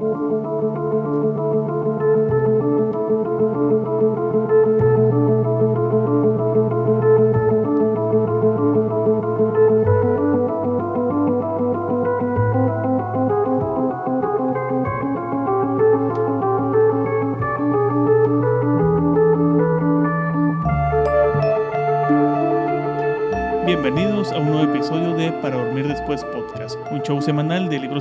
Música 0.00 0.87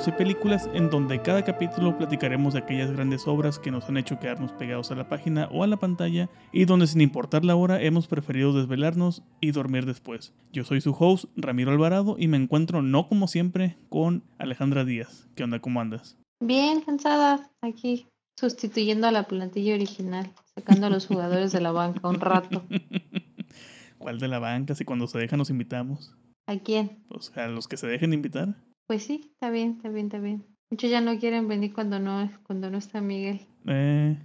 y 0.08 0.12
películas 0.12 0.70
en 0.74 0.90
donde 0.90 1.22
cada 1.22 1.44
capítulo 1.44 1.98
platicaremos 1.98 2.54
de 2.54 2.60
aquellas 2.60 2.92
grandes 2.92 3.28
obras 3.28 3.60
que 3.60 3.72
nos 3.72 3.90
han 3.90 3.98
hecho 3.98 4.20
quedarnos 4.20 4.54
pegados 4.54 4.92
a 4.92 4.96
la 4.96 5.10
página 5.10 5.50
o 5.52 5.64
a 5.64 5.68
la 5.68 5.78
pantalla 5.78 6.30
y 6.52 6.66
donde 6.66 6.88
sin 6.88 7.02
importar 7.02 7.44
la 7.44 7.56
hora 7.56 7.82
hemos 7.82 8.08
preferido 8.08 8.54
desvelarnos 8.54 9.24
y 9.42 9.52
dormir 9.52 9.86
después. 9.86 10.34
Yo 10.52 10.64
soy 10.64 10.82
su 10.82 10.96
host, 10.98 11.26
Ramiro 11.36 11.72
Alvarado, 11.72 12.16
y 12.18 12.28
me 12.28 12.38
encuentro 12.38 12.82
no 12.82 13.08
como 13.08 13.28
siempre 13.28 13.78
con 13.90 14.24
Alejandra 14.38 14.86
Díaz. 14.86 15.28
¿Qué 15.36 15.44
onda? 15.44 15.60
¿Cómo 15.60 15.82
andas? 15.82 16.18
Bien, 16.40 16.82
cansada, 16.82 17.52
aquí 17.62 18.08
sustituyendo 18.40 19.08
a 19.08 19.12
la 19.12 19.24
plantilla 19.24 19.76
original, 19.76 20.32
sacando 20.56 20.88
a 20.88 20.90
los 20.90 21.08
jugadores 21.08 21.52
de 21.52 21.62
la 21.62 21.72
banca 21.72 22.08
un 22.08 22.20
rato. 22.20 22.64
¿Cuál 23.98 24.20
de 24.20 24.28
la 24.28 24.40
banca? 24.40 24.76
Si 24.76 24.86
cuando 24.86 25.08
se 25.08 25.18
dejan 25.18 25.40
nos 25.40 25.50
invitamos. 25.50 26.16
¿A 26.46 26.58
quién? 26.60 27.04
Pues 27.10 27.36
a 27.36 27.48
los 27.48 27.68
que 27.68 27.78
se 27.78 27.88
dejen 27.88 28.14
invitar. 28.14 28.56
Pues 28.88 29.04
sí, 29.04 29.30
está 29.34 29.50
bien, 29.50 29.74
está 29.78 29.90
bien, 29.90 30.06
está 30.06 30.20
bien. 30.20 30.46
Muchos 30.70 30.90
ya 30.90 31.02
no 31.02 31.18
quieren 31.20 31.48
venir 31.48 31.74
cuando 31.74 32.00
no, 32.00 32.30
cuando 32.44 32.70
no 32.70 32.78
está 32.78 33.02
Miguel. 33.02 33.42
Eh, 33.68 34.18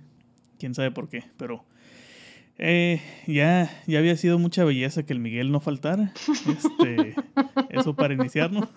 quién 0.58 0.74
sabe 0.74 0.90
por 0.90 1.08
qué, 1.08 1.24
pero 1.36 1.64
eh, 2.58 3.00
ya, 3.26 3.70
ya 3.88 3.98
había 3.98 4.16
sido 4.16 4.38
mucha 4.38 4.64
belleza 4.64 5.04
que 5.04 5.12
el 5.12 5.18
Miguel 5.18 5.50
no 5.50 5.58
faltara. 5.58 6.12
Este, 6.46 7.14
eso 7.70 7.94
para 7.94 8.14
iniciarnos. 8.14 8.68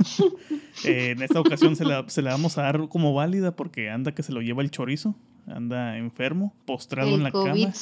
Eh, 0.83 1.11
en 1.11 1.21
esta 1.21 1.39
ocasión 1.39 1.75
se 1.75 1.85
la, 1.85 2.07
se 2.09 2.21
la 2.21 2.31
vamos 2.31 2.57
a 2.57 2.63
dar 2.63 2.89
como 2.89 3.13
válida 3.13 3.55
porque 3.55 3.89
anda 3.89 4.13
que 4.13 4.23
se 4.23 4.33
lo 4.33 4.41
lleva 4.41 4.63
el 4.63 4.71
chorizo. 4.71 5.15
Anda 5.47 5.97
enfermo, 5.97 6.53
postrado 6.65 7.13
en 7.13 7.23
la 7.23 7.31
cama. 7.31 7.73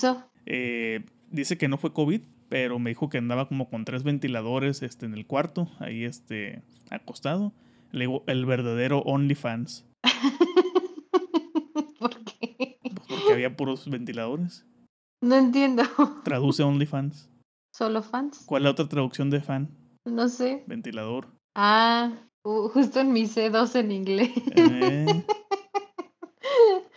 Eh, 0.46 1.06
dice 1.32 1.58
que 1.58 1.70
no 1.70 1.78
fue 1.78 1.94
COVID, 1.94 2.22
pero 2.50 2.80
me 2.80 2.90
dijo 2.90 3.10
que 3.10 3.18
andaba 3.18 3.48
como 3.48 3.70
con 3.70 3.86
tres 3.86 4.04
ventiladores 4.04 4.82
este, 4.84 5.06
en 5.06 5.14
el 5.14 5.26
cuarto, 5.26 5.70
ahí 5.80 6.04
este, 6.04 6.62
acostado. 6.90 7.54
Le 7.94 8.06
digo, 8.06 8.24
el 8.26 8.46
verdadero 8.48 9.00
OnlyFans. 9.04 9.86
¿Por 12.00 12.24
qué? 12.26 12.80
Pues 12.82 13.08
porque 13.08 13.34
había 13.34 13.56
puros 13.56 13.88
ventiladores. 13.88 14.66
No 15.22 15.36
entiendo. 15.36 15.84
Traduce 16.24 16.64
OnlyFans. 16.64 17.30
¿Solo 17.72 18.02
fans? 18.02 18.44
¿Cuál 18.48 18.64
es 18.64 18.66
la 18.66 18.72
otra 18.72 18.88
traducción 18.88 19.30
de 19.30 19.42
fan? 19.42 19.70
No 20.06 20.28
sé. 20.28 20.64
Ventilador. 20.68 21.28
Ah, 21.56 22.12
justo 22.44 23.00
en 23.00 23.14
mi 23.14 23.24
C2 23.24 23.76
en 23.76 23.92
inglés. 23.92 24.32
Eh, 24.56 25.06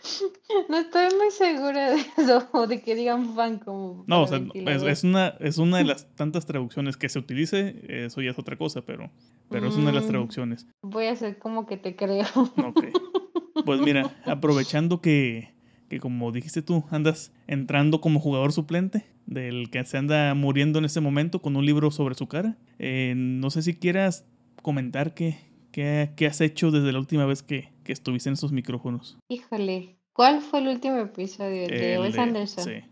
No 0.69 0.77
estoy 0.77 1.07
muy 1.17 1.31
segura 1.31 1.91
de 1.91 2.01
eso, 2.17 2.47
o 2.53 2.67
de 2.67 2.81
que 2.81 2.95
digan 2.95 3.35
fan 3.35 3.59
como. 3.59 4.03
no, 4.07 4.23
o 4.23 4.27
para 4.27 4.79
sea, 4.79 4.91
es, 4.91 5.03
una, 5.03 5.27
es 5.39 5.57
una 5.57 5.77
de 5.77 5.83
las 5.85 6.13
tantas 6.15 6.45
traducciones 6.45 6.97
que 6.97 7.09
se 7.09 7.19
utilice, 7.19 7.81
eso 8.05 8.21
ya 8.21 8.31
es 8.31 8.39
otra 8.39 8.57
cosa, 8.57 8.81
pero, 8.81 9.09
pero 9.49 9.67
es 9.67 9.75
una 9.75 9.87
de 9.87 9.93
las 9.93 10.05
Mm. 10.05 10.09
traducciones. 10.09 10.67
Voy 10.81 11.05
a 11.05 11.11
hacer 11.11 11.37
como 11.39 11.65
que 11.65 11.77
te 11.77 11.95
creo. 11.95 12.25
Ok. 12.35 12.85
Pues 13.65 13.81
mira, 13.81 14.15
aprovechando 14.25 15.01
que, 15.01 15.53
que 15.89 15.99
como 15.99 16.31
dijiste 16.31 16.61
tú, 16.61 16.83
andas 16.91 17.31
entrando 17.47 18.01
como 18.01 18.19
jugador 18.19 18.51
suplente, 18.53 19.05
del 19.25 19.69
que 19.69 19.83
se 19.85 19.97
anda 19.97 20.33
muriendo 20.33 20.79
en 20.79 20.85
este 20.85 21.01
momento 21.01 21.41
con 21.41 21.55
un 21.57 21.65
libro 21.65 21.91
sobre 21.91 22.15
su 22.15 22.27
cara, 22.27 22.57
eh, 22.79 23.13
no 23.15 23.49
sé 23.49 23.61
si 23.61 23.75
quieras 23.75 24.25
comentar 24.61 25.13
qué, 25.13 25.37
qué, 25.71 26.11
qué 26.15 26.27
has 26.27 26.39
hecho 26.41 26.71
desde 26.71 26.91
la 26.93 26.99
última 26.99 27.25
vez 27.25 27.43
que, 27.43 27.73
que 27.83 27.91
estuviste 27.91 28.29
en 28.29 28.33
esos 28.33 28.51
micrófonos. 28.53 29.17
Híjole, 29.29 29.96
¿cuál 30.17 30.41
fue 30.41 30.59
el 30.59 30.67
último 30.67 30.97
episodio 30.97 31.67
de 31.67 31.93
El 31.93 32.01
Wes 32.01 32.13
de- 32.15 32.21
Anderson? 32.21 32.63
Sí. 32.65 32.83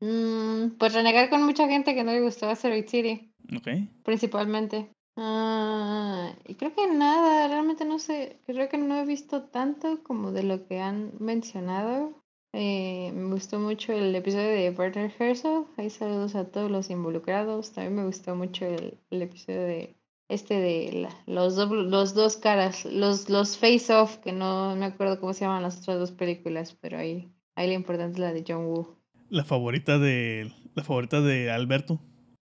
Mm, 0.00 0.76
pues 0.78 0.92
renegar 0.92 1.30
con 1.30 1.42
mucha 1.42 1.66
gente 1.66 1.94
que 1.94 2.04
no 2.04 2.12
le 2.12 2.20
gustó 2.20 2.48
Asteroid 2.48 2.86
City, 2.86 3.32
Ok. 3.56 3.68
principalmente. 4.04 4.90
Ah, 5.16 6.32
y 6.46 6.54
creo 6.54 6.74
que 6.74 6.86
nada, 6.88 7.48
realmente 7.48 7.84
no 7.84 7.98
sé, 7.98 8.38
creo 8.46 8.68
que 8.68 8.78
no 8.78 8.96
he 9.00 9.06
visto 9.06 9.44
tanto 9.44 10.02
como 10.02 10.30
de 10.32 10.42
lo 10.42 10.66
que 10.66 10.80
han 10.80 11.12
mencionado. 11.20 12.12
Eh, 12.52 13.10
me 13.14 13.32
gustó 13.32 13.58
mucho 13.58 13.92
el 13.92 14.14
episodio 14.14 14.48
de 14.48 14.70
Werner 14.70 15.12
Herzog, 15.18 15.66
ahí 15.76 15.90
saludos 15.90 16.34
a 16.36 16.44
todos 16.50 16.70
los 16.70 16.90
involucrados. 16.90 17.72
También 17.72 17.96
me 17.96 18.04
gustó 18.04 18.36
mucho 18.36 18.66
el, 18.66 18.98
el 19.10 19.22
episodio 19.22 19.62
de 19.62 19.96
este 20.28 20.54
de 20.54 20.92
la- 21.02 21.22
los, 21.26 21.56
dobl- 21.58 21.88
los 21.88 22.14
dos 22.14 22.36
caras, 22.36 22.84
los, 22.84 23.28
los 23.28 23.56
face 23.58 23.92
off, 23.94 24.16
que 24.18 24.32
no 24.32 24.74
me 24.76 24.86
acuerdo 24.86 25.20
cómo 25.20 25.32
se 25.32 25.44
llaman 25.44 25.62
las 25.62 25.78
otras 25.80 25.98
dos 25.98 26.12
películas, 26.12 26.76
pero 26.80 26.98
ahí, 26.98 27.30
ahí 27.56 27.66
la 27.68 27.74
importante 27.74 28.14
es 28.14 28.18
la 28.20 28.32
de 28.32 28.44
John 28.46 28.66
Woo. 28.66 28.96
La 29.30 29.44
favorita 29.44 29.98
de, 29.98 30.52
la 30.74 30.82
favorita 30.84 31.20
de 31.20 31.50
Alberto. 31.50 32.00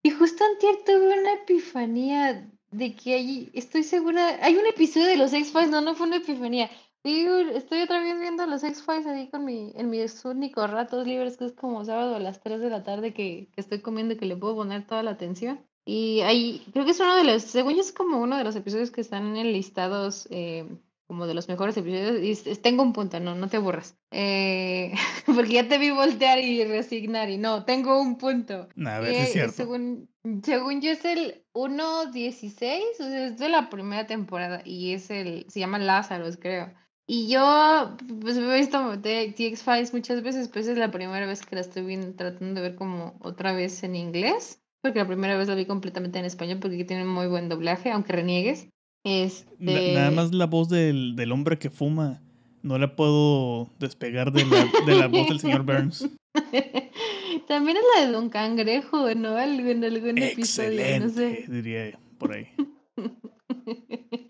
Y 0.02 0.10
justo 0.10 0.44
antier 0.44 0.76
tuve 0.86 1.20
una 1.20 1.32
epifanía 1.34 2.48
de 2.70 2.94
que 2.94 3.14
hay, 3.14 3.50
estoy 3.54 3.82
segura, 3.82 4.38
hay 4.42 4.54
un 4.56 4.66
episodio 4.66 5.06
de 5.06 5.16
los 5.16 5.32
X-Files, 5.32 5.70
no, 5.70 5.80
no 5.80 5.94
fue 5.94 6.06
una 6.06 6.16
epifanía. 6.16 6.70
Digo, 7.04 7.36
estoy 7.36 7.82
otra 7.82 8.02
vez 8.02 8.18
viendo 8.20 8.46
los 8.46 8.62
X-Files 8.64 9.06
ahí 9.06 9.28
con 9.28 9.44
mi, 9.44 9.72
en 9.76 9.88
mis 9.88 10.24
únicos 10.24 10.70
ratos 10.70 11.06
libres, 11.06 11.36
que 11.36 11.46
es 11.46 11.52
como 11.52 11.84
sábado 11.84 12.16
a 12.16 12.20
las 12.20 12.40
3 12.42 12.60
de 12.60 12.70
la 12.70 12.82
tarde 12.82 13.14
que, 13.14 13.48
que 13.54 13.60
estoy 13.60 13.80
comiendo 13.80 14.14
y 14.14 14.16
que 14.18 14.26
le 14.26 14.36
puedo 14.36 14.56
poner 14.56 14.86
toda 14.86 15.02
la 15.02 15.12
atención. 15.12 15.60
Y 15.90 16.20
ahí, 16.20 16.62
creo 16.74 16.84
que 16.84 16.90
es 16.90 17.00
uno 17.00 17.16
de 17.16 17.24
los, 17.24 17.42
según 17.44 17.74
yo 17.74 17.80
es 17.80 17.92
como 17.92 18.18
uno 18.20 18.36
de 18.36 18.44
los 18.44 18.54
episodios 18.56 18.90
que 18.90 19.00
están 19.00 19.34
en 19.38 19.52
listados 19.52 20.28
eh, 20.30 20.66
como 21.06 21.26
de 21.26 21.32
los 21.32 21.48
mejores 21.48 21.78
episodios. 21.78 22.22
Y 22.22 22.32
es- 22.32 22.60
tengo 22.60 22.82
un 22.82 22.92
punto, 22.92 23.18
no, 23.20 23.34
no 23.34 23.48
te 23.48 23.56
aburras. 23.56 23.96
Eh, 24.10 24.92
porque 25.24 25.54
ya 25.54 25.66
te 25.66 25.78
vi 25.78 25.88
voltear 25.90 26.40
y 26.40 26.62
resignar 26.64 27.30
y 27.30 27.38
no, 27.38 27.64
tengo 27.64 27.98
un 28.02 28.18
punto. 28.18 28.68
A 28.84 29.00
ver 29.00 29.14
si 29.14 29.22
es 29.22 29.28
Eh, 29.30 29.32
cierto. 29.32 29.52
según, 29.54 30.10
según 30.42 30.82
yo 30.82 30.90
es 30.90 31.02
el 31.06 31.42
1.16, 31.54 32.82
o 33.00 33.04
sea, 33.04 33.26
es 33.28 33.38
de 33.38 33.48
la 33.48 33.70
primera 33.70 34.06
temporada 34.06 34.60
y 34.66 34.92
es 34.92 35.10
el, 35.10 35.46
se 35.48 35.60
llama 35.60 35.78
Lazarus, 35.78 36.36
creo. 36.36 36.70
Y 37.06 37.28
yo, 37.28 37.96
pues 38.20 38.36
he 38.36 38.56
visto 38.58 39.00
The 39.00 39.22
X-Files 39.38 39.94
muchas 39.94 40.22
veces, 40.22 40.48
pues 40.48 40.68
es 40.68 40.76
la 40.76 40.90
primera 40.90 41.24
vez 41.24 41.40
que 41.46 41.54
la 41.54 41.62
estoy 41.62 41.82
viendo, 41.84 42.12
tratando 42.14 42.60
de 42.60 42.68
ver 42.68 42.76
como 42.76 43.16
otra 43.22 43.54
vez 43.54 43.82
en 43.82 43.96
inglés, 43.96 44.60
porque 44.82 44.98
la 45.00 45.06
primera 45.06 45.36
vez 45.36 45.48
la 45.48 45.54
vi 45.54 45.66
completamente 45.66 46.18
en 46.18 46.24
español 46.24 46.58
porque 46.60 46.84
tiene 46.84 47.04
muy 47.04 47.26
buen 47.26 47.48
doblaje, 47.48 47.90
aunque 47.90 48.12
reniegues. 48.12 48.68
Este... 49.04 49.54
Na- 49.94 50.00
Nada 50.00 50.10
más 50.10 50.34
la 50.34 50.46
voz 50.46 50.68
del, 50.68 51.16
del 51.16 51.32
hombre 51.32 51.58
que 51.58 51.70
fuma. 51.70 52.22
No 52.62 52.76
la 52.78 52.96
puedo 52.96 53.70
despegar 53.78 54.32
de 54.32 54.44
la, 54.44 54.68
de 54.86 54.94
la 54.98 55.06
voz 55.06 55.28
del 55.28 55.38
señor 55.40 55.62
Burns. 55.62 56.08
También 57.48 57.76
es 57.76 57.82
la 57.96 58.06
de 58.06 58.12
Don 58.12 58.28
Cangrejo, 58.30 59.14
¿no? 59.14 59.38
En 59.38 59.84
algún 59.84 60.18
episodio, 60.18 61.00
no 61.00 61.08
sé. 61.08 61.44
Diría 61.48 61.98
por 62.18 62.32
ahí. 62.32 62.48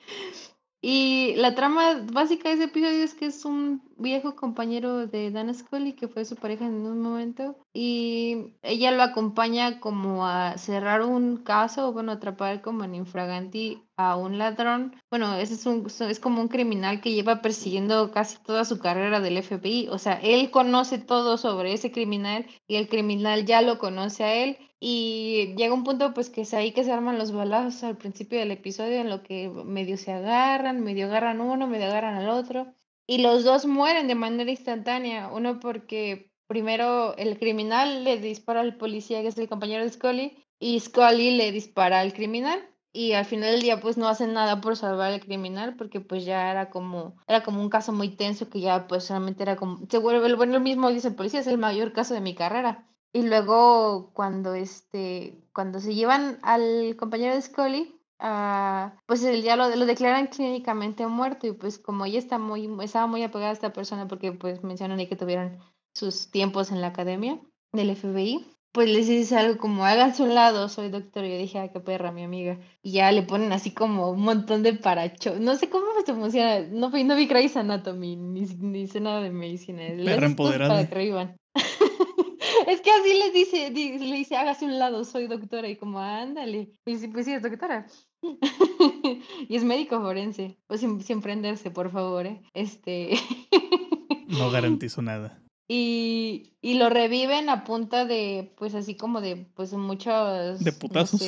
Y 0.80 1.34
la 1.36 1.54
trama 1.56 2.06
básica 2.12 2.48
de 2.48 2.54
ese 2.54 2.64
episodio 2.64 3.02
es 3.02 3.12
que 3.14 3.26
es 3.26 3.44
un 3.44 3.82
viejo 3.98 4.36
compañero 4.36 5.06
de 5.06 5.30
Dan 5.30 5.52
Scully 5.54 5.92
que 5.92 6.08
fue 6.08 6.24
su 6.24 6.36
pareja 6.36 6.66
en 6.66 6.86
un 6.86 7.00
momento 7.00 7.56
y 7.72 8.54
ella 8.62 8.90
lo 8.92 9.02
acompaña 9.02 9.80
como 9.80 10.26
a 10.26 10.56
cerrar 10.56 11.02
un 11.02 11.38
caso, 11.38 11.88
o 11.88 11.92
bueno, 11.92 12.12
atrapar 12.12 12.62
como 12.62 12.84
en 12.84 12.94
infraganti 12.94 13.82
a 13.96 14.16
un 14.16 14.38
ladrón. 14.38 14.96
Bueno, 15.10 15.34
ese 15.34 15.54
es 15.54 15.66
un 15.66 15.86
es 15.86 16.20
como 16.20 16.40
un 16.40 16.48
criminal 16.48 17.00
que 17.00 17.12
lleva 17.12 17.42
persiguiendo 17.42 18.10
casi 18.12 18.38
toda 18.42 18.64
su 18.64 18.78
carrera 18.78 19.20
del 19.20 19.42
FBI, 19.42 19.88
o 19.90 19.98
sea, 19.98 20.14
él 20.14 20.50
conoce 20.50 20.98
todo 20.98 21.36
sobre 21.36 21.72
ese 21.72 21.92
criminal 21.92 22.46
y 22.66 22.76
el 22.76 22.88
criminal 22.88 23.44
ya 23.44 23.62
lo 23.62 23.78
conoce 23.78 24.24
a 24.24 24.34
él 24.34 24.58
y 24.80 25.54
llega 25.56 25.74
un 25.74 25.84
punto 25.84 26.14
pues 26.14 26.30
que 26.30 26.42
es 26.42 26.54
ahí 26.54 26.72
que 26.72 26.84
se 26.84 26.92
arman 26.92 27.18
los 27.18 27.32
balazos 27.32 27.82
al 27.82 27.96
principio 27.96 28.38
del 28.38 28.52
episodio 28.52 29.00
en 29.00 29.10
lo 29.10 29.22
que 29.22 29.48
medio 29.48 29.96
se 29.96 30.12
agarran, 30.12 30.82
medio 30.82 31.06
agarran 31.06 31.40
uno, 31.40 31.66
medio 31.66 31.86
agarran 31.86 32.14
al 32.14 32.28
otro. 32.28 32.74
Y 33.10 33.22
los 33.22 33.42
dos 33.42 33.64
mueren 33.64 34.06
de 34.06 34.14
manera 34.14 34.50
instantánea. 34.50 35.28
Uno 35.32 35.60
porque 35.60 36.30
primero 36.46 37.16
el 37.16 37.38
criminal 37.38 38.04
le 38.04 38.18
dispara 38.18 38.60
al 38.60 38.76
policía 38.76 39.22
que 39.22 39.28
es 39.28 39.38
el 39.38 39.48
compañero 39.48 39.82
de 39.82 39.90
Scully 39.90 40.44
y 40.60 40.78
Scully 40.78 41.30
le 41.38 41.50
dispara 41.50 42.00
al 42.00 42.12
criminal. 42.12 42.60
Y 42.92 43.12
al 43.12 43.24
final 43.24 43.52
del 43.52 43.62
día 43.62 43.80
pues 43.80 43.96
no 43.96 44.08
hacen 44.08 44.34
nada 44.34 44.60
por 44.60 44.76
salvar 44.76 45.12
al 45.12 45.20
criminal 45.20 45.74
porque 45.76 46.00
pues 46.00 46.26
ya 46.26 46.50
era 46.50 46.68
como 46.68 47.16
era 47.26 47.42
como 47.42 47.62
un 47.62 47.70
caso 47.70 47.92
muy 47.92 48.10
tenso 48.10 48.50
que 48.50 48.60
ya 48.60 48.86
pues 48.86 49.04
solamente 49.04 49.42
era 49.42 49.56
como 49.56 49.86
se 49.88 49.98
vuelve 49.98 50.34
bueno 50.34 50.56
el 50.56 50.62
mismo 50.62 50.90
dice 50.90 51.08
el 51.08 51.14
policía 51.14 51.40
es 51.40 51.46
el 51.46 51.58
mayor 51.58 51.92
caso 51.92 52.14
de 52.14 52.22
mi 52.22 52.34
carrera 52.34 52.88
y 53.12 53.22
luego 53.22 54.10
cuando 54.14 54.54
este 54.54 55.38
cuando 55.52 55.80
se 55.80 55.94
llevan 55.94 56.38
al 56.42 56.96
compañero 56.96 57.34
de 57.34 57.42
Scully 57.42 57.97
ah, 58.18 58.94
pues 59.06 59.22
él 59.24 59.42
ya 59.42 59.56
lo, 59.56 59.74
lo 59.74 59.86
declaran 59.86 60.28
clínicamente 60.28 61.06
muerto 61.06 61.46
y 61.46 61.52
pues 61.52 61.78
como 61.78 62.04
ella 62.04 62.18
está 62.18 62.38
muy, 62.38 62.68
estaba 62.82 63.06
muy 63.06 63.22
apegada 63.22 63.50
a 63.50 63.54
esta 63.54 63.72
persona 63.72 64.08
porque 64.08 64.32
pues 64.32 64.62
mencionan 64.62 64.98
ahí 64.98 65.06
que 65.08 65.16
tuvieron 65.16 65.58
sus 65.94 66.30
tiempos 66.30 66.70
en 66.70 66.80
la 66.80 66.88
academia 66.88 67.40
del 67.72 67.94
FBI, 67.94 68.46
pues 68.72 68.88
les 68.88 69.08
dice 69.08 69.36
algo 69.36 69.58
como 69.58 69.84
háganse 69.84 70.22
un 70.22 70.34
lado, 70.34 70.68
soy 70.68 70.88
doctor. 70.88 71.24
Y 71.24 71.30
yo 71.30 71.38
dije, 71.38 71.58
ay, 71.58 71.70
qué 71.72 71.80
perra, 71.80 72.12
mi 72.12 72.22
amiga. 72.22 72.60
Y 72.82 72.92
ya 72.92 73.10
le 73.12 73.22
ponen 73.22 73.52
así 73.52 73.72
como 73.72 74.10
un 74.10 74.20
montón 74.20 74.62
de 74.62 74.74
paracho. 74.74 75.36
No 75.40 75.56
sé 75.56 75.68
cómo 75.68 75.86
se 76.04 76.14
funciona. 76.14 76.60
No, 76.60 76.90
no 76.90 77.16
vi 77.16 77.26
Grey's 77.26 77.56
Anatomy, 77.56 78.16
ni, 78.16 78.42
ni 78.42 78.86
sé 78.86 79.00
nada 79.00 79.20
de 79.20 79.30
medicina. 79.30 79.82
Perra 80.04 80.26
empoderada. 80.26 80.88
Para 80.88 81.36
es 82.68 82.80
que 82.80 82.90
así 82.90 83.14
les 83.14 83.32
dice, 83.32 83.70
le 83.70 84.16
dice, 84.16 84.36
hágase 84.36 84.66
un 84.66 84.78
lado, 84.78 85.04
soy 85.04 85.26
doctora. 85.26 85.68
Y 85.68 85.76
como, 85.76 85.98
ándale. 85.98 86.70
Y 86.86 86.92
dice, 86.92 87.08
pues 87.08 87.24
sí, 87.24 87.32
es 87.32 87.42
doctora. 87.42 87.86
y 89.48 89.56
es 89.56 89.64
médico 89.64 90.00
forense. 90.00 90.58
Pues 90.66 90.80
sin, 90.80 91.02
sin 91.02 91.20
prenderse, 91.20 91.70
por 91.70 91.90
favor, 91.90 92.26
¿eh? 92.26 92.42
Este. 92.54 93.14
no 94.28 94.50
garantizo 94.50 95.02
nada. 95.02 95.42
Y, 95.68 96.54
y 96.62 96.74
lo 96.74 96.88
reviven 96.88 97.50
a 97.50 97.64
punta 97.64 98.06
de, 98.06 98.54
pues 98.56 98.74
así 98.74 98.96
como 98.96 99.20
de, 99.20 99.46
pues 99.54 99.74
muchos... 99.74 100.60
De 100.60 100.72
putazos. 100.72 101.20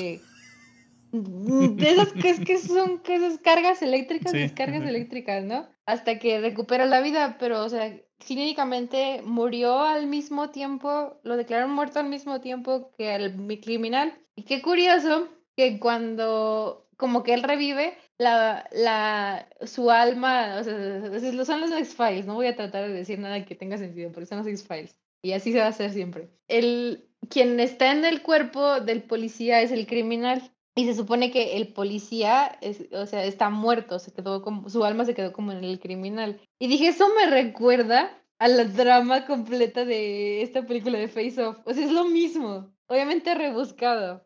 Mm, 1.12 1.76
de 1.76 1.90
esas 1.90 2.12
que, 2.12 2.42
que 2.44 2.56
son 2.58 3.00
que 3.00 3.16
esas 3.16 3.38
cargas 3.38 3.82
eléctricas, 3.82 4.32
descargas 4.32 4.82
eléctricas, 4.82 5.44
¿no? 5.44 5.68
Hasta 5.84 6.18
que 6.18 6.40
recupera 6.40 6.86
la 6.86 7.02
vida, 7.02 7.36
pero, 7.38 7.62
o 7.62 7.68
sea, 7.68 7.94
clínicamente 8.18 9.20
murió 9.24 9.80
al 9.80 10.06
mismo 10.06 10.50
tiempo, 10.50 11.20
lo 11.22 11.36
declararon 11.36 11.74
muerto 11.74 11.98
al 11.98 12.08
mismo 12.08 12.40
tiempo 12.40 12.92
que 12.96 13.14
el 13.14 13.60
criminal. 13.60 14.14
Y 14.36 14.44
qué 14.44 14.62
curioso 14.62 15.28
que 15.60 15.78
cuando 15.78 16.88
como 16.96 17.22
que 17.22 17.34
él 17.34 17.42
revive, 17.42 17.96
la, 18.18 18.68
la, 18.72 19.48
su 19.62 19.90
alma, 19.90 20.58
o 20.60 20.64
sea, 20.64 21.44
son 21.44 21.60
los 21.60 21.72
X-Files, 21.72 22.26
no 22.26 22.34
voy 22.34 22.46
a 22.46 22.56
tratar 22.56 22.86
de 22.86 22.94
decir 22.94 23.18
nada 23.18 23.44
que 23.44 23.54
tenga 23.54 23.78
sentido, 23.78 24.12
porque 24.12 24.26
son 24.26 24.38
los 24.38 24.46
X-Files. 24.46 24.94
Y 25.22 25.32
así 25.32 25.52
se 25.52 25.58
va 25.58 25.66
a 25.66 25.68
hacer 25.68 25.92
siempre. 25.92 26.30
El, 26.48 27.08
quien 27.28 27.58
está 27.60 27.92
en 27.92 28.04
el 28.04 28.22
cuerpo 28.22 28.80
del 28.80 29.02
policía 29.02 29.60
es 29.62 29.70
el 29.70 29.86
criminal. 29.86 30.50
Y 30.76 30.86
se 30.86 30.94
supone 30.94 31.30
que 31.30 31.56
el 31.56 31.72
policía, 31.72 32.58
es, 32.60 32.86
o 32.92 33.04
sea, 33.04 33.24
está 33.24 33.50
muerto, 33.50 33.98
se 33.98 34.12
quedó 34.12 34.40
como, 34.40 34.68
su 34.68 34.84
alma 34.84 35.04
se 35.04 35.14
quedó 35.14 35.32
como 35.32 35.52
en 35.52 35.64
el 35.64 35.80
criminal. 35.80 36.40
Y 36.58 36.68
dije, 36.68 36.88
eso 36.88 37.08
me 37.14 37.26
recuerda 37.26 38.16
a 38.38 38.48
la 38.48 38.64
drama 38.64 39.26
completa 39.26 39.84
de 39.84 40.42
esta 40.42 40.64
película 40.64 40.98
de 40.98 41.08
Face 41.08 41.42
Off. 41.42 41.58
O 41.64 41.74
sea, 41.74 41.84
es 41.84 41.92
lo 41.92 42.04
mismo, 42.04 42.72
obviamente 42.86 43.34
rebuscado 43.34 44.22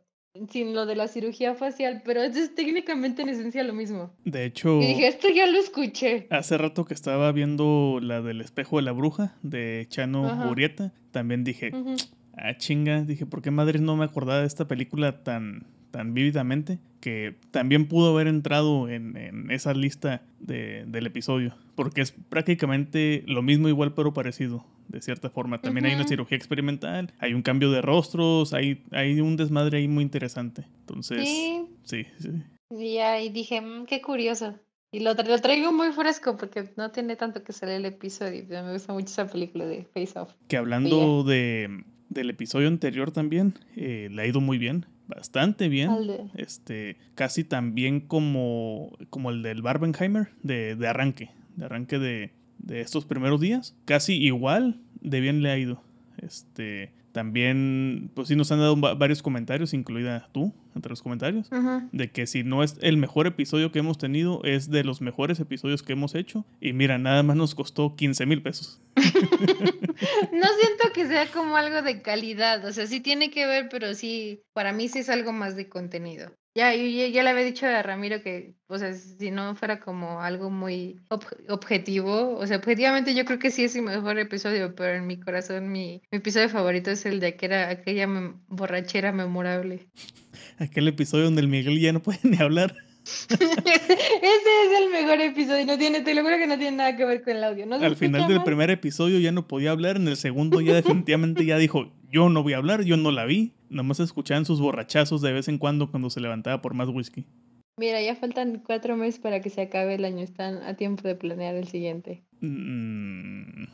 sin 0.50 0.74
lo 0.74 0.86
de 0.86 0.96
la 0.96 1.08
cirugía 1.08 1.54
facial, 1.54 2.02
pero 2.04 2.22
es 2.22 2.54
técnicamente 2.54 3.22
en 3.22 3.28
esencia 3.28 3.62
lo 3.62 3.72
mismo. 3.72 4.10
De 4.24 4.44
hecho... 4.44 4.80
Y 4.80 4.86
dije, 4.86 5.06
esto 5.06 5.28
ya 5.28 5.46
lo 5.46 5.58
escuché. 5.58 6.26
Hace 6.30 6.58
rato 6.58 6.84
que 6.84 6.94
estaba 6.94 7.30
viendo 7.32 8.00
la 8.02 8.20
del 8.20 8.40
espejo 8.40 8.76
de 8.76 8.82
la 8.82 8.92
bruja 8.92 9.36
de 9.42 9.86
Chano 9.88 10.50
Urieta, 10.50 10.92
también 11.12 11.44
dije, 11.44 11.70
ah 12.36 12.56
chinga, 12.56 13.02
dije, 13.02 13.26
¿por 13.26 13.42
qué 13.42 13.50
madre 13.50 13.78
no 13.78 13.96
me 13.96 14.04
acordaba 14.04 14.40
de 14.40 14.46
esta 14.46 14.66
película 14.66 15.22
tan 15.22 15.66
tan 15.94 16.12
vívidamente 16.12 16.80
que 17.00 17.36
también 17.52 17.86
pudo 17.86 18.12
haber 18.12 18.26
entrado 18.26 18.88
en, 18.88 19.16
en 19.16 19.52
esa 19.52 19.74
lista 19.74 20.22
de, 20.40 20.84
del 20.88 21.06
episodio, 21.06 21.54
porque 21.76 22.00
es 22.00 22.10
prácticamente 22.10 23.22
lo 23.28 23.42
mismo 23.42 23.68
igual 23.68 23.94
pero 23.94 24.12
parecido, 24.12 24.66
de 24.88 25.00
cierta 25.00 25.30
forma. 25.30 25.60
También 25.60 25.86
hay 25.86 25.94
una 25.94 26.06
cirugía 26.06 26.36
experimental, 26.36 27.12
hay 27.18 27.34
un 27.34 27.42
cambio 27.42 27.70
de 27.70 27.82
rostros, 27.82 28.52
hay, 28.52 28.84
hay 28.92 29.20
un 29.20 29.36
desmadre 29.36 29.78
ahí 29.78 29.88
muy 29.88 30.02
interesante. 30.02 30.64
Entonces, 30.80 31.28
sí, 31.28 31.66
sí. 31.84 32.06
Y 32.70 32.98
ahí 32.98 33.28
dije, 33.28 33.60
mm, 33.60 33.86
qué 33.86 34.00
curioso. 34.00 34.58
Y 34.92 35.00
lo, 35.00 35.14
lo, 35.14 35.38
traigo 35.40 35.72
muy 35.72 35.90
fresco 35.92 36.36
porque 36.36 36.70
no 36.76 36.92
tiene 36.92 37.16
tanto 37.16 37.42
que 37.42 37.52
salir 37.52 37.76
el 37.76 37.84
episodio. 37.84 38.44
Me 38.48 38.72
gusta 38.72 38.92
mucho 38.92 39.06
esa 39.06 39.26
película 39.26 39.66
de 39.66 39.84
Face 39.92 40.16
Off. 40.16 40.32
Que 40.46 40.56
hablando 40.56 41.24
de, 41.24 41.84
del 42.10 42.30
episodio 42.30 42.68
anterior 42.68 43.10
también, 43.10 43.54
eh, 43.74 44.08
le 44.12 44.22
ha 44.22 44.26
ido 44.26 44.40
muy 44.40 44.56
bien 44.56 44.86
bastante 45.06 45.68
bien. 45.68 45.90
Este, 46.36 46.96
casi 47.14 47.44
tan 47.44 47.74
bien 47.74 48.00
como, 48.00 48.96
como 49.10 49.30
el 49.30 49.42
del 49.42 49.62
Barbenheimer 49.62 50.28
de, 50.42 50.76
de 50.76 50.88
arranque, 50.88 51.30
de 51.56 51.64
arranque 51.64 51.98
de, 51.98 52.32
de, 52.58 52.80
estos 52.80 53.04
primeros 53.04 53.40
días. 53.40 53.76
Casi 53.84 54.14
igual 54.14 54.80
de 55.00 55.20
bien 55.20 55.42
le 55.42 55.50
ha 55.50 55.58
ido. 55.58 55.82
Este, 56.18 56.92
también, 57.12 58.10
pues 58.14 58.28
sí 58.28 58.36
nos 58.36 58.50
han 58.50 58.58
dado 58.58 58.76
varios 58.76 59.22
comentarios, 59.22 59.72
incluida 59.72 60.28
tú, 60.32 60.52
entre 60.74 60.90
los 60.90 61.02
comentarios, 61.02 61.48
de 61.92 62.10
que 62.10 62.26
si 62.26 62.42
no 62.42 62.62
es 62.62 62.76
el 62.80 62.96
mejor 62.96 63.26
episodio 63.26 63.70
que 63.70 63.78
hemos 63.78 63.98
tenido, 63.98 64.42
es 64.42 64.68
de 64.70 64.82
los 64.82 65.00
mejores 65.00 65.38
episodios 65.38 65.82
que 65.82 65.92
hemos 65.92 66.14
hecho. 66.14 66.44
Y 66.60 66.72
mira, 66.72 66.98
nada 66.98 67.22
más 67.22 67.36
nos 67.36 67.54
costó 67.54 67.94
15 67.94 68.26
mil 68.26 68.42
pesos. 68.42 68.80
no 70.32 70.46
siento 70.58 70.92
que 70.94 71.06
sea 71.06 71.26
como 71.26 71.56
algo 71.56 71.82
de 71.82 72.02
calidad, 72.02 72.64
o 72.64 72.72
sea, 72.72 72.86
sí 72.86 73.00
tiene 73.00 73.30
que 73.30 73.46
ver, 73.46 73.68
pero 73.70 73.94
sí, 73.94 74.42
para 74.52 74.72
mí 74.72 74.88
sí 74.88 75.00
es 75.00 75.08
algo 75.08 75.32
más 75.32 75.56
de 75.56 75.68
contenido. 75.68 76.32
Ya, 76.56 76.72
yo, 76.72 76.84
ya, 76.84 77.24
le 77.24 77.30
había 77.30 77.44
dicho 77.44 77.66
a 77.66 77.82
Ramiro 77.82 78.22
que, 78.22 78.54
o 78.68 78.78
sea, 78.78 78.94
si 78.94 79.32
no 79.32 79.56
fuera 79.56 79.80
como 79.80 80.20
algo 80.20 80.50
muy 80.50 81.00
objetivo, 81.48 82.36
o 82.36 82.46
sea, 82.46 82.58
objetivamente 82.58 83.12
yo 83.12 83.24
creo 83.24 83.40
que 83.40 83.50
sí 83.50 83.64
es 83.64 83.74
el 83.74 83.82
mejor 83.82 84.20
episodio, 84.20 84.72
pero 84.76 84.94
en 84.94 85.08
mi 85.08 85.18
corazón 85.18 85.72
mi, 85.72 86.00
episodio 86.12 86.48
favorito 86.48 86.92
es 86.92 87.06
el 87.06 87.18
de 87.18 87.28
aquella, 87.28 87.70
aquella 87.70 88.08
borrachera 88.46 89.10
memorable. 89.10 89.88
Aquel 90.58 90.86
episodio 90.86 91.24
donde 91.24 91.40
el 91.40 91.48
Miguel 91.48 91.80
ya 91.80 91.92
no 91.92 92.00
puede 92.00 92.20
ni 92.22 92.36
hablar. 92.36 92.76
Ese 93.04 93.34
es 93.34 94.80
el 94.80 94.90
mejor 94.90 95.20
episodio, 95.20 95.66
no 95.66 95.76
tiene, 95.76 96.00
te 96.00 96.14
lo 96.14 96.22
juro 96.22 96.36
que 96.38 96.46
no 96.46 96.56
tiene 96.56 96.78
nada 96.78 96.96
que 96.96 97.04
ver 97.04 97.22
con 97.22 97.36
el 97.36 97.44
audio. 97.44 97.66
Al 97.74 97.96
final 97.96 98.28
del 98.28 98.42
primer 98.42 98.70
episodio 98.70 99.18
ya 99.18 99.30
no 99.30 99.46
podía 99.46 99.72
hablar, 99.72 99.96
en 99.96 100.08
el 100.08 100.16
segundo 100.16 100.60
ya 100.60 100.74
definitivamente 100.74 101.44
ya 101.44 101.58
dijo, 101.58 101.92
yo 102.10 102.30
no 102.30 102.42
voy 102.42 102.54
a 102.54 102.58
hablar, 102.58 102.82
yo 102.84 102.96
no 102.96 103.10
la 103.10 103.26
vi, 103.26 103.52
nomás 103.68 104.00
escuchaban 104.00 104.46
sus 104.46 104.60
borrachazos 104.60 105.20
de 105.20 105.32
vez 105.32 105.48
en 105.48 105.58
cuando 105.58 105.90
cuando 105.90 106.08
se 106.08 106.20
levantaba 106.20 106.62
por 106.62 106.74
más 106.74 106.88
whisky. 106.88 107.26
Mira, 107.76 108.00
ya 108.00 108.14
faltan 108.14 108.62
cuatro 108.64 108.96
meses 108.96 109.20
para 109.20 109.40
que 109.40 109.50
se 109.50 109.62
acabe 109.62 109.96
el 109.96 110.04
año, 110.04 110.22
están 110.22 110.62
a 110.62 110.74
tiempo 110.74 111.06
de 111.08 111.16
planear 111.16 111.56
el 111.56 111.66
siguiente. 111.66 112.22
Mm, 112.40 113.64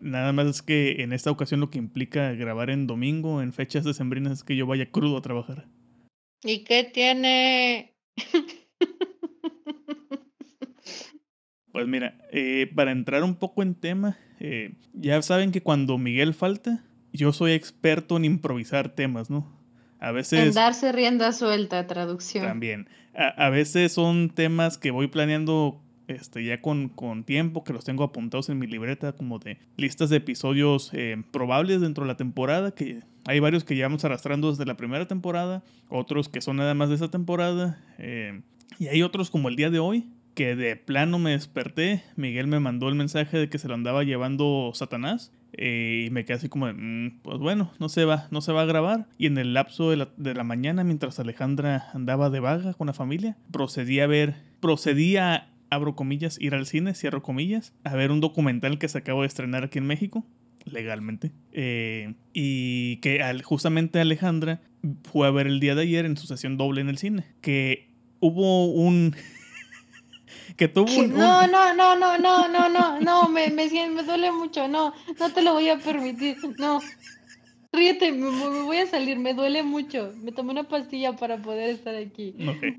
nada 0.00 0.32
más 0.32 0.46
es 0.46 0.62
que 0.62 1.02
en 1.02 1.12
esta 1.12 1.30
ocasión 1.30 1.60
lo 1.60 1.70
que 1.70 1.78
implica 1.78 2.32
grabar 2.32 2.70
en 2.70 2.86
domingo, 2.86 3.40
en 3.40 3.52
fechas 3.52 3.84
decembrinas, 3.84 4.32
es 4.32 4.44
que 4.44 4.56
yo 4.56 4.66
vaya 4.66 4.90
crudo 4.90 5.16
a 5.16 5.22
trabajar. 5.22 5.66
¿Y 6.44 6.64
qué 6.64 6.84
tiene? 6.84 7.94
Pues 11.76 11.88
mira, 11.88 12.14
eh, 12.32 12.72
para 12.74 12.90
entrar 12.90 13.22
un 13.22 13.34
poco 13.34 13.62
en 13.62 13.74
tema, 13.74 14.16
eh, 14.40 14.72
ya 14.94 15.20
saben 15.20 15.52
que 15.52 15.60
cuando 15.60 15.98
Miguel 15.98 16.32
falta, 16.32 16.82
yo 17.12 17.34
soy 17.34 17.52
experto 17.52 18.16
en 18.16 18.24
improvisar 18.24 18.88
temas, 18.88 19.28
¿no? 19.28 19.46
A 19.98 20.10
veces... 20.10 20.46
En 20.46 20.54
darse 20.54 20.90
rienda 20.92 21.32
suelta, 21.32 21.86
traducción. 21.86 22.46
También. 22.46 22.88
A, 23.14 23.50
veces 23.50 23.92
son 23.92 24.30
temas 24.30 24.78
que 24.78 24.90
voy 24.90 25.08
planeando 25.08 25.82
este, 26.08 26.46
ya 26.46 26.62
con, 26.62 26.88
con, 26.88 27.24
tiempo, 27.24 27.62
que 27.62 27.74
los 27.74 27.84
tengo 27.84 28.04
apuntados 28.04 28.48
en 28.48 28.58
mi 28.58 28.66
libreta 28.66 29.12
como 29.12 29.38
de 29.38 29.58
listas 29.76 30.08
de 30.08 30.16
episodios 30.16 30.88
eh, 30.94 31.22
probables 31.30 31.82
dentro 31.82 32.04
de 32.04 32.08
la 32.08 32.16
temporada, 32.16 32.70
que 32.70 33.00
hay 33.26 33.38
varios 33.38 33.64
que 33.64 33.76
llevamos 33.76 34.02
arrastrando 34.06 34.48
desde 34.48 34.64
la 34.64 34.78
primera 34.78 35.06
temporada, 35.06 35.62
otros 35.90 36.30
que 36.30 36.40
son 36.40 36.56
nada 36.56 36.72
más 36.72 36.88
de 36.88 36.94
esa 36.94 37.10
temporada, 37.10 37.78
y 38.78 38.86
hay 38.88 39.02
otros 39.02 39.28
como 39.28 39.50
el 39.50 39.56
día 39.56 39.68
de 39.68 39.78
hoy, 39.78 40.06
que 40.36 40.54
de 40.54 40.76
plano 40.76 41.18
me 41.18 41.30
desperté, 41.30 42.04
Miguel 42.14 42.46
me 42.46 42.60
mandó 42.60 42.90
el 42.90 42.94
mensaje 42.94 43.38
de 43.38 43.48
que 43.48 43.58
se 43.58 43.68
lo 43.68 43.74
andaba 43.74 44.04
llevando 44.04 44.70
Satanás. 44.74 45.32
Eh, 45.54 46.04
y 46.06 46.10
me 46.10 46.26
quedé 46.26 46.36
así 46.36 46.50
como, 46.50 46.66
mm, 46.66 47.20
pues 47.22 47.38
bueno, 47.38 47.72
no 47.78 47.88
se 47.88 48.04
va, 48.04 48.28
no 48.30 48.42
se 48.42 48.52
va 48.52 48.62
a 48.62 48.66
grabar. 48.66 49.08
Y 49.16 49.26
en 49.26 49.38
el 49.38 49.54
lapso 49.54 49.90
de 49.90 49.96
la, 49.96 50.10
de 50.18 50.34
la, 50.34 50.44
mañana, 50.44 50.84
mientras 50.84 51.18
Alejandra 51.18 51.88
andaba 51.94 52.28
de 52.28 52.40
vaga 52.40 52.74
con 52.74 52.86
la 52.86 52.92
familia, 52.92 53.38
procedí 53.50 53.98
a 54.00 54.06
ver, 54.06 54.34
procedí 54.60 55.16
a, 55.16 55.48
abro 55.70 55.96
comillas, 55.96 56.38
ir 56.38 56.54
al 56.54 56.66
cine, 56.66 56.92
cierro 56.92 57.22
comillas, 57.22 57.72
a 57.82 57.96
ver 57.96 58.10
un 58.10 58.20
documental 58.20 58.78
que 58.78 58.88
se 58.88 58.98
acabó 58.98 59.22
de 59.22 59.28
estrenar 59.28 59.64
aquí 59.64 59.78
en 59.78 59.86
México, 59.86 60.26
legalmente. 60.66 61.32
Eh, 61.52 62.12
y 62.34 62.96
que 62.96 63.24
justamente 63.42 64.00
Alejandra 64.00 64.60
fue 65.10 65.26
a 65.26 65.30
ver 65.30 65.46
el 65.46 65.60
día 65.60 65.74
de 65.74 65.82
ayer 65.82 66.04
en 66.04 66.18
su 66.18 66.26
sesión 66.26 66.58
doble 66.58 66.82
en 66.82 66.90
el 66.90 66.98
cine. 66.98 67.24
Que 67.40 67.88
hubo 68.20 68.66
un... 68.70 69.16
que 70.56 70.68
tuvo 70.68 70.92
un, 70.92 71.12
No, 71.12 71.46
no, 71.46 71.74
no, 71.74 71.96
no, 71.96 72.18
no, 72.18 72.48
no, 72.48 72.68
no, 72.68 73.00
no, 73.00 73.28
me, 73.28 73.48
me, 73.50 73.68
me 73.68 74.02
duele 74.02 74.32
mucho, 74.32 74.68
no, 74.68 74.92
no 75.18 75.32
te 75.32 75.42
lo 75.42 75.52
voy 75.52 75.68
a 75.68 75.78
permitir, 75.78 76.36
no. 76.58 76.80
Ríete, 77.72 78.10
me, 78.12 78.30
voy 78.62 78.78
a 78.78 78.86
salir, 78.86 79.18
me 79.18 79.34
duele 79.34 79.62
mucho. 79.62 80.12
Me 80.22 80.32
tomé 80.32 80.52
una 80.52 80.64
pastilla 80.64 81.14
para 81.14 81.42
poder 81.42 81.70
estar 81.70 81.94
aquí. 81.94 82.34
Ok. 82.48 82.78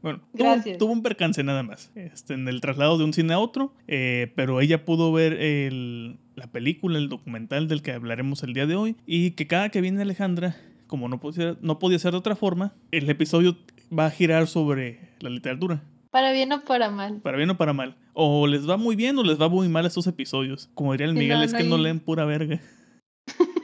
Bueno, 0.00 0.20
Gracias. 0.32 0.78
Tuvo, 0.78 0.92
un 0.92 1.02
percance 1.02 1.42
nada 1.42 1.62
más 1.62 1.90
este, 1.94 2.34
en 2.34 2.46
el 2.48 2.60
traslado 2.60 2.98
de 2.98 3.04
un 3.04 3.12
cine 3.12 3.34
a 3.34 3.38
otro, 3.38 3.74
eh, 3.88 4.32
pero 4.36 4.60
ella 4.60 4.84
pudo 4.84 5.12
ver 5.12 5.34
el, 5.34 6.18
la 6.36 6.50
película, 6.50 6.98
el 6.98 7.08
documental 7.08 7.68
del 7.68 7.82
que 7.82 7.92
hablaremos 7.92 8.42
el 8.42 8.54
día 8.54 8.66
de 8.66 8.76
hoy, 8.76 8.96
y 9.06 9.32
que 9.32 9.46
cada 9.46 9.70
que 9.70 9.80
viene 9.80 10.02
Alejandra, 10.02 10.56
como 10.86 11.08
no 11.08 11.18
podía, 11.18 11.56
no 11.60 11.78
podía 11.78 11.98
ser 11.98 12.12
de 12.12 12.18
otra 12.18 12.36
forma, 12.36 12.74
el 12.92 13.08
episodio 13.10 13.56
va 13.96 14.06
a 14.06 14.10
girar 14.10 14.46
sobre 14.46 15.10
la 15.20 15.30
literatura. 15.30 15.82
Para 16.12 16.30
bien 16.30 16.52
o 16.52 16.62
para 16.62 16.90
mal. 16.90 17.22
Para 17.22 17.38
bien 17.38 17.48
o 17.48 17.56
para 17.56 17.72
mal. 17.72 17.96
O 18.12 18.46
les 18.46 18.68
va 18.68 18.76
muy 18.76 18.96
bien 18.96 19.16
o 19.16 19.24
les 19.24 19.40
va 19.40 19.48
muy 19.48 19.70
mal 19.70 19.86
estos 19.86 20.06
episodios. 20.06 20.68
Como 20.74 20.92
diría 20.92 21.06
el 21.06 21.14
Miguel, 21.14 21.38
no, 21.38 21.42
es 21.42 21.52
no 21.52 21.58
que 21.58 21.64
no 21.64 21.78
leen 21.78 22.00
pura 22.00 22.26
verga. 22.26 22.60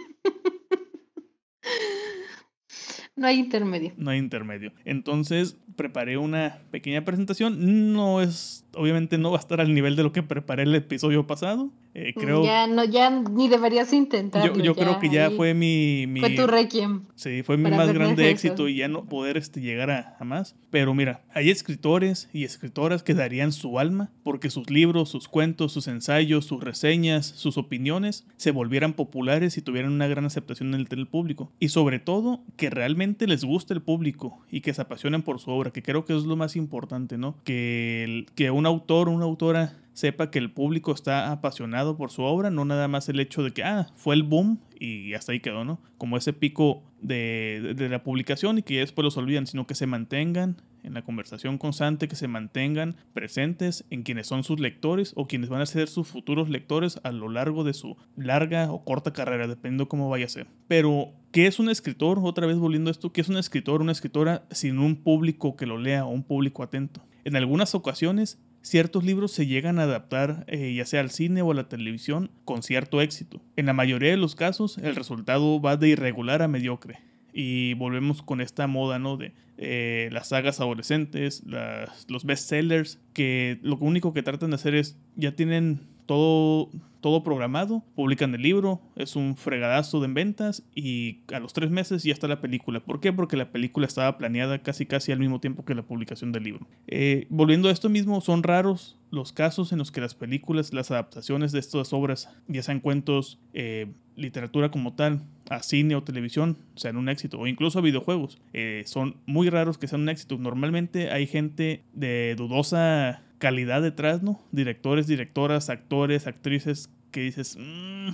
No 3.17 3.27
hay 3.27 3.41
intermedio. 3.41 3.93
No 3.97 4.13
hay 4.13 4.19
intermedio. 4.19 4.73
Entonces 4.85 5.57
preparé 5.75 6.19
una 6.19 6.61
pequeña 6.71 7.05
presentación. 7.05 7.93
No 7.93 8.23
es, 8.23 8.65
obviamente 8.77 9.19
no 9.19 9.33
va 9.33 9.39
a 9.39 9.41
estar 9.41 9.61
al 9.61 9.75
nivel 9.75 9.97
de 9.97 10.05
lo 10.05 10.13
que 10.13 10.23
preparé 10.23 10.63
el 10.63 10.75
episodio 10.77 11.27
pasado. 11.27 11.73
Eh, 12.01 12.15
creo, 12.15 12.45
Ya 12.45 12.67
no, 12.67 12.85
ya 12.85 13.11
ni 13.11 13.49
deberías 13.49 13.93
intentarlo. 13.93 14.55
yo, 14.55 14.63
yo 14.63 14.75
creo 14.75 14.99
que 15.01 15.09
ya 15.11 15.31
fue 15.31 15.55
mi, 15.55 16.07
mi- 16.07 16.21
Fue 16.21 16.31
tu 16.31 16.47
requiem. 16.47 17.03
Sí, 17.17 17.43
fue 17.43 17.57
mi 17.57 17.71
más 17.71 17.93
grande 17.93 18.23
eso. 18.25 18.31
éxito 18.33 18.69
y 18.69 18.77
ya 18.77 18.89
no 18.89 19.05
poder 19.05 19.37
este, 19.37 19.61
llegar 19.61 19.91
a, 19.91 20.17
a 20.19 20.25
más. 20.25 20.55
Pero 20.71 20.95
mira, 20.95 21.23
hay 21.35 21.51
escritores 21.51 22.29
y 22.33 22.45
escritoras 22.45 23.03
que 23.03 23.15
darían 23.15 23.53
su 23.53 23.79
alma 23.79 24.11
porque 24.23 24.51
sus 24.51 24.71
libros, 24.71 25.09
sus 25.09 25.29
cuentos, 25.29 25.73
sus 25.73 25.89
ensayos, 25.89 26.45
sus 26.45 26.63
reseñas, 26.63 27.27
sus 27.27 27.59
opiniones 27.59 28.27
se 28.37 28.51
volvieran 28.51 28.93
populares 28.93 29.57
y 29.59 29.63
tuvieran 29.63 29.93
una 29.93 30.07
gran 30.07 30.25
aceptación 30.25 30.69
en 30.75 30.81
el, 30.81 30.89
en 30.91 30.99
el 31.01 31.07
público. 31.09 31.51
Y 31.59 31.69
sobre 31.71 31.99
todo, 31.99 32.43
que 32.57 32.71
realmente 32.71 33.27
les 33.27 33.45
guste 33.45 33.75
el 33.75 33.83
público 33.83 34.41
y 34.51 34.61
que 34.61 34.73
se 34.75 34.83
apasionen 34.83 35.23
por 35.23 35.41
su 35.41 35.51
obra, 35.51 35.71
que 35.73 35.83
creo 35.83 36.05
que 36.05 36.17
es 36.17 36.25
lo 36.25 36.37
más 36.37 36.55
importante, 36.57 37.19
¿no? 37.19 37.37
Que, 37.45 38.05
el- 38.05 38.27
que 38.35 38.51
un 38.51 38.67
autor 38.67 39.09
o 39.09 39.13
una 39.13 39.25
autora 39.25 39.77
sepa 39.99 40.31
que 40.31 40.39
el 40.39 40.53
público 40.53 40.93
está 40.93 41.33
apasionado 41.33 41.97
por 41.97 42.13
su 42.13 42.23
obra, 42.23 42.51
no 42.51 42.65
nada 42.65 42.87
más 42.87 43.09
el 43.09 43.19
hecho 43.19 43.43
de 43.43 43.51
que, 43.51 43.65
ah, 43.65 43.89
fue 43.97 44.15
el 44.15 44.23
boom 44.23 44.61
y 44.79 45.15
hasta 45.15 45.33
ahí 45.33 45.41
quedó, 45.41 45.65
¿no? 45.65 45.81
Como 45.99 46.17
ese 46.17 46.33
pico 46.33 46.85
de, 47.03 47.75
de- 47.77 47.89
la 47.89 48.05
publicación 48.05 48.59
y 48.59 48.63
que 48.63 48.79
después 48.79 49.03
los 49.03 49.17
olvidan, 49.17 49.49
sino 49.49 49.67
que 49.67 49.75
se 49.75 49.89
mantengan 49.89 50.63
en 50.85 50.95
la 50.95 51.03
conversación 51.03 51.59
constante, 51.59 52.07
que 52.07 52.15
se 52.15 52.29
mantengan 52.29 52.95
presentes 53.13 53.85
en 53.91 54.05
quienes 54.05 54.29
son 54.29 54.45
sus 54.45 54.61
lectores 54.61 55.15
o 55.17 55.27
quienes 55.27 55.49
van 55.49 55.63
a 55.63 55.67
ser 55.67 55.89
sus 55.89 56.07
futuros 56.07 56.49
lectores 56.49 57.01
a 57.03 57.11
lo 57.11 57.29
largo 57.29 57.65
de 57.65 57.75
su 57.75 57.97
larga 58.17 58.71
o 58.71 58.85
corta 58.85 59.13
carrera, 59.13 59.49
dependiendo 59.49 59.89
cómo 59.89 60.09
vaya 60.09 60.27
a 60.27 60.29
ser. 60.29 60.47
Pero, 60.69 61.09
¿qué 61.33 61.49
es 61.49 61.59
un 61.59 61.69
escritor? 61.71 62.21
Otra 62.23 62.47
vez 62.47 62.57
volviendo 62.59 62.89
a 62.89 62.93
esto, 62.93 63.13
¿qué 63.13 63.21
es 63.21 63.29
un 63.29 63.37
escritor, 63.37 63.83
una 63.83 63.91
escritora 63.93 64.45
sin 64.53 64.79
un 64.79 64.95
público 64.95 65.57
que 65.57 65.67
lo 65.67 65.77
lea 65.77 66.05
o 66.05 66.11
un 66.11 66.23
público 66.23 66.63
atento? 66.63 67.03
En 67.25 67.35
algunas 67.35 67.75
ocasiones, 67.75 68.39
ciertos 68.69 69.05
libros 69.05 69.33
se 69.33 69.47
llegan 69.47 69.79
a 69.79 69.85
adaptar 69.85 70.45
eh, 70.49 70.73
ya 70.75 70.85
sea 70.85 71.01
al 71.01 71.11
cine 71.11 71.43
o 71.43 71.51
a 71.51 71.55
la 71.55 71.69
televisión 71.69 72.31
con 72.45 72.63
cierto 72.63 73.01
éxito. 73.01 73.41
En 73.57 73.67
la 73.67 73.73
mayoría 73.73 74.11
de 74.11 74.17
los 74.17 74.35
casos, 74.35 74.79
el 74.79 74.95
resultado 74.97 75.61
va 75.61 75.77
de 75.77 75.89
irregular 75.89 76.43
a 76.43 76.49
mediocre. 76.49 76.99
Y 77.33 77.75
volvemos 77.75 78.23
con 78.23 78.41
esta 78.41 78.67
moda, 78.67 78.99
¿no? 78.99 79.17
De 79.17 79.33
eh, 79.59 80.09
las 80.13 80.29
sagas 80.29 80.61
adolescentes, 80.61 81.43
las- 81.47 82.07
los 82.09 82.25
bestsellers, 82.25 83.01
que 83.13 83.59
lo 83.63 83.77
único 83.77 84.13
que 84.13 84.23
tratan 84.23 84.51
de 84.51 84.57
hacer 84.57 84.75
es, 84.75 84.97
ya 85.17 85.33
tienen 85.33 85.81
todo, 86.07 86.71
todo 87.01 87.23
programado, 87.23 87.83
publican 87.95 88.35
el 88.35 88.43
libro, 88.43 88.81
es 88.97 89.17
un 89.17 89.37
fregadazo 89.37 90.01
de 90.01 90.09
ventas 90.09 90.63
y 90.75 91.21
a 91.33 91.39
los 91.39 91.53
tres 91.53 91.71
meses 91.71 92.03
ya 92.03 92.13
está 92.13 92.29
la 92.29 92.41
película. 92.41 92.81
¿Por 92.81 93.01
qué? 93.01 93.13
Porque 93.13 93.37
la 93.37 93.51
película 93.51 93.87
estaba 93.87 94.19
planeada 94.19 94.63
casi 94.63 94.87
casi 94.87 95.13
al 95.13 95.19
mismo 95.19 95.41
tiempo 95.41 95.65
que 95.65 95.75
la 95.75 95.83
publicación 95.83 96.33
del 96.33 96.45
libro. 96.45 96.67
Eh, 96.87 97.27
volviendo 97.29 97.69
a 97.69 97.73
esto 97.73 97.89
mismo, 97.89 98.21
son 98.21 98.43
raros 98.43 98.97
los 99.11 99.33
casos 99.33 99.73
en 99.73 99.79
los 99.79 99.91
que 99.91 100.01
las 100.01 100.15
películas, 100.15 100.73
las 100.73 100.91
adaptaciones 100.91 101.53
de 101.53 101.61
estas 101.61 101.93
obras, 101.93 102.29
ya 102.47 102.63
sean 102.63 102.81
cuentos, 102.81 103.39
eh, 103.55 103.87
literatura 104.17 104.71
como 104.71 104.95
tal, 104.95 105.23
a 105.49 105.63
cine 105.63 105.95
o 105.95 106.03
televisión, 106.03 106.59
sean 106.75 106.97
un 106.97 107.09
éxito, 107.09 107.39
o 107.39 107.47
incluso 107.47 107.79
a 107.79 107.83
videojuegos. 107.83 108.39
Eh, 108.53 108.83
son 108.87 109.17
muy 109.27 109.49
raros 109.49 109.79
que 109.79 109.89
sean 109.89 110.03
un 110.03 110.09
éxito. 110.09 110.37
Normalmente 110.39 111.11
hay 111.11 111.27
gente 111.27 111.85
de 111.95 112.35
dudosa 112.37 113.23
calidad 113.39 113.83
detrás, 113.83 114.23
¿no? 114.23 114.41
Directores, 114.53 115.07
directoras, 115.07 115.71
actores, 115.71 116.27
actrices, 116.27 116.91
que 117.11 117.21
dices, 117.21 117.57
"Mm, 117.59 118.11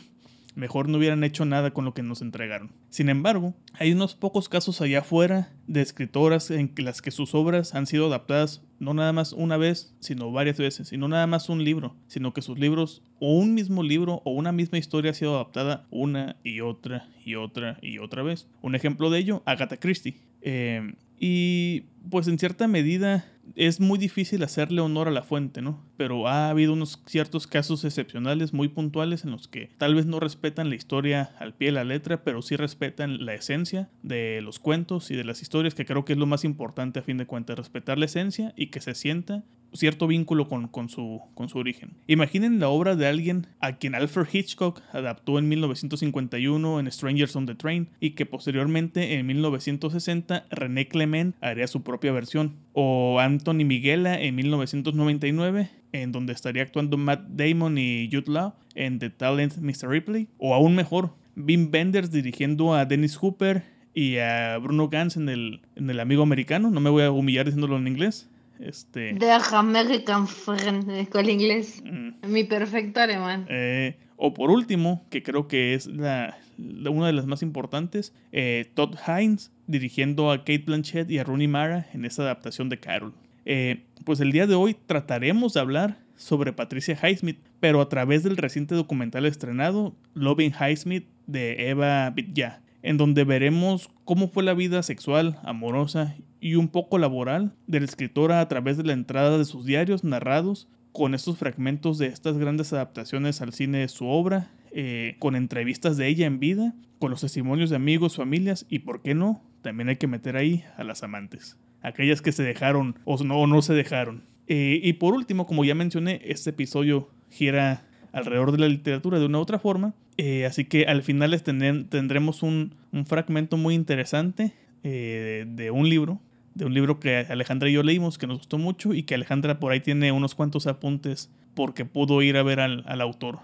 mejor 0.55 0.89
no 0.89 0.99
hubieran 0.99 1.25
hecho 1.25 1.45
nada 1.45 1.73
con 1.73 1.85
lo 1.85 1.95
que 1.95 2.03
nos 2.03 2.23
entregaron. 2.23 2.71
Sin 2.91 3.09
embargo, 3.09 3.55
hay 3.75 3.93
unos 3.93 4.15
pocos 4.15 4.49
casos 4.49 4.81
allá 4.81 5.01
afuera 5.01 5.53
de 5.67 5.83
escritoras 5.83 6.51
en 6.51 6.73
las 6.79 7.03
que 7.03 7.11
sus 7.11 7.35
obras 7.35 7.75
han 7.75 7.87
sido 7.87 8.07
adaptadas 8.07 8.63
no 8.79 8.93
nada 8.93 9.13
más 9.13 9.33
una 9.33 9.57
vez, 9.57 9.95
sino 10.01 10.31
varias 10.31 10.59
veces, 10.59 10.93
y 10.93 10.99
no 10.99 11.09
nada 11.09 11.27
más 11.27 11.49
un 11.49 11.65
libro, 11.65 11.97
sino 12.07 12.35
que 12.35 12.43
sus 12.43 12.59
libros 12.59 13.03
o 13.19 13.35
un 13.35 13.55
mismo 13.55 13.83
libro 13.83 14.21
o 14.25 14.33
una 14.33 14.53
misma 14.53 14.79
historia 14.79 15.13
ha 15.13 15.15
sido 15.15 15.35
adaptada 15.35 15.87
una 15.91 16.37
y 16.45 16.61
otra 16.61 17.09
y 17.25 17.37
otra 17.37 17.79
y 17.81 17.99
otra 17.99 18.23
vez. 18.23 18.47
Un 18.61 18.75
ejemplo 18.75 19.11
de 19.11 19.21
ello, 19.21 19.43
Agatha 19.47 19.79
Christie. 19.79 20.17
Eh, 20.43 20.95
y 21.19 21.85
pues 22.11 22.29
en 22.29 22.39
cierta 22.39 22.69
medida 22.69 23.25
es 23.57 23.81
muy 23.81 23.99
difícil 23.99 24.43
hacerle 24.43 24.81
honor 24.81 25.09
a 25.09 25.13
la 25.13 25.23
fuente, 25.23 25.63
¿no? 25.63 25.83
Pero 25.97 26.29
ha 26.29 26.51
habido 26.51 26.73
unos 26.73 27.01
ciertos 27.07 27.47
casos 27.47 27.85
excepcionales 27.85 28.53
muy 28.53 28.69
puntuales 28.69 29.25
en 29.25 29.31
los 29.31 29.49
que 29.49 29.71
tal 29.79 29.95
vez 29.95 30.07
no 30.07 30.21
respetan 30.21 30.69
la 30.69 30.75
historia 30.75 31.35
al 31.39 31.55
pie 31.55 31.69
de 31.69 31.73
la 31.73 31.85
letra, 31.85 32.25
pero 32.25 32.43
sí 32.43 32.57
respetan 32.57 33.25
la 33.25 33.35
esencia 33.35 33.91
de 34.03 34.41
los 34.43 34.59
cuentos 34.59 35.11
y 35.11 35.17
de 35.17 35.25
las 35.25 35.43
historias, 35.43 35.75
que 35.75 35.87
creo 35.87 36.05
que 36.05 36.15
es 36.15 36.19
lo 36.19 36.27
más 36.27 36.45
importante 36.45 36.99
a 36.99 37.03
fin 37.03 37.19
de 37.19 37.27
cuentas, 37.27 37.59
respetar 37.59 37.99
la 37.99 38.07
esencia 38.07 38.53
y 38.57 38.69
que 38.69 38.81
se 38.81 38.95
sienta 38.95 39.45
cierto 39.75 40.07
vínculo 40.07 40.49
con, 40.49 40.69
con, 40.69 40.89
su, 40.89 41.21
con 41.35 41.49
su 41.49 41.59
origen. 41.59 41.91
Imaginen 42.07 42.61
la 42.61 42.69
obra 42.69 42.97
de 42.97 43.07
alguien 43.07 43.47
a 43.61 43.73
quien 43.73 43.95
Alfred 43.95 44.27
Hitchcock 44.33 44.81
adaptó 44.93 45.39
en 45.39 45.49
1951 45.49 46.81
en 46.81 46.91
Strangers 46.91 47.37
on 47.37 47.47
the 47.47 47.55
Train 47.55 47.89
y 48.01 48.11
que 48.11 48.27
posteriormente 48.27 49.15
en 49.15 49.27
1960 49.27 50.47
René 50.51 50.89
Clement 50.89 51.35
haría 51.41 51.67
su 51.67 51.83
propia 51.83 52.13
versión. 52.13 52.55
O 52.73 53.19
Anthony 53.21 53.65
Miguela 53.65 54.21
en 54.21 54.35
1999 54.37 55.71
en 55.95 56.13
donde 56.13 56.33
estaría 56.33 56.63
actuando 56.63 56.97
Matt 56.97 57.23
Damon 57.29 57.79
y 57.79 58.09
Jude 58.11 58.33
Law 58.33 58.55
en 58.75 58.99
The 58.99 59.11
Talent 59.11 59.57
Mr. 59.59 59.89
Ripley. 59.89 60.29
O 60.39 60.55
aún 60.55 60.75
mejor, 60.75 61.15
Wim 61.37 61.71
Wenders 61.73 62.11
dirigiendo 62.11 62.75
a 62.75 62.85
Dennis 62.85 63.17
Hooper 63.17 63.63
y 63.95 64.17
a 64.19 64.59
Bruno 64.59 64.89
Gantz 64.89 65.17
en 65.17 65.29
el, 65.29 65.61
en 65.77 65.89
el 65.89 66.01
Amigo 66.01 66.23
Americano. 66.23 66.71
No 66.71 66.81
me 66.81 66.91
voy 66.91 67.05
a 67.05 67.13
humillar 67.13 67.47
diciéndolo 67.47 67.77
en 67.77 67.87
inglés. 67.87 68.29
Este, 68.61 69.15
The 69.15 69.31
American 69.53 70.27
Friend, 70.29 71.09
con 71.09 71.21
el 71.25 71.31
inglés. 71.31 71.83
mm, 71.85 72.27
Mi 72.29 72.45
perfecto 72.45 73.01
alemán. 73.01 73.47
eh, 73.49 73.97
o 74.17 74.33
por 74.33 74.51
último, 74.51 75.05
que 75.11 75.23
creo 75.23 75.49
que 75.49 75.75
es 75.75 75.87
la, 75.87 76.39
la- 76.57 76.91
una 76.91 77.07
de 77.09 77.13
las 77.13 77.27
más 77.27 77.43
importantes, 77.43 78.15
eh, 78.33 78.71
Todd 78.75 78.95
Hines 79.07 79.51
dirigiendo 79.67 80.31
a 80.31 80.39
Kate 80.39 80.63
Blanchett 80.67 81.11
y 81.11 81.19
a 81.19 81.25
Rooney 81.25 81.49
Mara 81.49 81.87
en 81.93 82.05
esa 82.05 82.23
adaptación 82.23 82.69
de 82.69 82.79
Carol. 82.79 83.13
Eh, 83.45 83.83
pues 84.05 84.21
el 84.21 84.31
día 84.33 84.47
de 84.47 84.55
hoy 84.55 84.77
trataremos 84.87 85.55
de 85.55 85.61
hablar 85.61 85.99
sobre 86.17 86.53
Patricia 86.53 86.97
Highsmith, 87.03 87.39
pero 87.61 87.81
a 87.81 87.89
través 87.89 88.23
del 88.23 88.37
reciente 88.37 88.75
documental 88.75 89.27
estrenado 89.27 89.95
Loving 90.15 90.53
Highsmith 90.53 91.07
de 91.27 91.69
Eva 91.71 92.09
Vidya, 92.11 92.61
en 92.85 92.99
donde 92.99 93.25
veremos 93.25 93.91
cómo 94.05 94.29
fue 94.29 94.45
la 94.45 94.53
vida 94.53 94.83
sexual, 94.83 95.41
amorosa 95.43 96.17
y 96.39 96.57
un 96.57 96.69
poco 96.69 96.99
laboral 96.99 97.55
de 97.67 97.81
la 97.81 97.87
escritora 97.87 98.41
a 98.41 98.49
través 98.49 98.77
de 98.77 98.85
la 98.85 98.93
entrada 98.93 99.39
de 99.39 99.47
sus 99.47 99.65
diarios 99.65 100.05
narrados 100.05 100.69
con 100.93 101.15
estos 101.15 101.39
fragmentos 101.39 101.97
de 101.97 102.09
estas 102.09 102.37
grandes 102.37 102.75
adaptaciones 102.75 103.41
al 103.41 103.55
cine 103.55 103.79
de 103.79 103.89
su 103.89 104.07
obra, 104.07 104.51
eh, 104.71 105.17
con 105.19 105.35
entrevistas 105.35 105.97
de 105.97 106.09
ella 106.09 106.27
en 106.27 106.39
vida, 106.39 106.75
con 106.99 107.11
los 107.11 107.23
testimonios 107.23 107.71
de 107.71 107.77
amigos, 107.77 108.17
familias 108.17 108.67
y, 108.69 108.81
¿por 108.81 109.01
qué 109.01 109.15
no? 109.15 109.43
También 109.63 109.89
hay 109.89 109.97
que 109.97 110.07
meter 110.07 110.37
ahí 110.37 110.63
a 110.77 110.85
las 110.85 111.03
amantes, 111.03 111.59
aquellas 111.81 112.21
que 112.21 112.33
se 112.33 112.43
dejaron 112.43 112.99
o 113.07 113.17
no, 113.25 113.47
no 113.47 113.63
se 113.63 113.73
dejaron. 113.73 114.25
Eh, 114.47 114.79
y 114.83 114.93
por 114.93 115.15
último, 115.15 115.47
como 115.47 115.65
ya 115.65 115.75
mencioné, 115.75 116.21
este 116.23 116.51
episodio 116.51 117.09
gira 117.31 117.87
alrededor 118.13 118.53
de 118.53 118.59
la 118.59 118.69
literatura 118.69 119.19
de 119.19 119.25
una 119.25 119.39
u 119.39 119.41
otra 119.41 119.59
forma, 119.59 119.95
eh, 120.17 120.47
así 120.47 120.65
que 120.65 120.87
al 120.87 121.03
final 121.03 121.31
les 121.33 121.43
tendremos 121.43 122.43
un, 122.43 122.75
un 122.93 123.07
fragmento 123.07 123.57
muy 123.57 123.75
interesante 123.75 124.53
eh, 124.83 125.45
de 125.49 125.71
un 125.71 125.89
libro 125.89 126.21
de 126.55 126.65
un 126.65 126.75
libro 126.75 127.01
que 127.01 127.27
Alejandra 127.29 127.69
y 127.69 127.73
yo 127.73 127.83
leímos 127.83 128.17
que 128.17 128.27
nos 128.27 128.39
gustó 128.39 128.59
mucho 128.59 128.95
y 128.95 129.03
que 129.03 129.15
Alejandra 129.15 129.59
por 129.59 129.73
ahí 129.73 129.81
tiene 129.81 130.13
unos 130.13 130.35
cuantos 130.35 130.67
apuntes 130.67 131.31
porque 131.55 131.85
pudo 131.85 132.23
ir 132.23 132.37
a 132.37 132.43
ver 132.43 132.61
al, 132.61 132.85
al 132.87 133.01
autor. 133.01 133.41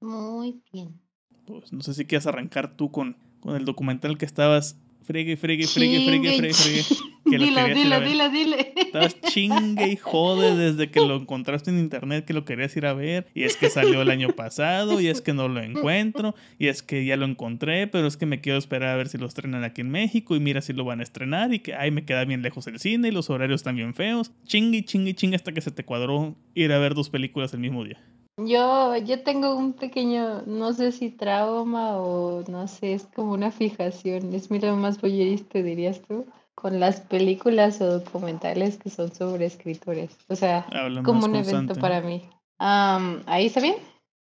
Muy 0.00 0.62
bien. 0.72 1.00
Pues 1.46 1.72
no 1.72 1.82
sé 1.82 1.94
si 1.94 2.04
quieres 2.04 2.26
arrancar 2.26 2.76
tú 2.76 2.90
con, 2.90 3.16
con 3.40 3.56
el 3.56 3.64
documental 3.64 4.18
que 4.18 4.24
estabas 4.24 4.78
fregue, 5.08 5.36
fregue, 5.38 5.66
fregue, 5.66 6.04
fregue, 6.04 6.36
fregue, 6.36 6.54
fregue. 6.54 6.84
Que 7.28 7.36
lo 7.36 7.44
Dilo, 7.44 7.60
a 7.60 7.64
dilo, 7.68 8.00
ver. 8.00 8.08
dilo, 8.08 8.28
dile. 8.30 8.72
Estabas 8.76 9.20
chingue 9.20 9.88
y 9.88 9.96
jode 9.96 10.56
desde 10.56 10.90
que 10.90 11.00
lo 11.00 11.16
encontraste 11.16 11.70
en 11.70 11.78
internet 11.78 12.24
que 12.24 12.32
lo 12.32 12.46
querías 12.46 12.74
ir 12.74 12.86
a 12.86 12.94
ver. 12.94 13.26
Y 13.34 13.42
es 13.42 13.56
que 13.56 13.68
salió 13.68 14.00
el 14.00 14.10
año 14.10 14.30
pasado, 14.30 14.98
y 14.98 15.08
es 15.08 15.20
que 15.20 15.34
no 15.34 15.46
lo 15.46 15.60
encuentro, 15.60 16.34
y 16.58 16.68
es 16.68 16.82
que 16.82 17.04
ya 17.04 17.18
lo 17.18 17.26
encontré, 17.26 17.86
pero 17.86 18.06
es 18.06 18.16
que 18.16 18.24
me 18.24 18.40
quiero 18.40 18.58
esperar 18.58 18.90
a 18.90 18.96
ver 18.96 19.08
si 19.08 19.18
lo 19.18 19.26
estrenan 19.26 19.62
aquí 19.62 19.82
en 19.82 19.90
México, 19.90 20.36
y 20.36 20.40
mira 20.40 20.62
si 20.62 20.72
lo 20.72 20.86
van 20.86 21.00
a 21.00 21.02
estrenar, 21.02 21.52
y 21.52 21.58
que 21.58 21.74
ay, 21.74 21.90
me 21.90 22.06
queda 22.06 22.24
bien 22.24 22.40
lejos 22.40 22.66
el 22.66 22.78
cine, 22.78 23.08
y 23.08 23.10
los 23.10 23.28
horarios 23.28 23.60
están 23.60 23.76
bien 23.76 23.92
feos. 23.92 24.32
Chingue, 24.46 24.82
chingue, 24.86 25.14
chingue 25.14 25.36
hasta 25.36 25.52
que 25.52 25.60
se 25.60 25.70
te 25.70 25.84
cuadró 25.84 26.34
ir 26.54 26.72
a 26.72 26.78
ver 26.78 26.94
dos 26.94 27.10
películas 27.10 27.52
el 27.52 27.60
mismo 27.60 27.84
día. 27.84 28.00
Yo, 28.38 28.96
yo 28.96 29.22
tengo 29.22 29.56
un 29.56 29.72
pequeño, 29.72 30.42
no 30.46 30.72
sé 30.72 30.92
si 30.92 31.10
trauma 31.10 31.98
o 31.98 32.44
no 32.48 32.68
sé, 32.68 32.94
es 32.94 33.06
como 33.14 33.32
una 33.32 33.50
fijación. 33.50 34.32
Es 34.32 34.50
mi 34.50 34.60
más 34.60 35.00
bollerista, 35.00 35.60
dirías 35.60 36.00
tú. 36.02 36.26
con 36.54 36.80
las 36.80 37.00
películas 37.00 37.80
o 37.80 38.00
documentales 38.00 38.78
que 38.78 38.90
son 38.90 39.14
sobre 39.14 39.46
escritores. 39.46 40.16
O 40.28 40.34
sea, 40.34 40.66
como 41.04 41.26
un 41.26 41.36
evento 41.36 41.74
para 41.76 42.00
mí. 42.00 42.28
¿Ahí 42.58 43.46
está 43.46 43.60
bien? 43.60 43.76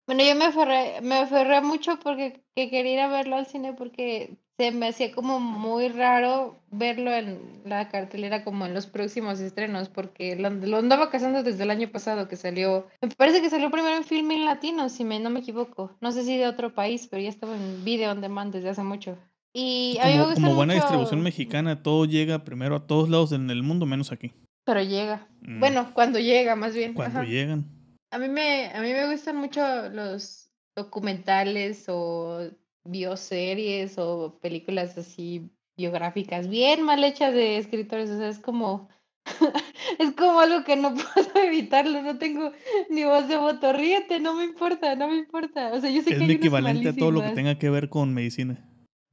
Bueno, 0.06 0.24
yo 0.24 0.36
me 0.36 0.46
aferré, 0.46 1.02
me 1.02 1.16
aferré 1.16 1.62
mucho 1.62 1.98
porque 2.00 2.44
quería 2.54 2.94
ir 2.94 3.00
a 3.00 3.08
verlo 3.08 3.38
al 3.38 3.48
cine 3.48 3.74
porque 3.74 4.38
se 4.58 4.72
me 4.72 4.88
hacía 4.88 5.12
como 5.12 5.40
muy 5.40 5.90
raro 5.90 6.58
verlo 6.72 7.12
en 7.14 7.62
la 7.66 7.90
cartelera 7.90 8.44
como 8.44 8.66
en 8.66 8.74
los 8.74 8.88
próximos 8.88 9.40
estrenos, 9.40 9.90
porque 9.90 10.36
lo, 10.36 10.78
andaba 10.78 11.10
cazando 11.10 11.44
desde 11.44 11.64
el 11.64 11.72
año 11.72 11.90
pasado 11.90 12.28
que 12.28 12.36
salió, 12.36 12.88
me 13.02 13.10
parece 13.10 13.42
que 13.42 13.50
salió 13.50 13.70
primero 13.70 13.98
en 13.98 14.04
film 14.04 14.32
en 14.32 14.46
latino, 14.46 14.90
si 14.90 15.04
me, 15.04 15.20
no 15.20 15.30
me 15.30 15.42
equivoco, 15.42 15.92
no 16.00 16.12
sé 16.12 16.24
si 16.24 16.38
de 16.38 16.48
otro 16.48 16.74
país, 16.74 17.08
pero 17.10 17.22
ya 17.22 17.30
estaba 17.30 17.56
en 17.56 17.84
video 17.84 18.12
on 18.12 18.22
demand 18.22 18.54
desde 18.54 18.70
hace 18.70 18.84
mucho. 18.84 19.18
Y 19.58 19.98
como, 20.36 20.54
buena 20.54 20.74
distribución 20.74 21.22
mexicana, 21.22 21.82
todo 21.82 22.04
llega 22.04 22.44
primero 22.44 22.76
a 22.76 22.88
todos 22.88 23.10
lados 23.10 23.32
en 23.32 23.50
el 23.50 23.64
mundo, 23.64 23.86
menos 23.86 24.12
aquí. 24.12 24.34
Pero 24.66 24.82
llega. 24.82 25.30
Mm. 25.42 25.60
Bueno, 25.62 25.92
cuando 25.94 26.20
llega, 26.20 26.58
más 26.58 26.74
bien. 26.74 26.94
Cuando 26.94 27.24
llegan. 27.24 27.66
A 28.12 28.18
mí 28.18 28.28
me, 28.28 28.68
a 28.74 28.82
mí 28.82 28.92
me 28.92 29.10
gustan 29.10 29.38
mucho 29.38 29.62
los 29.90 30.50
documentales 30.76 31.86
o 31.88 32.50
bioseries 32.86 33.98
o 33.98 34.40
películas 34.42 34.98
así 34.98 35.50
biográficas 35.78 36.48
bien 36.48 36.84
mal 36.84 37.04
hechas 37.04 37.34
de 37.34 37.58
escritores, 37.58 38.10
o 38.10 38.18
sea, 38.18 38.30
es 38.30 38.40
como 38.40 38.88
es 40.00 40.12
como 40.14 40.40
algo 40.40 40.64
que 40.64 40.76
no 40.76 40.94
puedo 41.14 41.44
evitarlo, 41.44 42.02
no 42.02 42.18
tengo 42.18 42.52
ni 42.90 43.04
voz 43.04 43.28
de 43.28 43.38
voto, 43.38 43.74
ríete, 43.74 44.20
no 44.20 44.36
me 44.36 44.44
importa, 44.44 44.96
no 44.96 45.08
me 45.08 45.18
importa. 45.18 45.74
O 45.74 45.82
sea, 45.82 45.90
yo 45.90 46.02
sé 46.02 46.14
es 46.14 46.20
que 46.20 46.28
mi 46.28 46.34
equivalente 46.34 46.90
a 46.90 46.96
todo 46.96 47.12
lo 47.12 47.22
que 47.22 47.32
tenga 47.32 47.58
que 47.58 47.70
ver 47.70 47.90
con 47.90 48.14
medicina. 48.14 48.58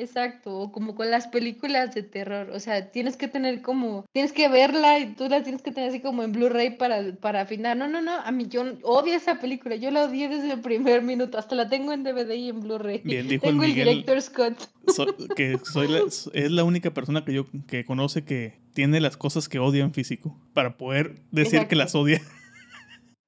Exacto, 0.03 0.71
como 0.73 0.97
con 0.97 1.11
las 1.11 1.29
películas 1.29 1.95
de 1.95 2.03
terror, 2.03 2.51
o 2.51 2.59
sea, 2.59 2.91
tienes 2.91 3.17
que 3.17 3.29
tener 3.29 3.63
como, 3.63 4.05
tienes 4.13 4.33
que 4.33 4.49
verla 4.49 4.99
y 4.99 5.15
tú 5.15 5.29
la 5.29 5.45
tienes 5.45 5.63
que 5.63 5.71
tener 5.71 5.91
así 5.91 6.01
como 6.01 6.25
en 6.25 6.33
Blu-ray 6.33 6.77
para, 6.77 7.15
para 7.21 7.43
afinar. 7.43 7.77
No, 7.77 7.87
no, 7.87 8.03
no, 8.03 8.13
a 8.13 8.31
mí 8.33 8.47
yo 8.49 8.65
odio 8.83 9.15
esa 9.15 9.39
película, 9.39 9.77
yo 9.77 9.93
la 9.93 10.05
odié 10.05 10.29
desde 10.29 10.55
el 10.55 10.61
primer 10.61 11.03
minuto, 11.03 11.39
hasta 11.39 11.55
la 11.55 11.69
tengo 11.69 11.93
en 11.93 12.03
DVD 12.03 12.35
y 12.35 12.49
en 12.49 12.61
Blu-ray. 12.61 13.01
Bien, 13.05 13.29
dijo 13.29 13.47
tengo 13.47 13.63
el, 13.63 13.75
director 13.75 14.21
Scott. 14.21 14.69
que 15.37 15.59
soy 15.63 15.89
es 16.33 16.51
la 16.51 16.65
única 16.65 16.93
persona 16.93 17.25
que 17.25 17.33
yo 17.33 17.47
que 17.69 17.85
conoce 17.85 18.25
que 18.25 18.61
tiene 18.75 19.01
las 19.01 19.17
cosas 19.17 19.49
que 19.49 19.61
odia 19.61 19.85
en 19.85 19.95
físico, 19.95 20.37
para 20.53 20.77
poder 20.77 21.23
decir 21.31 21.69
que 21.69 21.77
las 21.77 21.95
odia. 21.95 22.21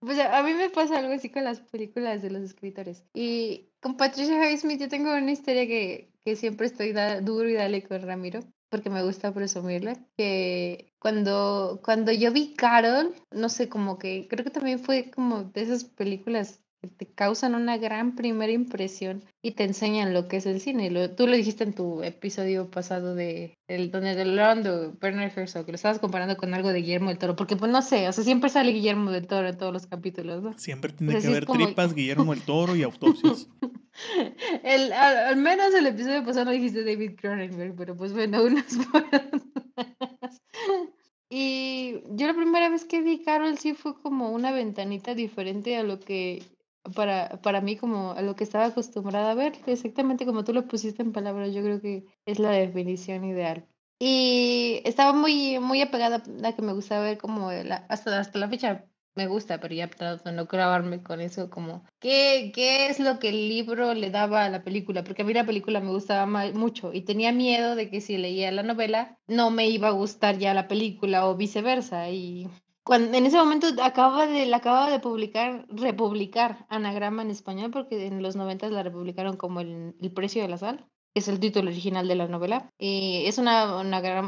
Pues 0.04 0.18
a 0.18 0.42
mí 0.42 0.54
me 0.54 0.70
pasa 0.70 0.98
algo 0.98 1.14
así 1.14 1.30
con 1.30 1.44
las 1.44 1.60
películas 1.60 2.20
de 2.20 2.30
los 2.30 2.42
escritores. 2.42 3.04
Y 3.14 3.70
con 3.80 3.96
Patricia 3.96 4.50
Highsmith 4.50 4.80
yo 4.80 4.88
tengo 4.88 5.12
una 5.12 5.32
historia 5.32 5.66
que, 5.66 6.12
que 6.24 6.36
siempre 6.36 6.66
estoy 6.66 6.94
duro 7.22 7.48
y 7.48 7.54
dale 7.54 7.82
con 7.82 8.02
Ramiro, 8.02 8.40
porque 8.68 8.90
me 8.90 9.02
gusta 9.02 9.32
presumirle, 9.32 9.96
que 10.16 10.92
cuando, 10.98 11.80
cuando 11.84 12.12
yo 12.12 12.32
vi 12.32 12.54
Carol, 12.54 13.14
no 13.30 13.48
sé, 13.48 13.68
como 13.68 13.98
que 13.98 14.26
creo 14.28 14.44
que 14.44 14.50
también 14.50 14.78
fue 14.78 15.10
como 15.10 15.44
de 15.44 15.62
esas 15.62 15.84
películas 15.84 16.63
te 16.86 17.06
causan 17.06 17.54
una 17.54 17.78
gran 17.78 18.14
primera 18.14 18.52
impresión 18.52 19.24
y 19.42 19.52
te 19.52 19.64
enseñan 19.64 20.12
lo 20.12 20.28
que 20.28 20.38
es 20.38 20.46
el 20.46 20.60
cine. 20.60 20.90
Lo, 20.90 21.10
tú 21.10 21.26
lo 21.26 21.36
dijiste 21.36 21.64
en 21.64 21.74
tu 21.74 22.02
episodio 22.02 22.70
pasado 22.70 23.14
de 23.14 23.56
el 23.68 23.90
donde 23.90 24.14
de 24.14 24.24
Lando, 24.24 24.94
Bernard 25.00 25.32
Herzog, 25.36 25.64
que 25.64 25.72
lo 25.72 25.76
estabas 25.76 25.98
comparando 25.98 26.36
con 26.36 26.54
algo 26.54 26.72
de 26.72 26.80
Guillermo 26.80 27.08
del 27.08 27.18
Toro, 27.18 27.36
porque 27.36 27.56
pues 27.56 27.70
no 27.70 27.82
sé, 27.82 28.08
o 28.08 28.12
sea, 28.12 28.24
siempre 28.24 28.50
sale 28.50 28.72
Guillermo 28.72 29.10
del 29.10 29.26
Toro 29.26 29.48
en 29.48 29.56
todos 29.56 29.72
los 29.72 29.86
capítulos, 29.86 30.42
¿no? 30.42 30.58
Siempre 30.58 30.92
tiene 30.92 31.20
que 31.20 31.26
haber 31.26 31.46
tripas, 31.46 31.94
Guillermo 31.94 32.34
del 32.34 32.42
Toro 32.42 32.76
y 32.76 32.82
autopsias. 32.82 33.48
el, 34.62 34.92
al, 34.92 35.36
menos 35.36 35.72
el 35.74 35.86
episodio 35.86 36.24
pasado 36.24 36.46
no 36.46 36.50
dijiste 36.50 36.84
David 36.84 37.12
Cronenberg, 37.20 37.74
pero 37.76 37.96
pues 37.96 38.12
bueno, 38.12 38.42
unas 38.42 38.66
Y 41.36 41.94
yo 42.10 42.28
la 42.28 42.34
primera 42.34 42.68
vez 42.68 42.84
que 42.84 43.02
vi 43.02 43.22
Carol 43.22 43.58
sí 43.58 43.74
fue 43.74 44.00
como 44.00 44.30
una 44.30 44.52
ventanita 44.52 45.16
diferente 45.16 45.76
a 45.76 45.82
lo 45.82 45.98
que 45.98 46.44
para, 46.94 47.40
para 47.42 47.60
mí 47.60 47.76
como 47.76 48.12
a 48.12 48.22
lo 48.22 48.36
que 48.36 48.44
estaba 48.44 48.66
acostumbrada 48.66 49.30
a 49.30 49.34
ver, 49.34 49.54
exactamente 49.66 50.26
como 50.26 50.44
tú 50.44 50.52
lo 50.52 50.66
pusiste 50.68 51.02
en 51.02 51.12
palabras, 51.12 51.52
yo 51.54 51.62
creo 51.62 51.80
que 51.80 52.06
es 52.26 52.38
la 52.38 52.50
definición 52.50 53.24
ideal. 53.24 53.66
Y 53.98 54.82
estaba 54.84 55.12
muy, 55.12 55.58
muy 55.60 55.80
apegada 55.80 56.22
a 56.44 56.52
que 56.52 56.62
me 56.62 56.72
gustaba 56.72 57.04
ver 57.04 57.18
como 57.18 57.50
hasta, 57.88 58.18
hasta 58.18 58.38
la 58.38 58.48
fecha 58.48 58.86
me 59.14 59.28
gusta, 59.28 59.60
pero 59.60 59.74
ya 59.74 59.88
trato 59.88 60.24
de 60.24 60.32
no 60.34 60.46
grabarme 60.46 61.02
con 61.02 61.20
eso, 61.20 61.48
como 61.50 61.84
¿qué, 62.00 62.50
qué 62.54 62.88
es 62.88 62.98
lo 62.98 63.18
que 63.18 63.28
el 63.28 63.48
libro 63.48 63.94
le 63.94 64.10
daba 64.10 64.44
a 64.44 64.50
la 64.50 64.64
película, 64.64 65.04
porque 65.04 65.22
a 65.22 65.24
mí 65.24 65.32
la 65.32 65.46
película 65.46 65.80
me 65.80 65.90
gustaba 65.90 66.26
mucho 66.52 66.92
y 66.92 67.02
tenía 67.02 67.32
miedo 67.32 67.76
de 67.76 67.90
que 67.90 68.00
si 68.00 68.18
leía 68.18 68.50
la 68.50 68.62
novela 68.62 69.18
no 69.28 69.50
me 69.50 69.68
iba 69.68 69.88
a 69.88 69.92
gustar 69.92 70.38
ya 70.38 70.52
la 70.54 70.68
película 70.68 71.28
o 71.28 71.36
viceversa 71.36 72.10
y 72.10 72.48
cuando, 72.84 73.16
en 73.16 73.26
ese 73.26 73.38
momento 73.38 73.68
acaba 73.82 74.26
de, 74.26 74.46
la 74.46 74.58
acaba 74.58 74.90
de 74.90 75.00
publicar, 75.00 75.66
republicar 75.70 76.66
Anagrama 76.68 77.22
en 77.22 77.30
español, 77.30 77.70
porque 77.70 78.06
en 78.06 78.22
los 78.22 78.36
90 78.36 78.68
la 78.70 78.82
republicaron 78.82 79.36
como 79.36 79.60
el, 79.60 79.96
el 80.00 80.12
precio 80.12 80.42
de 80.42 80.48
la 80.48 80.58
sal 80.58 80.86
es 81.14 81.28
el 81.28 81.38
título 81.38 81.70
original 81.70 82.08
de 82.08 82.16
la 82.16 82.26
novela. 82.26 82.70
Y 82.78 83.22
es 83.26 83.38
una, 83.38 83.82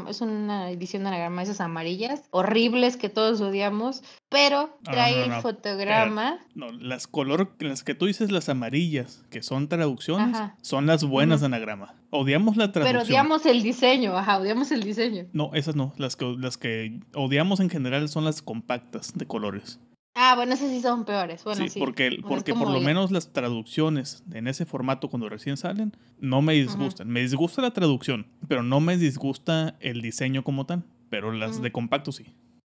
es 0.09 0.21
una 0.21 0.71
edición 0.71 1.03
de 1.03 1.09
anagrama 1.09 1.43
esas 1.43 1.61
amarillas, 1.61 2.23
horribles 2.31 2.97
que 2.97 3.09
todos 3.09 3.41
odiamos, 3.41 4.03
pero 4.29 4.77
ah, 4.87 4.91
trae 4.91 5.25
el 5.25 5.33
fotograma. 5.41 6.39
no, 6.55 6.71
las 6.71 7.07
color, 7.07 7.55
las 7.59 7.83
que 7.83 7.93
tú 7.93 8.05
dices 8.05 8.31
las 8.31 8.49
amarillas, 8.49 9.25
que 9.29 9.43
son 9.43 9.67
traducciones, 9.67 10.37
son 10.61 10.85
las 10.85 11.03
buenas 11.03 11.41
de 11.41 11.47
anagrama. 11.47 11.95
Odiamos 12.09 12.55
la 12.55 12.71
traducción. 12.71 13.01
Pero 13.01 13.05
odiamos 13.05 13.45
el 13.45 13.61
diseño, 13.61 14.17
ajá, 14.17 14.39
odiamos 14.39 14.71
el 14.71 14.81
diseño. 14.81 15.25
No, 15.33 15.51
esas 15.53 15.75
no, 15.75 15.93
las 15.97 16.15
que, 16.15 16.25
las 16.39 16.57
que 16.57 17.01
odiamos 17.13 17.59
en 17.59 17.69
general 17.69 18.07
son 18.07 18.23
las 18.23 18.41
compactas 18.41 19.13
de 19.13 19.27
colores. 19.27 19.79
Ah, 20.19 20.33
bueno, 20.35 20.55
esas 20.55 20.71
sí 20.71 20.81
son 20.81 21.05
peores. 21.05 21.43
Bueno, 21.43 21.67
sí, 21.69 21.79
porque, 21.79 22.17
porque 22.27 22.55
por 22.55 22.71
lo 22.71 22.81
menos 22.81 23.11
las 23.11 23.31
traducciones 23.33 24.23
en 24.33 24.47
ese 24.47 24.65
formato 24.65 25.09
cuando 25.09 25.29
recién 25.29 25.57
salen 25.57 25.95
no 26.19 26.41
me 26.41 26.53
disgustan. 26.53 27.07
Me 27.07 27.19
disgusta 27.19 27.61
la 27.61 27.71
traducción, 27.71 28.25
pero 28.47 28.63
no 28.63 28.79
me 28.79 28.97
disgusta 28.97 29.75
el 29.79 30.01
diseño 30.01 30.43
como 30.43 30.65
tal. 30.65 30.83
Pero 31.11 31.31
las 31.31 31.61
de 31.61 31.71
compacto 31.71 32.11
sí. 32.11 32.25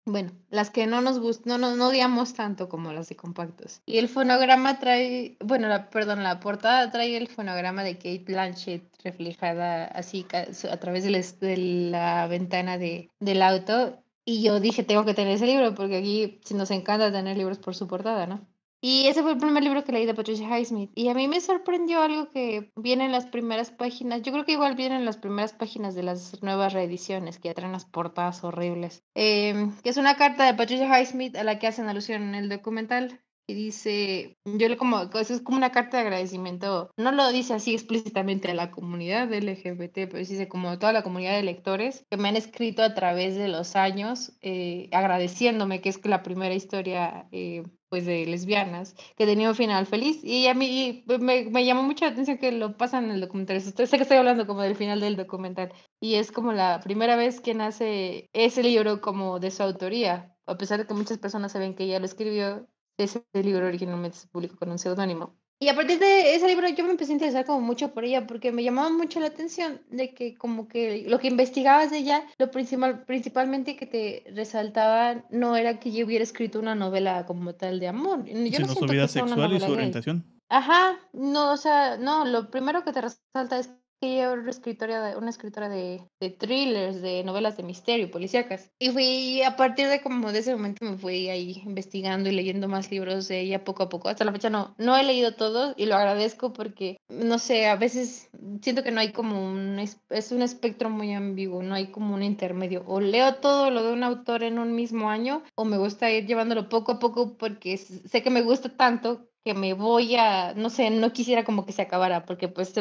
Bueno, 0.08 0.32
las 0.50 0.72
que 0.72 0.88
no 0.88 1.02
nos 1.02 1.20
gustan, 1.20 1.62
no, 1.62 1.76
no, 1.76 1.88
odiamos 1.88 2.34
tanto 2.34 2.68
como 2.68 2.94
las 2.94 3.10
de 3.10 3.16
compactos. 3.16 3.82
Y 3.86 3.98
el 3.98 4.08
fonograma 4.08 4.80
trae, 4.80 5.38
bueno, 5.44 5.68
la, 5.68 5.90
perdón, 5.90 6.24
la 6.24 6.40
portada 6.40 6.92
trae 6.92 7.16
el 7.18 7.28
fonograma 7.28 7.84
de 7.84 7.96
Kate 7.96 8.24
Blanchett 8.26 8.84
reflejada 9.04 9.86
así 9.86 10.26
a 10.34 10.78
través 10.78 11.04
de 11.04 11.48
de 11.48 11.58
la 11.58 12.28
ventana 12.28 12.78
de, 12.78 13.10
del 13.20 13.42
auto 13.42 14.05
y 14.26 14.42
yo 14.42 14.60
dije, 14.60 14.84
tengo 14.84 15.06
que 15.06 15.14
tener 15.14 15.34
ese 15.36 15.46
libro, 15.46 15.76
porque 15.76 15.98
aquí 15.98 16.40
nos 16.54 16.72
encanta 16.72 17.12
tener 17.12 17.38
libros 17.38 17.60
por 17.60 17.76
su 17.76 17.88
portada, 17.88 18.26
¿no? 18.26 18.48
Y 18.82 19.08
ese 19.08 19.24
fue 19.24 19.32
el 19.32 19.38
primer 19.40 19.64
libro 19.64 19.84
que 19.84 19.92
leí 19.92 20.06
de 20.06 20.14
Patricia 20.14 20.48
Highsmith. 20.48 20.92
Y 20.94 21.08
a 21.08 21.16
mí 21.16 21.28
me 21.28 21.42
sorprendió 21.42 22.04
algo 22.04 22.30
que 22.30 22.72
viene 22.76 23.06
en 23.06 23.12
las 23.12 23.26
primeras 23.26 23.72
páginas. 23.72 24.22
Yo 24.22 24.32
creo 24.32 24.46
que 24.46 24.52
igual 24.52 24.76
viene 24.76 24.96
en 24.96 25.06
las 25.06 25.18
primeras 25.18 25.54
páginas 25.54 25.96
de 25.96 26.04
las 26.04 26.44
nuevas 26.44 26.74
reediciones, 26.74 27.40
que 27.40 27.48
ya 27.48 27.56
traen 27.56 27.72
las 27.72 27.86
portadas 27.86 28.44
horribles. 28.44 29.04
Em, 29.16 29.76
que 29.82 29.90
es 29.90 29.98
una 29.98 30.18
carta 30.18 30.46
de 30.46 30.54
Patricia 30.54 30.88
Highsmith 30.88 31.36
a 31.36 31.44
la 31.44 31.58
que 31.58 31.66
hacen 31.66 31.88
alusión 31.88 32.22
en 32.22 32.36
el 32.36 32.50
documental 32.50 33.22
y 33.48 33.54
dice, 33.54 34.38
yo 34.46 34.70
le 34.70 34.78
como, 34.78 35.02
es 35.02 35.42
como 35.42 35.58
una 35.58 35.72
carta 35.72 35.98
de 35.98 36.04
agradecimiento, 36.04 36.92
no 36.98 37.12
lo 37.12 37.32
dice 37.32 37.54
así 37.54 37.74
explícitamente 37.74 38.50
a 38.50 38.56
la 38.56 38.72
comunidad 38.72 39.32
LGBT, 39.32 39.94
pero 39.94 40.18
dice 40.18 40.48
como 40.48 40.70
a 40.70 40.80
toda 40.80 40.94
la 40.94 41.04
comunidad 41.04 41.36
de 41.36 41.44
lectores 41.44 42.06
que 42.10 42.18
me 42.18 42.30
han 42.30 42.36
escrito 42.36 42.82
a 42.84 42.94
través 42.94 43.36
de 43.36 43.48
los 43.48 43.76
años 43.76 44.34
eh, 44.42 44.90
agradeciéndome 44.92 45.82
que 45.82 45.90
es 45.90 46.04
la 46.06 46.24
primera 46.24 46.56
historia 46.56 47.28
eh, 47.32 47.64
pues 47.90 48.06
de 48.06 48.26
lesbianas 48.26 48.96
que 49.16 49.26
tenía 49.26 49.50
un 49.50 49.56
final 49.56 49.86
feliz. 49.86 50.20
Y 50.24 50.48
a 50.48 50.54
mí 50.54 51.06
me, 51.20 51.46
me, 51.46 51.66
llamó 51.66 51.84
mucho 51.84 52.06
la 52.06 52.12
atención 52.12 52.38
que 52.38 52.52
lo 52.52 52.76
pasan 52.78 53.06
en 53.06 53.12
el 53.12 53.22
documental, 53.22 53.62
sé 53.62 53.74
que 53.74 54.04
estoy 54.04 54.18
hablando 54.18 54.48
como 54.48 54.62
del 54.62 54.76
final 54.76 55.00
del 55.00 55.16
documental 55.16 55.72
y 56.00 56.16
es 56.16 56.32
como 56.32 56.52
la 56.52 56.80
primera 56.82 57.16
vez 57.16 57.42
que 57.42 57.54
nace 57.54 58.30
ese 58.34 58.64
libro 58.64 59.02
como 59.02 59.40
de 59.40 59.52
su 59.52 59.64
autoría, 59.64 60.36
a 60.46 60.58
pesar 60.58 60.80
de 60.80 60.88
que 60.88 60.94
muchas 60.94 61.20
personas 61.20 61.52
saben 61.52 61.76
que 61.76 61.86
ella 61.86 62.00
lo 62.00 62.06
escribió, 62.06 62.68
ese 62.98 63.24
libro 63.34 63.68
originalmente 63.68 64.18
se 64.18 64.28
publicó 64.28 64.58
con 64.58 64.72
un 64.72 64.80
seudónimo. 64.80 65.36
Y 65.58 65.70
a 65.70 65.76
partir 65.76 66.00
de 66.00 66.36
ese 66.36 66.48
libro 66.48 66.68
yo 66.68 66.84
me 66.84 66.92
empecé 66.92 67.14
a 67.14 67.16
interesar 67.16 67.46
como 67.46 67.62
mucho 67.62 67.94
por 67.94 68.04
ella 68.04 68.28
porque 68.28 68.52
me 68.52 68.64
llamaba 68.64 68.90
mucho 68.90 69.22
la 69.22 69.28
atención 69.28 69.82
de 69.90 70.14
que 70.14 70.36
como 70.36 70.68
que 70.68 71.06
lo 71.08 71.18
que 71.20 71.30
investigabas 71.30 71.92
de 71.92 72.00
ella, 72.00 72.26
lo 72.38 72.52
principal, 72.52 73.06
principalmente 73.06 73.78
que 73.78 73.86
te 73.86 74.26
resaltaba 74.34 75.24
no 75.30 75.56
era 75.56 75.80
que 75.80 75.94
yo 75.94 76.06
hubiera 76.06 76.24
escrito 76.24 76.60
una 76.60 76.76
novela 76.76 77.26
como 77.26 77.56
tal 77.56 77.80
de 77.80 77.88
amor. 77.88 78.26
Yo 78.26 78.36
sino 78.36 78.68
su 78.68 78.86
vida 78.86 79.08
sexual 79.08 79.54
y 79.54 79.60
su 79.62 79.72
orientación. 79.72 80.26
Ajá, 80.50 81.00
no, 81.14 81.54
o 81.54 81.58
sea, 81.58 81.98
no, 81.98 82.26
lo 82.26 82.52
primero 82.52 82.84
que 82.84 82.92
te 82.92 83.02
resalta 83.02 83.58
es 83.58 83.72
ella 84.02 84.32
era 84.32 84.34
una 84.34 84.50
escritora, 84.50 85.18
una 85.18 85.30
escritora 85.30 85.70
de, 85.70 86.02
de, 86.20 86.30
thrillers, 86.30 87.02
de 87.02 87.24
novelas 87.24 87.58
de 87.58 87.64
misterio, 87.64 88.12
policíacas. 88.12 88.72
Y 88.80 88.90
fui, 88.92 89.42
a 89.44 89.56
partir 89.56 89.88
de 89.88 90.02
como 90.02 90.32
de 90.32 90.40
ese 90.40 90.56
momento 90.56 90.86
me 90.86 90.98
fui 90.98 91.30
ahí 91.30 91.62
investigando 91.66 92.30
y 92.30 92.34
leyendo 92.34 92.68
más 92.68 92.92
libros 92.92 93.28
de 93.28 93.42
ella 93.42 93.64
poco 93.64 93.84
a 93.84 93.90
poco. 93.90 94.10
Hasta 94.10 94.26
la 94.26 94.32
fecha 94.32 94.50
no, 94.50 94.76
no 94.78 94.98
he 94.98 95.04
leído 95.04 95.36
todos 95.36 95.74
y 95.78 95.86
lo 95.86 95.96
agradezco 95.96 96.54
porque, 96.54 96.98
no 97.10 97.40
sé, 97.40 97.68
a 97.68 97.76
veces 97.76 98.30
siento 98.62 98.84
que 98.84 98.92
no 98.92 99.00
hay 99.00 99.12
como 99.12 99.46
un, 99.46 99.80
es 99.80 100.32
un 100.32 100.42
espectro 100.42 100.90
muy 100.90 101.14
ambiguo, 101.14 101.64
no 101.64 101.76
hay 101.76 101.88
como 101.88 102.14
un 102.14 102.24
intermedio. 102.24 102.84
O 102.88 103.00
leo 103.00 103.36
todo 103.36 103.72
lo 103.72 103.84
de 103.84 103.94
un 103.94 104.04
autor 104.04 104.44
en 104.44 104.60
un 104.60 104.76
mismo 104.76 105.10
año 105.10 105.44
o 105.56 105.66
me 105.66 105.78
gusta 105.78 106.12
ir 106.12 106.26
llevándolo 106.26 106.70
poco 106.70 106.94
a 106.94 107.00
poco 107.00 107.38
porque 107.38 107.78
sé 107.78 108.22
que 108.22 108.30
me 108.30 108.42
gusta 108.42 108.76
tanto 108.76 109.28
que 109.46 109.54
me 109.54 109.76
voy 109.76 110.16
a, 110.16 110.56
no 110.56 110.72
sé, 110.72 110.90
no 110.90 111.14
quisiera 111.14 111.44
como 111.44 111.68
que 111.68 111.72
se 111.72 111.84
acabara, 111.84 112.26
porque 112.26 112.48
pues 112.48 112.74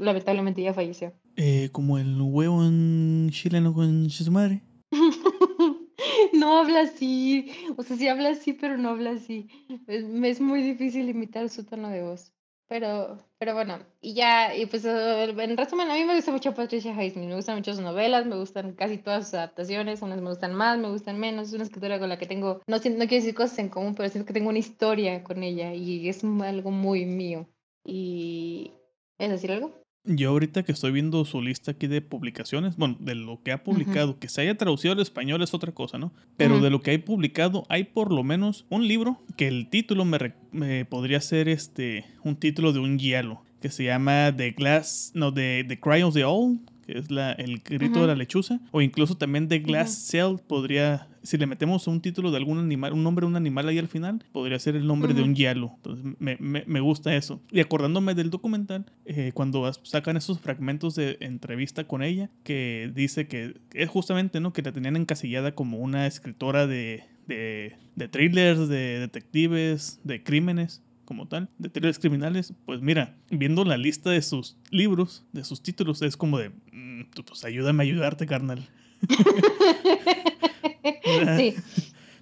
lamentablemente 0.00 0.60
ya 0.60 0.74
falleció. 0.74 1.14
Eh, 1.36 1.70
como 1.72 1.96
el 1.96 2.20
huevo 2.20 2.62
en 2.62 3.30
chileno 3.30 3.72
con 3.72 4.10
su 4.10 4.30
madre. 4.30 4.60
no 6.34 6.58
habla 6.58 6.82
así, 6.82 7.50
o 7.78 7.82
sea, 7.82 7.96
sí 7.96 8.06
habla 8.06 8.28
así, 8.28 8.52
pero 8.52 8.76
no 8.76 8.90
habla 8.90 9.12
así. 9.12 9.48
es 9.86 10.42
muy 10.42 10.62
difícil 10.62 11.08
imitar 11.08 11.48
su 11.48 11.64
tono 11.64 11.88
de 11.88 12.02
voz. 12.02 12.33
Pero, 12.74 13.18
pero 13.38 13.54
bueno, 13.54 13.78
y 14.00 14.14
ya, 14.14 14.52
y 14.52 14.66
pues 14.66 14.84
eh, 14.84 15.30
en 15.30 15.56
resumen, 15.56 15.88
a 15.92 15.94
mí 15.94 16.02
me 16.02 16.16
gusta 16.16 16.32
mucho 16.32 16.54
Patricia 16.54 16.90
Highsmith, 16.92 17.28
me 17.28 17.36
gustan 17.36 17.54
mucho 17.54 17.72
sus 17.72 17.84
novelas, 17.84 18.26
me 18.26 18.34
gustan 18.36 18.72
casi 18.72 18.98
todas 18.98 19.26
sus 19.26 19.34
adaptaciones, 19.34 20.02
unas 20.02 20.20
me 20.20 20.30
gustan 20.30 20.54
más, 20.54 20.76
me 20.76 20.88
gustan 20.88 21.20
menos, 21.20 21.46
es 21.46 21.54
una 21.54 21.62
escritora 21.62 22.00
con 22.00 22.08
la 22.08 22.18
que 22.18 22.26
tengo, 22.26 22.62
no, 22.66 22.78
no 22.78 22.80
quiero 22.80 23.06
decir 23.06 23.32
cosas 23.32 23.60
en 23.60 23.68
común, 23.68 23.94
pero 23.94 24.08
siento 24.08 24.26
que 24.26 24.32
tengo 24.32 24.48
una 24.48 24.58
historia 24.58 25.22
con 25.22 25.44
ella 25.44 25.72
y 25.72 26.08
es 26.08 26.24
algo 26.24 26.72
muy 26.72 27.06
mío. 27.06 27.46
Y... 27.84 28.72
¿Es 29.18 29.30
decir 29.30 29.52
algo? 29.52 29.83
Yo 30.06 30.30
ahorita 30.30 30.64
que 30.64 30.72
estoy 30.72 30.92
viendo 30.92 31.24
su 31.24 31.40
lista 31.40 31.70
aquí 31.70 31.86
de 31.86 32.02
publicaciones, 32.02 32.76
bueno, 32.76 32.96
de 33.00 33.14
lo 33.14 33.42
que 33.42 33.52
ha 33.52 33.64
publicado, 33.64 34.18
que 34.18 34.28
se 34.28 34.42
haya 34.42 34.54
traducido 34.54 34.92
al 34.92 35.00
español 35.00 35.42
es 35.42 35.54
otra 35.54 35.72
cosa, 35.72 35.96
¿no? 35.96 36.12
Pero 36.36 36.60
de 36.60 36.68
lo 36.68 36.82
que 36.82 36.90
hay 36.90 36.98
publicado, 36.98 37.64
hay 37.70 37.84
por 37.84 38.12
lo 38.12 38.22
menos 38.22 38.66
un 38.68 38.86
libro 38.86 39.18
que 39.36 39.48
el 39.48 39.70
título 39.70 40.04
me, 40.04 40.84
podría 40.84 41.22
ser 41.22 41.48
este 41.48 42.04
un 42.22 42.36
título 42.36 42.74
de 42.74 42.80
un 42.80 42.98
hielo 42.98 43.40
que 43.62 43.70
se 43.70 43.84
llama 43.84 44.34
The 44.36 44.50
Glass, 44.50 45.12
no, 45.14 45.32
The, 45.32 45.64
The 45.66 45.80
Cry 45.80 46.02
of 46.02 46.12
the 46.12 46.24
Owl, 46.24 46.58
que 46.84 46.98
es 46.98 47.10
la, 47.10 47.32
el 47.32 47.60
grito 47.60 48.00
de 48.00 48.06
la 48.06 48.14
lechuza, 48.14 48.60
o 48.70 48.80
incluso 48.80 49.16
también 49.16 49.48
The 49.48 49.60
Glass 49.60 50.08
Cell 50.10 50.36
podría, 50.46 51.08
si 51.22 51.36
le 51.36 51.46
metemos 51.46 51.86
un 51.86 52.00
título 52.00 52.30
de 52.30 52.36
algún 52.36 52.58
animal, 52.58 52.92
un 52.92 53.02
nombre 53.02 53.24
de 53.24 53.30
un 53.30 53.36
animal 53.36 53.68
ahí 53.68 53.78
al 53.78 53.88
final, 53.88 54.24
podría 54.32 54.58
ser 54.58 54.76
el 54.76 54.86
nombre 54.86 55.14
de 55.14 55.22
un 55.22 55.34
hielo. 55.34 55.72
Entonces 55.76 56.04
me, 56.18 56.36
me, 56.38 56.64
me, 56.66 56.80
gusta 56.80 57.14
eso. 57.14 57.40
Y 57.50 57.60
acordándome 57.60 58.14
del 58.14 58.30
documental, 58.30 58.86
eh, 59.04 59.32
cuando 59.34 59.70
sacan 59.82 60.16
esos 60.16 60.40
fragmentos 60.40 60.94
de 60.94 61.16
entrevista 61.20 61.84
con 61.84 62.02
ella, 62.02 62.30
que 62.42 62.90
dice 62.94 63.26
que 63.26 63.54
es 63.72 63.88
justamente, 63.88 64.40
¿no? 64.40 64.52
Que 64.52 64.62
la 64.62 64.72
tenían 64.72 64.96
encasillada 64.96 65.54
como 65.54 65.78
una 65.78 66.06
escritora 66.06 66.66
de, 66.66 67.04
de, 67.26 67.76
de 67.96 68.08
thrillers, 68.08 68.68
de 68.68 69.00
detectives, 69.00 70.00
de 70.04 70.22
crímenes 70.22 70.82
como 71.04 71.28
tal, 71.28 71.48
de 71.58 71.68
thrillers 71.68 71.98
criminales, 71.98 72.52
pues 72.66 72.80
mira, 72.80 73.16
viendo 73.30 73.64
la 73.64 73.76
lista 73.76 74.10
de 74.10 74.22
sus 74.22 74.56
libros, 74.70 75.24
de 75.32 75.44
sus 75.44 75.62
títulos, 75.62 76.02
es 76.02 76.16
como 76.16 76.38
de, 76.38 76.50
mm, 76.72 77.10
pues 77.26 77.44
ayúdame 77.44 77.82
a 77.82 77.86
ayudarte, 77.86 78.26
carnal. 78.26 78.66
sí. 81.36 81.54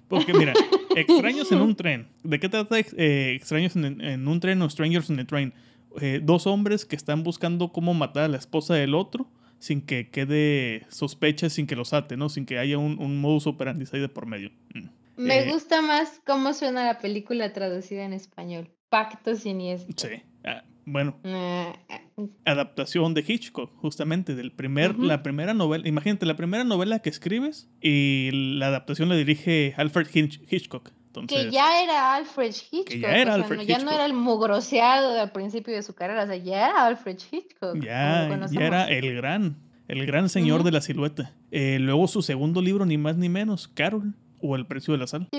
Porque 0.07 0.33
mira, 0.33 0.53
extraños 0.95 1.51
en 1.51 1.61
un 1.61 1.75
tren. 1.75 2.07
¿De 2.23 2.39
qué 2.39 2.47
trata 2.47 2.77
eh, 2.77 3.33
extraños 3.35 3.75
en, 3.75 4.27
un 4.27 4.39
tren 4.39 4.61
o 4.61 4.69
strangers 4.69 5.09
in 5.09 5.19
a 5.19 5.25
train? 5.25 5.53
Eh, 6.01 6.19
dos 6.21 6.45
hombres 6.45 6.85
que 6.85 6.95
están 6.95 7.23
buscando 7.23 7.71
cómo 7.71 7.93
matar 7.93 8.25
a 8.25 8.27
la 8.27 8.37
esposa 8.37 8.75
del 8.75 8.93
otro 8.93 9.27
sin 9.59 9.81
que 9.81 10.09
quede 10.09 10.85
sospecha, 10.89 11.49
sin 11.49 11.67
que 11.67 11.75
los 11.75 11.93
ate, 11.93 12.17
¿no? 12.17 12.29
Sin 12.29 12.45
que 12.45 12.59
haya 12.59 12.77
un, 12.77 12.99
un 12.99 13.21
modus 13.21 13.47
operandi 13.47 13.85
ahí 13.91 14.01
de 14.01 14.09
por 14.09 14.25
medio. 14.25 14.51
Mm. 14.73 14.87
Me 15.15 15.39
eh, 15.39 15.51
gusta 15.51 15.81
más 15.81 16.21
cómo 16.25 16.53
suena 16.53 16.85
la 16.85 16.99
película 16.99 17.53
traducida 17.53 18.03
en 18.03 18.13
español. 18.13 18.69
Pacto 18.89 19.35
siniestro. 19.35 20.09
Sí. 20.09 20.23
Ah, 20.43 20.63
bueno. 20.85 21.19
Ah, 21.23 21.73
ah, 21.89 22.01
adaptación 22.45 23.13
de 23.13 23.23
Hitchcock, 23.27 23.71
justamente, 23.75 24.35
del 24.35 24.51
primer, 24.51 24.97
la 24.97 25.23
primera 25.23 25.53
novela. 25.53 25.87
Imagínate, 25.87 26.25
la 26.25 26.35
primera 26.35 26.63
novela 26.63 26.99
que 26.99 27.09
escribes 27.09 27.69
y 27.81 28.29
la 28.31 28.67
adaptación 28.67 29.09
la 29.09 29.15
dirige 29.15 29.73
Alfred 29.77 30.07
Hitchcock. 30.13 30.91
que 31.27 31.51
ya 31.51 31.83
era 31.83 32.15
Alfred 32.15 32.53
Hitchcock. 32.71 32.87
Que 32.87 32.99
ya 32.99 33.17
era 33.17 33.35
Alfred 33.35 33.57
no, 33.57 33.63
Ya 33.63 33.79
no 33.79 33.91
era 33.91 34.05
el 34.05 34.13
mugroseado 34.13 35.19
al 35.19 35.31
principio 35.31 35.73
de 35.73 35.83
su 35.83 35.93
carrera, 35.93 36.23
o 36.23 36.27
sea, 36.27 36.35
ya 36.35 36.69
era 36.69 36.85
Alfred 36.85 37.17
Hitchcock. 37.31 37.75
Ya, 37.83 38.47
ya 38.51 38.61
era 38.61 38.85
el 38.89 39.15
gran, 39.15 39.57
el 39.87 40.05
gran 40.05 40.29
señor 40.29 40.63
de 40.63 40.71
la 40.71 40.81
silueta. 40.81 41.33
Eh, 41.51 41.77
luego 41.79 42.07
su 42.07 42.21
segundo 42.21 42.61
libro, 42.61 42.85
ni 42.85 42.97
más 42.97 43.15
ni 43.15 43.29
menos, 43.29 43.67
Carol 43.67 44.13
o 44.43 44.55
El 44.55 44.65
precio 44.67 44.91
de 44.91 44.97
la 44.99 45.07
sal. 45.07 45.29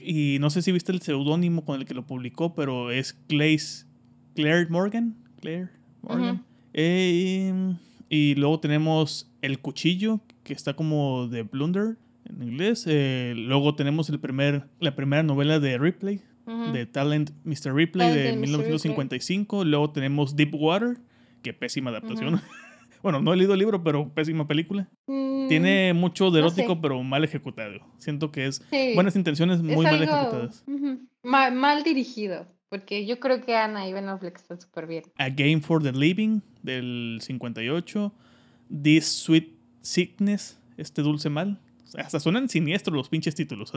Y 0.00 0.38
no 0.40 0.50
sé 0.50 0.62
si 0.62 0.72
viste 0.72 0.90
el 0.90 1.02
seudónimo 1.02 1.64
con 1.64 1.80
el 1.80 1.86
que 1.86 1.94
lo 1.94 2.06
publicó, 2.06 2.54
pero 2.54 2.90
es 2.90 3.12
Claire 3.28 4.66
Morgan. 4.70 5.16
Claire 5.40 5.68
Morgan. 6.02 6.44
Eh, 6.72 7.74
y 8.08 8.34
luego 8.36 8.58
tenemos 8.60 9.30
El 9.42 9.60
cuchillo, 9.60 10.20
que 10.44 10.52
está 10.54 10.74
como 10.74 11.28
de 11.28 11.42
Blunder 11.42 11.96
en 12.24 12.42
inglés. 12.42 12.84
Eh, 12.88 13.34
luego 13.36 13.74
tenemos 13.74 14.08
el 14.08 14.18
primer, 14.18 14.66
la 14.80 14.96
primera 14.96 15.22
novela 15.22 15.60
de 15.60 15.78
Ripley, 15.78 16.22
de 16.72 16.86
Talent 16.86 17.32
Mr. 17.44 17.74
Ripley 17.74 18.14
de 18.14 18.36
1955. 18.36 19.64
Luego 19.64 19.90
tenemos 19.90 20.36
Deep 20.36 20.54
Water, 20.54 20.98
que 21.42 21.52
pésima 21.52 21.90
adaptación. 21.90 22.40
Bueno, 23.06 23.20
no 23.22 23.32
he 23.32 23.36
leído 23.36 23.52
el 23.52 23.60
libro, 23.60 23.84
pero 23.84 24.12
pésima 24.12 24.48
película. 24.48 24.88
Mm, 25.06 25.46
Tiene 25.46 25.94
mucho 25.94 26.32
de 26.32 26.40
erótico, 26.40 26.80
pero 26.80 27.00
mal 27.04 27.22
ejecutado. 27.22 27.78
Siento 27.98 28.32
que 28.32 28.46
es 28.46 28.60
buenas 28.96 29.14
intenciones 29.14 29.62
muy 29.62 29.84
mal 29.84 30.02
ejecutadas. 30.02 30.64
mal, 31.22 31.84
dirigido. 31.84 32.48
Porque 32.68 33.06
yo 33.06 33.20
creo 33.20 33.42
que 33.42 33.54
Ana 33.54 33.86
y 33.86 33.92
Ben 33.92 34.08
Affleck 34.08 34.34
están 34.38 34.60
súper 34.60 34.88
bien. 34.88 35.04
A 35.18 35.28
Game 35.28 35.60
for 35.60 35.80
the 35.80 35.92
Living 35.92 36.40
del 36.64 37.20
58. 37.22 38.12
This 38.82 39.06
Sweet 39.06 39.56
Sickness, 39.82 40.58
este 40.76 41.02
dulce 41.02 41.30
mal. 41.30 41.60
hasta 41.96 42.18
suenan 42.18 42.48
siniestros 42.48 42.96
los 42.96 43.08
pinches 43.08 43.36
títulos. 43.36 43.72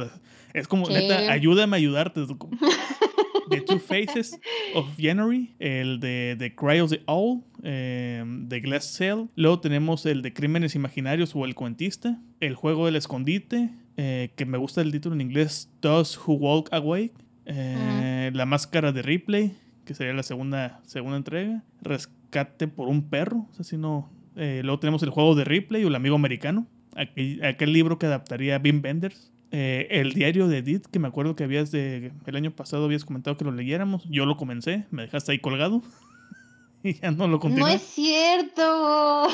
es 0.56 0.68
como, 0.68 0.90
neta, 0.90 1.32
ayúdame 1.32 1.76
a 1.76 1.78
ayudarte. 1.78 2.22
The 3.50 3.62
Two 3.62 3.80
Faces 3.80 4.40
of 4.76 4.96
January, 4.98 5.54
el 5.60 6.00
de 6.00 6.36
The 6.38 6.56
Cry 6.56 6.80
of 6.80 6.92
the 6.92 7.02
Owl, 7.08 7.44
eh, 7.64 8.24
The 8.48 8.60
Glass 8.60 8.94
Cell. 8.94 9.28
Luego 9.36 9.60
tenemos 9.60 10.06
el 10.06 10.22
de 10.22 10.34
Crímenes 10.34 10.76
Imaginarios 10.76 11.36
o 11.36 11.46
El 11.46 11.56
Cuentista, 11.56 12.20
El 12.40 12.56
Juego 12.56 12.86
del 12.86 12.96
Escondite, 12.96 13.72
eh, 13.98 14.32
que 14.36 14.46
me 14.46 14.58
gusta 14.58 14.82
el 14.82 14.92
título 14.92 15.16
en 15.16 15.22
inglés, 15.22 15.70
Those 15.80 16.18
Who 16.20 16.34
Walk 16.36 16.70
Away, 16.72 17.12
eh, 17.46 18.32
La 18.34 18.46
Máscara 18.46 18.92
de 18.92 19.02
Ripley, 19.02 19.54
que 19.86 19.94
sería 19.94 20.14
la 20.14 20.24
segunda, 20.24 20.82
segunda 20.86 21.18
entrega, 21.18 21.64
Rescate 21.82 22.68
por 22.68 22.88
un 22.88 23.10
Perro, 23.10 23.48
o 23.52 23.54
sea, 23.54 23.64
si 23.64 23.78
no... 23.78 24.10
luego 24.36 24.80
tenemos 24.80 25.04
El 25.04 25.10
Juego 25.10 25.36
de 25.36 25.44
Ripley 25.44 25.84
o 25.84 25.88
El 25.88 25.96
Amigo 25.96 26.16
Americano, 26.16 26.68
aquel, 26.96 27.44
aquel 27.44 27.74
libro 27.74 27.98
que 27.98 28.06
adaptaría 28.06 28.60
Bim 28.60 28.82
Benders. 28.82 29.32
Eh, 29.52 29.88
el 29.90 30.14
diario 30.14 30.48
de 30.48 30.60
Edith, 30.60 30.86
que 30.86 31.00
me 31.00 31.08
acuerdo 31.08 31.36
que 31.36 31.44
habías 31.44 31.72
de, 31.72 32.12
el 32.26 32.36
año 32.36 32.52
pasado 32.52 32.86
habías 32.86 33.04
comentado 33.04 33.36
que 33.38 33.46
lo 33.46 33.52
leyéramos. 33.52 34.04
Yo 34.10 34.26
lo 34.26 34.38
comencé, 34.38 34.86
me 34.92 35.04
dejaste 35.04 35.32
ahí 35.32 35.40
colgado. 35.40 35.82
y 36.84 36.94
ya 36.94 37.12
no 37.12 37.28
lo 37.28 37.40
continué. 37.40 37.70
No 37.70 37.76
es 37.76 37.82
cierto. 37.82 39.28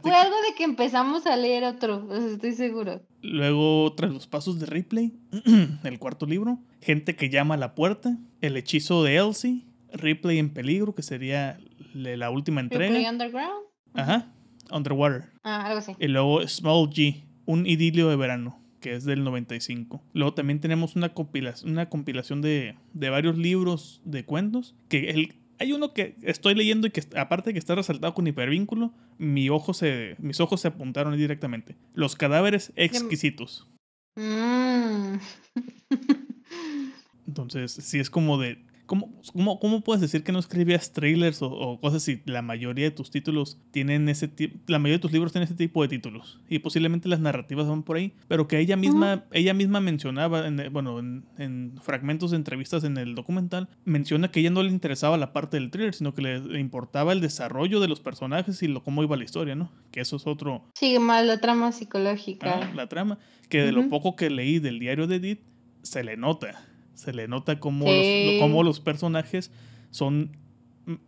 Fue 0.00 0.14
algo 0.14 0.36
de 0.48 0.54
que 0.56 0.64
empezamos 0.64 1.26
a 1.26 1.36
leer 1.36 1.64
otro, 1.64 2.14
estoy 2.14 2.52
seguro. 2.52 3.02
Luego, 3.20 3.92
tras 3.94 4.12
los 4.12 4.28
pasos 4.28 4.60
de 4.60 4.66
Ripley, 4.66 5.14
el 5.84 5.98
cuarto 5.98 6.26
libro, 6.26 6.60
Gente 6.80 7.16
que 7.16 7.28
llama 7.28 7.54
a 7.54 7.58
la 7.58 7.74
puerta, 7.74 8.16
El 8.40 8.56
hechizo 8.56 9.02
de 9.02 9.16
Elsie, 9.16 9.64
Ripley 9.92 10.38
en 10.38 10.50
peligro, 10.50 10.94
que 10.94 11.02
sería 11.02 11.58
la 11.92 12.30
última 12.30 12.60
entrega. 12.60 12.92
Ripley 12.92 13.08
Underground. 13.08 13.64
Ajá, 13.94 14.32
Underwater. 14.70 15.24
Ah, 15.42 15.66
algo 15.66 15.78
así. 15.78 15.96
Y 15.98 16.06
luego 16.06 16.46
Small 16.46 16.88
G, 16.90 17.24
un 17.46 17.66
idilio 17.66 18.08
de 18.08 18.16
verano 18.16 18.57
que 18.80 18.94
es 18.94 19.04
del 19.04 19.24
95. 19.24 20.02
Luego 20.12 20.34
también 20.34 20.60
tenemos 20.60 20.96
una 20.96 21.14
compilación, 21.14 21.72
una 21.72 21.88
compilación 21.88 22.42
de, 22.42 22.76
de 22.92 23.10
varios 23.10 23.36
libros 23.36 24.00
de 24.04 24.24
cuentos, 24.24 24.74
que 24.88 25.10
el, 25.10 25.34
hay 25.58 25.72
uno 25.72 25.92
que 25.92 26.16
estoy 26.22 26.54
leyendo 26.54 26.86
y 26.86 26.90
que 26.90 27.02
aparte 27.16 27.50
de 27.50 27.54
que 27.54 27.58
está 27.58 27.74
resaltado 27.74 28.14
con 28.14 28.26
hipervínculo, 28.26 28.92
mi 29.18 29.48
ojo 29.50 29.74
se, 29.74 30.16
mis 30.18 30.40
ojos 30.40 30.60
se 30.60 30.68
apuntaron 30.68 31.16
directamente. 31.16 31.76
Los 31.94 32.16
cadáveres 32.16 32.72
exquisitos. 32.76 33.68
Mm. 34.16 35.16
Entonces, 37.26 37.72
sí 37.72 37.98
es 37.98 38.08
como 38.08 38.38
de 38.38 38.64
¿Cómo, 38.88 39.12
cómo, 39.34 39.60
cómo 39.60 39.80
puedes 39.82 40.00
decir 40.00 40.24
que 40.24 40.32
no 40.32 40.38
escribías 40.38 40.94
trailers 40.94 41.42
o, 41.42 41.78
cosas 41.78 42.02
si 42.02 42.22
la 42.24 42.40
mayoría 42.40 42.86
de 42.86 42.90
tus 42.90 43.10
títulos 43.10 43.60
tienen 43.70 44.08
ese 44.08 44.28
tipo, 44.28 44.58
la 44.66 44.78
mayoría 44.78 44.96
de 44.96 45.02
tus 45.02 45.12
libros 45.12 45.30
tienen 45.30 45.44
ese 45.44 45.56
tipo 45.56 45.82
de 45.82 45.88
títulos 45.88 46.40
y 46.48 46.60
posiblemente 46.60 47.06
las 47.06 47.20
narrativas 47.20 47.68
van 47.68 47.82
por 47.82 47.98
ahí, 47.98 48.14
pero 48.28 48.48
que 48.48 48.58
ella 48.58 48.76
misma, 48.76 49.26
ella 49.32 49.52
misma 49.52 49.80
mencionaba, 49.80 50.46
en, 50.46 50.72
bueno, 50.72 50.98
en, 50.98 51.74
fragmentos 51.82 52.30
de 52.30 52.38
entrevistas 52.38 52.82
en 52.82 52.96
el 52.96 53.14
documental, 53.14 53.68
menciona 53.84 54.30
que 54.30 54.40
ella 54.40 54.48
no 54.48 54.62
le 54.62 54.70
interesaba 54.70 55.18
la 55.18 55.34
parte 55.34 55.58
del 55.58 55.70
thriller, 55.70 55.92
sino 55.92 56.14
que 56.14 56.22
le, 56.22 56.58
importaba 56.58 57.12
el 57.12 57.20
desarrollo 57.20 57.80
de 57.80 57.88
los 57.88 58.00
personajes 58.00 58.62
y 58.62 58.68
lo, 58.68 58.82
cómo 58.82 59.02
iba 59.02 59.18
la 59.18 59.24
historia, 59.24 59.54
¿no? 59.54 59.70
Que 59.90 60.00
eso 60.00 60.16
es 60.16 60.26
otro... 60.26 60.64
Sí, 60.72 60.98
más 60.98 61.26
la 61.26 61.38
trama 61.40 61.72
psicológica. 61.72 62.60
Ah, 62.62 62.72
la 62.74 62.88
trama, 62.88 63.18
que 63.50 63.62
de 63.62 63.72
lo 63.72 63.90
poco 63.90 64.16
que 64.16 64.30
leí 64.30 64.60
del 64.60 64.78
diario 64.78 65.06
de 65.06 65.16
Edith, 65.16 65.40
se 65.82 66.02
le 66.02 66.16
nota 66.16 66.67
se 66.98 67.12
le 67.12 67.28
nota 67.28 67.60
cómo, 67.60 67.86
los, 67.86 68.64
los 68.64 68.80
personajes 68.80 69.52
son, 69.90 70.36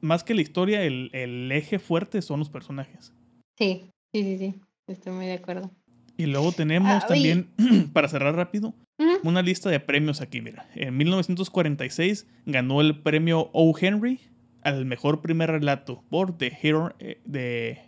más 0.01 0.23
que 0.23 0.35
la 0.35 0.41
historia, 0.41 0.85
el, 0.85 1.51
eje 1.53 1.81
fuerte 1.81 2.23
son 2.23 2.39
los 2.39 2.49
personajes. 2.49 3.13
Sí, 3.59 3.91
sí, 4.13 4.23
sí, 4.23 4.39
sí, 4.39 4.55
estoy 4.87 5.13
muy 5.13 5.27
de 5.27 5.35
acuerdo. 5.35 5.73
Y 6.17 6.27
luego 6.27 6.53
tenemos 6.53 7.03
ah, 7.03 7.07
también, 7.09 7.51
para 7.93 8.07
cerrar 8.07 8.37
rápido, 8.37 8.73
una 9.25 9.43
lista 9.43 9.69
de 9.69 9.81
premios 9.81 10.21
aquí, 10.21 10.41
mira. 10.41 10.69
En 10.77 10.97
1946 10.97 12.29
ganó 12.47 12.81
el 12.81 13.01
premio 13.01 13.51
O. 13.53 13.75
Henry 13.77 14.21
al 14.63 14.85
mejor 14.85 15.23
primer 15.23 15.51
relato 15.51 16.05
por 16.09 16.39
The 16.39 16.57
Hero 16.63 16.95
eh, 17.01 17.21
de 17.25 17.81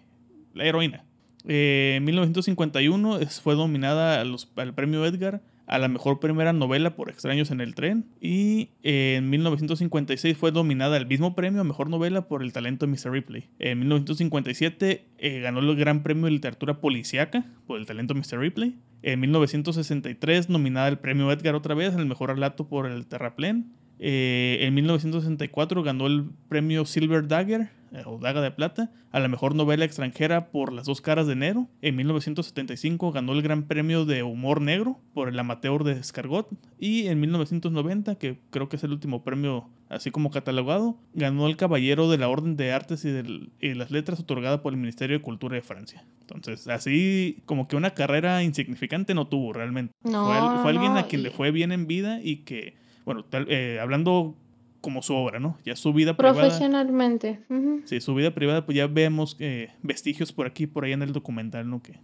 la 0.54 0.64
heroína. 0.64 1.04
Eh, 1.46 1.94
en 1.98 2.04
1951 2.04 3.20
fue 3.42 3.54
nominada 3.54 4.20
al 4.20 4.74
premio 4.74 5.04
Edgar 5.06 5.42
a 5.66 5.78
la 5.78 5.88
mejor 5.88 6.20
primera 6.20 6.52
novela 6.52 6.96
por 6.96 7.10
Extraños 7.10 7.50
en 7.50 7.60
el 7.60 7.74
Tren. 7.74 8.06
Y 8.20 8.70
en 8.82 9.30
1956 9.30 10.36
fue 10.36 10.52
nominada 10.52 10.96
al 10.96 11.06
mismo 11.06 11.34
premio 11.34 11.60
a 11.60 11.64
mejor 11.64 11.88
novela 11.88 12.28
por 12.28 12.42
El 12.42 12.52
talento 12.52 12.86
de 12.86 12.92
Mr. 12.92 13.10
Ripley. 13.10 13.48
En 13.58 13.78
1957 13.80 15.06
eh, 15.18 15.40
ganó 15.40 15.60
el 15.60 15.76
Gran 15.76 16.02
Premio 16.02 16.26
de 16.26 16.32
Literatura 16.32 16.80
Policiaca 16.80 17.44
por 17.66 17.78
El 17.78 17.86
talento 17.86 18.14
de 18.14 18.20
Mr. 18.20 18.38
Ripley. 18.38 18.76
En 19.02 19.20
1963 19.20 20.48
nominada 20.48 20.86
al 20.86 21.00
premio 21.00 21.30
Edgar 21.32 21.54
otra 21.54 21.74
vez, 21.74 21.94
el 21.94 22.06
mejor 22.06 22.30
relato 22.30 22.68
por 22.68 22.86
El 22.86 23.06
Terraplén. 23.06 23.72
Eh, 23.98 24.58
en 24.62 24.74
1964 24.74 25.82
ganó 25.82 26.06
el 26.06 26.30
premio 26.48 26.84
Silver 26.84 27.28
Dagger 27.28 27.60
eh, 27.60 27.68
o 28.06 28.18
Daga 28.18 28.40
de 28.40 28.50
Plata 28.50 28.90
a 29.10 29.20
la 29.20 29.28
mejor 29.28 29.54
novela 29.54 29.84
extranjera 29.84 30.50
por 30.50 30.72
Las 30.72 30.86
dos 30.86 31.00
caras 31.00 31.26
de 31.26 31.34
enero. 31.34 31.68
En 31.82 31.96
1975 31.96 33.12
ganó 33.12 33.32
el 33.32 33.42
Gran 33.42 33.64
Premio 33.64 34.04
de 34.04 34.22
Humor 34.22 34.60
Negro 34.60 34.98
por 35.14 35.28
El 35.28 35.38
Amateur 35.38 35.84
de 35.84 35.92
Escargot. 35.92 36.48
Y 36.78 37.06
en 37.08 37.20
1990, 37.20 38.14
que 38.16 38.38
creo 38.50 38.68
que 38.68 38.76
es 38.76 38.84
el 38.84 38.92
último 38.92 39.22
premio 39.22 39.68
así 39.88 40.10
como 40.10 40.30
catalogado, 40.30 40.96
ganó 41.12 41.46
el 41.46 41.56
Caballero 41.56 42.10
de 42.10 42.16
la 42.16 42.28
Orden 42.28 42.56
de 42.56 42.72
Artes 42.72 43.04
y, 43.04 43.74
las 43.74 43.90
Letras 43.90 44.20
otorgada 44.20 44.62
por 44.62 44.72
el 44.72 44.78
Ministerio 44.78 45.18
de 45.18 45.22
Cultura 45.22 45.56
de 45.56 45.62
Francia. 45.62 46.04
Entonces, 46.22 46.66
así 46.68 47.42
como 47.44 47.68
que 47.68 47.76
una 47.76 47.90
carrera 47.90 48.42
insignificante 48.42 49.14
no 49.14 49.26
tuvo 49.26 49.52
realmente. 49.52 49.92
fue, 50.02 50.70
alguien 50.70 50.96
a 50.96 51.04
quien 51.04 51.22
le 51.22 51.30
fue 51.30 51.50
bien 51.50 51.72
en 51.72 51.86
vida 51.86 52.20
y 52.22 52.36
que 52.36 52.80
bueno, 53.04 53.24
eh, 53.32 53.78
hablando 53.80 54.36
como 54.82 55.00
su 55.00 55.14
obra, 55.14 55.40
¿no? 55.40 55.56
Ya 55.64 55.74
su 55.76 55.94
vida 55.94 56.14
privada. 56.14 56.40
Profesionalmente. 56.40 57.40
Sí, 57.86 58.02
su 58.02 58.14
vida 58.14 58.34
privada, 58.34 58.66
pues 58.66 58.76
ya 58.76 58.86
vemos 58.86 59.36
eh, 59.38 59.72
vestigios 59.82 60.32
por 60.32 60.46
aquí, 60.46 60.66
por 60.66 60.84
ahí 60.84 60.92
en 60.92 61.00
el 61.00 61.14
documental, 61.14 61.70
¿no? 61.70 61.80
Que... 61.82 61.98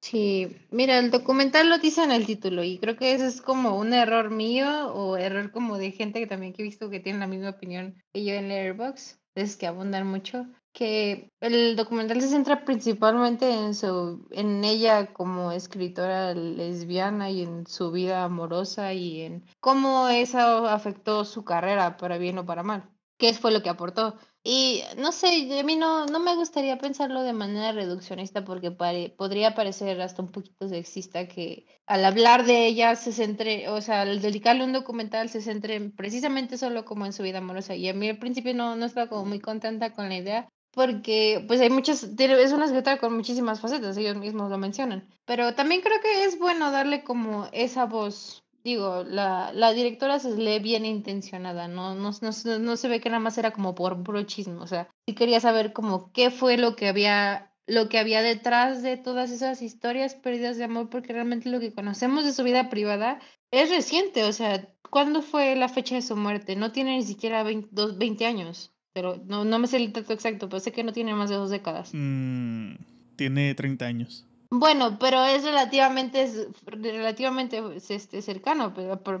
Sí, 0.00 0.56
mira, 0.70 0.98
el 0.98 1.10
documental 1.10 1.68
lo 1.68 1.78
dice 1.78 2.02
en 2.02 2.10
el 2.10 2.26
título 2.26 2.64
y 2.64 2.78
creo 2.78 2.96
que 2.96 3.12
eso 3.12 3.26
es 3.26 3.40
como 3.40 3.78
un 3.78 3.92
error 3.92 4.30
mío 4.30 4.92
o 4.92 5.16
error 5.16 5.50
como 5.50 5.78
de 5.78 5.92
gente 5.92 6.20
que 6.20 6.26
también 6.26 6.52
que 6.52 6.62
he 6.62 6.64
visto 6.64 6.90
que 6.90 7.00
tiene 7.00 7.18
la 7.18 7.26
misma 7.26 7.50
opinión 7.50 7.94
que 8.12 8.24
yo 8.24 8.34
en 8.34 8.48
Letterboxd, 8.48 9.18
es 9.36 9.56
que 9.56 9.66
abundan 9.66 10.06
mucho 10.06 10.46
que 10.72 11.30
el 11.40 11.76
documental 11.76 12.20
se 12.20 12.28
centra 12.28 12.64
principalmente 12.64 13.50
en 13.50 13.74
su 13.74 14.26
en 14.30 14.62
ella 14.64 15.12
como 15.14 15.52
escritora 15.52 16.34
lesbiana 16.34 17.30
y 17.30 17.42
en 17.42 17.66
su 17.66 17.92
vida 17.92 18.24
amorosa 18.24 18.92
y 18.92 19.22
en 19.22 19.44
cómo 19.60 20.08
eso 20.08 20.66
afectó 20.66 21.24
su 21.24 21.44
carrera 21.44 21.96
para 21.96 22.18
bien 22.18 22.38
o 22.38 22.44
para 22.44 22.62
mal 22.62 22.90
qué 23.16 23.32
fue 23.32 23.52
lo 23.52 23.62
que 23.62 23.70
aportó 23.70 24.16
y 24.48 24.84
no 24.96 25.10
sé 25.10 25.58
a 25.58 25.64
mí 25.64 25.74
no 25.74 26.06
no 26.06 26.20
me 26.20 26.36
gustaría 26.36 26.78
pensarlo 26.78 27.24
de 27.24 27.32
manera 27.32 27.72
reduccionista 27.72 28.44
porque 28.44 28.70
podría 28.70 29.56
parecer 29.56 30.00
hasta 30.00 30.22
un 30.22 30.30
poquito 30.30 30.68
sexista 30.68 31.26
que 31.26 31.66
al 31.84 32.04
hablar 32.04 32.44
de 32.46 32.66
ella 32.68 32.94
se 32.94 33.10
centre 33.10 33.68
o 33.68 33.80
sea 33.80 34.02
al 34.02 34.22
dedicarle 34.22 34.62
un 34.62 34.72
documental 34.72 35.28
se 35.30 35.40
centre 35.40 35.90
precisamente 35.90 36.58
solo 36.58 36.84
como 36.84 37.06
en 37.06 37.12
su 37.12 37.24
vida 37.24 37.38
amorosa. 37.38 37.74
Y 37.74 37.88
a 37.88 37.94
mí 37.94 38.08
al 38.08 38.18
principio 38.18 38.54
no 38.54 38.76
no 38.76 38.86
estaba 38.86 39.08
como 39.08 39.24
muy 39.24 39.40
contenta 39.40 39.92
con 39.92 40.08
la 40.08 40.16
idea 40.16 40.48
porque 40.70 41.44
pues 41.48 41.60
hay 41.60 41.70
muchas, 41.70 42.04
es 42.04 42.52
una 42.52 42.66
escritora 42.66 42.98
con 42.98 43.16
muchísimas 43.16 43.60
facetas, 43.60 43.96
ellos 43.96 44.16
mismos 44.16 44.50
lo 44.50 44.58
mencionan, 44.58 45.08
pero 45.24 45.54
también 45.54 45.80
creo 45.80 45.98
que 46.02 46.24
es 46.24 46.38
bueno 46.38 46.70
darle 46.70 47.02
como 47.02 47.48
esa 47.52 47.86
voz, 47.86 48.44
digo, 48.66 49.04
la, 49.04 49.52
la 49.52 49.72
directora 49.72 50.18
se 50.18 50.36
lee 50.36 50.58
bien 50.58 50.84
intencionada, 50.84 51.68
¿no? 51.68 51.94
No, 51.94 52.10
no, 52.10 52.58
no 52.58 52.76
se 52.76 52.88
ve 52.88 53.00
que 53.00 53.08
nada 53.08 53.20
más 53.20 53.38
era 53.38 53.52
como 53.52 53.74
por 53.76 54.02
puro 54.02 54.24
chisme, 54.24 54.60
o 54.60 54.66
sea, 54.66 54.88
sí 55.06 55.14
quería 55.14 55.38
saber 55.40 55.72
como 55.72 56.12
qué 56.12 56.30
fue 56.30 56.58
lo 56.58 56.74
que 56.74 56.88
había 56.88 57.52
lo 57.68 57.88
que 57.88 57.98
había 57.98 58.22
detrás 58.22 58.82
de 58.82 58.96
todas 58.96 59.32
esas 59.32 59.60
historias 59.60 60.14
perdidas 60.14 60.56
de 60.56 60.64
amor, 60.64 60.88
porque 60.88 61.12
realmente 61.12 61.48
lo 61.48 61.58
que 61.58 61.72
conocemos 61.72 62.24
de 62.24 62.32
su 62.32 62.44
vida 62.44 62.70
privada 62.70 63.18
es 63.50 63.70
reciente, 63.70 64.22
o 64.22 64.32
sea, 64.32 64.68
¿cuándo 64.88 65.22
fue 65.22 65.56
la 65.56 65.68
fecha 65.68 65.96
de 65.96 66.02
su 66.02 66.16
muerte? 66.16 66.54
No 66.54 66.70
tiene 66.70 66.96
ni 66.96 67.02
siquiera 67.02 67.42
20 67.42 68.26
años 68.26 68.72
pero 68.96 69.22
no, 69.26 69.44
no 69.44 69.58
me 69.58 69.66
sé 69.66 69.76
el 69.76 69.92
dato 69.92 70.14
exacto, 70.14 70.48
pero 70.48 70.58
sé 70.58 70.72
que 70.72 70.82
no 70.82 70.90
tiene 70.90 71.14
más 71.14 71.28
de 71.28 71.36
dos 71.36 71.50
décadas. 71.50 71.90
Mm, 71.92 72.76
tiene 73.16 73.54
30 73.54 73.84
años. 73.84 74.25
Bueno, 74.50 74.98
pero 74.98 75.24
es 75.24 75.42
relativamente, 75.44 76.28
relativamente 76.66 77.62
este, 77.88 78.22
cercano, 78.22 78.72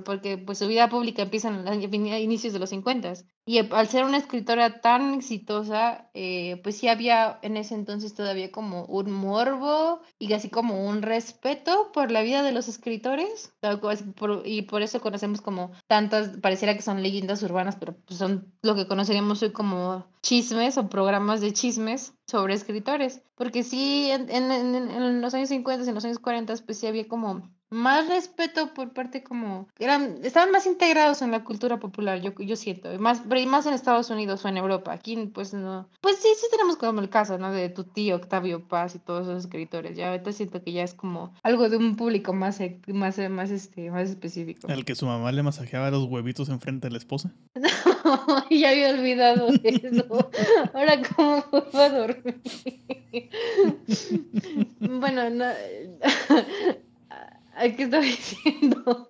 porque 0.04 0.38
pues 0.38 0.58
su 0.58 0.68
vida 0.68 0.88
pública 0.88 1.22
empieza 1.22 1.48
a 1.48 2.18
inicios 2.20 2.52
de 2.52 2.58
los 2.60 2.70
50 2.70 3.12
y 3.48 3.58
al 3.58 3.88
ser 3.88 4.04
una 4.04 4.16
escritora 4.16 4.80
tan 4.80 5.14
exitosa, 5.14 6.10
eh, 6.14 6.60
pues 6.64 6.78
sí 6.78 6.88
había 6.88 7.38
en 7.42 7.56
ese 7.56 7.76
entonces 7.76 8.12
todavía 8.12 8.50
como 8.50 8.84
un 8.86 9.12
morbo 9.12 10.00
y 10.18 10.32
así 10.32 10.50
como 10.50 10.84
un 10.84 11.00
respeto 11.02 11.92
por 11.92 12.10
la 12.10 12.22
vida 12.22 12.42
de 12.42 12.50
los 12.50 12.66
escritores, 12.66 13.54
y 14.44 14.62
por 14.62 14.82
eso 14.82 15.00
conocemos 15.00 15.40
como 15.40 15.70
tantas, 15.86 16.36
pareciera 16.38 16.74
que 16.74 16.82
son 16.82 17.04
leyendas 17.04 17.40
urbanas, 17.44 17.76
pero 17.76 17.94
pues 18.04 18.18
son 18.18 18.52
lo 18.62 18.74
que 18.74 18.88
conoceríamos 18.88 19.40
hoy 19.44 19.52
como 19.52 20.06
chismes 20.22 20.76
o 20.76 20.88
programas 20.88 21.40
de 21.40 21.52
chismes 21.52 22.14
sobre 22.26 22.54
escritores, 22.54 23.22
porque 23.36 23.62
sí, 23.62 24.10
en, 24.10 24.28
en, 24.28 24.50
en 24.50 25.20
los 25.20 25.34
años 25.34 25.50
50 25.50 25.84
y 25.84 25.88
en 25.88 25.94
los 25.94 26.04
años 26.04 26.18
40, 26.18 26.52
pues 26.66 26.78
sí 26.78 26.88
había 26.88 27.06
como 27.06 27.48
más 27.70 28.08
respeto 28.08 28.72
por 28.74 28.92
parte 28.92 29.22
como 29.22 29.68
eran 29.78 30.18
estaban 30.22 30.50
más 30.50 30.66
integrados 30.66 31.22
en 31.22 31.30
la 31.30 31.44
cultura 31.44 31.78
popular 31.78 32.20
yo 32.20 32.32
yo 32.38 32.56
siento 32.56 32.96
más 32.98 33.22
más 33.26 33.66
en 33.66 33.74
Estados 33.74 34.10
Unidos 34.10 34.44
o 34.44 34.48
en 34.48 34.56
Europa. 34.56 34.92
Aquí 34.92 35.16
pues 35.32 35.54
no. 35.54 35.88
Pues 36.00 36.16
sí 36.16 36.28
sí 36.36 36.46
tenemos 36.50 36.76
como 36.76 37.00
el 37.00 37.08
caso 37.08 37.38
no 37.38 37.52
de 37.52 37.68
tu 37.68 37.84
tío 37.84 38.16
Octavio 38.16 38.66
Paz 38.66 38.94
y 38.94 38.98
todos 38.98 39.26
esos 39.26 39.44
escritores. 39.44 39.96
Ya 39.96 40.10
ahorita 40.10 40.32
siento 40.32 40.62
que 40.62 40.72
ya 40.72 40.82
es 40.82 40.94
como 40.94 41.32
algo 41.42 41.68
de 41.68 41.76
un 41.76 41.96
público 41.96 42.32
más 42.32 42.60
más 42.88 43.18
más 43.30 43.50
este 43.50 43.90
más 43.90 44.10
específico. 44.10 44.68
El 44.68 44.84
que 44.84 44.94
su 44.94 45.06
mamá 45.06 45.32
le 45.32 45.42
masajeaba 45.42 45.90
los 45.90 46.04
huevitos 46.04 46.48
enfrente 46.48 46.88
de 46.88 46.92
la 46.92 46.98
esposa. 46.98 47.32
No 48.06 48.44
ya 48.50 48.70
había 48.70 48.90
olvidado 48.90 49.48
eso. 49.64 50.30
Ahora 50.74 51.02
cómo 51.16 51.42
puedo 51.72 51.90
dormir 51.90 52.40
bueno 54.80 55.30
no 55.30 55.46
¿Qué 57.76 57.82
estoy 57.84 58.00
diciendo? 58.06 59.08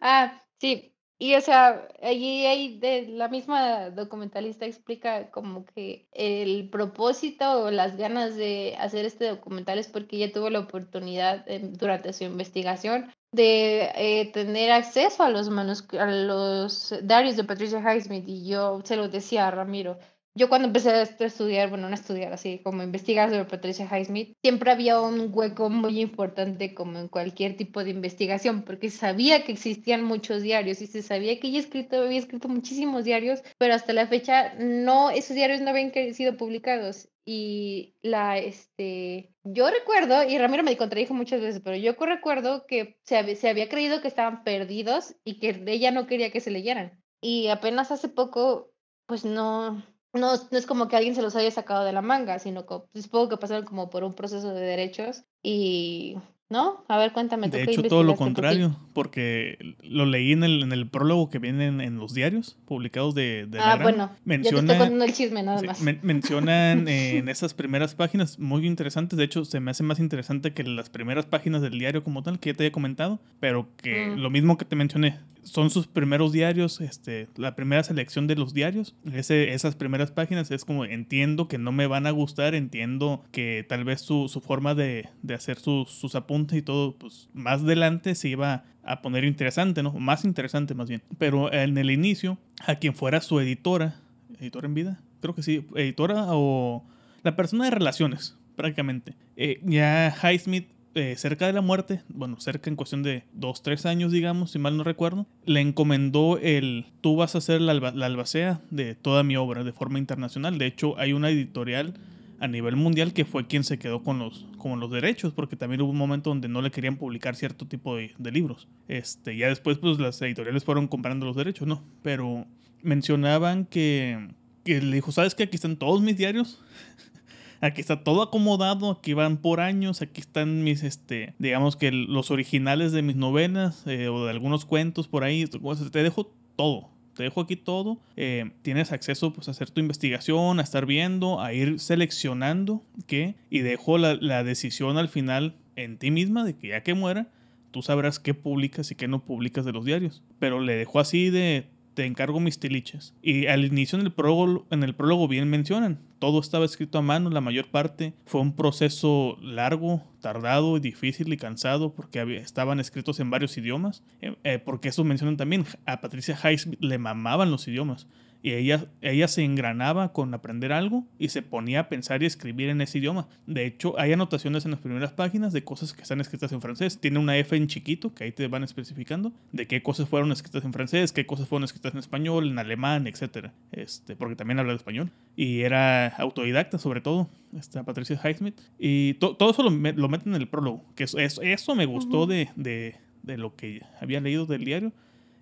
ah, 0.00 0.42
sí. 0.58 0.92
Y 1.18 1.34
o 1.34 1.40
sea, 1.40 1.88
allí 2.02 2.44
hay 2.44 2.78
de 2.78 3.06
la 3.08 3.28
misma 3.28 3.88
documentalista 3.88 4.66
explica 4.66 5.30
como 5.30 5.64
que 5.64 6.08
el 6.12 6.68
propósito 6.68 7.64
o 7.64 7.70
las 7.70 7.96
ganas 7.96 8.36
de 8.36 8.76
hacer 8.78 9.06
este 9.06 9.26
documental 9.26 9.78
es 9.78 9.88
porque 9.88 10.16
ella 10.16 10.32
tuvo 10.32 10.50
la 10.50 10.60
oportunidad 10.60 11.46
durante 11.78 12.12
su 12.12 12.24
investigación 12.24 13.10
de 13.32 13.90
eh, 13.94 14.30
tener 14.32 14.70
acceso 14.72 15.22
a 15.22 15.30
los 15.30 15.48
a 15.48 16.06
los 16.06 16.94
diarios 17.02 17.36
de 17.36 17.44
Patricia 17.44 17.80
Highsmith 17.80 18.28
y 18.28 18.46
yo 18.46 18.82
se 18.84 18.96
lo 18.96 19.08
decía 19.08 19.48
a 19.48 19.50
Ramiro 19.50 19.98
yo 20.36 20.48
cuando 20.48 20.68
empecé 20.68 20.90
a 20.90 21.02
estudiar, 21.02 21.70
bueno, 21.70 21.88
no 21.88 21.94
estudiar 21.94 22.32
así, 22.32 22.60
como 22.62 22.82
investigar 22.82 23.30
sobre 23.30 23.44
Patricia 23.46 23.88
Highsmith, 23.90 24.36
siempre 24.42 24.70
había 24.70 25.00
un 25.00 25.30
hueco 25.32 25.70
muy 25.70 26.00
importante 26.00 26.74
como 26.74 26.98
en 26.98 27.08
cualquier 27.08 27.56
tipo 27.56 27.82
de 27.82 27.90
investigación, 27.90 28.62
porque 28.62 28.90
sabía 28.90 29.44
que 29.44 29.52
existían 29.52 30.04
muchos 30.04 30.42
diarios 30.42 30.80
y 30.82 30.86
se 30.86 31.02
sabía 31.02 31.40
que 31.40 31.48
ella 31.48 31.60
escrito, 31.60 32.02
había 32.02 32.18
escrito 32.18 32.48
muchísimos 32.48 33.04
diarios, 33.04 33.42
pero 33.58 33.74
hasta 33.74 33.92
la 33.92 34.06
fecha 34.06 34.54
no, 34.58 35.10
esos 35.10 35.34
diarios 35.34 35.60
no 35.60 35.70
habían 35.70 35.92
sido 36.14 36.36
publicados. 36.36 37.08
Y 37.28 37.96
la, 38.02 38.38
este, 38.38 39.34
yo 39.42 39.68
recuerdo, 39.68 40.22
y 40.22 40.38
Ramiro 40.38 40.62
me 40.62 40.76
contradijo 40.76 41.12
muchas 41.12 41.40
veces, 41.40 41.60
pero 41.64 41.76
yo 41.76 41.94
recuerdo 41.98 42.66
que 42.68 43.00
se 43.02 43.34
se 43.34 43.48
había 43.48 43.68
creído 43.68 44.00
que 44.00 44.06
estaban 44.06 44.44
perdidos 44.44 45.16
y 45.24 45.40
que 45.40 45.60
ella 45.66 45.90
no 45.90 46.06
quería 46.06 46.30
que 46.30 46.40
se 46.40 46.52
leyeran 46.52 47.02
y 47.20 47.48
apenas 47.48 47.90
hace 47.90 48.08
poco, 48.08 48.72
pues 49.06 49.24
no, 49.24 49.82
no, 50.16 50.32
no 50.50 50.58
es 50.58 50.66
como 50.66 50.88
que 50.88 50.96
alguien 50.96 51.14
se 51.14 51.22
los 51.22 51.36
haya 51.36 51.50
sacado 51.50 51.84
de 51.84 51.92
la 51.92 52.02
manga, 52.02 52.38
sino 52.38 52.66
que 52.66 52.76
pues, 52.92 53.04
supongo 53.04 53.28
que 53.28 53.36
pasaron 53.36 53.64
como 53.64 53.90
por 53.90 54.04
un 54.04 54.14
proceso 54.14 54.52
de 54.52 54.60
derechos 54.60 55.24
y 55.42 56.16
¿No? 56.48 56.84
A 56.86 56.96
ver, 56.96 57.12
cuéntame. 57.12 57.48
¿tú 57.48 57.56
de 57.56 57.64
hecho, 57.64 57.82
todo 57.82 58.04
lo 58.04 58.14
contrario, 58.14 58.76
porque 58.92 59.58
lo 59.82 60.06
leí 60.06 60.30
en 60.30 60.44
el, 60.44 60.62
en 60.62 60.70
el 60.70 60.88
prólogo 60.88 61.28
que 61.28 61.40
viene 61.40 61.66
en, 61.66 61.98
los 61.98 62.14
diarios 62.14 62.56
publicados 62.66 63.16
de, 63.16 63.46
de 63.46 63.58
Ah, 63.58 63.76
bueno. 63.82 64.12
Menciona, 64.24 64.74
ya 64.74 64.78
te 64.78 64.84
estoy 64.84 65.08
el 65.08 65.12
chisme 65.12 65.42
nada 65.42 65.60
más. 65.62 65.80
mencionan 65.80 66.86
en 66.88 67.28
esas 67.28 67.52
primeras 67.52 67.96
páginas 67.96 68.38
muy 68.38 68.64
interesantes. 68.64 69.16
De 69.16 69.24
hecho, 69.24 69.44
se 69.44 69.58
me 69.58 69.72
hace 69.72 69.82
más 69.82 69.98
interesante 69.98 70.52
que 70.52 70.62
las 70.62 70.88
primeras 70.88 71.26
páginas 71.26 71.62
del 71.62 71.80
diario 71.80 72.04
como 72.04 72.22
tal, 72.22 72.38
que 72.38 72.50
ya 72.50 72.56
te 72.56 72.62
había 72.62 72.72
comentado, 72.72 73.18
pero 73.40 73.66
que 73.76 74.06
mm. 74.06 74.18
lo 74.20 74.30
mismo 74.30 74.56
que 74.56 74.64
te 74.64 74.76
mencioné, 74.76 75.18
son 75.46 75.70
sus 75.70 75.86
primeros 75.86 76.32
diarios, 76.32 76.80
este, 76.80 77.28
la 77.36 77.54
primera 77.54 77.82
selección 77.84 78.26
de 78.26 78.34
los 78.34 78.52
diarios. 78.52 78.94
Esas 79.12 79.76
primeras 79.76 80.10
páginas 80.10 80.50
es 80.50 80.64
como 80.64 80.84
entiendo 80.84 81.46
que 81.46 81.56
no 81.56 81.70
me 81.70 81.86
van 81.86 82.06
a 82.06 82.10
gustar, 82.10 82.54
entiendo 82.54 83.22
que 83.30 83.64
tal 83.68 83.84
vez 83.84 84.00
su, 84.00 84.28
su 84.28 84.40
forma 84.40 84.74
de, 84.74 85.08
de 85.22 85.34
hacer 85.34 85.58
sus, 85.58 85.90
sus 85.90 86.16
apuntes 86.16 86.58
y 86.58 86.62
todo, 86.62 86.96
pues 86.96 87.28
más 87.32 87.62
adelante 87.62 88.14
se 88.16 88.28
iba 88.28 88.64
a 88.82 89.02
poner 89.02 89.24
interesante, 89.24 89.82
¿no? 89.82 89.92
Más 89.92 90.24
interesante 90.24 90.74
más 90.74 90.88
bien. 90.88 91.02
Pero 91.16 91.52
en 91.52 91.78
el 91.78 91.90
inicio, 91.90 92.38
a 92.66 92.74
quien 92.76 92.94
fuera 92.94 93.20
su 93.20 93.38
editora, 93.38 94.00
editora 94.40 94.66
en 94.66 94.74
vida, 94.74 95.00
creo 95.20 95.34
que 95.34 95.42
sí, 95.42 95.64
editora 95.76 96.26
o 96.30 96.84
la 97.22 97.36
persona 97.36 97.66
de 97.66 97.70
relaciones, 97.70 98.36
prácticamente. 98.56 99.14
Eh, 99.36 99.60
ya 99.64 100.14
Highsmith 100.22 100.68
eh, 100.96 101.14
cerca 101.18 101.46
de 101.46 101.52
la 101.52 101.60
muerte, 101.60 102.00
bueno, 102.08 102.40
cerca 102.40 102.70
en 102.70 102.76
cuestión 102.76 103.02
de 103.02 103.24
dos, 103.34 103.62
tres 103.62 103.84
años, 103.84 104.12
digamos, 104.12 104.52
si 104.52 104.58
mal 104.58 104.78
no 104.78 104.82
recuerdo, 104.82 105.26
le 105.44 105.60
encomendó 105.60 106.38
el, 106.38 106.86
tú 107.02 107.16
vas 107.16 107.34
a 107.34 107.38
hacer 107.38 107.60
la, 107.60 107.72
albacea 107.72 108.62
de 108.70 108.94
toda 108.94 109.22
mi 109.22 109.36
obra 109.36 109.62
de 109.62 109.74
forma 109.74 109.98
internacional. 109.98 110.56
De 110.56 110.64
hecho, 110.64 110.98
hay 110.98 111.12
una 111.12 111.28
editorial 111.28 111.92
a 112.40 112.48
nivel 112.48 112.76
mundial 112.76 113.12
que 113.12 113.26
fue 113.26 113.46
quien 113.46 113.62
se 113.62 113.78
quedó 113.78 114.02
con 114.02 114.18
los, 114.18 114.46
con 114.56 114.80
los 114.80 114.90
derechos, 114.90 115.34
porque 115.34 115.54
también 115.54 115.82
hubo 115.82 115.90
un 115.90 115.98
momento 115.98 116.30
donde 116.30 116.48
no 116.48 116.62
le 116.62 116.70
querían 116.70 116.96
publicar 116.96 117.36
cierto 117.36 117.66
tipo 117.66 117.94
de, 117.94 118.14
libros. 118.32 118.66
Este, 118.88 119.36
ya 119.36 119.48
después, 119.48 119.76
pues 119.76 119.98
las 119.98 120.22
editoriales 120.22 120.64
fueron 120.64 120.88
comprando 120.88 121.26
los 121.26 121.36
derechos, 121.36 121.68
¿no? 121.68 121.84
Pero 122.02 122.46
mencionaban 122.82 123.66
que, 123.66 124.30
que 124.64 124.80
le 124.80 124.96
dijo, 124.96 125.12
¿sabes 125.12 125.34
que 125.34 125.42
aquí 125.42 125.56
están 125.56 125.76
todos 125.76 126.00
mis 126.00 126.16
diarios? 126.16 126.58
Aquí 127.60 127.80
está 127.80 128.04
todo 128.04 128.22
acomodado, 128.22 128.90
aquí 128.90 129.14
van 129.14 129.38
por 129.38 129.60
años, 129.60 130.02
aquí 130.02 130.20
están 130.20 130.64
mis, 130.64 130.82
este, 130.82 131.34
digamos 131.38 131.76
que 131.76 131.90
los 131.90 132.30
originales 132.30 132.92
de 132.92 133.02
mis 133.02 133.16
novenas 133.16 133.82
eh, 133.86 134.08
o 134.08 134.24
de 134.24 134.30
algunos 134.30 134.64
cuentos 134.64 135.08
por 135.08 135.24
ahí. 135.24 135.46
Te 135.46 136.02
dejo 136.02 136.32
todo, 136.56 136.90
te 137.14 137.22
dejo 137.22 137.40
aquí 137.40 137.56
todo. 137.56 137.98
Eh, 138.16 138.50
tienes 138.62 138.92
acceso 138.92 139.32
pues, 139.32 139.48
a 139.48 139.52
hacer 139.52 139.70
tu 139.70 139.80
investigación, 139.80 140.60
a 140.60 140.62
estar 140.62 140.86
viendo, 140.86 141.40
a 141.40 141.52
ir 141.52 141.80
seleccionando 141.80 142.82
qué. 143.06 143.34
Y 143.50 143.60
dejo 143.60 143.98
la, 143.98 144.14
la, 144.14 144.44
decisión 144.44 144.98
al 144.98 145.08
final 145.08 145.54
en 145.76 145.98
ti 145.98 146.10
misma 146.10 146.44
de 146.44 146.56
que 146.56 146.68
ya 146.68 146.82
que 146.82 146.94
muera, 146.94 147.28
tú 147.70 147.82
sabrás 147.82 148.18
qué 148.18 148.34
publicas 148.34 148.90
y 148.90 148.94
qué 148.94 149.08
no 149.08 149.24
publicas 149.24 149.64
de 149.64 149.72
los 149.72 149.84
diarios. 149.84 150.22
Pero 150.38 150.60
le 150.60 150.74
dejo 150.74 151.00
así 151.00 151.30
de 151.30 151.66
te 151.96 152.04
encargo 152.04 152.38
mis 152.38 152.60
tiliches. 152.60 153.14
Y 153.22 153.46
al 153.46 153.64
inicio 153.64 153.98
en 153.98 154.04
el, 154.04 154.12
prólogo, 154.12 154.66
en 154.70 154.82
el 154.82 154.94
prólogo 154.94 155.26
bien 155.26 155.48
mencionan, 155.48 155.98
todo 156.18 156.40
estaba 156.40 156.64
escrito 156.64 156.98
a 156.98 157.02
mano, 157.02 157.30
la 157.30 157.40
mayor 157.40 157.70
parte 157.70 158.14
fue 158.24 158.40
un 158.40 158.54
proceso 158.54 159.36
largo, 159.40 160.02
tardado, 160.26 160.80
difícil 160.80 161.32
y 161.32 161.36
cansado 161.36 161.94
porque 161.94 162.38
estaban 162.38 162.80
escritos 162.80 163.20
en 163.20 163.30
varios 163.30 163.56
idiomas, 163.56 164.02
eh, 164.20 164.34
eh, 164.42 164.58
porque 164.58 164.88
eso 164.88 165.04
mencionan 165.04 165.36
también, 165.36 165.64
a 165.84 166.00
Patricia 166.00 166.36
Hayes 166.42 166.68
le 166.80 166.98
mamaban 166.98 167.52
los 167.52 167.68
idiomas 167.68 168.08
y 168.46 168.52
ella, 168.52 168.86
ella 169.00 169.26
se 169.26 169.42
engranaba 169.42 170.12
con 170.12 170.32
aprender 170.32 170.72
algo 170.72 171.04
y 171.18 171.30
se 171.30 171.42
ponía 171.42 171.80
a 171.80 171.88
pensar 171.88 172.22
y 172.22 172.26
escribir 172.26 172.68
en 172.68 172.80
ese 172.80 172.98
idioma. 172.98 173.26
De 173.46 173.66
hecho, 173.66 173.98
hay 173.98 174.12
anotaciones 174.12 174.64
en 174.64 174.70
las 174.70 174.78
primeras 174.78 175.12
páginas 175.12 175.52
de 175.52 175.64
cosas 175.64 175.92
que 175.92 176.02
están 176.02 176.20
escritas 176.20 176.52
en 176.52 176.60
francés. 176.60 177.00
Tiene 177.00 177.18
una 177.18 177.36
F 177.38 177.56
en 177.56 177.66
chiquito 177.66 178.14
que 178.14 178.22
ahí 178.22 178.30
te 178.30 178.46
van 178.46 178.62
especificando 178.62 179.32
de 179.50 179.66
qué 179.66 179.82
cosas 179.82 180.08
fueron 180.08 180.30
escritas 180.30 180.64
en 180.64 180.72
francés, 180.72 181.12
qué 181.12 181.26
cosas 181.26 181.48
fueron 181.48 181.64
escritas 181.64 181.92
en 181.92 181.98
español, 181.98 182.48
en 182.48 182.58
alemán, 182.60 183.08
etc. 183.08 183.48
Este, 183.72 184.14
porque 184.14 184.36
también 184.36 184.60
habla 184.60 184.74
español. 184.74 185.10
Y 185.34 185.62
era 185.62 186.06
autodidacta 186.08 186.78
sobre 186.78 187.00
todo, 187.00 187.28
esta 187.58 187.82
Patricia 187.82 188.20
Highsmith. 188.22 188.60
Y 188.78 189.14
todo 189.14 189.50
eso 189.50 189.62
lo, 189.64 189.70
lo, 189.70 190.08
meten 190.16 190.34
en 190.34 190.40
el 190.40 190.48
prólogo, 190.48 190.84
que 190.94 191.04
eso, 191.04 191.18
eso, 191.18 191.74
me 191.74 191.86
gustó 191.86 192.26
de, 192.26 192.50
de, 192.56 192.96
de, 193.22 193.38
lo 193.38 193.56
que 193.56 193.82
había 194.00 194.20
leído 194.20 194.46
del 194.46 194.64
diario. 194.64 194.92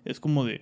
Es 0.03 0.19
como 0.19 0.45
de... 0.45 0.59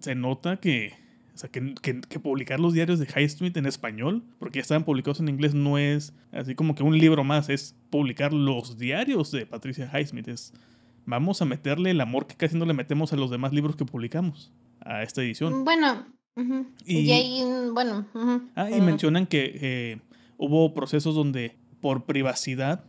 Se 0.00 0.14
nota 0.14 0.58
que 0.58 0.92
o 1.34 1.38
sea, 1.38 1.50
que, 1.50 1.74
que, 1.82 2.20
publicar 2.20 2.60
los 2.60 2.74
diarios 2.74 3.00
de 3.00 3.06
High 3.06 3.24
Street 3.24 3.56
en 3.56 3.66
español, 3.66 4.22
porque 4.38 4.58
ya 4.58 4.62
estaban 4.62 4.84
publicados 4.84 5.18
en 5.18 5.28
inglés, 5.28 5.52
no 5.52 5.78
es 5.78 6.14
así 6.30 6.54
como 6.54 6.76
que 6.76 6.84
un 6.84 6.96
libro 6.96 7.24
más, 7.24 7.48
es 7.48 7.74
publicar 7.90 8.32
los 8.32 8.78
diarios 8.78 9.32
de 9.32 9.44
Patricia 9.44 9.90
Highsmith. 9.92 10.28
Es, 10.28 10.52
vamos 11.06 11.42
a 11.42 11.44
meterle 11.44 11.90
el 11.90 12.00
amor 12.00 12.28
que 12.28 12.36
casi 12.36 12.56
no 12.56 12.64
le 12.66 12.72
metemos 12.72 13.12
a 13.12 13.16
los 13.16 13.30
demás 13.30 13.52
libros 13.52 13.74
que 13.74 13.84
publicamos 13.84 14.52
a 14.80 15.02
esta 15.02 15.22
edición. 15.22 15.64
Bueno, 15.64 16.06
y, 16.84 17.10
ahí, 17.10 17.42
bueno. 17.72 18.06
ah, 18.54 18.70
y 18.70 18.80
mencionan 18.80 19.26
que 19.26 19.58
eh, 19.60 20.00
hubo 20.36 20.72
procesos 20.72 21.16
donde 21.16 21.56
por 21.80 22.04
privacidad 22.04 22.84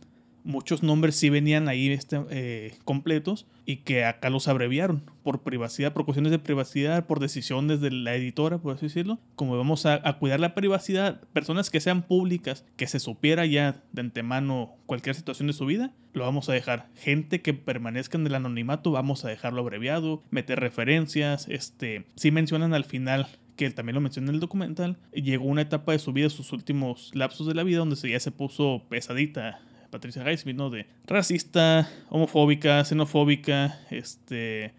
muchos 0.46 0.82
nombres 0.82 1.16
sí 1.16 1.28
venían 1.28 1.68
ahí 1.68 1.90
este, 1.90 2.20
eh, 2.30 2.74
completos 2.84 3.46
y 3.66 3.78
que 3.78 4.04
acá 4.04 4.30
los 4.30 4.46
abreviaron 4.48 5.02
por 5.22 5.42
privacidad, 5.42 5.92
por 5.92 6.04
cuestiones 6.04 6.30
de 6.30 6.38
privacidad, 6.38 7.06
por 7.06 7.18
decisiones 7.18 7.80
de 7.80 7.90
la 7.90 8.14
editora, 8.14 8.58
por 8.58 8.74
así 8.74 8.86
decirlo. 8.86 9.18
Como 9.34 9.56
vamos 9.58 9.84
a, 9.86 10.00
cuidar 10.18 10.38
la 10.38 10.54
privacidad, 10.54 11.20
personas 11.32 11.68
que 11.68 11.80
sean 11.80 12.02
públicas, 12.02 12.64
que 12.76 12.86
se 12.86 13.00
supiera 13.00 13.44
ya 13.44 13.82
de 13.92 14.00
antemano 14.00 14.76
cualquier 14.86 15.16
situación 15.16 15.48
de 15.48 15.52
su 15.52 15.66
vida, 15.66 15.92
lo 16.12 16.24
vamos 16.24 16.48
a 16.48 16.52
dejar. 16.52 16.88
Gente 16.94 17.42
que 17.42 17.52
permanezca 17.52 18.16
en 18.16 18.26
el 18.26 18.36
anonimato, 18.36 18.92
vamos 18.92 19.24
a 19.24 19.28
dejarlo 19.28 19.62
abreviado, 19.62 20.22
meter 20.30 20.60
referencias, 20.60 21.48
este, 21.48 22.06
si 22.14 22.30
mencionan 22.30 22.72
al 22.72 22.84
final 22.84 23.26
que 23.56 23.70
también 23.70 23.94
lo 23.94 24.02
mencioné 24.02 24.28
en 24.28 24.34
el 24.34 24.40
documental, 24.40 24.98
llegó 25.12 25.46
una 25.46 25.62
etapa 25.62 25.92
de 25.92 25.98
su 25.98 26.12
vida, 26.12 26.28
sus 26.28 26.52
últimos 26.52 27.10
lapsos 27.14 27.46
de 27.46 27.54
la 27.54 27.62
vida, 27.62 27.78
donde 27.78 27.96
ya 27.96 28.20
se 28.20 28.30
puso 28.30 28.82
pesadita 28.90 29.60
Patricia 29.96 30.30
Highsmith, 30.30 30.56
¿no? 30.56 30.68
De 30.68 30.86
racista, 31.06 31.90
homofóbica, 32.10 32.84
xenofóbica, 32.84 33.80
este, 33.90 34.74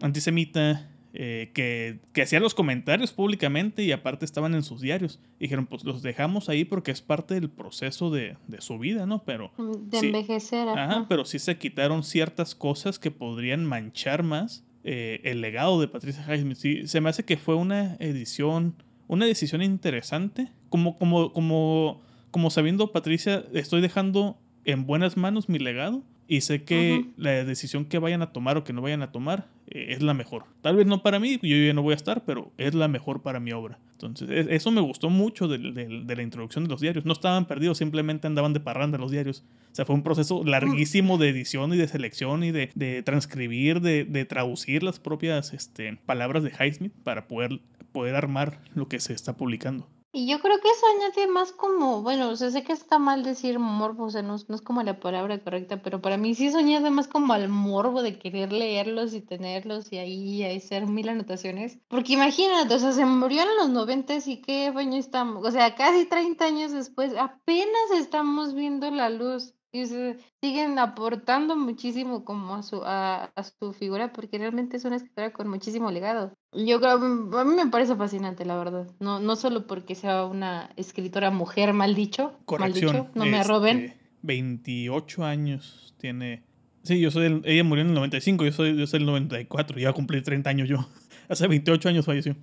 antisemita, 0.00 0.88
eh, 1.12 1.50
que, 1.54 2.00
que 2.12 2.22
hacía 2.22 2.40
los 2.40 2.54
comentarios 2.54 3.12
públicamente 3.12 3.84
y 3.84 3.92
aparte 3.92 4.24
estaban 4.24 4.54
en 4.56 4.64
sus 4.64 4.80
diarios. 4.80 5.20
dijeron, 5.38 5.66
pues 5.66 5.84
los 5.84 6.02
dejamos 6.02 6.48
ahí 6.48 6.64
porque 6.64 6.90
es 6.90 7.02
parte 7.02 7.34
del 7.34 7.50
proceso 7.50 8.10
de, 8.10 8.36
de 8.48 8.60
su 8.60 8.80
vida, 8.80 9.06
¿no? 9.06 9.22
Pero... 9.22 9.52
De 9.58 9.98
envejecer. 9.98 10.68
Ajá, 10.68 11.06
pero 11.08 11.24
sí 11.24 11.38
se 11.38 11.56
quitaron 11.56 12.02
ciertas 12.02 12.56
cosas 12.56 12.98
que 12.98 13.12
podrían 13.12 13.64
manchar 13.64 14.24
más 14.24 14.64
eh, 14.82 15.20
el 15.22 15.40
legado 15.40 15.80
de 15.80 15.86
Patricia 15.86 16.24
Highsmith. 16.28 16.56
Sí, 16.56 16.88
se 16.88 17.00
me 17.00 17.10
hace 17.10 17.24
que 17.24 17.36
fue 17.36 17.54
una 17.54 17.94
edición, 18.00 18.74
una 19.06 19.26
decisión 19.26 19.62
interesante, 19.62 20.50
como, 20.68 20.96
como, 20.98 21.32
como 21.32 22.02
como 22.30 22.50
sabiendo, 22.50 22.92
Patricia, 22.92 23.44
estoy 23.52 23.80
dejando 23.80 24.38
en 24.64 24.86
buenas 24.86 25.16
manos 25.16 25.48
mi 25.48 25.58
legado 25.58 26.02
y 26.30 26.42
sé 26.42 26.62
que 26.62 27.06
la 27.16 27.44
decisión 27.44 27.84
que 27.84 27.98
vayan 27.98 28.22
a 28.22 28.32
tomar 28.32 28.56
o 28.56 28.62
que 28.62 28.72
no 28.72 28.82
vayan 28.82 29.02
a 29.02 29.10
tomar 29.10 29.48
eh, 29.66 29.86
es 29.88 30.00
la 30.00 30.14
mejor. 30.14 30.44
Tal 30.60 30.76
vez 30.76 30.86
no 30.86 31.02
para 31.02 31.18
mí, 31.18 31.40
yo 31.42 31.56
ya 31.56 31.72
no 31.72 31.82
voy 31.82 31.92
a 31.92 31.96
estar, 31.96 32.24
pero 32.24 32.52
es 32.56 32.72
la 32.72 32.86
mejor 32.86 33.22
para 33.22 33.40
mi 33.40 33.50
obra. 33.50 33.80
Entonces, 33.94 34.30
e, 34.30 34.54
eso 34.54 34.70
me 34.70 34.80
gustó 34.80 35.10
mucho 35.10 35.48
de, 35.48 35.58
la 35.58 36.22
introducción 36.22 36.62
de 36.62 36.70
los 36.70 36.80
diarios. 36.80 37.04
No 37.04 37.14
estaban 37.14 37.46
perdidos, 37.46 37.78
simplemente 37.78 38.28
andaban 38.28 38.52
de 38.52 38.60
parranda 38.60 38.96
los 38.96 39.10
diarios. 39.10 39.42
O 39.72 39.74
sea, 39.74 39.84
fue 39.84 39.96
un 39.96 40.04
proceso 40.04 40.44
larguísimo 40.44 41.18
de 41.18 41.30
edición 41.30 41.74
y 41.74 41.76
de 41.76 41.88
selección 41.88 42.44
y 42.44 42.52
de, 42.52 43.02
transcribir, 43.04 43.80
de, 43.80 44.24
traducir 44.24 44.84
las 44.84 45.00
propias 45.00 45.52
este, 45.52 45.98
palabras 46.06 46.44
de 46.44 46.50
Highsmith 46.50 46.92
para 47.02 47.26
poder, 47.26 47.58
poder 47.90 48.14
armar 48.14 48.60
lo 48.74 48.86
que 48.86 49.00
se 49.00 49.14
está 49.14 49.36
publicando. 49.36 49.88
Y 50.12 50.26
yo 50.26 50.40
creo 50.40 50.60
que 50.60 50.68
eso 50.68 50.86
añade 50.88 51.28
más 51.28 51.52
como, 51.52 52.02
bueno, 52.02 52.30
o 52.30 52.36
sea, 52.36 52.50
sé 52.50 52.64
que 52.64 52.72
está 52.72 52.98
mal 52.98 53.22
decir 53.22 53.60
morbo, 53.60 54.06
o 54.06 54.10
sea, 54.10 54.22
no, 54.22 54.36
no 54.48 54.54
es 54.56 54.60
como 54.60 54.82
la 54.82 54.98
palabra 54.98 55.38
correcta, 55.42 55.82
pero 55.82 56.00
para 56.02 56.16
mí 56.16 56.34
sí 56.34 56.48
eso 56.48 56.58
añade 56.58 56.90
más 56.90 57.06
como 57.06 57.32
al 57.32 57.48
morbo 57.48 58.02
de 58.02 58.18
querer 58.18 58.52
leerlos 58.52 59.14
y 59.14 59.20
tenerlos 59.20 59.92
y 59.92 59.98
ahí 59.98 60.42
hacer 60.42 60.86
mil 60.86 61.08
anotaciones. 61.08 61.78
Porque 61.88 62.14
imagínate, 62.14 62.74
o 62.74 62.78
sea, 62.80 62.90
se 62.92 63.04
murió 63.04 63.42
en 63.42 63.56
los 63.56 63.68
noventas 63.68 64.26
y 64.26 64.40
qué 64.42 64.66
año 64.74 64.98
estamos, 64.98 65.46
o 65.46 65.50
sea, 65.52 65.76
casi 65.76 66.06
30 66.06 66.44
años 66.44 66.72
después, 66.72 67.16
apenas 67.16 67.90
estamos 67.96 68.54
viendo 68.54 68.90
la 68.90 69.10
luz. 69.10 69.54
Y 69.72 69.84
siguen 70.40 70.78
aportando 70.80 71.56
muchísimo 71.56 72.24
como 72.24 72.56
a 72.56 72.62
su, 72.62 72.82
a, 72.84 73.32
su 73.60 73.72
figura, 73.72 74.12
porque 74.12 74.36
realmente 74.38 74.76
es 74.76 74.84
una 74.84 74.96
escritora 74.96 75.32
con 75.32 75.48
muchísimo 75.48 75.92
legado. 75.92 76.34
Yo 76.52 76.80
creo, 76.80 76.98
mm, 76.98 77.34
a 77.36 77.44
mí 77.44 77.54
me 77.54 77.66
parece 77.68 77.94
fascinante, 77.94 78.44
la 78.44 78.56
verdad. 78.56 78.90
No, 78.98 79.20
no 79.20 79.36
solo 79.36 79.68
porque 79.68 79.94
sea 79.94 80.24
una 80.24 80.70
escritora 80.76 81.30
mujer, 81.30 81.72
mal 81.72 81.94
dicho, 81.94 82.36
mal 82.58 82.72
dicho 82.72 83.10
no 83.14 83.26
me 83.26 83.44
roben. 83.44 83.94
28 84.22 85.06
este, 85.06 85.22
años 85.24 85.94
tiene. 85.98 86.42
Sí, 86.82 87.00
yo 87.00 87.10
soy 87.10 87.40
ella 87.44 87.62
murió 87.62 87.82
en 87.82 87.90
el 87.90 87.94
95, 87.94 88.44
yo 88.44 88.52
soy, 88.52 88.76
yo 88.76 88.86
soy 88.86 89.00
el 89.00 89.06
94, 89.06 89.78
ya 89.78 89.92
cumplí 89.92 90.20
30 90.20 90.50
años 90.50 90.68
yo. 90.68 90.78
Hace 91.28 91.46
28 91.46 91.88
años 91.88 92.06
falleció. 92.06 92.36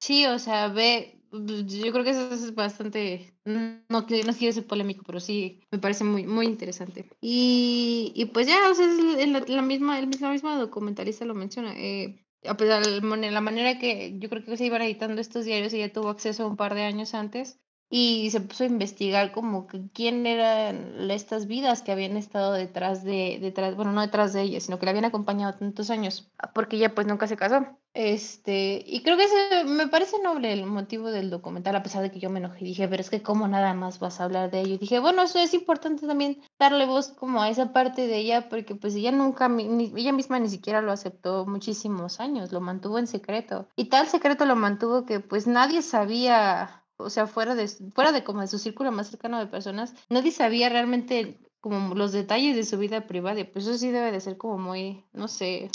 Sí, 0.00 0.24
o 0.24 0.38
sea, 0.38 0.68
ve, 0.68 1.19
yo 1.32 1.92
creo 1.92 2.04
que 2.04 2.10
eso 2.10 2.32
es 2.32 2.54
bastante, 2.54 3.34
no, 3.44 3.80
no 3.88 4.06
quiero 4.06 4.32
ser 4.52 4.66
polémico, 4.66 5.04
pero 5.06 5.20
sí, 5.20 5.60
me 5.70 5.78
parece 5.78 6.04
muy, 6.04 6.26
muy 6.26 6.46
interesante. 6.46 7.08
Y, 7.20 8.12
y 8.14 8.26
pues 8.26 8.46
ya, 8.46 8.70
o 8.70 8.74
sea, 8.74 8.86
la, 8.86 9.62
misma, 9.62 10.00
la 10.00 10.30
misma 10.30 10.58
documentalista 10.58 11.24
lo 11.24 11.34
menciona. 11.34 11.74
Eh, 11.76 12.26
a 12.44 12.56
pesar 12.56 12.84
de 12.84 13.30
la 13.30 13.40
manera 13.40 13.78
que 13.78 14.18
yo 14.18 14.28
creo 14.28 14.44
que 14.44 14.56
se 14.56 14.66
iban 14.66 14.82
editando 14.82 15.20
estos 15.20 15.44
diarios, 15.44 15.72
ella 15.72 15.92
tuvo 15.92 16.08
acceso 16.08 16.46
un 16.46 16.56
par 16.56 16.74
de 16.74 16.82
años 16.82 17.14
antes 17.14 17.60
y 17.92 18.30
se 18.30 18.40
puso 18.40 18.62
a 18.62 18.68
investigar 18.68 19.32
como 19.32 19.66
que 19.66 19.82
quién 19.92 20.24
eran 20.24 21.10
estas 21.10 21.46
vidas 21.48 21.82
que 21.82 21.90
habían 21.90 22.16
estado 22.16 22.52
detrás 22.52 23.02
de, 23.02 23.38
detrás, 23.40 23.74
bueno, 23.74 23.90
no 23.90 24.00
detrás 24.00 24.32
de 24.32 24.42
ella, 24.42 24.60
sino 24.60 24.78
que 24.78 24.86
la 24.86 24.90
habían 24.90 25.06
acompañado 25.06 25.58
tantos 25.58 25.90
años, 25.90 26.30
porque 26.54 26.76
ella 26.76 26.94
pues 26.94 27.08
nunca 27.08 27.26
se 27.26 27.36
casó. 27.36 27.66
Este, 27.92 28.84
y 28.86 29.02
creo 29.02 29.16
que 29.16 29.24
ese, 29.24 29.64
me 29.64 29.88
parece 29.88 30.22
noble 30.22 30.52
el 30.52 30.64
motivo 30.64 31.10
del 31.10 31.28
documental, 31.28 31.74
a 31.74 31.82
pesar 31.82 32.02
de 32.02 32.12
que 32.12 32.20
yo 32.20 32.30
me 32.30 32.38
enojé 32.38 32.60
y 32.60 32.68
dije, 32.68 32.86
pero 32.86 33.00
es 33.00 33.10
que 33.10 33.22
cómo 33.22 33.48
nada 33.48 33.74
más 33.74 33.98
vas 33.98 34.20
a 34.20 34.24
hablar 34.24 34.52
de 34.52 34.60
ello. 34.60 34.74
Y 34.74 34.78
dije, 34.78 35.00
bueno, 35.00 35.22
eso 35.22 35.40
es 35.40 35.52
importante 35.54 36.06
también 36.06 36.40
darle 36.60 36.86
voz 36.86 37.08
como 37.08 37.42
a 37.42 37.48
esa 37.48 37.72
parte 37.72 38.06
de 38.06 38.18
ella, 38.18 38.48
porque 38.48 38.76
pues 38.76 38.94
ella 38.94 39.10
nunca, 39.10 39.48
ni, 39.48 39.92
ella 39.96 40.12
misma 40.12 40.38
ni 40.38 40.48
siquiera 40.48 40.80
lo 40.80 40.92
aceptó 40.92 41.44
muchísimos 41.46 42.20
años, 42.20 42.52
lo 42.52 42.60
mantuvo 42.60 43.00
en 43.00 43.08
secreto. 43.08 43.66
Y 43.74 43.86
tal 43.86 44.06
secreto 44.06 44.46
lo 44.46 44.54
mantuvo 44.54 45.04
que 45.04 45.18
pues 45.18 45.48
nadie 45.48 45.82
sabía 45.82 46.79
o 47.02 47.10
sea, 47.10 47.26
fuera 47.26 47.54
de, 47.54 47.68
fuera 47.94 48.12
de 48.12 48.24
como 48.24 48.40
de 48.40 48.46
su 48.46 48.58
círculo 48.58 48.92
más 48.92 49.08
cercano 49.08 49.38
de 49.38 49.46
personas, 49.46 49.94
nadie 50.08 50.32
sabía 50.32 50.68
realmente 50.68 51.38
como 51.60 51.94
los 51.94 52.12
detalles 52.12 52.56
de 52.56 52.64
su 52.64 52.78
vida 52.78 53.06
privada, 53.06 53.44
pues 53.52 53.66
eso 53.66 53.76
sí 53.76 53.90
debe 53.90 54.12
de 54.12 54.20
ser 54.20 54.36
como 54.36 54.58
muy, 54.58 55.04
no 55.12 55.28
sé, 55.28 55.70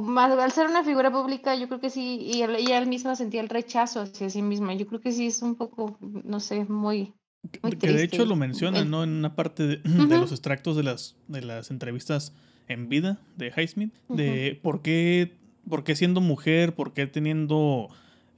más, 0.00 0.32
al 0.32 0.52
ser 0.52 0.66
una 0.66 0.82
figura 0.82 1.12
pública, 1.12 1.54
yo 1.54 1.68
creo 1.68 1.80
que 1.80 1.90
sí, 1.90 2.18
y 2.20 2.42
ella 2.42 2.84
misma 2.84 3.14
sentía 3.14 3.40
el 3.40 3.48
rechazo 3.48 4.00
hacia 4.00 4.28
sí 4.30 4.42
misma, 4.42 4.74
yo 4.74 4.86
creo 4.86 5.00
que 5.00 5.12
sí 5.12 5.26
es 5.26 5.42
un 5.42 5.54
poco, 5.54 5.96
no 6.00 6.40
sé, 6.40 6.64
muy... 6.64 7.12
muy 7.62 7.72
que 7.72 7.92
de 7.92 8.02
hecho 8.02 8.24
lo 8.24 8.34
menciona, 8.34 8.84
¿no? 8.84 9.04
En 9.04 9.10
una 9.10 9.36
parte 9.36 9.66
de, 9.66 9.80
los 10.08 10.32
extractos 10.32 10.76
de 10.76 10.82
las, 10.82 11.16
de 11.28 11.42
las 11.42 11.70
entrevistas 11.70 12.32
en 12.66 12.88
vida 12.88 13.20
de 13.36 13.52
Highsmith, 13.56 13.94
de 14.08 14.58
por 14.60 14.82
qué, 14.82 15.36
por 15.68 15.84
qué 15.84 15.94
siendo 15.94 16.20
mujer, 16.20 16.74
por 16.74 16.92
qué 16.92 17.06
teniendo 17.06 17.88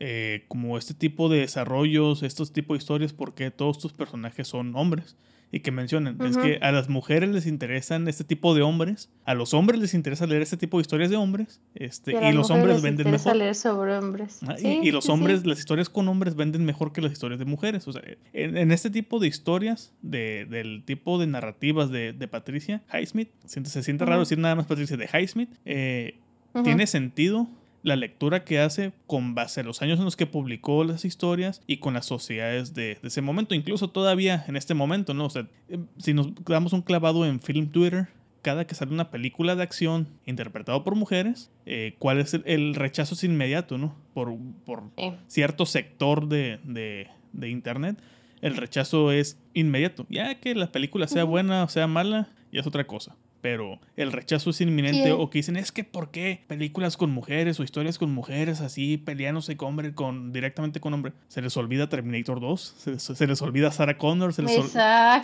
eh, 0.00 0.44
como 0.48 0.78
este 0.78 0.94
tipo 0.94 1.28
de 1.28 1.40
desarrollos, 1.40 2.22
estos 2.22 2.52
tipos 2.52 2.76
de 2.76 2.78
historias, 2.78 3.12
porque 3.12 3.50
todos 3.50 3.78
tus 3.78 3.92
personajes 3.92 4.46
son 4.46 4.74
hombres. 4.76 5.16
Y 5.50 5.60
que 5.60 5.70
mencionan, 5.70 6.20
es 6.20 6.36
que 6.36 6.58
a 6.60 6.72
las 6.72 6.90
mujeres 6.90 7.30
les 7.30 7.46
interesan 7.46 8.06
este 8.06 8.22
tipo 8.22 8.54
de 8.54 8.60
hombres, 8.60 9.08
a 9.24 9.32
los 9.32 9.54
hombres 9.54 9.80
les 9.80 9.94
interesa 9.94 10.26
leer 10.26 10.42
este 10.42 10.58
tipo 10.58 10.76
de 10.76 10.82
historias 10.82 11.08
de 11.08 11.16
hombres, 11.16 11.62
este, 11.74 12.12
y, 12.12 12.32
los 12.34 12.50
hombres 12.50 12.82
venden 12.82 13.10
mejor. 13.10 13.34
leer 13.34 13.54
sobre 13.54 13.96
hombres. 13.96 14.40
y, 14.62 14.90
los 14.90 15.08
hombres, 15.08 15.46
las 15.46 15.58
historias 15.58 15.88
con 15.88 16.06
hombres 16.08 16.36
venden 16.36 16.66
mejor 16.66 16.92
que 16.92 17.00
las 17.00 17.12
historias 17.12 17.38
de 17.38 17.46
mujeres. 17.46 17.88
O 17.88 17.92
sea, 17.92 18.02
en, 18.34 18.72
este 18.72 18.90
tipo 18.90 19.20
de 19.20 19.28
historias, 19.28 19.94
de, 20.02 20.46
del 20.50 20.82
tipo 20.84 21.18
de 21.18 21.26
narrativas 21.26 21.90
de, 21.90 22.12
de 22.12 22.28
Patricia 22.28 22.82
Highsmith, 22.92 23.30
se 23.46 23.82
siente 23.82 24.04
raro 24.04 24.20
decir 24.20 24.36
nada 24.36 24.54
más 24.54 24.66
Patricia 24.66 24.98
de 24.98 25.06
Highsmith, 25.06 25.50
eh, 25.64 26.18
tiene 26.62 26.86
sentido 26.86 27.48
la 27.82 27.96
lectura 27.96 28.44
que 28.44 28.58
hace 28.58 28.92
con 29.06 29.34
base 29.34 29.60
a 29.60 29.64
los 29.64 29.82
años 29.82 29.98
en 29.98 30.04
los 30.04 30.16
que 30.16 30.26
publicó 30.26 30.84
las 30.84 31.04
historias 31.04 31.62
y 31.66 31.78
con 31.78 31.94
las 31.94 32.06
sociedades 32.06 32.74
de, 32.74 32.98
ese 33.02 33.22
momento, 33.22 33.54
incluso 33.54 33.90
todavía 33.90 34.44
en 34.48 34.56
este 34.56 34.74
momento, 34.74 35.14
¿no? 35.14 35.26
O 35.26 35.30
sea, 35.30 35.46
em, 35.68 35.86
si 35.98 36.14
nos 36.14 36.34
damos 36.44 36.72
un 36.72 36.82
clavado 36.82 37.26
en 37.26 37.40
Film 37.40 37.68
Twitter, 37.68 38.08
cada 38.42 38.66
que 38.66 38.74
sale 38.74 38.92
una 38.92 39.10
película 39.10 39.56
de 39.56 39.62
acción 39.62 40.08
interpretada 40.24 40.82
por 40.84 40.94
mujeres, 40.94 41.50
eh, 41.66 41.94
¿cuál 41.98 42.18
es 42.18 42.34
el, 42.44 42.74
rechazo 42.74 43.14
es 43.14 43.24
inmediato, 43.24 43.78
¿no? 43.78 43.96
Por, 44.14 44.36
por 44.64 44.84
cierto 45.26 45.66
sector 45.66 46.28
de, 46.28 46.58
de, 46.64 47.48
Internet, 47.48 48.00
el 48.40 48.56
rechazo 48.56 49.12
es 49.12 49.38
inmediato. 49.54 50.06
Ya 50.08 50.36
que 50.36 50.54
la 50.54 50.70
película 50.72 51.08
sea 51.08 51.24
buena 51.24 51.64
o 51.64 51.68
sea 51.68 51.86
mala, 51.86 52.28
ya 52.52 52.60
es 52.60 52.66
otra 52.66 52.86
cosa 52.86 53.16
pero 53.40 53.78
el 53.96 54.12
rechazo 54.12 54.50
es 54.50 54.60
inminente 54.60 55.12
o 55.12 55.30
que 55.30 55.38
dicen 55.38 55.56
es 55.56 55.72
que 55.72 55.84
por 55.84 56.10
qué 56.10 56.44
películas 56.46 56.96
con 56.96 57.10
mujeres 57.10 57.60
o 57.60 57.62
historias 57.62 57.98
con 57.98 58.10
mujeres 58.10 58.60
así 58.60 58.96
peleándose 58.96 59.56
con 59.56 59.68
hombre 59.68 59.94
con 59.94 60.32
directamente 60.32 60.80
con 60.80 60.94
hombre 60.94 61.12
se 61.28 61.42
les 61.42 61.56
olvida 61.56 61.88
Terminator 61.88 62.40
2 62.40 62.74
se, 62.98 63.26
les 63.26 63.42
olvida 63.42 63.70
Sarah 63.70 63.98
Connor 63.98 64.32
se 64.32 64.42
les, 64.42 64.72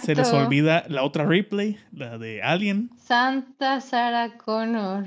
se 0.03 0.15
les 0.15 0.33
olvida 0.33 0.85
la 0.89 1.03
otra 1.03 1.25
replay 1.25 1.79
la 1.93 2.19
de 2.19 2.43
Alien. 2.43 2.91
Santa 2.97 3.81
Sarah 3.81 4.37
Connor. 4.39 5.07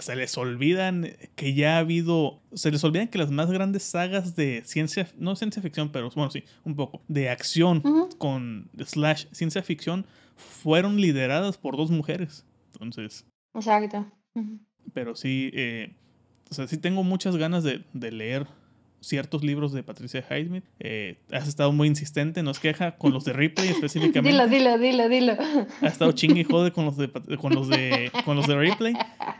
Se 0.00 0.14
les 0.14 0.38
olvidan 0.38 1.08
que 1.34 1.52
ya 1.52 1.76
ha 1.76 1.78
habido, 1.78 2.40
se 2.54 2.70
les 2.70 2.84
olvidan 2.84 3.08
que 3.08 3.18
las 3.18 3.30
más 3.30 3.50
grandes 3.50 3.82
sagas 3.82 4.36
de 4.36 4.62
ciencia, 4.64 5.08
no 5.18 5.34
ciencia 5.34 5.60
ficción, 5.60 5.90
pero 5.90 6.10
bueno, 6.10 6.30
sí, 6.30 6.44
un 6.64 6.76
poco, 6.76 7.02
de 7.08 7.28
acción 7.28 7.82
con 8.18 8.70
slash 8.78 9.26
ciencia 9.32 9.62
ficción 9.62 10.06
fueron 10.40 11.00
lideradas 11.00 11.58
por 11.58 11.76
dos 11.76 11.90
mujeres. 11.90 12.44
Entonces. 12.72 13.26
Exacto. 13.54 14.06
Pero 14.92 15.14
sí, 15.14 15.50
eh, 15.54 15.94
o 16.50 16.54
sea, 16.54 16.66
sí 16.66 16.78
tengo 16.78 17.02
muchas 17.02 17.36
ganas 17.36 17.62
de, 17.62 17.84
de 17.92 18.12
leer 18.12 18.46
ciertos 19.00 19.42
libros 19.42 19.72
de 19.72 19.82
Patricia 19.82 20.24
Highsmith. 20.28 20.64
Eh, 20.78 21.18
has 21.32 21.48
estado 21.48 21.72
muy 21.72 21.88
insistente, 21.88 22.42
nos 22.42 22.58
queja 22.58 22.96
con 22.96 23.12
los 23.12 23.24
de 23.24 23.32
Ripley 23.32 23.68
específicamente. 23.70 24.30
Dilo, 24.30 24.48
dilo, 24.48 24.78
dilo, 24.78 25.08
dilo. 25.08 25.36
Ha 25.80 25.86
estado 25.86 26.12
chingue 26.12 26.40
y 26.40 26.44
jode 26.44 26.72
con 26.72 26.84
los 26.84 26.96
de 26.96 27.10
con 27.38 27.54
los 27.54 27.68
de 27.68 28.10
con 28.24 28.36
los 28.36 28.46
de 28.46 28.58
Ripley 28.58 28.94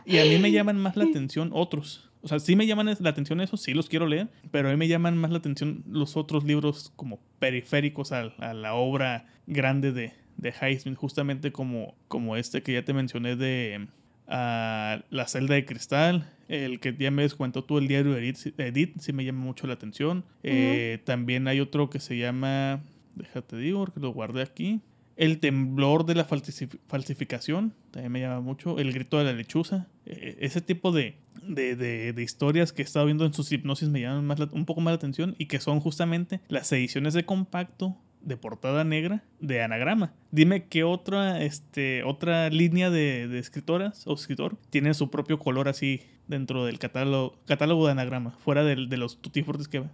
y 0.05 0.17
a 0.17 0.25
mí 0.25 0.37
me 0.39 0.51
llaman 0.51 0.77
más 0.77 0.95
la 0.95 1.05
atención 1.05 1.51
otros. 1.53 2.09
O 2.23 2.27
sea, 2.27 2.39
sí 2.39 2.55
me 2.55 2.67
llaman 2.67 2.95
la 2.99 3.09
atención 3.09 3.41
esos, 3.41 3.61
sí 3.61 3.73
los 3.73 3.89
quiero 3.89 4.05
leer, 4.05 4.29
pero 4.51 4.69
a 4.69 4.71
mí 4.71 4.77
me 4.77 4.87
llaman 4.87 5.17
más 5.17 5.31
la 5.31 5.39
atención 5.39 5.83
los 5.87 6.17
otros 6.17 6.43
libros 6.43 6.93
como 6.95 7.19
periféricos 7.39 8.11
a, 8.11 8.31
a 8.37 8.53
la 8.53 8.75
obra 8.75 9.25
grande 9.47 9.91
de, 9.91 10.13
de 10.41 10.51
Highsmith, 10.51 10.97
justamente 10.97 11.51
como, 11.51 11.95
como 12.07 12.35
este 12.35 12.61
que 12.61 12.73
ya 12.73 12.83
te 12.83 12.93
mencioné 12.93 13.35
de 13.37 13.87
uh, 14.27 15.01
La 15.09 15.27
celda 15.27 15.55
de 15.55 15.65
cristal, 15.65 16.29
el 16.49 16.79
que 16.81 16.95
ya 16.99 17.11
me 17.11 17.21
descuento 17.21 17.63
tú, 17.63 17.77
el 17.77 17.87
diario 17.87 18.13
de 18.13 18.27
Edith, 18.57 18.97
sí 18.99 19.13
me 19.13 19.23
llama 19.23 19.45
mucho 19.45 19.67
la 19.67 19.73
atención. 19.73 20.25
Eh, 20.43 20.99
también 21.05 21.47
hay 21.47 21.61
otro 21.61 21.89
que 21.89 21.99
se 21.99 22.17
llama, 22.17 22.83
déjate 23.15 23.55
digo, 23.55 23.79
porque 23.85 24.01
lo 24.01 24.11
guardé 24.11 24.41
aquí. 24.41 24.81
El 25.15 25.39
temblor 25.39 26.05
de 26.05 26.15
la 26.15 26.25
falsificación, 26.25 27.73
también 27.91 28.11
me 28.11 28.19
llama 28.19 28.41
mucho. 28.41 28.79
El 28.79 28.91
grito 28.91 29.19
de 29.19 29.25
la 29.25 29.33
lechuza. 29.33 29.87
E, 30.05 30.37
ese 30.41 30.61
tipo 30.61 30.91
de, 30.91 31.15
de, 31.47 31.75
de, 31.75 32.23
historias 32.23 32.73
que 32.73 32.81
he 32.81 32.85
estado 32.85 33.05
viendo 33.05 33.25
en 33.25 33.33
sus 33.33 33.51
hipnosis 33.51 33.89
me 33.89 34.01
llaman 34.01 34.25
más 34.25 34.39
un 34.51 34.65
poco 34.65 34.81
más 34.81 34.93
la 34.93 34.95
atención 34.95 35.35
y 35.37 35.45
que 35.45 35.59
son 35.59 35.79
justamente 35.79 36.41
las 36.47 36.71
ediciones 36.71 37.13
de 37.13 37.23
compacto 37.25 37.97
de 38.21 38.37
portada 38.37 38.83
negra 38.83 39.23
de 39.39 39.61
anagrama. 39.61 40.13
Dime 40.31 40.67
qué 40.67 40.83
otra, 40.83 41.43
este, 41.43 42.03
otra 42.03 42.49
línea 42.49 42.89
de, 42.89 43.37
escritoras 43.37 44.05
o 44.07 44.13
escritor 44.13 44.57
tiene 44.69 44.93
su 44.93 45.09
propio 45.09 45.39
color 45.39 45.67
así 45.67 46.01
dentro 46.27 46.65
del 46.65 46.79
catálogo, 46.79 47.35
catálogo 47.45 47.85
de 47.85 47.91
anagrama, 47.91 48.31
fuera 48.31 48.63
de, 48.63 48.87
de 48.87 48.97
los 48.97 49.21
tutti 49.21 49.43
que 49.69 49.79
va. 49.79 49.91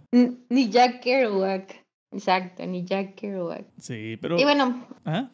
Ni 0.48 0.68
Jack 0.68 1.00
Kerouac. 1.00 1.84
Exacto, 2.12 2.64
ni 2.66 2.84
Jack 2.84 3.14
Kerouac. 3.16 3.66
Sí, 3.78 4.18
pero. 4.20 4.38
Y 4.38 4.44
bueno. 4.44 4.86
¿Ah? 5.04 5.30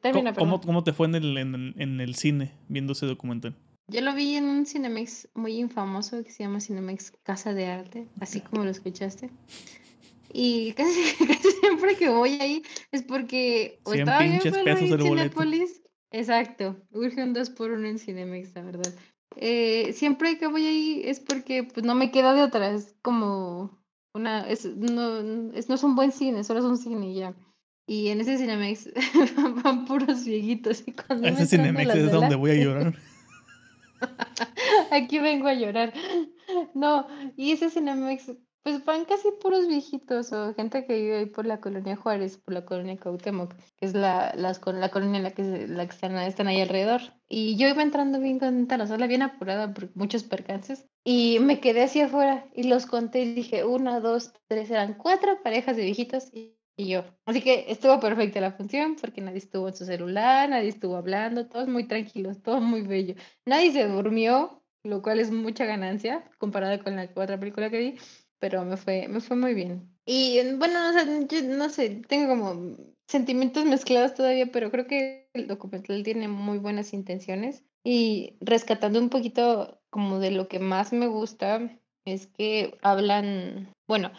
Termina, 0.00 0.32
¿Cómo, 0.32 0.60
¿Cómo, 0.60 0.84
te 0.84 0.92
fue 0.92 1.08
en 1.08 1.16
el, 1.16 1.38
en, 1.38 1.74
en 1.76 2.00
el 2.00 2.14
cine 2.14 2.52
viendo 2.68 2.92
ese 2.92 3.06
documental? 3.06 3.56
Yo 3.88 4.00
lo 4.00 4.14
vi 4.14 4.34
en 4.34 4.44
un 4.44 4.66
Cinemex 4.66 5.28
muy 5.34 5.58
infamoso 5.58 6.22
que 6.24 6.30
se 6.30 6.42
llama 6.42 6.60
Cinemex 6.60 7.12
Casa 7.22 7.54
de 7.54 7.66
Arte, 7.66 8.08
así 8.20 8.40
como 8.40 8.64
lo 8.64 8.70
escuchaste. 8.70 9.30
Y 10.32 10.72
casi, 10.72 11.00
casi 11.26 11.50
siempre 11.60 11.96
que 11.96 12.08
voy 12.08 12.38
ahí 12.40 12.62
es 12.92 13.02
porque 13.02 13.80
o 13.84 13.94
estaba 13.94 14.20
bien 14.20 14.40
en 14.44 14.88
Cinepolis. 14.98 15.82
Exacto, 16.12 16.76
urge 16.92 17.22
un 17.22 17.32
2 17.32 17.50
por 17.50 17.72
1 17.72 17.88
en 17.88 17.98
Cinemex, 17.98 18.54
la 18.54 18.62
verdad. 18.62 18.94
Eh, 19.36 19.92
siempre 19.92 20.38
que 20.38 20.46
voy 20.46 20.66
ahí 20.66 21.02
es 21.04 21.20
porque 21.20 21.64
pues 21.64 21.84
no 21.84 21.94
me 21.94 22.10
queda 22.10 22.32
de 22.32 22.42
otra, 22.42 22.70
es 22.70 22.94
como 23.02 23.82
una, 24.14 24.48
es, 24.48 24.64
no, 24.64 25.52
es, 25.52 25.68
no 25.68 25.74
es 25.74 25.82
un 25.82 25.94
buen 25.94 26.12
cine, 26.12 26.42
solo 26.42 26.60
es 26.60 26.66
un 26.66 26.78
cine 26.78 27.12
ya. 27.12 27.34
Y 27.86 28.08
en 28.08 28.20
ese 28.20 28.38
Cinemex 28.38 28.90
van 29.62 29.84
puros 29.84 30.24
viejitos. 30.24 30.82
Y 30.86 30.92
cuando 30.92 31.28
ese 31.28 31.46
Cinemex 31.46 31.94
es 31.94 32.10
donde 32.10 32.34
voy 32.34 32.52
a 32.52 32.54
llorar. 32.64 32.94
Aquí 34.90 35.18
vengo 35.18 35.48
a 35.48 35.54
llorar. 35.54 35.92
No, 36.74 37.06
y 37.36 37.52
ese 37.52 37.70
Cinemex 37.70 38.32
pues 38.66 38.84
van 38.84 39.04
casi 39.04 39.28
puros 39.40 39.68
viejitos 39.68 40.32
o 40.32 40.52
gente 40.54 40.84
que 40.86 41.00
vive 41.00 41.18
ahí 41.18 41.26
por 41.26 41.46
la 41.46 41.60
colonia 41.60 41.94
Juárez, 41.94 42.36
por 42.36 42.52
la 42.52 42.64
colonia 42.64 42.96
Cautemoc, 42.96 43.54
que 43.54 43.86
es 43.86 43.94
la, 43.94 44.34
las, 44.34 44.60
la 44.66 44.88
colonia 44.88 45.18
en 45.18 45.22
la 45.22 45.30
que, 45.30 45.68
la 45.68 45.86
que 45.86 45.94
están, 45.94 46.16
están 46.16 46.48
ahí 46.48 46.60
alrededor. 46.60 47.00
Y 47.28 47.56
yo 47.56 47.68
iba 47.68 47.80
entrando 47.80 48.18
bien 48.18 48.40
contenta, 48.40 48.76
la 48.76 48.88
sala 48.88 49.06
bien 49.06 49.22
apurada 49.22 49.72
por 49.72 49.94
muchos 49.94 50.24
percances. 50.24 50.84
Y 51.04 51.38
me 51.38 51.60
quedé 51.60 51.84
así 51.84 52.00
afuera 52.00 52.48
y 52.56 52.64
los 52.64 52.86
conté 52.86 53.22
y 53.22 53.34
dije, 53.34 53.64
una, 53.64 54.00
dos, 54.00 54.32
tres, 54.48 54.68
eran 54.68 54.94
cuatro 54.94 55.40
parejas 55.44 55.76
de 55.76 55.84
viejitos 55.84 56.34
y, 56.34 56.58
y 56.76 56.88
yo. 56.88 57.04
Así 57.24 57.42
que 57.42 57.66
estuvo 57.68 58.00
perfecta 58.00 58.40
la 58.40 58.50
función 58.50 58.96
porque 59.00 59.20
nadie 59.20 59.38
estuvo 59.38 59.68
en 59.68 59.76
su 59.76 59.84
celular, 59.84 60.48
nadie 60.48 60.70
estuvo 60.70 60.96
hablando, 60.96 61.46
todos 61.46 61.68
muy 61.68 61.86
tranquilos, 61.86 62.42
todo 62.42 62.60
muy 62.60 62.82
bello. 62.82 63.14
Nadie 63.44 63.70
se 63.70 63.86
durmió, 63.86 64.64
lo 64.82 65.02
cual 65.02 65.20
es 65.20 65.30
mucha 65.30 65.66
ganancia 65.66 66.28
comparada 66.38 66.82
con 66.82 66.96
la 66.96 67.08
otra 67.14 67.38
película 67.38 67.70
que 67.70 67.78
vi, 67.78 67.98
pero 68.38 68.64
me 68.64 68.76
fue, 68.76 69.08
me 69.08 69.20
fue 69.20 69.36
muy 69.36 69.54
bien. 69.54 69.90
Y 70.04 70.38
bueno, 70.56 70.92
no 70.92 70.98
sé, 70.98 71.26
yo 71.28 71.42
no 71.48 71.68
sé, 71.68 72.02
tengo 72.08 72.28
como 72.28 72.76
sentimientos 73.08 73.64
mezclados 73.64 74.14
todavía, 74.14 74.46
pero 74.52 74.70
creo 74.70 74.86
que 74.86 75.28
el 75.32 75.46
documental 75.46 76.02
tiene 76.02 76.28
muy 76.28 76.58
buenas 76.58 76.92
intenciones. 76.92 77.64
Y 77.84 78.36
rescatando 78.40 78.98
un 78.98 79.10
poquito 79.10 79.80
como 79.90 80.18
de 80.18 80.32
lo 80.32 80.48
que 80.48 80.58
más 80.58 80.92
me 80.92 81.06
gusta, 81.06 81.70
es 82.04 82.26
que 82.26 82.78
hablan, 82.82 83.72
bueno, 83.86 84.10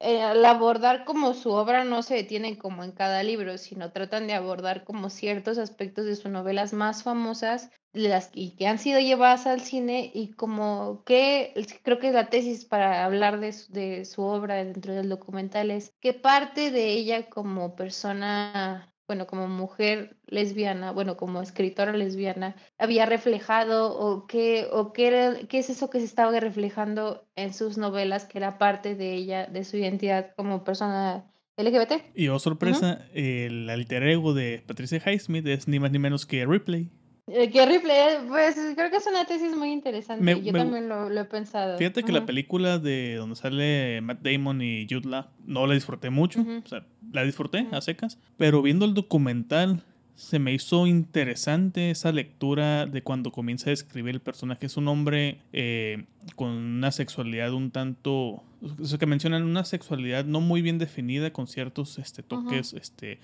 eh, 0.00 0.22
al 0.22 0.44
abordar 0.44 1.04
como 1.04 1.34
su 1.34 1.50
obra 1.50 1.84
no 1.84 2.02
se 2.02 2.14
detienen 2.14 2.56
como 2.56 2.84
en 2.84 2.92
cada 2.92 3.22
libro, 3.22 3.58
sino 3.58 3.90
tratan 3.90 4.26
de 4.26 4.34
abordar 4.34 4.84
como 4.84 5.10
ciertos 5.10 5.58
aspectos 5.58 6.04
de 6.04 6.14
sus 6.16 6.30
novelas 6.30 6.72
más 6.72 7.02
famosas 7.02 7.70
las 7.92 8.30
y 8.34 8.54
que 8.56 8.66
han 8.66 8.78
sido 8.78 9.00
llevadas 9.00 9.46
al 9.46 9.60
cine 9.60 10.10
y 10.14 10.32
como 10.32 11.02
que 11.04 11.52
creo 11.82 11.98
que 11.98 12.08
es 12.08 12.14
la 12.14 12.28
tesis 12.28 12.64
para 12.64 13.04
hablar 13.04 13.40
de 13.40 13.52
su, 13.52 13.72
de 13.72 14.04
su 14.04 14.22
obra 14.22 14.56
dentro 14.56 14.94
del 14.94 15.08
documental 15.08 15.70
es 15.70 15.94
que 16.00 16.12
parte 16.12 16.70
de 16.70 16.90
ella 16.90 17.28
como 17.28 17.74
persona 17.74 18.92
bueno, 19.08 19.26
como 19.26 19.48
mujer 19.48 20.16
lesbiana, 20.26 20.92
bueno, 20.92 21.16
como 21.16 21.40
escritora 21.40 21.92
lesbiana, 21.92 22.54
había 22.78 23.06
reflejado 23.06 23.98
o 23.98 24.26
qué, 24.26 24.68
o 24.70 24.92
qué, 24.92 25.08
era, 25.08 25.34
qué 25.48 25.58
es 25.58 25.70
eso 25.70 25.88
que 25.88 25.98
se 25.98 26.04
estaba 26.04 26.38
reflejando 26.38 27.26
en 27.34 27.54
sus 27.54 27.78
novelas, 27.78 28.26
que 28.26 28.36
era 28.36 28.58
parte 28.58 28.94
de 28.94 29.14
ella, 29.14 29.46
de 29.46 29.64
su 29.64 29.78
identidad 29.78 30.34
como 30.36 30.62
persona 30.62 31.24
LGBT. 31.56 32.02
Y 32.14 32.28
oh 32.28 32.38
sorpresa, 32.38 33.06
el 33.14 33.68
alter 33.70 34.02
ego 34.02 34.34
de 34.34 34.62
Patricia 34.66 35.02
Highsmith 35.04 35.46
es 35.46 35.66
ni 35.68 35.80
más 35.80 35.90
ni 35.90 35.98
menos 35.98 36.26
que 36.26 36.44
Ripley. 36.44 36.90
Eh, 37.30 37.50
que 37.50 37.66
Ripley, 37.66 38.26
pues 38.26 38.56
creo 38.74 38.90
que 38.90 38.96
es 38.96 39.06
una 39.06 39.24
tesis 39.26 39.54
muy 39.56 39.70
interesante. 39.70 40.42
Yo 40.42 40.52
también 40.52 40.88
lo, 40.88 41.10
he 41.10 41.24
pensado. 41.24 41.76
Fíjate 41.76 42.02
que 42.02 42.12
la 42.12 42.24
película 42.24 42.78
de 42.78 43.16
donde 43.16 43.36
sale 43.36 44.00
Matt 44.00 44.20
Damon 44.22 44.62
y 44.62 44.86
Jude 44.88 45.08
Law 45.08 45.26
no 45.44 45.66
la 45.66 45.74
disfruté 45.74 46.10
mucho. 46.10 46.40
O 46.40 46.68
sea, 46.68 46.86
la 47.12 47.24
disfruté 47.24 47.66
a 47.70 47.80
secas. 47.80 48.18
Pero 48.36 48.62
viendo 48.62 48.84
el 48.84 48.94
documental, 48.94 49.82
se 50.18 50.38
me 50.40 50.52
hizo 50.52 50.86
interesante 50.86 51.90
esa 51.90 52.10
lectura 52.10 52.86
de 52.86 53.02
cuando 53.02 53.30
comienza 53.30 53.68
a 53.68 53.70
describir 53.70 54.14
el 54.14 54.20
personaje. 54.20 54.66
Es 54.66 54.76
un 54.76 54.88
hombre 54.88 55.42
eh, 55.52 56.06
con 56.34 56.48
una 56.48 56.90
sexualidad 56.90 57.52
un 57.52 57.70
tanto. 57.70 58.42
Eso 58.82 58.98
que 58.98 59.06
mencionan, 59.06 59.44
una 59.44 59.64
sexualidad 59.64 60.24
no 60.24 60.40
muy 60.40 60.60
bien 60.60 60.78
definida, 60.78 61.32
con 61.32 61.46
ciertos 61.46 61.98
este, 61.98 62.22
toques. 62.22 62.72
este 62.72 63.20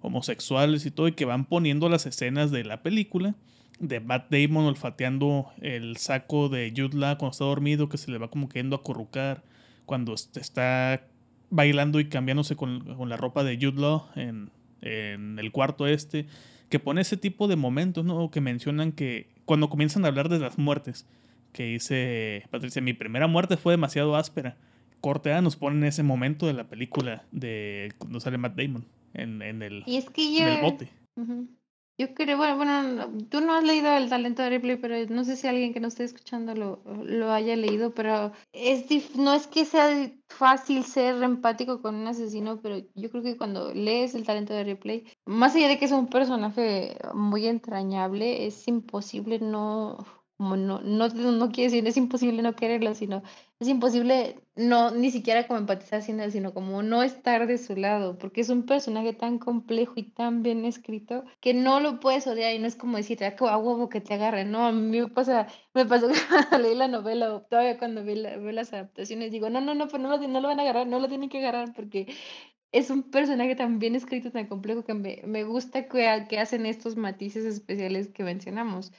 homosexuales 0.00 0.86
y 0.86 0.90
todo, 0.90 1.08
y 1.08 1.12
que 1.12 1.24
van 1.24 1.44
poniendo 1.44 1.88
las 1.88 2.06
escenas 2.06 2.50
de 2.50 2.64
la 2.64 2.82
película 2.82 3.34
de 3.78 4.00
Matt 4.00 4.30
Damon 4.30 4.64
olfateando 4.64 5.50
el 5.60 5.96
saco 5.96 6.48
de 6.48 6.72
Jude 6.74 7.16
cuando 7.18 7.30
está 7.30 7.44
dormido, 7.44 7.88
que 7.88 7.98
se 7.98 8.10
le 8.10 8.18
va 8.18 8.28
como 8.28 8.48
queriendo 8.48 8.76
acurrucar, 8.76 9.42
cuando 9.84 10.14
está 10.14 11.06
bailando 11.50 12.00
y 12.00 12.08
cambiándose 12.08 12.56
con, 12.56 12.84
la 13.08 13.16
ropa 13.16 13.44
de 13.44 13.58
Jude 13.60 14.00
en, 14.16 14.50
en, 14.80 15.38
el 15.38 15.52
cuarto 15.52 15.86
este, 15.86 16.26
que 16.68 16.78
pone 16.78 17.02
ese 17.02 17.16
tipo 17.16 17.48
de 17.48 17.56
momentos, 17.56 18.04
¿no? 18.04 18.30
Que 18.30 18.40
mencionan 18.40 18.92
que 18.92 19.28
cuando 19.44 19.68
comienzan 19.68 20.04
a 20.04 20.08
hablar 20.08 20.28
de 20.28 20.38
las 20.38 20.58
muertes, 20.58 21.06
que 21.52 21.64
dice 21.64 22.44
Patricia, 22.50 22.82
mi 22.82 22.92
primera 22.92 23.26
muerte 23.26 23.56
fue 23.56 23.74
demasiado 23.74 24.16
áspera. 24.16 24.56
Corte 25.00 25.32
A 25.32 25.40
nos 25.40 25.56
ponen 25.56 25.84
ese 25.84 26.02
momento 26.02 26.46
de 26.46 26.54
la 26.54 26.64
película 26.64 27.24
de 27.30 27.92
cuando 27.98 28.18
sale 28.18 28.38
Matt 28.38 28.56
Damon 28.56 28.86
en, 29.16 29.42
en 29.42 29.62
el, 29.62 29.82
y 29.86 29.96
es 29.96 30.10
que 30.10 30.32
yo, 30.32 30.44
bote. 30.62 30.90
Yo 31.98 32.12
creo, 32.12 32.36
bueno, 32.36 32.56
bueno, 32.56 33.08
tú 33.30 33.40
no 33.40 33.54
has 33.54 33.64
leído 33.64 33.90
El 33.96 34.10
talento 34.10 34.42
de 34.42 34.50
Ripley, 34.50 34.76
pero 34.76 34.94
no 35.08 35.24
sé 35.24 35.34
si 35.34 35.46
alguien 35.46 35.72
que 35.72 35.80
no 35.80 35.88
esté 35.88 36.04
escuchando 36.04 36.54
lo, 36.54 36.82
lo 37.04 37.32
haya 37.32 37.56
leído, 37.56 37.94
pero 37.94 38.32
es 38.52 39.16
no 39.16 39.32
es 39.32 39.46
que 39.46 39.64
sea 39.64 40.12
fácil 40.28 40.84
ser 40.84 41.22
empático 41.22 41.80
con 41.80 41.94
un 41.94 42.06
asesino, 42.06 42.60
pero 42.60 42.76
yo 42.94 43.10
creo 43.10 43.22
que 43.22 43.38
cuando 43.38 43.72
lees 43.72 44.14
El 44.14 44.26
talento 44.26 44.52
de 44.52 44.64
Ripley, 44.64 45.06
más 45.24 45.56
allá 45.56 45.68
de 45.68 45.78
que 45.78 45.86
es 45.86 45.92
un 45.92 46.08
personaje 46.08 46.98
muy 47.14 47.46
entrañable, 47.46 48.46
es 48.46 48.68
imposible 48.68 49.38
no 49.38 49.96
como 50.36 50.56
no, 50.56 50.80
no, 50.80 51.08
no 51.08 51.50
quiere 51.50 51.70
decir, 51.70 51.86
es 51.86 51.96
imposible 51.96 52.42
no 52.42 52.54
quererlo, 52.54 52.94
sino 52.94 53.22
es 53.58 53.68
imposible 53.68 54.40
no 54.54 54.90
ni 54.90 55.10
siquiera 55.10 55.46
como 55.46 55.58
empatizar 55.58 56.02
sin 56.02 56.20
él, 56.20 56.30
sino 56.30 56.52
como 56.52 56.82
no 56.82 57.02
estar 57.02 57.46
de 57.46 57.56
su 57.56 57.74
lado, 57.74 58.18
porque 58.18 58.42
es 58.42 58.50
un 58.50 58.66
personaje 58.66 59.14
tan 59.14 59.38
complejo 59.38 59.94
y 59.96 60.04
tan 60.04 60.42
bien 60.42 60.64
escrito 60.66 61.24
que 61.40 61.54
no 61.54 61.80
lo 61.80 61.98
puedes 62.00 62.26
odiar 62.26 62.54
y 62.54 62.58
no 62.58 62.66
es 62.66 62.76
como 62.76 62.98
decir, 62.98 63.22
ah, 63.24 63.34
a 63.38 63.58
huevo 63.58 63.88
que 63.88 64.00
te 64.02 64.14
agarre, 64.14 64.44
no, 64.44 64.66
a 64.66 64.72
mí 64.72 65.00
me 65.00 65.08
pasa, 65.08 65.46
me 65.74 65.86
pasó 65.86 66.08
que 66.08 66.14
cuando 66.28 66.58
leí 66.58 66.74
la 66.74 66.88
novela 66.88 67.34
o 67.34 67.42
todavía 67.42 67.78
cuando 67.78 68.04
vi, 68.04 68.16
las 68.16 68.72
adaptaciones 68.72 69.30
digo, 69.32 69.48
no, 69.48 69.60
no, 69.60 69.74
no, 69.74 69.88
pues 69.88 70.02
no 70.02 70.08
lo, 70.10 70.28
no 70.28 70.40
lo 70.40 70.48
van 70.48 70.60
a 70.60 70.62
agarrar, 70.62 70.86
no 70.86 70.98
lo 70.98 71.08
tienen 71.08 71.30
que 71.30 71.38
agarrar 71.38 71.72
porque 71.74 72.14
es 72.72 72.90
un 72.90 73.10
personaje 73.10 73.56
tan 73.56 73.78
bien 73.78 73.94
escrito, 73.94 74.30
tan 74.32 74.48
complejo 74.48 74.84
que 74.84 74.94
me, 74.94 75.22
me 75.24 75.44
gusta 75.44 75.88
que, 75.88 76.26
que 76.28 76.38
hacen 76.38 76.66
estos 76.66 76.96
matices 76.96 77.44
especiales 77.46 78.08
que 78.08 78.24
mencionamos 78.24 78.92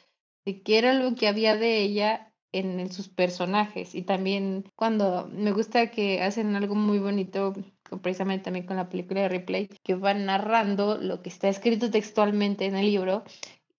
de 0.45 0.63
qué 0.63 0.79
era 0.79 0.93
lo 0.93 1.13
que 1.15 1.27
había 1.27 1.55
de 1.55 1.81
ella 1.81 2.33
en, 2.57 2.91
sus 2.91 3.09
personajes. 3.09 3.95
Y 3.95 4.03
también 4.03 4.65
cuando 4.75 5.29
me 5.31 5.51
gusta 5.51 5.91
que 5.91 6.21
hacen 6.21 6.55
algo 6.55 6.75
muy 6.75 6.99
bonito, 6.99 7.53
precisamente 8.01 8.45
también 8.45 8.65
con 8.65 8.77
la 8.77 8.89
película 8.89 9.21
de 9.21 9.29
Replay, 9.29 9.67
que 9.83 9.95
van 9.95 10.25
narrando 10.25 10.97
lo 10.97 11.21
que 11.21 11.29
está 11.29 11.49
escrito 11.49 11.91
textualmente 11.91 12.65
en 12.65 12.75
el 12.75 12.85
libro, 12.85 13.23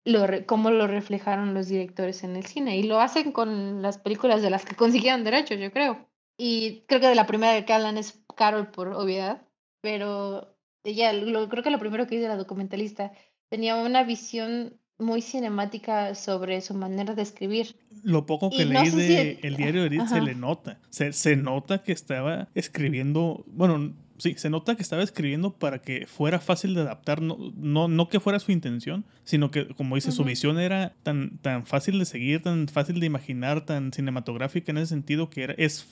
lo, 0.04 0.26
cómo 0.46 0.70
lo 0.70 0.86
reflejaron 0.86 1.54
los 1.54 1.68
directores 1.68 2.24
en 2.24 2.36
el 2.36 2.46
cine. 2.46 2.76
Y 2.76 2.84
lo 2.84 3.00
hacen 3.00 3.32
con 3.32 3.82
las 3.82 3.98
películas 3.98 4.42
de 4.42 4.50
las 4.50 4.64
que 4.64 4.76
consiguieron 4.76 5.24
derechos, 5.24 5.58
yo 5.58 5.70
creo. 5.72 6.08
Y 6.38 6.82
creo 6.86 7.00
que 7.00 7.08
de 7.08 7.14
la 7.14 7.26
primera 7.26 7.64
que 7.64 7.72
hablan 7.72 7.98
es 7.98 8.22
Carol 8.36 8.70
por 8.70 8.88
obviedad, 8.88 9.42
pero 9.80 10.56
ella, 10.84 11.12
lo, 11.12 11.48
creo 11.48 11.62
que 11.62 11.70
lo 11.70 11.78
primero 11.78 12.06
que 12.06 12.16
dice 12.16 12.28
la 12.28 12.36
documentalista, 12.36 13.12
tenía 13.48 13.76
una 13.76 14.04
visión 14.04 14.80
muy 14.98 15.22
cinemática 15.22 16.14
sobre 16.14 16.60
su 16.60 16.74
manera 16.74 17.14
de 17.14 17.22
escribir. 17.22 17.76
Lo 18.02 18.26
poco 18.26 18.50
que 18.50 18.64
leí 18.64 18.90
de 18.90 19.38
el 19.42 19.56
diario 19.56 19.82
de 19.82 19.88
Edith 19.88 20.08
se 20.08 20.20
le 20.20 20.34
nota. 20.34 20.78
Se, 20.90 21.12
se 21.12 21.36
nota 21.36 21.82
que 21.82 21.92
estaba 21.92 22.48
escribiendo, 22.54 23.44
bueno, 23.46 23.92
sí, 24.18 24.34
se 24.36 24.50
nota 24.50 24.74
que 24.76 24.82
estaba 24.82 25.02
escribiendo 25.02 25.52
para 25.52 25.80
que 25.80 26.06
fuera 26.06 26.40
fácil 26.40 26.74
de 26.74 26.82
adaptar, 26.82 27.22
no, 27.22 27.36
no, 27.56 27.88
no 27.88 28.08
que 28.08 28.20
fuera 28.20 28.38
su 28.38 28.52
intención, 28.52 29.04
sino 29.24 29.50
que, 29.50 29.68
como 29.68 29.94
dice, 29.94 30.12
su 30.12 30.24
visión 30.24 30.58
era 30.58 30.94
tan, 31.02 31.38
tan 31.38 31.64
fácil 31.64 31.98
de 31.98 32.04
seguir, 32.04 32.42
tan 32.42 32.68
fácil 32.68 33.00
de 33.00 33.06
imaginar, 33.06 33.64
tan 33.64 33.92
cinematográfica 33.92 34.72
en 34.72 34.78
ese 34.78 34.88
sentido 34.88 35.30
que 35.30 35.44
era, 35.44 35.54
es 35.56 35.86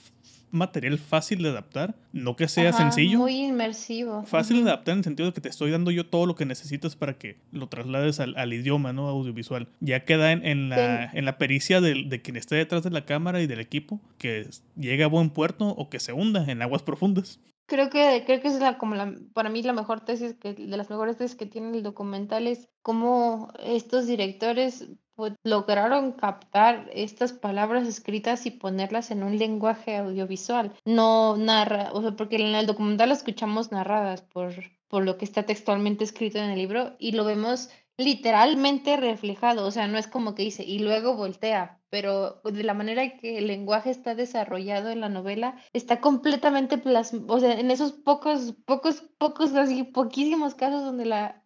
material 0.51 0.97
fácil 0.97 1.43
de 1.43 1.49
adaptar, 1.49 1.95
no 2.13 2.35
que 2.35 2.47
sea 2.47 2.73
sencillo. 2.73 3.19
Muy 3.19 3.45
inmersivo. 3.45 4.23
Fácil 4.23 4.63
de 4.63 4.71
adaptar 4.71 4.93
en 4.93 4.99
el 4.99 5.03
sentido 5.03 5.27
de 5.27 5.33
que 5.33 5.41
te 5.41 5.49
estoy 5.49 5.71
dando 5.71 5.91
yo 5.91 6.05
todo 6.05 6.25
lo 6.25 6.35
que 6.35 6.45
necesitas 6.45 6.95
para 6.95 7.17
que 7.17 7.37
lo 7.51 7.67
traslades 7.67 8.19
al, 8.19 8.53
idioma, 8.53 8.93
¿no? 8.93 9.07
Audiovisual. 9.07 9.67
Ya 9.79 10.05
queda 10.05 10.31
en, 10.31 10.69
la, 10.69 11.11
en 11.11 11.25
la 11.25 11.37
pericia 11.37 11.81
de, 11.81 12.05
de, 12.07 12.21
quien 12.21 12.37
esté 12.37 12.55
detrás 12.55 12.83
de 12.83 12.91
la 12.91 13.05
cámara 13.05 13.41
y 13.41 13.47
del 13.47 13.59
equipo, 13.59 14.01
que 14.17 14.49
llegue 14.75 15.03
a 15.03 15.07
buen 15.07 15.29
puerto 15.29 15.67
o 15.67 15.89
que 15.89 15.99
se 15.99 16.13
hunda 16.13 16.49
en 16.49 16.61
aguas 16.61 16.83
profundas. 16.83 17.39
Creo 17.67 17.89
que, 17.89 18.23
creo 18.25 18.39
que 18.39 18.47
es 18.47 18.59
la, 18.59 18.77
como 18.77 18.95
la, 18.95 19.13
para 19.33 19.49
mí 19.49 19.61
la 19.61 19.73
mejor 19.73 19.99
tesis, 19.99 20.35
que, 20.35 20.53
de 20.53 20.77
las 20.77 20.89
mejores 20.89 21.17
tesis 21.17 21.35
que 21.35 21.45
tiene 21.45 21.75
el 21.75 21.83
documental 21.83 22.47
es 22.47 22.69
cómo 22.81 23.51
estos 23.61 24.07
directores 24.07 24.87
pues, 25.17 25.33
lograron 25.43 26.11
captar 26.11 26.89
estas 26.93 27.33
palabras 27.33 27.87
escritas 27.87 28.45
y 28.45 28.51
ponerlas 28.51 29.09
en 29.11 29.23
un 29.23 29.37
lenguaje 29.37 29.97
audiovisual. 29.97 30.73
No 30.85 31.35
narra, 31.37 31.89
o 31.91 32.01
sea, 32.01 32.11
porque 32.11 32.35
en 32.35 32.55
el 32.55 32.67
documental 32.67 33.09
las 33.09 33.17
escuchamos 33.17 33.71
narradas 33.71 34.21
por, 34.21 34.53
por 34.87 35.03
lo 35.03 35.17
que 35.17 35.25
está 35.25 35.43
textualmente 35.43 36.03
escrito 36.03 36.37
en 36.37 36.51
el 36.51 36.59
libro 36.59 36.95
y 36.99 37.13
lo 37.13 37.25
vemos 37.25 37.69
literalmente 37.97 38.95
reflejado, 38.95 39.65
o 39.65 39.71
sea, 39.71 39.87
no 39.87 39.97
es 39.97 40.07
como 40.07 40.35
que 40.35 40.43
dice 40.43 40.63
y 40.63 40.79
luego 40.79 41.15
voltea, 41.15 41.76
pero 41.89 42.41
de 42.43 42.63
la 42.63 42.73
manera 42.73 43.17
que 43.17 43.37
el 43.37 43.47
lenguaje 43.47 43.89
está 43.89 44.15
desarrollado 44.15 44.89
en 44.89 45.01
la 45.01 45.09
novela, 45.09 45.57
está 45.73 46.01
completamente 46.01 46.77
plasmado, 46.77 47.33
o 47.33 47.39
sea, 47.39 47.59
en 47.59 47.71
esos 47.71 47.93
pocos, 47.93 48.55
pocos, 48.65 49.03
pocos, 49.17 49.53
así, 49.55 49.83
poquísimos 49.83 50.55
casos 50.55 50.83
donde 50.83 51.05
la, 51.05 51.43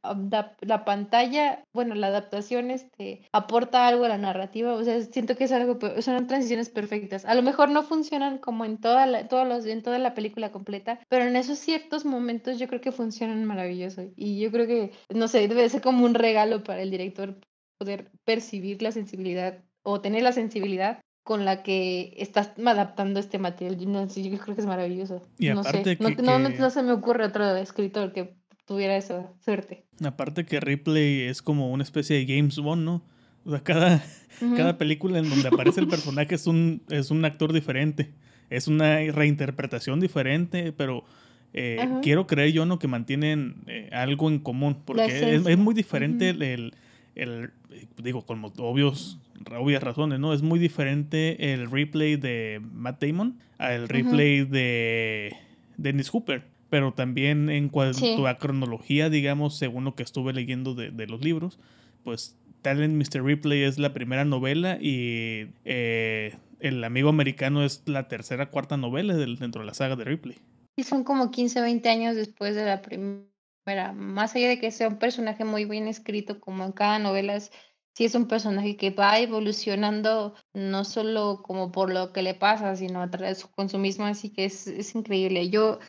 la, 0.62 0.86
pantalla, 0.86 1.64
bueno, 1.74 1.96
la 1.96 2.08
adaptación 2.08 2.72
este, 2.72 3.28
aporta 3.32 3.88
algo 3.88 4.06
a 4.06 4.10
la 4.10 4.18
narrativa, 4.18 4.74
o 4.74 4.84
sea, 4.84 5.02
siento 5.02 5.36
que 5.36 5.46
es 5.46 5.52
algo, 5.52 5.80
son 6.02 6.28
transiciones 6.28 6.70
perfectas. 6.70 7.26
A 7.26 7.36
lo 7.36 7.42
mejor 7.44 7.70
no 7.70 7.84
funcionan 7.84 8.39
como 8.39 8.66
en 8.66 8.80
toda 8.80 9.06
la, 9.06 9.28
todos 9.28 9.48
los, 9.48 9.66
en 9.66 9.84
toda 9.84 10.00
la 10.00 10.14
película 10.14 10.52
completa, 10.52 11.00
pero 11.10 11.26
en 11.26 11.36
esos 11.36 11.60
ciertos 11.60 12.06
momentos 12.06 12.60
yo 12.60 12.68
creo 12.68 12.82
que 12.82 12.92
funcionan 12.92 13.46
maravilloso. 13.46 14.04
Y 14.16 14.39
yo 14.39 14.52
creo 14.52 14.68
que, 14.68 14.92
no 15.14 15.28
sé, 15.28 15.48
debe 15.48 15.70
ser 15.70 15.82
como 15.82 16.06
un 16.06 16.14
regalo 16.14 16.64
para 16.64 16.82
el 16.82 16.92
director 16.92 17.39
poder 17.78 18.12
percibir 18.26 18.82
la 18.82 18.92
sensibilidad 18.92 19.64
o 19.84 20.02
tener 20.02 20.24
la 20.24 20.32
sensibilidad 20.32 21.00
con 21.24 21.46
la 21.46 21.64
que 21.64 22.14
estás 22.18 22.52
adaptando 22.66 23.20
este 23.20 23.38
material. 23.38 23.78
Yo, 23.78 23.90
no, 23.90 24.08
yo 24.08 24.40
creo 24.40 24.56
que 24.56 24.62
es 24.62 24.68
maravilloso. 24.68 25.22
no 25.40 25.64
sé, 25.64 25.98
no, 26.00 26.40
no, 26.40 26.70
se 26.70 26.84
me 26.84 26.92
ocurre 26.92 27.26
otro 27.26 27.56
escritor 27.56 28.12
que 28.12 28.36
tuviera 28.66 28.96
esa 28.96 29.32
suerte. 29.44 29.86
Aparte 30.04 30.46
que 30.46 30.60
Ripley 30.60 31.22
es 31.22 31.42
como 31.42 31.72
una 31.72 31.84
especie 31.84 32.18
de 32.18 32.36
James 32.36 32.58
Bond, 32.58 32.84
¿no? 32.84 33.04
O 33.46 33.52
sea, 33.52 33.62
cada, 33.64 34.04
cada 34.56 34.78
película 34.78 35.20
en 35.20 35.30
donde 35.30 35.48
aparece 35.48 35.80
el 35.80 35.88
personaje 35.88 36.36
es 36.36 36.48
un, 36.48 36.84
es 36.90 37.12
un 37.12 37.24
actor 37.26 37.54
diferente. 37.54 38.14
Es 38.50 38.68
una 38.68 38.98
reinterpretación 39.12 40.00
diferente, 40.00 40.74
pero 40.74 41.06
eh, 41.54 41.88
quiero 42.02 42.28
creer 42.28 42.52
yo 42.52 42.66
no 42.66 42.80
que 42.80 42.88
mantienen 42.88 43.64
eh, 43.68 43.90
algo 43.92 44.30
en 44.30 44.40
común, 44.40 44.84
porque 44.86 45.36
es, 45.36 45.58
muy 45.58 45.74
diferente 45.74 46.30
el, 46.30 46.42
el, 46.42 46.74
digo, 47.97 48.26
con 48.26 48.43
obvios, 48.43 49.20
obvias 49.57 49.84
razones, 49.84 50.20
¿no? 50.20 50.34
Es 50.34 50.41
muy 50.41 50.59
diferente 50.59 51.53
el 51.53 51.70
replay 51.70 52.16
de 52.16 52.62
Matt 52.74 53.03
Damon 53.03 53.39
al 53.57 53.89
replay 53.89 54.45
de 54.45 55.36
Dennis 55.78 56.09
Hooper. 56.09 56.43
Pero 56.70 56.93
también 56.93 57.49
en 57.49 57.68
cuanto 57.68 58.28
a 58.28 58.38
cronología, 58.38 59.09
digamos, 59.09 59.57
según 59.57 59.84
lo 59.84 59.95
que 59.95 60.03
estuve 60.03 60.32
leyendo 60.32 60.74
de, 60.74 60.89
de 60.89 61.05
los 61.05 61.22
libros, 61.22 61.59
pues 62.03 62.38
Talent 62.62 62.95
Mr. 62.95 63.24
Ripley 63.24 63.64
es 63.64 63.78
la 63.78 63.93
primera 63.93 64.26
novela 64.26 64.78
y 64.80 65.47
eh, 65.66 66.36
El 66.59 66.84
amigo 66.84 67.09
americano 67.09 67.64
es 67.64 67.82
la 67.86 68.07
tercera, 68.07 68.49
cuarta 68.49 68.78
novela 68.78 69.16
dentro 69.16 69.62
de 69.62 69.66
la 69.68 69.74
saga 69.74 69.95
de 69.95 70.05
Ripley. 70.05 70.38
Y 70.76 70.84
son 70.84 71.03
como 71.03 71.32
15, 71.32 71.62
20 71.62 71.89
años 71.89 72.16
después 72.16 72.55
de 72.55 72.66
la 72.66 72.82
primera. 72.82 73.31
Más 73.66 74.36
allá 74.36 74.49
de 74.49 74.59
que 74.59 74.72
sea 74.72 74.88
un 74.88 74.97
personaje 74.97 75.45
muy 75.45 75.66
bien 75.66 75.88
escrito, 75.88 76.39
como 76.39 76.66
en 76.66 76.72
cada 76.72 76.99
novela, 76.99 77.36
es, 77.36 77.51
sí 77.93 78.05
es 78.05 78.16
un 78.16 78.28
personaje 78.28 78.76
que 78.76 78.89
va 78.89 79.20
evolucionando, 79.20 80.34
no 80.53 80.84
solo 80.84 81.41
como 81.43 81.72
por 81.72 81.91
lo 81.91 82.12
que 82.12 82.24
le 82.24 82.34
pasa, 82.34 82.76
sino 82.76 83.01
a 83.01 83.12
través 83.12 83.45
con 83.45 83.70
su 83.70 83.78
mismo, 83.78 84.05
así 84.05 84.32
que 84.32 84.45
es, 84.45 84.68
es 84.68 84.95
increíble. 84.95 85.49
Yo, 85.49 85.80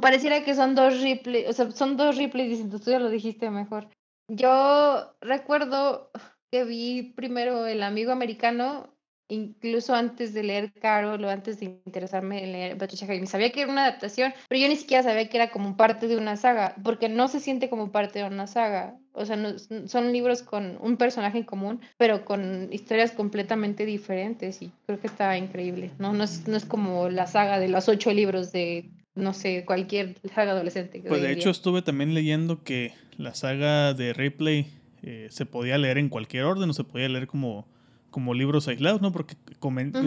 pareciera 0.00 0.44
que 0.44 0.54
son 0.54 0.74
dos 0.74 1.00
Ripley, 1.02 1.46
o 1.46 1.52
sea, 1.52 1.70
son 1.70 1.96
dos 1.96 2.16
Ripley 2.16 2.48
distintos, 2.48 2.80
tú 2.82 2.90
ya 2.90 2.98
lo 2.98 3.10
dijiste 3.10 3.50
mejor. 3.50 3.88
Yo 4.28 5.14
recuerdo 5.20 6.10
que 6.50 6.64
vi 6.64 7.12
primero 7.14 7.66
El 7.66 7.82
amigo 7.82 8.12
americano, 8.12 8.91
incluso 9.32 9.94
antes 9.94 10.34
de 10.34 10.42
leer 10.42 10.72
Carol 10.72 11.24
o 11.24 11.30
antes 11.30 11.58
de 11.58 11.80
interesarme 11.86 12.44
en 12.44 12.52
leer 12.52 12.76
Patricia 12.76 13.06
Highsmith. 13.06 13.30
Sabía 13.30 13.50
que 13.50 13.62
era 13.62 13.72
una 13.72 13.86
adaptación, 13.86 14.34
pero 14.48 14.60
yo 14.60 14.68
ni 14.68 14.76
siquiera 14.76 15.02
sabía 15.02 15.28
que 15.28 15.36
era 15.36 15.50
como 15.50 15.76
parte 15.76 16.06
de 16.06 16.16
una 16.16 16.36
saga, 16.36 16.74
porque 16.84 17.08
no 17.08 17.28
se 17.28 17.40
siente 17.40 17.70
como 17.70 17.90
parte 17.90 18.18
de 18.18 18.26
una 18.26 18.46
saga. 18.46 18.98
O 19.12 19.24
sea, 19.26 19.38
son 19.86 20.12
libros 20.12 20.42
con 20.42 20.78
un 20.80 20.96
personaje 20.96 21.38
en 21.38 21.44
común, 21.44 21.80
pero 21.98 22.24
con 22.24 22.72
historias 22.72 23.12
completamente 23.12 23.84
diferentes 23.86 24.62
y 24.62 24.72
creo 24.86 25.00
que 25.00 25.06
está 25.06 25.36
increíble. 25.36 25.90
No, 25.98 26.12
no, 26.12 26.24
es, 26.24 26.46
no 26.46 26.56
es 26.56 26.64
como 26.64 27.08
la 27.08 27.26
saga 27.26 27.58
de 27.58 27.68
los 27.68 27.88
ocho 27.88 28.12
libros 28.12 28.52
de 28.52 28.90
no 29.14 29.34
sé, 29.34 29.64
cualquier 29.66 30.16
saga 30.34 30.52
adolescente. 30.52 31.02
pues 31.06 31.20
de 31.20 31.32
hecho 31.32 31.50
estuve 31.50 31.82
también 31.82 32.14
leyendo 32.14 32.62
que 32.62 32.94
la 33.18 33.34
saga 33.34 33.92
de 33.92 34.14
Ripley 34.14 34.68
eh, 35.02 35.26
se 35.30 35.44
podía 35.44 35.76
leer 35.76 35.98
en 35.98 36.08
cualquier 36.08 36.44
orden, 36.44 36.70
o 36.70 36.72
se 36.72 36.84
podía 36.84 37.10
leer 37.10 37.26
como 37.26 37.66
como 38.12 38.34
libros 38.34 38.68
aislados, 38.68 39.02
¿no? 39.02 39.10
Porque 39.10 39.34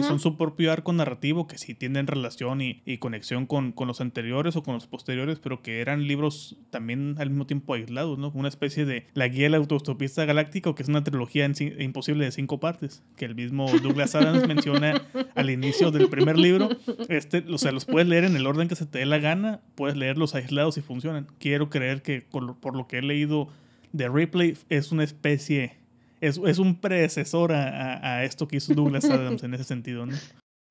son 0.00 0.20
su 0.20 0.38
propio 0.38 0.72
arco 0.72 0.94
narrativo 0.94 1.46
que 1.46 1.58
sí 1.58 1.74
tienen 1.74 2.06
relación 2.06 2.62
y, 2.62 2.80
conexión 2.98 3.44
con, 3.44 3.72
con, 3.72 3.88
los 3.88 4.00
anteriores 4.00 4.56
o 4.56 4.62
con 4.62 4.74
los 4.74 4.86
posteriores, 4.86 5.38
pero 5.38 5.60
que 5.60 5.80
eran 5.80 6.06
libros 6.06 6.56
también 6.70 7.16
al 7.18 7.28
mismo 7.28 7.46
tiempo 7.46 7.74
aislados, 7.74 8.18
¿no? 8.18 8.30
Una 8.34 8.48
especie 8.48 8.86
de 8.86 9.06
La 9.12 9.28
Guía 9.28 9.44
del 9.44 9.56
Autostopista 9.56 10.24
Galáctico, 10.24 10.74
que 10.74 10.82
es 10.82 10.88
una 10.88 11.04
trilogía 11.04 11.50
imposible 11.78 12.24
de 12.24 12.32
cinco 12.32 12.58
partes, 12.60 13.02
que 13.16 13.26
el 13.26 13.34
mismo 13.34 13.66
Douglas 13.82 14.14
Adams 14.14 14.46
menciona 14.48 15.02
al 15.34 15.50
inicio 15.50 15.90
del 15.90 16.08
primer 16.08 16.38
libro. 16.38 16.70
Este, 17.08 17.44
o 17.50 17.58
sea, 17.58 17.72
los 17.72 17.84
puedes 17.84 18.08
leer 18.08 18.24
en 18.24 18.36
el 18.36 18.46
orden 18.46 18.68
que 18.68 18.76
se 18.76 18.86
te 18.86 19.00
dé 19.00 19.06
la 19.06 19.18
gana, 19.18 19.60
puedes 19.74 19.96
leerlos 19.96 20.34
aislados 20.34 20.78
y 20.78 20.80
funcionan. 20.80 21.26
Quiero 21.38 21.68
creer 21.68 22.02
que 22.02 22.22
por 22.22 22.76
lo 22.76 22.86
que 22.86 22.98
he 22.98 23.02
leído 23.02 23.48
de 23.92 24.08
Ripley 24.08 24.56
es 24.68 24.92
una 24.92 25.04
especie 25.04 25.76
es, 26.20 26.38
es 26.38 26.58
un 26.58 26.80
predecesor 26.80 27.52
a, 27.52 28.18
a, 28.18 28.24
esto 28.24 28.48
que 28.48 28.56
hizo 28.56 28.74
Douglas 28.74 29.04
Adams 29.10 29.42
en 29.42 29.54
ese 29.54 29.64
sentido, 29.64 30.06
¿no? 30.06 30.16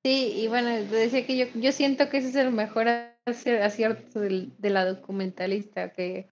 Sí, 0.05 0.33
y 0.35 0.47
bueno, 0.47 0.69
decía 0.69 1.25
que 1.25 1.35
yo, 1.35 1.45
yo 1.55 1.71
siento 1.71 2.09
que 2.09 2.17
ese 2.17 2.29
es 2.29 2.35
el 2.35 2.51
mejor 2.51 2.87
acierto 3.25 4.19
de 4.19 4.69
la 4.69 4.85
documentalista, 4.85 5.93
que 5.93 6.29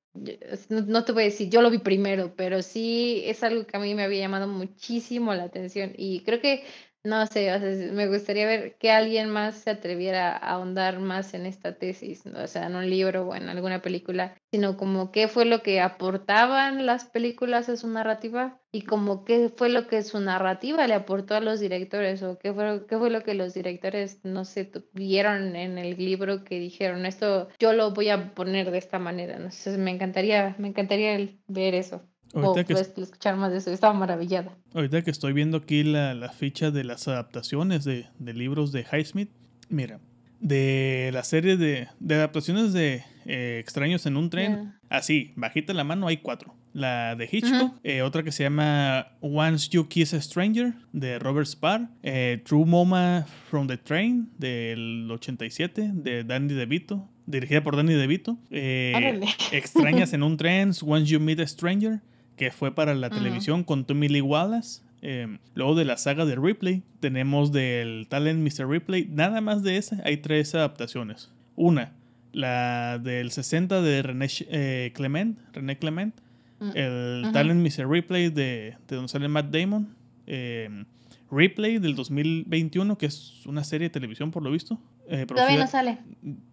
no, 0.70 1.04
te 1.04 1.12
voy 1.12 1.24
a 1.24 1.26
decir, 1.26 1.50
yo 1.50 1.62
lo 1.64 1.72
vi 1.72 1.80
primero, 1.80 2.36
pero 2.36 2.62
sí 2.62 3.24
es 3.26 3.44
algo 3.44 3.66
que 3.66 3.76
a 3.76 3.80
mí 3.80 3.96
me 3.96 4.04
había 4.04 4.20
llamado 4.20 4.48
muchísimo 4.48 5.34
la 5.34 5.46
atención 5.46 5.92
y 5.98 6.20
creo 6.20 6.40
que 6.40 6.64
no 7.04 7.26
sé, 7.28 7.92
me 7.92 8.08
gustaría 8.08 8.46
ver 8.46 8.78
que 8.78 8.92
alguien 8.92 9.30
más 9.30 9.56
se 9.56 9.72
atreviera 9.72 10.32
a 10.32 10.54
ahondar 10.54 11.00
más 11.00 11.34
en 11.34 11.46
esta 11.46 11.78
tesis, 11.78 12.26
o 12.26 12.48
sea, 12.48 12.68
en 12.68 12.76
un 12.76 12.90
libro 12.90 13.28
o 13.28 13.36
en 13.36 13.50
alguna 13.50 13.82
película, 13.82 14.36
sino 14.52 14.78
como 14.78 15.12
qué 15.12 15.28
fue 15.28 15.44
lo 15.46 15.62
que 15.62 15.82
aportaban 15.82 16.86
las 16.86 17.06
películas 17.06 17.68
a 17.68 17.76
su 17.76 17.88
narrativa 17.90 18.62
y 18.72 18.84
como 18.84 19.26
qué 19.26 19.50
fue 19.50 19.70
lo 19.70 19.88
que 19.88 20.02
su 20.04 20.20
narrativa 20.22 20.88
le 20.88 20.94
aportó 20.94 21.36
a 21.36 21.42
los 21.42 21.60
directores 21.60 22.24
o 22.24 22.40
qué 22.40 22.54
fue, 22.54 22.86
qué 22.88 22.98
fue 22.98 23.10
lo 23.10 23.22
que 23.24 23.34
los 23.34 23.54
directores, 23.54 24.20
no 24.24 24.46
sé, 24.46 24.72
vieron 24.94 25.56
en 25.58 25.78
el 25.78 25.98
libro 25.98 26.44
que 26.46 26.60
dijeron, 26.60 27.06
esto 27.06 27.50
yo 27.60 27.74
lo 27.74 27.92
voy 27.92 28.10
a 28.10 28.34
poner 28.34 28.72
de 28.72 28.78
esta 28.78 28.98
manera, 29.00 29.40
no 29.40 29.52
sé, 29.52 29.78
me 29.78 29.92
encantaría, 29.92 30.56
me 30.58 30.70
encantaría 30.70 31.18
ver 31.48 31.76
eso. 31.76 32.02
Ahorita 32.34 32.64
que 32.64 32.74
escuchar 32.74 33.38
más 33.38 33.52
de 33.52 33.58
eso, 33.58 33.72
estaba 33.72 33.94
maravillada. 33.94 34.56
Ahorita 34.74 35.04
que 35.04 35.12
estoy 35.12 35.34
viendo 35.34 35.58
aquí 35.58 35.84
la, 35.84 36.14
la 36.14 36.30
ficha 36.30 36.72
de 36.72 36.84
las 36.84 37.08
adaptaciones 37.08 37.84
de, 37.84 38.08
de 38.18 38.34
libros 38.34 38.72
de 38.72 38.86
Highsmith, 38.92 39.30
mira, 39.70 40.00
de 40.44 41.10
la 41.14 41.24
serie 41.24 41.56
de, 41.58 41.88
de 42.00 42.16
adaptaciones 42.16 42.74
de 42.74 43.04
eh, 43.26 43.60
Extraños 43.62 44.06
en 44.06 44.18
un 44.18 44.30
tren, 44.30 44.74
así, 44.90 45.32
bajita 45.36 45.74
la 45.74 45.86
mano, 45.86 46.08
hay 46.08 46.18
cuatro. 46.18 46.54
La 46.74 47.16
de 47.16 47.30
Hitchcock, 47.32 47.76
eh, 47.84 48.02
otra 48.02 48.24
que 48.24 48.32
se 48.32 48.44
llama 48.44 49.16
Once 49.22 49.70
You 49.70 49.88
Kiss 49.88 50.14
a 50.14 50.22
Stranger, 50.22 50.74
de 50.92 51.20
Robert 51.20 51.46
Spar, 51.48 51.88
eh, 52.02 52.42
True 52.44 52.66
Moma 52.66 53.26
from 53.50 53.68
the 53.68 53.78
Train, 53.78 54.32
del 54.38 55.08
87, 55.10 55.92
de 55.94 56.24
Danny 56.24 56.54
DeVito, 56.54 57.08
dirigida 57.28 57.64
por 57.64 57.78
Danny 57.78 57.94
DeVito. 57.94 58.38
Extrañas 58.50 60.14
en 60.14 60.24
un 60.24 60.36
tren, 60.36 60.72
Once 60.82 61.06
You 61.06 61.20
Meet 61.20 61.42
a 61.42 61.48
Stranger, 61.48 62.02
que 62.36 62.52
fue 62.52 62.74
para 62.74 62.94
la 62.96 63.10
televisión 63.10 63.64
con 63.64 63.86
Tommy 63.86 64.08
Lee 64.08 64.22
Wallace. 64.22 64.82
Em, 65.02 65.40
luego 65.54 65.76
de 65.76 65.84
la 65.84 65.98
saga 65.98 66.26
de 66.26 66.36
Ripley, 66.36 66.82
tenemos 67.00 67.52
del 67.52 68.08
talent 68.10 68.40
Mr. 68.40 68.68
Ripley. 68.68 69.08
Nada 69.12 69.42
más 69.42 69.62
de 69.62 69.78
esa, 69.78 70.02
hay 70.06 70.18
tres 70.18 70.56
adaptaciones. 70.56 71.30
Una, 71.56 71.92
la 72.32 73.00
del 73.00 73.32
60 73.32 73.82
de 73.82 74.02
René 74.02 74.28
eh, 74.50 74.92
Clement, 74.96 75.38
René 75.52 75.78
Clement. 75.78 76.16
Mm, 76.60 76.70
el 76.76 77.30
talent 77.34 77.62
Mr. 77.62 77.90
Ripley 77.90 78.30
de, 78.30 78.76
de 78.88 78.96
donde 78.96 79.10
sale 79.10 79.28
Matt 79.28 79.54
Damon. 79.54 79.94
Em, 80.26 80.86
Ripley 81.34 81.80
del 81.80 81.96
2021, 81.96 82.98
que 82.98 83.08
es 83.08 83.46
una 83.46 83.64
serie 83.64 83.88
de 83.88 83.90
televisión 83.90 84.32
por 84.32 84.44
lo 84.44 84.52
visto. 84.52 84.80
Eh, 85.08 85.26
Todavía 85.26 85.60
no 85.60 85.68
sale. 85.68 85.98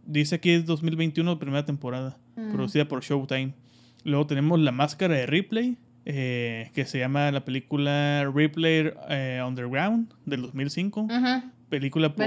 Dice 0.06 0.40
que 0.40 0.56
es 0.56 0.66
2021, 0.66 1.38
primera 1.38 1.64
temporada, 1.64 2.18
mm. 2.36 2.52
producida 2.52 2.86
por 2.86 3.02
Showtime. 3.02 3.52
Luego 4.04 4.26
tenemos 4.26 4.58
La 4.60 4.72
Máscara 4.72 5.14
de 5.14 5.26
Ripley, 5.26 5.76
eh, 6.06 6.70
que 6.74 6.86
se 6.86 6.98
llama 6.98 7.30
la 7.30 7.44
película 7.44 8.30
Ripley 8.34 8.90
eh, 9.08 9.42
Underground 9.46 10.12
del 10.24 10.42
2005. 10.42 11.08
Película 11.68 12.14
por, 12.14 12.26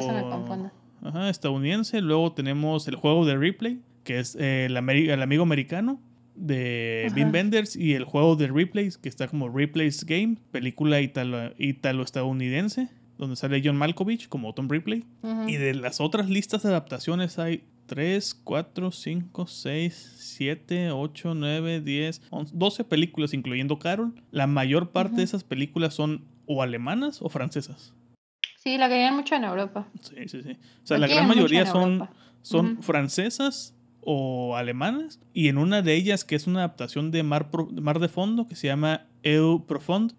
ajá, 1.02 1.30
estadounidense. 1.30 2.02
Luego 2.02 2.34
tenemos 2.34 2.88
El 2.88 2.96
Juego 2.96 3.26
de 3.26 3.36
Ripley, 3.36 3.82
que 4.04 4.20
es 4.20 4.38
eh, 4.40 4.66
el, 4.66 4.78
amigo 4.78 5.44
americano 5.44 6.00
de 6.36 7.12
Vin 7.14 7.32
Benders 7.32 7.76
y 7.76 7.94
el 7.94 8.06
juego 8.06 8.36
de 8.36 8.48
Ripley, 8.48 8.90
que 9.02 9.10
está 9.10 9.28
como 9.28 9.50
Ripley's 9.50 10.06
Game, 10.06 10.38
película 10.52 11.00
italo-estadounidense, 11.02 12.90
donde 13.18 13.36
sale 13.36 13.62
John 13.64 13.76
Malkovich 13.76 14.30
como 14.30 14.54
Tom 14.54 14.70
Ripley. 14.70 15.06
Y 15.48 15.58
de 15.58 15.74
las 15.74 16.00
otras 16.00 16.30
listas 16.30 16.64
de 16.64 16.70
adaptaciones 16.70 17.38
hay 17.38 17.64
3, 17.86 18.34
4, 18.44 18.92
5, 18.92 19.48
6, 19.48 20.16
7, 20.18 20.92
8, 20.92 21.34
9, 21.36 21.82
10, 21.82 22.22
12 22.52 22.84
películas, 22.84 23.34
incluyendo 23.34 23.80
Carol. 23.80 24.14
La 24.32 24.48
mayor 24.48 24.92
parte 24.92 25.18
de 25.18 25.24
esas 25.24 25.44
películas 25.44 25.94
son 25.94 26.26
o 26.46 26.62
alemanas 26.62 27.22
o 27.22 27.30
francesas. 27.30 27.94
Sí, 28.58 28.78
la 28.78 28.88
que 28.88 28.96
hay 28.96 29.14
mucho 29.14 29.36
en 29.36 29.44
Europa. 29.44 29.88
Sí, 30.02 30.28
sí, 30.28 30.42
sí. 30.42 30.58
O 30.84 30.88
sea, 30.88 30.98
la 30.98 31.08
gran 31.08 31.28
mayoría 31.28 31.66
son, 31.66 32.08
son 32.42 32.82
francesas 32.82 33.76
o 34.00 34.56
alemanas. 34.56 35.20
Y 35.34 35.50
en 35.50 35.58
una 35.58 35.82
de 35.82 35.96
ellas, 35.96 36.24
que 36.24 36.36
es 36.36 36.48
una 36.48 36.60
adaptación 36.60 37.12
de 37.12 37.24
Mar, 37.24 37.50
Mar 37.82 38.00
de 38.00 38.08
Fondo, 38.08 38.48
que 38.48 38.56
se 38.56 38.68
llama 38.68 39.08
Eu 39.22 39.66
Profond, 39.66 40.14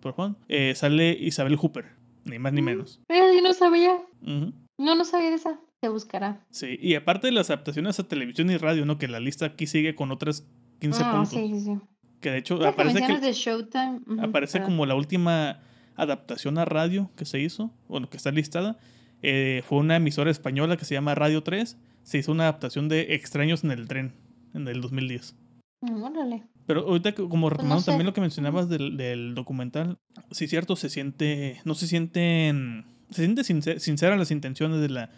Profond 0.00 0.36
eh, 0.48 0.74
sale 0.76 1.16
Isabel 1.20 1.56
Hooper. 1.56 1.86
Ni 2.24 2.38
más 2.38 2.52
ni 2.52 2.62
mm, 2.62 2.64
menos. 2.64 3.00
Pero 3.06 3.32
yo 3.32 3.40
no 3.42 3.52
sabía. 3.52 3.96
No, 4.20 4.94
no 4.94 5.04
sabía 5.04 5.30
de 5.30 5.36
esa. 5.36 5.58
Se 5.80 5.88
buscará. 5.88 6.44
Sí, 6.50 6.76
y 6.80 6.94
aparte 6.94 7.28
de 7.28 7.32
las 7.32 7.50
adaptaciones 7.50 7.98
a 8.00 8.08
televisión 8.08 8.50
y 8.50 8.56
radio, 8.56 8.84
¿no? 8.84 8.98
Que 8.98 9.06
la 9.08 9.20
lista 9.20 9.46
aquí 9.46 9.66
sigue 9.66 9.94
con 9.94 10.10
otras 10.10 10.44
15 10.80 11.02
ah, 11.04 11.12
puntos. 11.12 11.30
Sí, 11.30 11.50
sí, 11.54 11.60
sí. 11.60 11.78
Que 12.20 12.30
de 12.32 12.38
hecho 12.38 12.66
aparece 12.66 13.00
que, 13.06 13.18
de 13.20 13.32
Showtime. 13.32 14.00
aparece 14.20 14.60
como 14.62 14.86
la 14.86 14.96
última 14.96 15.60
adaptación 15.94 16.58
a 16.58 16.64
radio 16.64 17.10
que 17.16 17.24
se 17.24 17.40
hizo, 17.40 17.72
bueno, 17.88 18.10
que 18.10 18.16
está 18.16 18.32
listada. 18.32 18.78
Eh, 19.22 19.62
fue 19.68 19.78
una 19.78 19.96
emisora 19.96 20.30
española 20.30 20.76
que 20.76 20.84
se 20.84 20.94
llama 20.94 21.14
Radio 21.14 21.42
3. 21.42 21.76
Se 22.02 22.18
hizo 22.18 22.32
una 22.32 22.44
adaptación 22.44 22.88
de 22.88 23.14
Extraños 23.14 23.62
en 23.64 23.70
el 23.70 23.86
tren 23.86 24.14
en 24.54 24.66
el 24.66 24.80
2010. 24.80 25.36
Mm, 25.82 26.02
Órale. 26.02 26.42
Pero 26.66 26.86
ahorita 26.88 27.12
como 27.14 27.50
retomando 27.50 27.76
Pues 27.76 27.84
sé. 27.84 27.90
también 27.92 28.06
lo 28.06 28.12
que 28.14 28.20
mencionabas 28.20 28.68
del, 28.68 28.96
del 28.96 29.34
documental, 29.34 29.98
sí 30.32 30.48
cierto, 30.48 30.74
se 30.76 30.88
siente, 30.90 31.60
no 31.64 31.74
se 31.74 31.86
sienten, 31.86 32.84
se 33.10 33.22
siente 33.22 33.42
sincer- 33.42 33.78
sincera 33.78 34.16
las 34.16 34.30
intenciones 34.30 34.80
de 34.80 34.88
la, 34.88 35.10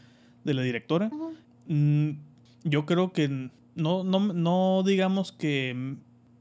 de 0.44 0.54
la 0.54 0.62
directora. 0.62 1.10
Mm, 1.66 2.10
yo 2.64 2.86
creo 2.86 3.12
que 3.12 3.50
no, 3.74 4.04
no, 4.04 4.32
no 4.32 4.82
digamos 4.84 5.32
que 5.32 5.96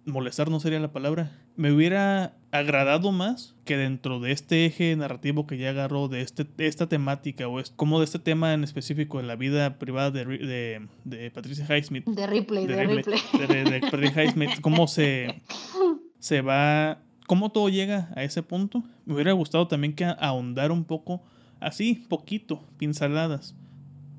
molestar 0.06 0.50
no 0.50 0.60
sería 0.60 0.80
la 0.80 0.92
palabra. 0.92 1.32
Me 1.56 1.72
hubiera 1.72 2.34
agradado 2.52 3.12
más 3.12 3.56
que 3.66 3.78
dentro 3.78 4.20
de 4.20 4.32
este 4.32 4.66
eje 4.66 4.96
narrativo 4.96 5.46
que 5.46 5.58
ya 5.58 5.70
agarró 5.70 6.08
de, 6.08 6.22
este, 6.22 6.46
de 6.46 6.68
esta 6.68 6.88
temática 6.88 7.48
o 7.48 7.60
es 7.60 7.70
como 7.72 8.00
de 8.00 8.06
este 8.06 8.18
tema 8.20 8.54
en 8.54 8.64
específico 8.64 9.18
de 9.18 9.24
la 9.24 9.36
vida 9.36 9.78
privada 9.78 10.10
de, 10.10 10.26
de, 10.26 10.88
de 11.04 11.32
Patricia 11.32 11.66
Highsmith. 11.66 12.06
De 12.06 12.28
Ripley, 12.28 12.66
de, 12.66 12.86
Ripley. 12.86 13.20
De 13.34 13.82
Patricia 13.82 14.24
Highsmith, 14.24 14.62
cómo 14.62 14.88
se, 14.88 15.42
se 16.20 16.42
va, 16.42 17.02
cómo 17.28 17.52
todo 17.52 17.70
llega 17.70 18.10
a 18.16 18.24
ese 18.24 18.42
punto. 18.42 18.84
Me 19.06 19.16
hubiera 19.16 19.34
gustado 19.34 19.68
también 19.68 19.94
que 19.94 20.06
ahondar 20.06 20.72
un 20.72 20.86
poco, 20.86 21.22
así, 21.60 22.06
poquito, 22.08 22.64
pinceladas 22.78 23.56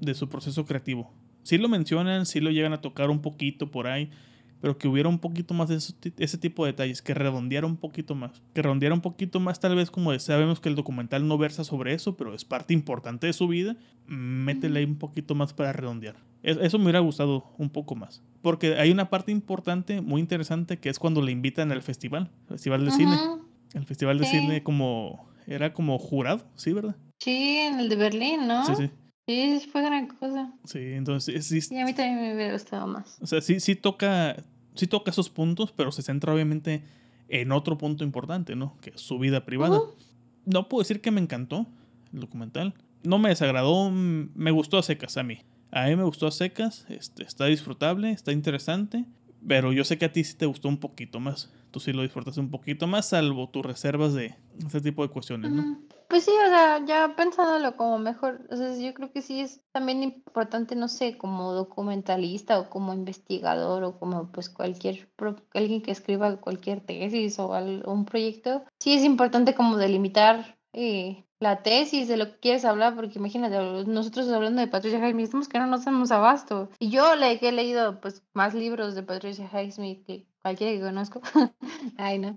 de 0.01 0.15
su 0.15 0.29
proceso 0.29 0.65
creativo. 0.65 1.13
Sí 1.43 1.59
lo 1.59 1.69
mencionan, 1.69 2.27
sí 2.27 2.41
lo 2.41 2.51
llegan 2.51 2.73
a 2.73 2.81
tocar 2.81 3.11
un 3.11 3.21
poquito 3.21 3.71
por 3.71 3.87
ahí, 3.87 4.11
pero 4.61 4.77
que 4.77 4.89
hubiera 4.89 5.09
un 5.09 5.19
poquito 5.19 5.55
más 5.55 5.69
de 5.71 5.77
eso- 5.77 5.95
ese 6.19 6.37
tipo 6.37 6.65
de 6.67 6.73
detalles, 6.73 7.01
que 7.01 7.15
redondeara 7.15 7.67
un 7.67 7.77
poquito 7.79 8.15
más. 8.15 8.43
Que 8.55 8.61
redondeara 8.63 8.95
un 8.95 9.01
poquito 9.01 9.41
más, 9.41 9.59
tal 9.59 9.75
vez 9.75 9.91
como 9.91 10.17
sabemos 10.19 10.61
que 10.61 10.69
el 10.69 10.75
documental 10.75 11.27
no 11.27 11.39
versa 11.39 11.65
sobre 11.65 11.95
eso, 11.95 12.17
pero 12.17 12.35
es 12.35 12.45
parte 12.45 12.75
importante 12.75 13.27
de 13.27 13.33
su 13.33 13.49
vida. 13.49 13.77
Métele 14.07 14.81
ahí 14.81 14.85
un 14.85 14.97
poquito 14.99 15.35
más 15.35 15.55
para 15.55 15.73
redondear. 15.73 16.17
Es- 16.43 16.59
Eso 16.59 16.79
me 16.79 16.85
hubiera 16.85 17.01
gustado 17.01 17.53
un 17.59 17.71
poco 17.71 17.95
más. 17.95 18.23
Porque 18.43 18.75
hay 18.77 18.91
una 18.91 19.09
parte 19.09 19.33
importante, 19.33 20.01
muy 20.03 20.21
interesante, 20.21 20.79
que 20.79 20.89
es 20.91 20.99
cuando 20.99 21.23
le 21.23 21.33
invitan 21.33 21.73
al 21.73 21.83
festival, 21.83 22.31
Festival 22.49 22.85
de 22.85 22.91
Cine. 22.91 23.17
El 23.75 23.85
Festival 23.87 24.19
de 24.19 24.25
Sí. 24.27 24.39
Cine 24.41 24.63
como... 24.63 25.29
Era 25.47 25.73
como 25.73 25.99
jurado, 25.99 26.45
¿sí, 26.55 26.73
verdad? 26.73 26.97
Sí, 27.19 27.57
en 27.59 27.81
el 27.81 27.89
de 27.89 27.97
Berlín, 27.97 28.47
¿no? 28.47 28.65
Sí, 28.67 28.73
sí. 28.77 28.91
Sí, 29.31 29.69
fue 29.71 29.83
gran 29.83 30.09
cosa. 30.09 30.53
Sí, 30.65 30.81
entonces 30.81 31.47
sí, 31.47 31.61
Y 31.71 31.79
a 31.79 31.85
mí 31.85 31.95
también 31.95 32.21
me 32.21 32.35
hubiera 32.35 32.53
gustado 32.53 32.89
más. 32.89 33.17
O 33.21 33.27
sea, 33.27 33.41
sí, 33.41 33.61
sí 33.61 33.77
toca, 33.77 34.37
sí 34.75 34.89
toca 34.89 35.13
esos 35.13 35.31
puntos, 35.31 35.73
pero 35.73 35.93
se 35.93 36.03
centra 36.03 36.35
obviamente 36.35 36.83
en 37.29 37.53
otro 37.53 37.79
punto 37.79 38.03
importante, 38.03 38.57
¿no? 38.57 38.77
Que 38.81 38.91
es 38.91 39.01
su 39.01 39.21
vida 39.21 39.45
privada. 39.47 39.79
No 40.47 40.69
puedo 40.69 40.83
decir 40.83 41.01
que 41.01 41.13
me 41.13 41.21
encantó 41.21 41.67
el 42.13 42.21
documental. 42.21 42.75
No 43.05 43.19
me 43.19 43.29
desagradó, 43.29 43.91
me 43.93 44.51
gustó 44.51 44.79
a 44.79 44.83
secas 44.83 45.17
a 45.17 45.23
mí. 45.23 45.43
A 45.71 45.87
mí 45.87 45.95
me 45.95 46.03
gustó 46.03 46.27
a 46.27 46.33
secas, 46.33 46.85
este, 46.89 47.23
está 47.23 47.45
disfrutable, 47.45 48.11
está 48.11 48.33
interesante, 48.33 49.05
pero 49.47 49.73
yo 49.73 49.85
sé 49.85 49.97
que 49.97 50.07
a 50.07 50.13
ti 50.13 50.25
sí 50.25 50.37
te 50.37 50.47
gustó 50.47 50.69
un 50.69 50.79
poquito 50.79 51.21
más. 51.21 51.53
Tú 51.71 51.79
sí 51.79 51.93
lo 51.93 52.03
disfrutaste 52.03 52.41
un 52.41 52.51
poquito 52.51 52.89
más, 52.89 53.11
salvo 53.11 53.49
tus 53.49 53.65
reservas 53.65 54.13
de 54.13 54.35
ese 54.67 54.81
tipo 54.81 55.07
de 55.07 55.13
cuestiones, 55.13 55.53
¿no? 55.53 55.79
Pues 56.11 56.25
sí, 56.25 56.33
o 56.33 56.49
sea, 56.49 56.85
ya 56.85 57.15
pensándolo 57.15 57.77
como 57.77 57.97
mejor, 58.01 58.45
o 58.51 58.57
sea, 58.57 58.77
yo 58.77 58.93
creo 58.95 59.13
que 59.13 59.23
sí 59.23 59.43
es 59.43 59.63
también 59.71 60.03
importante, 60.03 60.75
no 60.75 60.89
sé, 60.89 61.17
como 61.17 61.53
documentalista 61.53 62.59
o 62.59 62.69
como 62.69 62.93
investigador 62.93 63.85
o 63.85 63.97
como 63.97 64.33
pues 64.33 64.51
cualquier, 64.51 65.09
alguien 65.55 65.83
que 65.83 65.93
escriba 65.93 66.41
cualquier 66.41 66.81
tesis 66.85 67.39
o 67.39 67.53
un 67.87 68.07
proyecto, 68.07 68.65
sí 68.81 68.95
es 68.95 69.05
importante 69.05 69.55
como 69.55 69.77
delimitar 69.77 70.59
eh, 70.73 71.25
la 71.39 71.63
tesis 71.63 72.09
de 72.09 72.17
lo 72.17 72.27
que 72.27 72.41
quieres 72.41 72.65
hablar, 72.65 72.97
porque 72.97 73.21
imagínate, 73.21 73.57
nosotros 73.87 74.29
hablando 74.31 74.61
de 74.61 74.67
Patricia 74.67 74.99
Highsmith, 74.99 75.27
estamos 75.27 75.49
que 75.49 75.61
no 75.61 75.69
nos 75.69 75.85
damos 75.85 76.11
abasto. 76.11 76.71
Y 76.81 76.91
yo 76.91 77.15
le 77.15 77.39
que 77.39 77.51
he 77.51 77.53
leído 77.53 78.01
pues 78.01 78.25
más 78.35 78.53
libros 78.53 78.97
de 78.97 79.05
Patricia 79.05 79.49
Highsmith 79.49 80.05
que 80.05 80.27
cualquiera 80.43 80.73
que 80.73 80.81
conozco. 80.81 81.21
Ay, 81.99 82.19
no. 82.19 82.37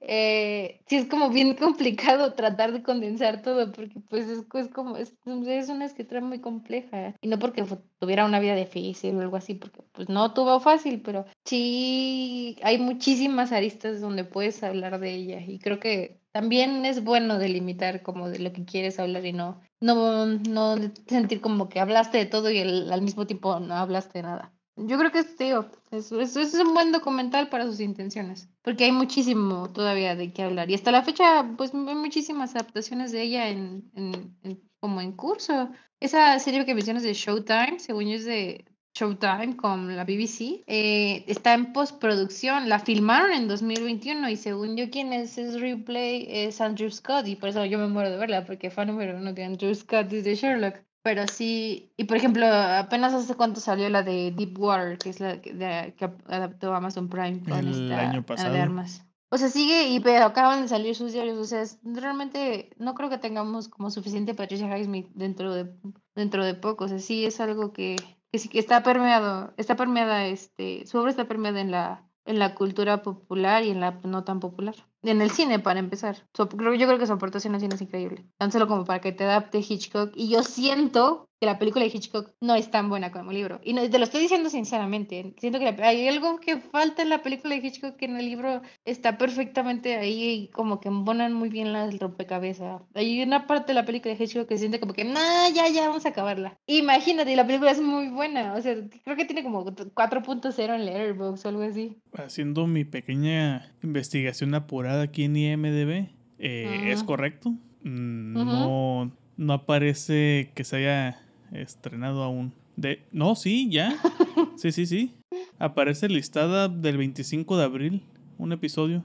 Eh, 0.00 0.80
sí 0.88 0.96
es 0.96 1.06
como 1.06 1.30
bien 1.30 1.54
complicado 1.54 2.32
tratar 2.34 2.72
de 2.72 2.82
condensar 2.82 3.42
todo 3.42 3.72
porque 3.72 4.00
pues 4.08 4.28
es, 4.28 4.44
es 4.54 4.68
como 4.68 4.96
es, 4.96 5.16
es 5.46 5.68
una 5.68 5.84
escritura 5.86 6.20
muy 6.20 6.40
compleja 6.40 7.14
y 7.20 7.28
no 7.28 7.38
porque 7.38 7.64
tuviera 7.98 8.24
una 8.24 8.40
vida 8.40 8.54
difícil 8.54 9.16
o 9.16 9.20
algo 9.20 9.36
así 9.36 9.54
porque 9.54 9.82
pues 9.92 10.08
no 10.08 10.32
tuvo 10.34 10.60
fácil 10.60 11.02
pero 11.02 11.26
sí 11.44 12.56
hay 12.62 12.78
muchísimas 12.78 13.52
aristas 13.52 14.00
donde 14.00 14.24
puedes 14.24 14.62
hablar 14.62 15.00
de 15.00 15.14
ella 15.14 15.40
y 15.40 15.58
creo 15.58 15.80
que 15.80 16.20
también 16.32 16.84
es 16.84 17.02
bueno 17.02 17.38
delimitar 17.38 18.02
como 18.02 18.28
de 18.28 18.38
lo 18.40 18.52
que 18.52 18.64
quieres 18.64 18.98
hablar 19.00 19.24
y 19.26 19.32
no 19.32 19.60
no 19.80 20.26
no 20.26 20.76
sentir 21.08 21.40
como 21.40 21.68
que 21.68 21.80
hablaste 21.80 22.18
de 22.18 22.26
todo 22.26 22.50
y 22.50 22.58
el- 22.58 22.92
al 22.92 23.02
mismo 23.02 23.26
tiempo 23.26 23.58
no 23.60 23.74
hablaste 23.74 24.18
de 24.20 24.22
nada 24.24 24.55
yo 24.76 24.98
creo 24.98 25.10
que 25.10 25.20
es, 25.20 25.36
tío, 25.36 25.70
es, 25.90 26.12
es, 26.12 26.54
un 26.54 26.74
buen 26.74 26.92
documental 26.92 27.48
para 27.48 27.64
sus 27.66 27.80
intenciones, 27.80 28.48
porque 28.62 28.84
hay 28.84 28.92
muchísimo 28.92 29.72
todavía 29.72 30.14
de 30.14 30.32
qué 30.32 30.42
hablar. 30.42 30.70
Y 30.70 30.74
hasta 30.74 30.90
la 30.92 31.02
fecha, 31.02 31.44
pues 31.56 31.72
hay 31.74 31.94
muchísimas 31.94 32.54
adaptaciones 32.54 33.12
de 33.12 33.22
ella 33.22 33.48
en, 33.48 33.90
en- 33.94 34.36
como 34.80 35.00
en 35.00 35.12
curso. 35.12 35.70
Esa 36.00 36.38
serie 36.38 36.64
que 36.64 36.74
mencionas 36.74 37.02
de 37.02 37.14
Showtime, 37.14 37.78
según 37.78 38.04
yo 38.08 38.16
es 38.16 38.24
de 38.26 38.64
Showtime 38.94 39.56
con 39.56 39.96
la 39.96 40.04
BBC, 40.04 40.62
eh, 40.66 41.24
está 41.26 41.54
en 41.54 41.72
postproducción. 41.72 42.68
La 42.68 42.78
filmaron 42.78 43.32
en 43.32 43.48
2021 43.48 44.28
y 44.30 44.36
según 44.36 44.76
yo 44.76 44.90
quien 44.90 45.12
es, 45.12 45.38
es 45.38 45.60
replay 45.60 46.26
es 46.28 46.60
Andrew 46.60 46.90
Scott 46.90 47.26
y 47.26 47.36
por 47.36 47.48
eso 47.48 47.64
yo 47.64 47.78
me 47.78 47.88
muero 47.88 48.10
de 48.10 48.16
verla, 48.18 48.44
porque 48.44 48.70
fan 48.70 48.88
número 48.88 49.16
uno 49.16 49.32
de 49.32 49.44
Andrew 49.44 49.74
Scott 49.74 50.12
es 50.12 50.24
de 50.24 50.34
Sherlock. 50.34 50.76
Pero 51.06 51.28
sí, 51.28 51.92
y 51.96 52.02
por 52.02 52.16
ejemplo, 52.16 52.44
apenas 52.48 53.14
hace 53.14 53.36
cuánto 53.36 53.60
salió 53.60 53.88
la 53.88 54.02
de 54.02 54.32
Deep 54.32 54.58
Water, 54.58 54.98
que 54.98 55.10
es 55.10 55.20
la 55.20 55.40
que, 55.40 55.54
de- 55.54 55.94
que 55.96 56.10
adaptó 56.26 56.74
Amazon 56.74 57.08
Prime 57.08 57.44
con 57.44 57.52
El 57.52 57.68
esta 57.68 58.00
año 58.10 58.26
pasado. 58.26 58.52
de 58.52 58.60
armas. 58.60 59.04
O 59.30 59.38
sea, 59.38 59.48
sigue, 59.48 59.88
y 59.90 60.00
pero 60.00 60.24
acaban 60.24 60.62
de 60.62 60.68
salir 60.68 60.96
sus 60.96 61.12
diarios. 61.12 61.38
O 61.38 61.44
sea, 61.44 61.62
es- 61.62 61.78
realmente 61.84 62.70
no 62.78 62.94
creo 62.94 63.08
que 63.08 63.18
tengamos 63.18 63.68
como 63.68 63.92
suficiente 63.92 64.34
Patricia 64.34 64.66
Highsmith 64.66 65.06
dentro 65.14 65.54
de, 65.54 65.70
dentro 66.16 66.44
de 66.44 66.54
poco. 66.54 66.86
O 66.86 66.88
sea, 66.88 66.98
sí 66.98 67.24
es 67.24 67.38
algo 67.40 67.72
que, 67.72 67.94
que 68.32 68.38
sí 68.40 68.48
que 68.48 68.58
está 68.58 68.82
permeado, 68.82 69.54
está 69.58 69.76
permeada, 69.76 70.26
este, 70.26 70.88
su 70.88 70.98
obra 70.98 71.10
está 71.10 71.26
permeada 71.28 71.60
en 71.60 71.70
la, 71.70 72.02
en 72.24 72.40
la 72.40 72.56
cultura 72.56 73.02
popular 73.04 73.62
y 73.62 73.70
en 73.70 73.78
la 73.78 73.92
no 74.02 74.24
tan 74.24 74.40
popular. 74.40 74.74
En 75.06 75.22
el 75.22 75.30
cine, 75.30 75.60
para 75.60 75.78
empezar. 75.78 76.26
Yo 76.36 76.48
creo 76.48 76.98
que 76.98 77.06
su 77.06 77.12
aportación 77.12 77.54
al 77.54 77.60
cine 77.60 77.76
es 77.76 77.80
increíble. 77.80 78.26
Tan 78.38 78.50
solo 78.50 78.66
como 78.66 78.84
para 78.84 79.00
que 79.00 79.12
te 79.12 79.22
adapte 79.22 79.58
Hitchcock. 79.58 80.10
Y 80.16 80.28
yo 80.28 80.42
siento 80.42 81.28
que 81.38 81.46
la 81.46 81.58
película 81.58 81.84
de 81.84 81.90
Hitchcock 81.94 82.30
no 82.40 82.54
es 82.54 82.70
tan 82.70 82.88
buena 82.88 83.12
como 83.12 83.30
el 83.30 83.36
libro. 83.36 83.60
Y 83.62 83.74
no, 83.74 83.88
te 83.88 83.98
lo 83.98 84.04
estoy 84.04 84.22
diciendo 84.22 84.48
sinceramente. 84.48 85.34
Siento 85.38 85.58
que 85.58 85.66
la- 85.70 85.86
hay 85.86 86.08
algo 86.08 86.38
que 86.40 86.56
falta 86.58 87.02
en 87.02 87.10
la 87.10 87.22
película 87.22 87.54
de 87.54 87.66
Hitchcock 87.66 87.96
que 87.96 88.06
en 88.06 88.16
el 88.16 88.24
libro 88.24 88.62
está 88.86 89.18
perfectamente 89.18 89.96
ahí 89.96 90.24
y 90.30 90.48
como 90.48 90.80
que 90.80 90.88
embonan 90.88 91.34
muy 91.34 91.48
bien 91.50 91.72
las 91.74 91.98
rompecabezas. 91.98 92.80
Hay 92.94 93.22
una 93.22 93.46
parte 93.46 93.68
de 93.68 93.74
la 93.74 93.84
película 93.84 94.14
de 94.14 94.24
Hitchcock 94.24 94.48
que 94.48 94.56
siente 94.56 94.80
como 94.80 94.94
que, 94.94 95.04
no, 95.04 95.20
ya, 95.54 95.68
ya, 95.68 95.88
vamos 95.88 96.06
a 96.06 96.10
acabarla. 96.10 96.56
Imagínate, 96.66 97.36
la 97.36 97.46
película 97.46 97.70
es 97.70 97.80
muy 97.82 98.08
buena. 98.08 98.54
O 98.54 98.62
sea, 98.62 98.74
creo 99.04 99.16
que 99.16 99.24
tiene 99.26 99.42
como 99.42 99.64
4.0 99.64 100.74
en 100.74 100.86
Letterboxd 100.86 101.44
o 101.44 101.48
algo 101.50 101.62
así. 101.62 101.98
Haciendo 102.14 102.66
mi 102.66 102.84
pequeña 102.84 103.74
investigación 103.82 104.54
apurada 104.54 105.02
aquí 105.02 105.24
en 105.24 105.36
IMDB, 105.36 106.08
eh, 106.38 106.92
¿es 106.92 107.02
correcto? 107.02 107.50
Mm. 107.82 108.32
No, 108.34 109.12
no 109.36 109.52
aparece 109.52 110.52
que 110.54 110.64
se 110.64 110.76
haya 110.76 111.22
estrenado 111.52 112.22
aún. 112.22 112.52
De, 112.76 113.06
no, 113.12 113.34
sí, 113.34 113.68
ya. 113.70 113.94
Sí, 114.56 114.72
sí, 114.72 114.86
sí. 114.86 115.14
Aparece 115.58 116.08
listada 116.08 116.68
del 116.68 116.96
25 116.98 117.56
de 117.58 117.64
abril, 117.64 118.02
un 118.38 118.52
episodio. 118.52 119.04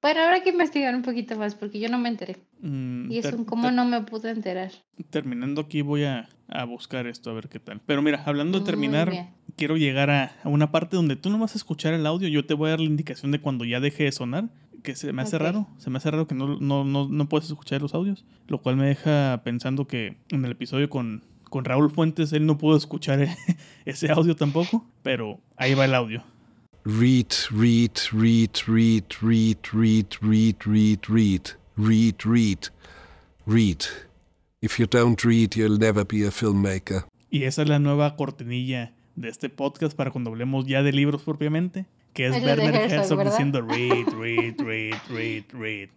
Pero 0.00 0.20
habrá 0.22 0.42
que 0.42 0.50
investigar 0.50 0.94
un 0.94 1.02
poquito 1.02 1.36
más 1.36 1.54
porque 1.54 1.78
yo 1.78 1.88
no 1.88 1.98
me 1.98 2.08
enteré. 2.08 2.36
Mm, 2.60 3.10
Y 3.10 3.18
es 3.18 3.32
un 3.32 3.44
cómo 3.44 3.70
no 3.70 3.84
me 3.84 4.00
pude 4.02 4.30
enterar. 4.30 4.70
Terminando 5.10 5.60
aquí 5.60 5.82
voy 5.82 6.04
a, 6.04 6.28
a 6.48 6.64
buscar 6.64 7.06
esto 7.06 7.30
a 7.30 7.34
ver 7.34 7.48
qué 7.48 7.58
tal. 7.60 7.80
Pero 7.84 8.00
mira, 8.00 8.22
hablando 8.24 8.60
de 8.60 8.64
terminar, 8.64 9.12
quiero 9.56 9.76
llegar 9.76 10.10
a, 10.10 10.32
a 10.42 10.48
una 10.48 10.70
parte 10.72 10.96
donde 10.96 11.16
tú 11.16 11.30
no 11.30 11.38
vas 11.38 11.54
a 11.54 11.58
escuchar 11.58 11.94
el 11.94 12.06
audio. 12.06 12.28
Yo 12.28 12.46
te 12.46 12.54
voy 12.54 12.68
a 12.68 12.70
dar 12.70 12.80
la 12.80 12.86
indicación 12.86 13.30
de 13.32 13.40
cuando 13.40 13.64
ya 13.64 13.80
deje 13.80 14.04
de 14.04 14.12
sonar. 14.12 14.48
Que 14.82 14.94
se 14.96 15.12
me 15.12 15.20
hace 15.22 15.38
raro. 15.38 15.68
Se 15.78 15.90
me 15.90 15.98
hace 15.98 16.10
raro 16.10 16.26
que 16.26 16.34
no, 16.34 16.58
no, 16.58 16.84
no, 16.84 17.08
no 17.08 17.28
puedes 17.28 17.48
escuchar 17.48 17.82
los 17.82 17.92
audios. 17.94 18.24
Lo 18.48 18.62
cual 18.62 18.76
me 18.76 18.86
deja 18.86 19.42
pensando 19.44 19.86
que 19.86 20.16
en 20.30 20.44
el 20.44 20.52
episodio 20.52 20.88
con, 20.88 21.22
con 21.50 21.64
Raúl 21.66 21.90
Fuentes 21.90 22.32
él 22.32 22.46
no 22.46 22.56
pudo 22.56 22.76
escuchar 22.78 23.28
ese 23.84 24.10
audio 24.10 24.34
tampoco. 24.34 24.86
Pero 25.02 25.38
ahí 25.56 25.74
va 25.74 25.84
el 25.84 25.94
audio. 25.94 26.24
Read, 26.84 27.26
read, 27.50 27.90
read, 28.12 28.50
read, 28.66 29.04
read, 29.20 29.56
read, 29.72 30.06
read, 30.22 30.56
read, 30.64 30.98
read, 31.06 31.42
read, 31.76 32.14
read, 32.24 32.58
read. 33.46 33.78
If 34.62 34.78
you 34.78 34.86
don't 34.86 35.22
read, 35.22 35.54
you'll 35.56 35.78
never 35.78 36.04
be 36.06 36.26
a 36.26 36.30
filmmaker. 36.30 37.04
Y 37.30 37.44
esa 37.44 37.62
es 37.62 37.68
la 37.68 37.78
nueva 37.78 38.16
cortinilla 38.16 38.92
de 39.16 39.28
este 39.28 39.48
podcast 39.50 39.94
para 39.96 40.10
cuando 40.10 40.30
hablemos 40.30 40.66
ya 40.66 40.82
de 40.82 40.92
libros 40.92 41.22
propiamente. 41.22 41.86
Que 42.14 42.26
es 42.26 42.42
Werner 42.42 42.74
Herzog, 42.74 43.24
diciendo 43.24 43.60
read, 43.62 44.08
read, 44.18 44.54
read, 44.58 44.96
read, 45.10 45.44
read. 45.52 45.88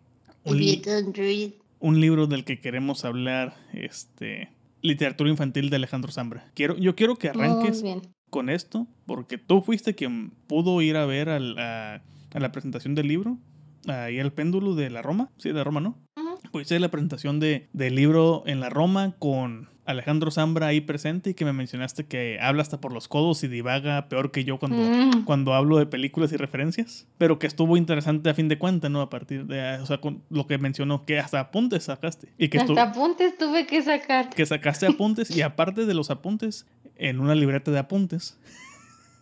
Un, 0.43 0.55
If 0.55 0.59
li- 0.59 0.75
you 0.77 0.81
don't 0.91 1.17
read. 1.17 1.51
un 1.79 1.99
libro 2.01 2.27
del 2.27 2.43
que 2.45 2.59
queremos 2.59 3.03
hablar, 3.03 3.55
este, 3.73 4.49
literatura 4.83 5.29
infantil 5.29 5.71
de 5.71 5.77
Alejandro 5.77 6.11
Zambra. 6.11 6.45
Quiero, 6.53 6.77
yo 6.77 6.95
quiero 6.95 7.15
que 7.15 7.29
arranques 7.29 7.83
con 8.29 8.49
esto, 8.49 8.87
porque 9.05 9.37
tú 9.39 9.61
fuiste 9.61 9.95
quien 9.95 10.31
pudo 10.47 10.81
ir 10.81 10.97
a 10.97 11.05
ver 11.05 11.29
al, 11.29 11.57
a, 11.57 12.03
a 12.33 12.39
la 12.39 12.51
presentación 12.51 12.93
del 12.93 13.07
libro, 13.07 13.39
ahí 13.87 14.19
el 14.19 14.31
péndulo 14.31 14.75
de 14.75 14.89
la 14.89 15.01
Roma, 15.01 15.29
sí, 15.37 15.51
de 15.51 15.63
Roma, 15.63 15.79
¿no? 15.79 15.97
Ujú. 16.17 16.39
Pues 16.51 16.67
hice 16.67 16.79
la 16.79 16.89
presentación 16.89 17.39
de, 17.39 17.69
del 17.73 17.95
libro 17.95 18.43
en 18.45 18.59
la 18.59 18.69
Roma 18.69 19.15
con 19.17 19.69
Alejandro 19.85 20.31
Zambra 20.31 20.67
ahí 20.67 20.79
presente 20.81 21.31
y 21.31 21.33
que 21.33 21.43
me 21.43 21.51
mencionaste 21.51 22.05
que 22.05 22.39
habla 22.41 22.61
hasta 22.61 22.79
por 22.79 22.93
los 22.93 23.07
codos 23.09 23.43
y 23.43 23.49
divaga 23.49 24.07
peor 24.07 24.31
que 24.31 24.45
yo 24.45 24.57
cuando, 24.57 24.77
Mm. 24.77 25.25
cuando 25.25 25.53
hablo 25.53 25.77
de 25.77 25.85
películas 25.85 26.31
y 26.31 26.37
referencias, 26.37 27.05
pero 27.17 27.37
que 27.37 27.47
estuvo 27.47 27.75
interesante 27.75 28.29
a 28.29 28.33
fin 28.33 28.47
de 28.47 28.57
cuentas, 28.57 28.89
¿no? 28.89 29.01
A 29.01 29.09
partir 29.09 29.45
de, 29.45 29.79
o 29.81 29.85
sea, 29.85 29.97
con 29.99 30.21
lo 30.29 30.47
que 30.47 30.57
mencionó, 30.57 31.05
que 31.05 31.19
hasta 31.19 31.39
apuntes 31.41 31.83
sacaste 31.83 32.29
y 32.37 32.47
que, 32.47 32.59
Hasta 32.59 32.81
apuntes 32.81 33.37
tuve 33.37 33.65
que 33.67 33.81
sacar. 33.81 34.29
que 34.29 34.45
sacaste 34.45 34.87
apuntes 34.87 35.29
y 35.35 35.41
aparte 35.41 35.85
de 35.85 35.93
los 35.93 36.09
apuntes, 36.11 36.65
en 36.95 37.19
una 37.19 37.35
libreta 37.35 37.69
de 37.71 37.79
apuntes, 37.79 38.39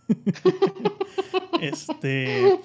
este, 1.61 2.59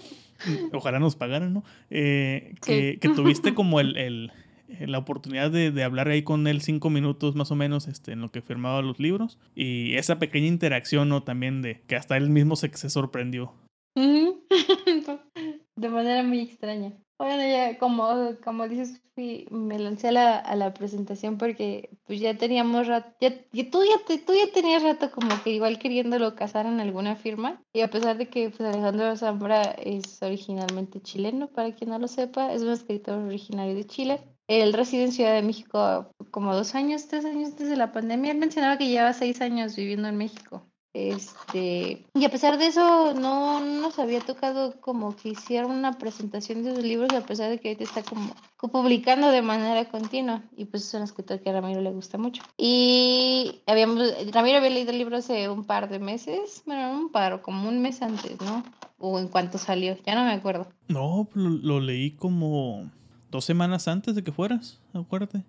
ojalá 0.72 0.98
nos 0.98 1.16
pagaran, 1.16 1.54
¿no? 1.54 1.64
Eh, 1.90 2.54
que, 2.64 2.92
Sí. 2.92 2.98
que 2.98 3.08
tuviste 3.10 3.54
como 3.54 3.80
el... 3.80 3.96
el- 3.96 4.32
la 4.80 4.98
oportunidad 4.98 5.50
de, 5.50 5.70
de 5.70 5.84
hablar 5.84 6.08
ahí 6.08 6.22
con 6.22 6.46
él 6.46 6.60
cinco 6.60 6.90
minutos 6.90 7.34
más 7.34 7.50
o 7.50 7.54
menos 7.54 7.88
este, 7.88 8.12
en 8.12 8.20
lo 8.20 8.30
que 8.30 8.42
firmaba 8.42 8.82
los 8.82 8.98
libros 8.98 9.38
y 9.54 9.94
esa 9.94 10.18
pequeña 10.18 10.46
interacción 10.46 11.08
¿no? 11.08 11.22
también 11.22 11.62
de 11.62 11.82
que 11.86 11.96
hasta 11.96 12.16
él 12.16 12.30
mismo 12.30 12.56
se, 12.56 12.74
se 12.76 12.90
sorprendió. 12.90 13.52
De 15.76 15.88
manera 15.88 16.22
muy 16.22 16.40
extraña. 16.40 16.92
Bueno, 17.18 17.42
ya 17.42 17.78
como, 17.78 18.36
como 18.44 18.68
dices, 18.68 19.02
fui, 19.14 19.46
me 19.50 19.78
lancé 19.78 20.08
a 20.08 20.12
la, 20.12 20.36
a 20.36 20.54
la 20.54 20.74
presentación 20.74 21.38
porque 21.38 21.88
pues 22.06 22.20
ya 22.20 22.36
teníamos 22.36 22.86
rato, 22.86 23.16
ya, 23.20 23.34
ya 23.52 23.70
tú, 23.70 23.82
ya, 23.84 23.96
tú 24.04 24.34
ya 24.34 24.52
tenías 24.52 24.82
rato 24.82 25.10
como 25.10 25.30
que 25.42 25.50
igual 25.50 25.78
queriéndolo 25.78 26.34
casar 26.34 26.66
en 26.66 26.78
alguna 26.78 27.16
firma 27.16 27.62
y 27.72 27.80
a 27.80 27.90
pesar 27.90 28.18
de 28.18 28.28
que 28.28 28.50
pues, 28.50 28.60
Alejandro 28.60 29.16
Zambra 29.16 29.62
es 29.62 30.22
originalmente 30.22 31.00
chileno, 31.00 31.48
para 31.48 31.74
quien 31.74 31.88
no 31.90 31.98
lo 31.98 32.08
sepa, 32.08 32.52
es 32.52 32.60
un 32.62 32.70
escritor 32.70 33.18
originario 33.18 33.74
de 33.74 33.86
Chile. 33.86 34.20
Él 34.48 34.72
reside 34.72 35.04
en 35.04 35.12
Ciudad 35.12 35.34
de 35.34 35.42
México 35.42 36.10
como 36.30 36.54
dos 36.54 36.74
años, 36.74 37.08
tres 37.08 37.24
años 37.24 37.50
antes 37.50 37.68
de 37.68 37.76
la 37.76 37.92
pandemia. 37.92 38.30
Él 38.32 38.38
mencionaba 38.38 38.78
que 38.78 38.88
lleva 38.88 39.12
seis 39.12 39.40
años 39.40 39.74
viviendo 39.76 40.08
en 40.08 40.16
México. 40.16 40.62
Este, 40.94 42.06
y 42.14 42.24
a 42.24 42.30
pesar 42.30 42.56
de 42.56 42.68
eso, 42.68 43.12
no 43.12 43.60
nos 43.60 43.98
había 43.98 44.20
tocado 44.20 44.80
como 44.80 45.14
que 45.14 45.28
hiciera 45.30 45.66
una 45.66 45.98
presentación 45.98 46.62
de 46.62 46.74
sus 46.74 46.82
libros, 46.82 47.12
a 47.12 47.20
pesar 47.26 47.50
de 47.50 47.58
que 47.58 47.68
ahorita 47.68 47.84
está 47.84 48.02
como 48.02 48.34
co- 48.56 48.68
publicando 48.68 49.30
de 49.30 49.42
manera 49.42 49.84
continua. 49.90 50.42
Y 50.56 50.64
pues 50.64 50.84
es 50.86 50.94
un 50.94 51.02
escritor 51.02 51.40
que 51.40 51.50
a 51.50 51.52
Ramiro 51.60 51.82
le 51.82 51.90
gusta 51.90 52.16
mucho. 52.16 52.42
Y 52.56 53.60
habíamos, 53.66 53.98
Ramiro 54.32 54.56
había 54.56 54.70
leído 54.70 54.90
el 54.92 54.98
libro 54.98 55.18
hace 55.18 55.50
un 55.50 55.64
par 55.64 55.90
de 55.90 55.98
meses, 55.98 56.62
bueno, 56.64 56.92
un 56.92 57.10
par, 57.12 57.42
como 57.42 57.68
un 57.68 57.82
mes 57.82 58.00
antes, 58.00 58.40
¿no? 58.40 58.64
O 58.98 59.18
en 59.18 59.28
cuanto 59.28 59.58
salió, 59.58 59.98
ya 60.06 60.14
no 60.14 60.24
me 60.24 60.32
acuerdo. 60.32 60.66
No, 60.88 61.28
lo, 61.34 61.50
lo 61.50 61.80
leí 61.80 62.12
como 62.12 62.90
dos 63.30 63.44
semanas 63.44 63.88
antes 63.88 64.14
de 64.14 64.24
que 64.24 64.32
fueras, 64.32 64.80
acuérdate. 64.92 65.44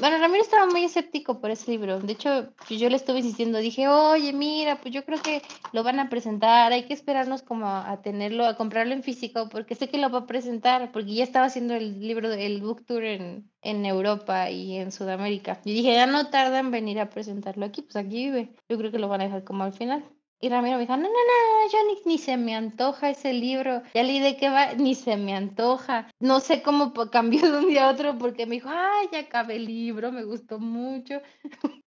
Bueno, 0.00 0.18
Ramiro 0.18 0.42
estaba 0.42 0.66
muy 0.66 0.84
escéptico 0.84 1.40
por 1.40 1.50
ese 1.50 1.70
libro. 1.70 2.00
De 2.00 2.12
hecho, 2.12 2.52
pues, 2.68 2.78
yo 2.78 2.90
le 2.90 2.96
estuve 2.96 3.18
insistiendo. 3.18 3.58
Dije, 3.58 3.88
oye, 3.88 4.32
mira, 4.32 4.80
pues 4.80 4.92
yo 4.92 5.04
creo 5.04 5.22
que 5.22 5.40
lo 5.72 5.82
van 5.82 5.98
a 5.98 6.10
presentar. 6.10 6.72
Hay 6.72 6.84
que 6.84 6.92
esperarnos 6.92 7.42
como 7.42 7.66
a 7.66 8.02
tenerlo, 8.02 8.44
a 8.44 8.56
comprarlo 8.56 8.92
en 8.92 9.02
físico, 9.02 9.48
porque 9.48 9.74
sé 9.74 9.88
que 9.88 9.98
lo 9.98 10.10
va 10.10 10.20
a 10.20 10.26
presentar, 10.26 10.92
porque 10.92 11.14
ya 11.14 11.24
estaba 11.24 11.46
haciendo 11.46 11.74
el 11.74 12.00
libro, 12.00 12.30
el 12.32 12.60
book 12.60 12.84
tour 12.84 13.04
en, 13.04 13.50
en 13.62 13.86
Europa 13.86 14.50
y 14.50 14.76
en 14.76 14.92
Sudamérica. 14.92 15.60
Y 15.64 15.72
dije, 15.72 15.94
ya 15.94 16.06
no 16.06 16.28
tarda 16.28 16.58
en 16.58 16.70
venir 16.70 17.00
a 17.00 17.08
presentarlo 17.08 17.64
aquí, 17.64 17.82
pues 17.82 17.96
aquí 17.96 18.26
vive. 18.26 18.54
Yo 18.68 18.76
creo 18.76 18.90
que 18.90 18.98
lo 18.98 19.08
van 19.08 19.22
a 19.22 19.24
dejar 19.24 19.44
como 19.44 19.64
al 19.64 19.72
final. 19.72 20.04
Y 20.44 20.50
Ramiro 20.50 20.76
me 20.76 20.82
dijo, 20.82 20.94
no, 20.98 21.04
no, 21.04 21.08
no, 21.08 21.70
yo 21.72 21.78
ni, 21.88 22.12
ni 22.12 22.18
se 22.18 22.36
me 22.36 22.54
antoja 22.54 23.08
ese 23.08 23.32
libro. 23.32 23.80
Ya 23.94 24.02
leí 24.02 24.20
de 24.20 24.36
qué 24.36 24.50
va, 24.50 24.74
ni 24.74 24.94
se 24.94 25.16
me 25.16 25.34
antoja. 25.34 26.10
No 26.20 26.38
sé 26.40 26.60
cómo 26.60 26.92
cambió 27.10 27.50
de 27.50 27.58
un 27.60 27.68
día 27.68 27.88
a 27.88 27.90
otro 27.90 28.18
porque 28.18 28.44
me 28.44 28.56
dijo, 28.56 28.68
ay, 28.70 29.08
ya 29.10 29.20
acabé 29.20 29.56
el 29.56 29.64
libro, 29.64 30.12
me 30.12 30.22
gustó 30.22 30.58
mucho. 30.58 31.22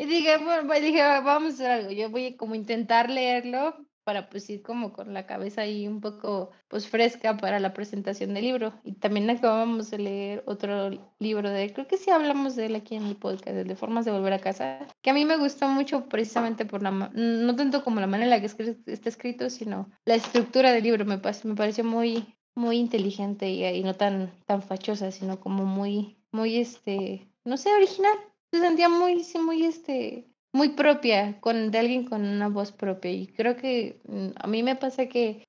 Y 0.00 0.06
dije, 0.06 0.38
bueno, 0.38 0.66
pues, 0.66 0.82
dije, 0.82 1.00
"Ah, 1.00 1.20
vamos 1.20 1.52
a 1.52 1.54
hacer 1.54 1.70
algo. 1.70 1.90
Yo 1.92 2.10
voy 2.10 2.26
a 2.26 2.36
como 2.36 2.56
intentar 2.56 3.08
leerlo 3.08 3.76
para 4.08 4.30
pues 4.30 4.48
ir 4.48 4.62
como 4.62 4.94
con 4.94 5.12
la 5.12 5.26
cabeza 5.26 5.60
ahí 5.60 5.86
un 5.86 6.00
poco 6.00 6.50
pues 6.68 6.88
fresca 6.88 7.36
para 7.36 7.60
la 7.60 7.74
presentación 7.74 8.32
del 8.32 8.44
libro. 8.44 8.72
Y 8.82 8.92
también 8.92 9.28
acabamos 9.28 9.90
de 9.90 9.98
leer 9.98 10.42
otro 10.46 10.88
libro 11.18 11.50
de. 11.50 11.70
Creo 11.74 11.86
que 11.86 11.98
sí 11.98 12.10
hablamos 12.10 12.56
de 12.56 12.64
él 12.64 12.76
aquí 12.76 12.94
en 12.94 13.04
el 13.04 13.16
podcast, 13.16 13.48
el 13.48 13.68
de 13.68 13.76
Formas 13.76 14.06
de 14.06 14.12
Volver 14.12 14.32
a 14.32 14.38
Casa, 14.38 14.78
que 15.02 15.10
a 15.10 15.12
mí 15.12 15.26
me 15.26 15.36
gustó 15.36 15.68
mucho 15.68 16.08
precisamente 16.08 16.64
por 16.64 16.82
la, 16.82 16.90
no 16.90 17.54
tanto 17.54 17.84
como 17.84 18.00
la 18.00 18.06
manera 18.06 18.34
en 18.34 18.42
la 18.42 18.56
que 18.56 18.64
está 18.86 19.08
escrito, 19.10 19.50
sino 19.50 19.90
la 20.06 20.14
estructura 20.14 20.72
del 20.72 20.84
libro. 20.84 21.04
Me, 21.04 21.18
me 21.18 21.54
pareció 21.54 21.84
muy, 21.84 22.34
muy 22.54 22.78
inteligente 22.78 23.50
y, 23.50 23.62
y 23.62 23.82
no 23.82 23.94
tan, 23.94 24.32
tan 24.46 24.62
fachosa, 24.62 25.10
sino 25.10 25.38
como 25.38 25.66
muy, 25.66 26.16
muy, 26.32 26.56
este, 26.56 27.30
no 27.44 27.58
sé, 27.58 27.74
original. 27.74 28.16
Se 28.50 28.60
sentía 28.60 28.88
muy, 28.88 29.22
sí, 29.22 29.38
muy, 29.38 29.66
este, 29.66 30.32
muy 30.58 30.70
propia, 30.70 31.38
con, 31.40 31.70
de 31.70 31.78
alguien 31.78 32.04
con 32.04 32.20
una 32.26 32.48
voz 32.48 32.72
propia. 32.72 33.10
Y 33.12 33.26
creo 33.28 33.54
que 33.56 34.00
mm, 34.08 34.28
a 34.44 34.46
mí 34.48 34.62
me 34.62 34.76
pasa 34.76 35.06
que 35.06 35.44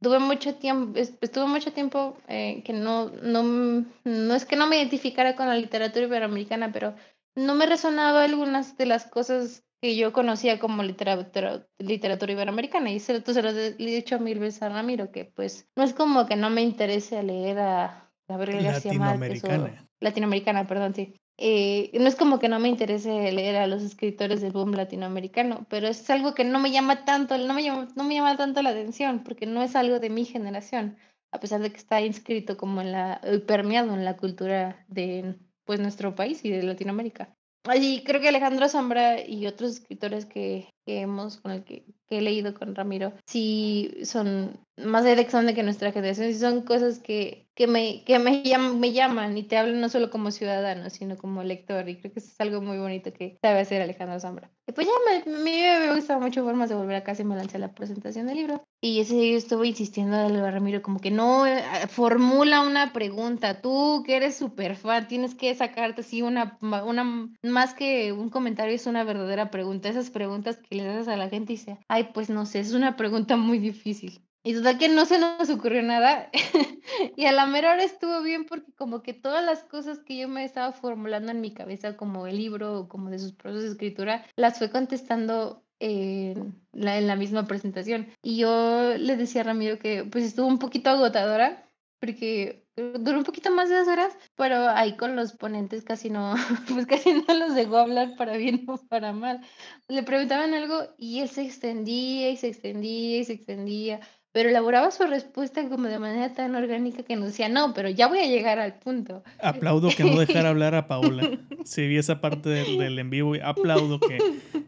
tuve 0.00 0.18
mucho 0.18 0.56
tiempo, 0.56 0.98
es- 0.98 1.14
estuve 1.20 1.46
mucho 1.46 1.72
tiempo 1.72 2.16
eh, 2.28 2.62
que 2.64 2.72
no, 2.72 3.08
no, 3.22 3.40
m- 3.40 3.84
no 4.04 4.34
es 4.34 4.44
que 4.44 4.56
no 4.56 4.66
me 4.66 4.76
identificara 4.78 5.36
con 5.36 5.46
la 5.48 5.54
literatura 5.56 6.06
iberoamericana, 6.06 6.72
pero 6.72 6.94
no 7.36 7.54
me 7.54 7.66
resonaba 7.66 8.24
algunas 8.24 8.76
de 8.76 8.86
las 8.86 9.04
cosas 9.06 9.62
que 9.80 9.96
yo 9.96 10.12
conocía 10.12 10.58
como 10.58 10.82
literatura, 10.82 11.66
literatura 11.78 12.32
iberoamericana. 12.32 12.90
Y 12.90 12.98
se, 13.00 13.20
se 13.22 13.42
lo 13.42 13.50
he 13.50 13.72
dicho 13.76 14.18
mil 14.20 14.38
veces 14.38 14.62
a 14.62 14.68
Ramiro, 14.68 15.10
que 15.12 15.24
pues 15.24 15.68
no 15.76 15.82
es 15.84 15.92
como 15.94 16.26
que 16.26 16.36
no 16.36 16.50
me 16.50 16.62
interese 16.62 17.22
leer 17.22 17.58
a 17.60 18.10
Gabriel 18.28 18.58
García 18.72 18.92
Márquez 18.98 19.44
o 19.44 19.48
Latinoamericana. 19.48 19.88
latinoamericana, 20.00 20.66
perdón, 20.66 20.94
sí. 20.94 21.14
Eh, 21.44 21.90
no 21.98 22.06
es 22.06 22.14
como 22.14 22.38
que 22.38 22.48
no 22.48 22.60
me 22.60 22.68
interese 22.68 23.32
leer 23.32 23.56
a 23.56 23.66
los 23.66 23.82
escritores 23.82 24.40
del 24.40 24.52
boom 24.52 24.74
latinoamericano, 24.74 25.66
pero 25.68 25.88
es 25.88 26.08
algo 26.08 26.34
que 26.34 26.44
no 26.44 26.60
me 26.60 26.70
llama 26.70 27.04
tanto, 27.04 27.36
no 27.36 27.52
me 27.52 27.64
llama, 27.64 27.88
no 27.96 28.04
me 28.04 28.14
llama 28.14 28.36
tanto 28.36 28.62
la 28.62 28.70
atención, 28.70 29.24
porque 29.24 29.44
no 29.44 29.60
es 29.60 29.74
algo 29.74 29.98
de 29.98 30.08
mi 30.08 30.24
generación, 30.24 30.96
a 31.32 31.40
pesar 31.40 31.60
de 31.60 31.72
que 31.72 31.78
está 31.78 32.00
inscrito 32.00 32.56
como 32.56 32.80
en 32.80 32.92
la, 32.92 33.20
eh, 33.24 33.40
permeado 33.40 33.92
en 33.92 34.04
la 34.04 34.16
cultura 34.16 34.86
de 34.86 35.34
pues 35.64 35.80
nuestro 35.80 36.14
país 36.14 36.44
y 36.44 36.50
de 36.50 36.62
Latinoamérica. 36.62 37.34
Y 37.74 38.04
creo 38.04 38.20
que 38.20 38.28
Alejandro 38.28 38.68
Zambra 38.68 39.20
y 39.20 39.48
otros 39.48 39.72
escritores 39.72 40.26
que, 40.26 40.68
que 40.84 41.00
hemos, 41.00 41.38
con 41.38 41.52
el 41.52 41.64
que, 41.64 41.84
he 42.10 42.20
leído 42.20 42.52
con 42.52 42.74
Ramiro, 42.74 43.14
sí 43.24 43.94
son 44.04 44.60
más 44.76 45.04
allá 45.04 45.16
de 45.16 45.54
que 45.54 45.62
nuestra 45.62 45.92
generación, 45.92 46.32
sí 46.32 46.38
son 46.38 46.62
cosas 46.62 46.98
que, 46.98 47.48
que, 47.54 47.66
me, 47.66 48.04
que 48.04 48.18
me, 48.18 48.42
llaman, 48.42 48.80
me 48.80 48.92
llaman 48.92 49.36
y 49.36 49.44
te 49.44 49.56
hablan 49.56 49.80
no 49.80 49.88
solo 49.88 50.10
como 50.10 50.30
ciudadano, 50.30 50.90
sino 50.90 51.16
como 51.16 51.42
lector. 51.42 51.88
Y 51.88 51.96
creo 51.96 52.12
que 52.12 52.20
eso 52.20 52.28
es 52.32 52.40
algo 52.40 52.60
muy 52.60 52.78
bonito 52.78 53.12
que 53.12 53.38
sabe 53.42 53.60
hacer 53.60 53.82
Alejandro 53.82 54.20
Zambra. 54.20 54.50
Y 54.66 54.72
pues 54.72 54.86
ya 54.86 54.92
me, 55.26 55.38
me, 55.38 55.86
me 55.86 55.94
gustaba 55.94 56.20
mucho 56.20 56.44
Formas 56.44 56.68
de 56.68 56.74
Volver 56.74 56.96
a 56.96 57.04
Casa 57.04 57.22
y 57.22 57.24
me 57.24 57.36
lancé 57.36 57.56
a 57.56 57.60
la 57.60 57.74
presentación 57.74 58.26
del 58.26 58.36
libro. 58.36 58.62
Y 58.80 59.00
ese 59.00 59.14
día 59.14 59.32
yo 59.32 59.38
estuve 59.38 59.68
insistiendo 59.68 60.16
a 60.16 60.50
Ramiro 60.50 60.82
como 60.82 60.98
que 60.98 61.12
no, 61.12 61.46
eh, 61.46 61.62
formula 61.88 62.62
una 62.62 62.92
pregunta. 62.92 63.60
Tú 63.60 64.02
que 64.04 64.16
eres 64.16 64.36
súper 64.36 64.74
fan, 64.74 65.06
tienes 65.06 65.34
que 65.34 65.54
sacarte 65.54 66.00
así 66.00 66.22
una, 66.22 66.58
una, 66.60 67.28
más 67.42 67.74
que 67.74 68.12
un 68.12 68.28
comentario, 68.28 68.74
es 68.74 68.86
una 68.86 69.04
verdadera 69.04 69.50
pregunta. 69.50 69.88
Esas 69.88 70.10
preguntas 70.10 70.58
que 70.58 70.71
le 70.72 70.88
haces 70.88 71.08
a 71.08 71.16
la 71.16 71.28
gente 71.28 71.52
y 71.52 71.56
dice, 71.56 71.78
ay, 71.88 72.10
pues 72.14 72.30
no 72.30 72.46
sé, 72.46 72.60
es 72.60 72.72
una 72.72 72.96
pregunta 72.96 73.36
muy 73.36 73.58
difícil. 73.58 74.20
Y 74.44 74.54
total 74.54 74.78
que 74.78 74.88
no 74.88 75.04
se 75.06 75.18
nos 75.18 75.48
ocurrió 75.50 75.82
nada. 75.82 76.28
y 77.16 77.26
a 77.26 77.32
la 77.32 77.46
mera 77.46 77.72
hora 77.72 77.84
estuvo 77.84 78.22
bien 78.22 78.44
porque 78.44 78.72
como 78.72 79.02
que 79.02 79.14
todas 79.14 79.44
las 79.44 79.62
cosas 79.62 80.00
que 80.00 80.16
yo 80.16 80.28
me 80.28 80.44
estaba 80.44 80.72
formulando 80.72 81.30
en 81.30 81.40
mi 81.40 81.54
cabeza 81.54 81.96
como 81.96 82.26
el 82.26 82.36
libro 82.36 82.80
o 82.80 82.88
como 82.88 83.08
de 83.10 83.20
sus 83.20 83.32
procesos 83.32 83.62
de 83.64 83.70
escritura, 83.70 84.26
las 84.34 84.58
fue 84.58 84.70
contestando 84.70 85.64
en 85.78 86.60
la, 86.72 86.98
en 86.98 87.06
la 87.06 87.16
misma 87.16 87.46
presentación. 87.46 88.08
Y 88.20 88.36
yo 88.36 88.94
le 88.96 89.16
decía 89.16 89.42
a 89.42 89.44
Ramiro 89.44 89.78
que 89.78 90.04
pues 90.04 90.24
estuvo 90.24 90.46
un 90.46 90.58
poquito 90.58 90.90
agotadora 90.90 91.68
porque 92.02 92.64
duró 92.76 93.18
un 93.18 93.22
poquito 93.22 93.52
más 93.52 93.68
de 93.68 93.76
dos 93.76 93.86
horas, 93.86 94.12
pero 94.34 94.68
ahí 94.70 94.96
con 94.96 95.14
los 95.14 95.34
ponentes 95.34 95.84
casi 95.84 96.10
no, 96.10 96.34
pues 96.68 96.84
casi 96.86 97.12
no 97.14 97.32
los 97.32 97.54
dejó 97.54 97.76
hablar 97.76 98.16
para 98.18 98.36
bien 98.36 98.64
o 98.66 98.76
para 98.88 99.12
mal. 99.12 99.40
Le 99.86 100.02
preguntaban 100.02 100.52
algo 100.52 100.80
y 100.98 101.20
él 101.20 101.28
se 101.28 101.42
extendía 101.42 102.30
y 102.30 102.36
se 102.36 102.48
extendía 102.48 103.20
y 103.20 103.24
se 103.24 103.34
extendía, 103.34 104.00
pero 104.32 104.48
elaboraba 104.48 104.90
su 104.90 105.04
respuesta 105.04 105.68
como 105.68 105.86
de 105.86 106.00
manera 106.00 106.34
tan 106.34 106.56
orgánica 106.56 107.04
que 107.04 107.14
nos 107.14 107.26
decía, 107.26 107.48
no, 107.48 107.72
pero 107.72 107.88
ya 107.88 108.08
voy 108.08 108.18
a 108.18 108.26
llegar 108.26 108.58
al 108.58 108.80
punto. 108.80 109.22
Aplaudo 109.40 109.90
que 109.96 110.02
no 110.02 110.18
dejara 110.18 110.48
hablar 110.48 110.74
a 110.74 110.88
Paola. 110.88 111.38
Si 111.64 111.86
vi 111.86 111.98
esa 111.98 112.20
parte 112.20 112.48
del, 112.48 112.78
del 112.78 112.98
en 112.98 113.10
vivo, 113.10 113.34
aplaudo 113.44 114.00
que, 114.00 114.18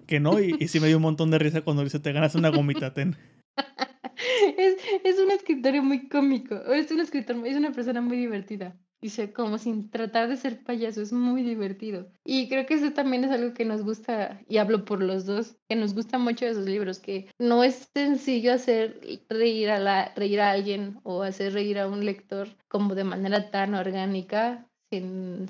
que 0.07 0.21
no. 0.21 0.39
Y, 0.39 0.55
y 0.61 0.69
sí 0.69 0.79
me 0.79 0.87
dio 0.87 0.99
un 0.99 1.03
montón 1.03 1.33
de 1.33 1.41
risa 1.41 1.63
cuando 1.63 1.83
dice, 1.83 1.99
te 1.99 2.13
ganas 2.13 2.37
una 2.37 2.51
gomita, 2.51 2.95
ten. 2.95 3.17
Es, 4.59 4.77
es 5.05 5.19
un 5.19 5.31
escritor 5.31 5.81
muy 5.83 6.09
cómico, 6.09 6.55
es 6.73 6.91
un 6.91 7.01
escritor, 7.01 7.47
es 7.47 7.57
una 7.57 7.73
persona 7.73 8.01
muy 8.01 8.17
divertida. 8.17 8.77
Dice, 9.05 9.35
como 9.35 9.59
sin 9.59 9.91
tratar 9.91 10.31
de 10.31 10.37
ser 10.39 10.65
payaso, 10.65 11.03
es 11.03 11.13
muy 11.13 11.43
divertido. 11.43 12.11
Y 12.25 12.49
creo 12.49 12.65
que 12.65 12.73
eso 12.73 12.93
también 12.93 13.23
es 13.25 13.31
algo 13.31 13.53
que 13.53 13.67
nos 13.67 13.83
gusta, 13.83 14.41
y 14.49 14.57
hablo 14.57 14.87
por 14.87 15.03
los 15.03 15.27
dos, 15.27 15.59
que 15.69 15.77
nos 15.77 15.95
gusta 15.95 16.17
mucho 16.17 16.47
de 16.47 16.53
esos 16.53 16.65
libros, 16.65 17.01
que 17.01 17.29
no 17.39 17.63
es 17.65 17.91
sencillo 17.93 18.55
hacer 18.55 18.99
reír 19.29 19.69
a, 19.69 19.79
la, 19.79 20.15
reír 20.17 20.41
a 20.41 20.53
alguien 20.53 21.01
o 21.03 21.23
hacer 21.23 21.53
reír 21.53 21.79
a 21.79 21.87
un 21.87 22.07
lector 22.07 22.49
como 22.67 22.95
de 22.95 23.05
manera 23.05 23.51
tan 23.51 23.75
orgánica, 23.75 24.71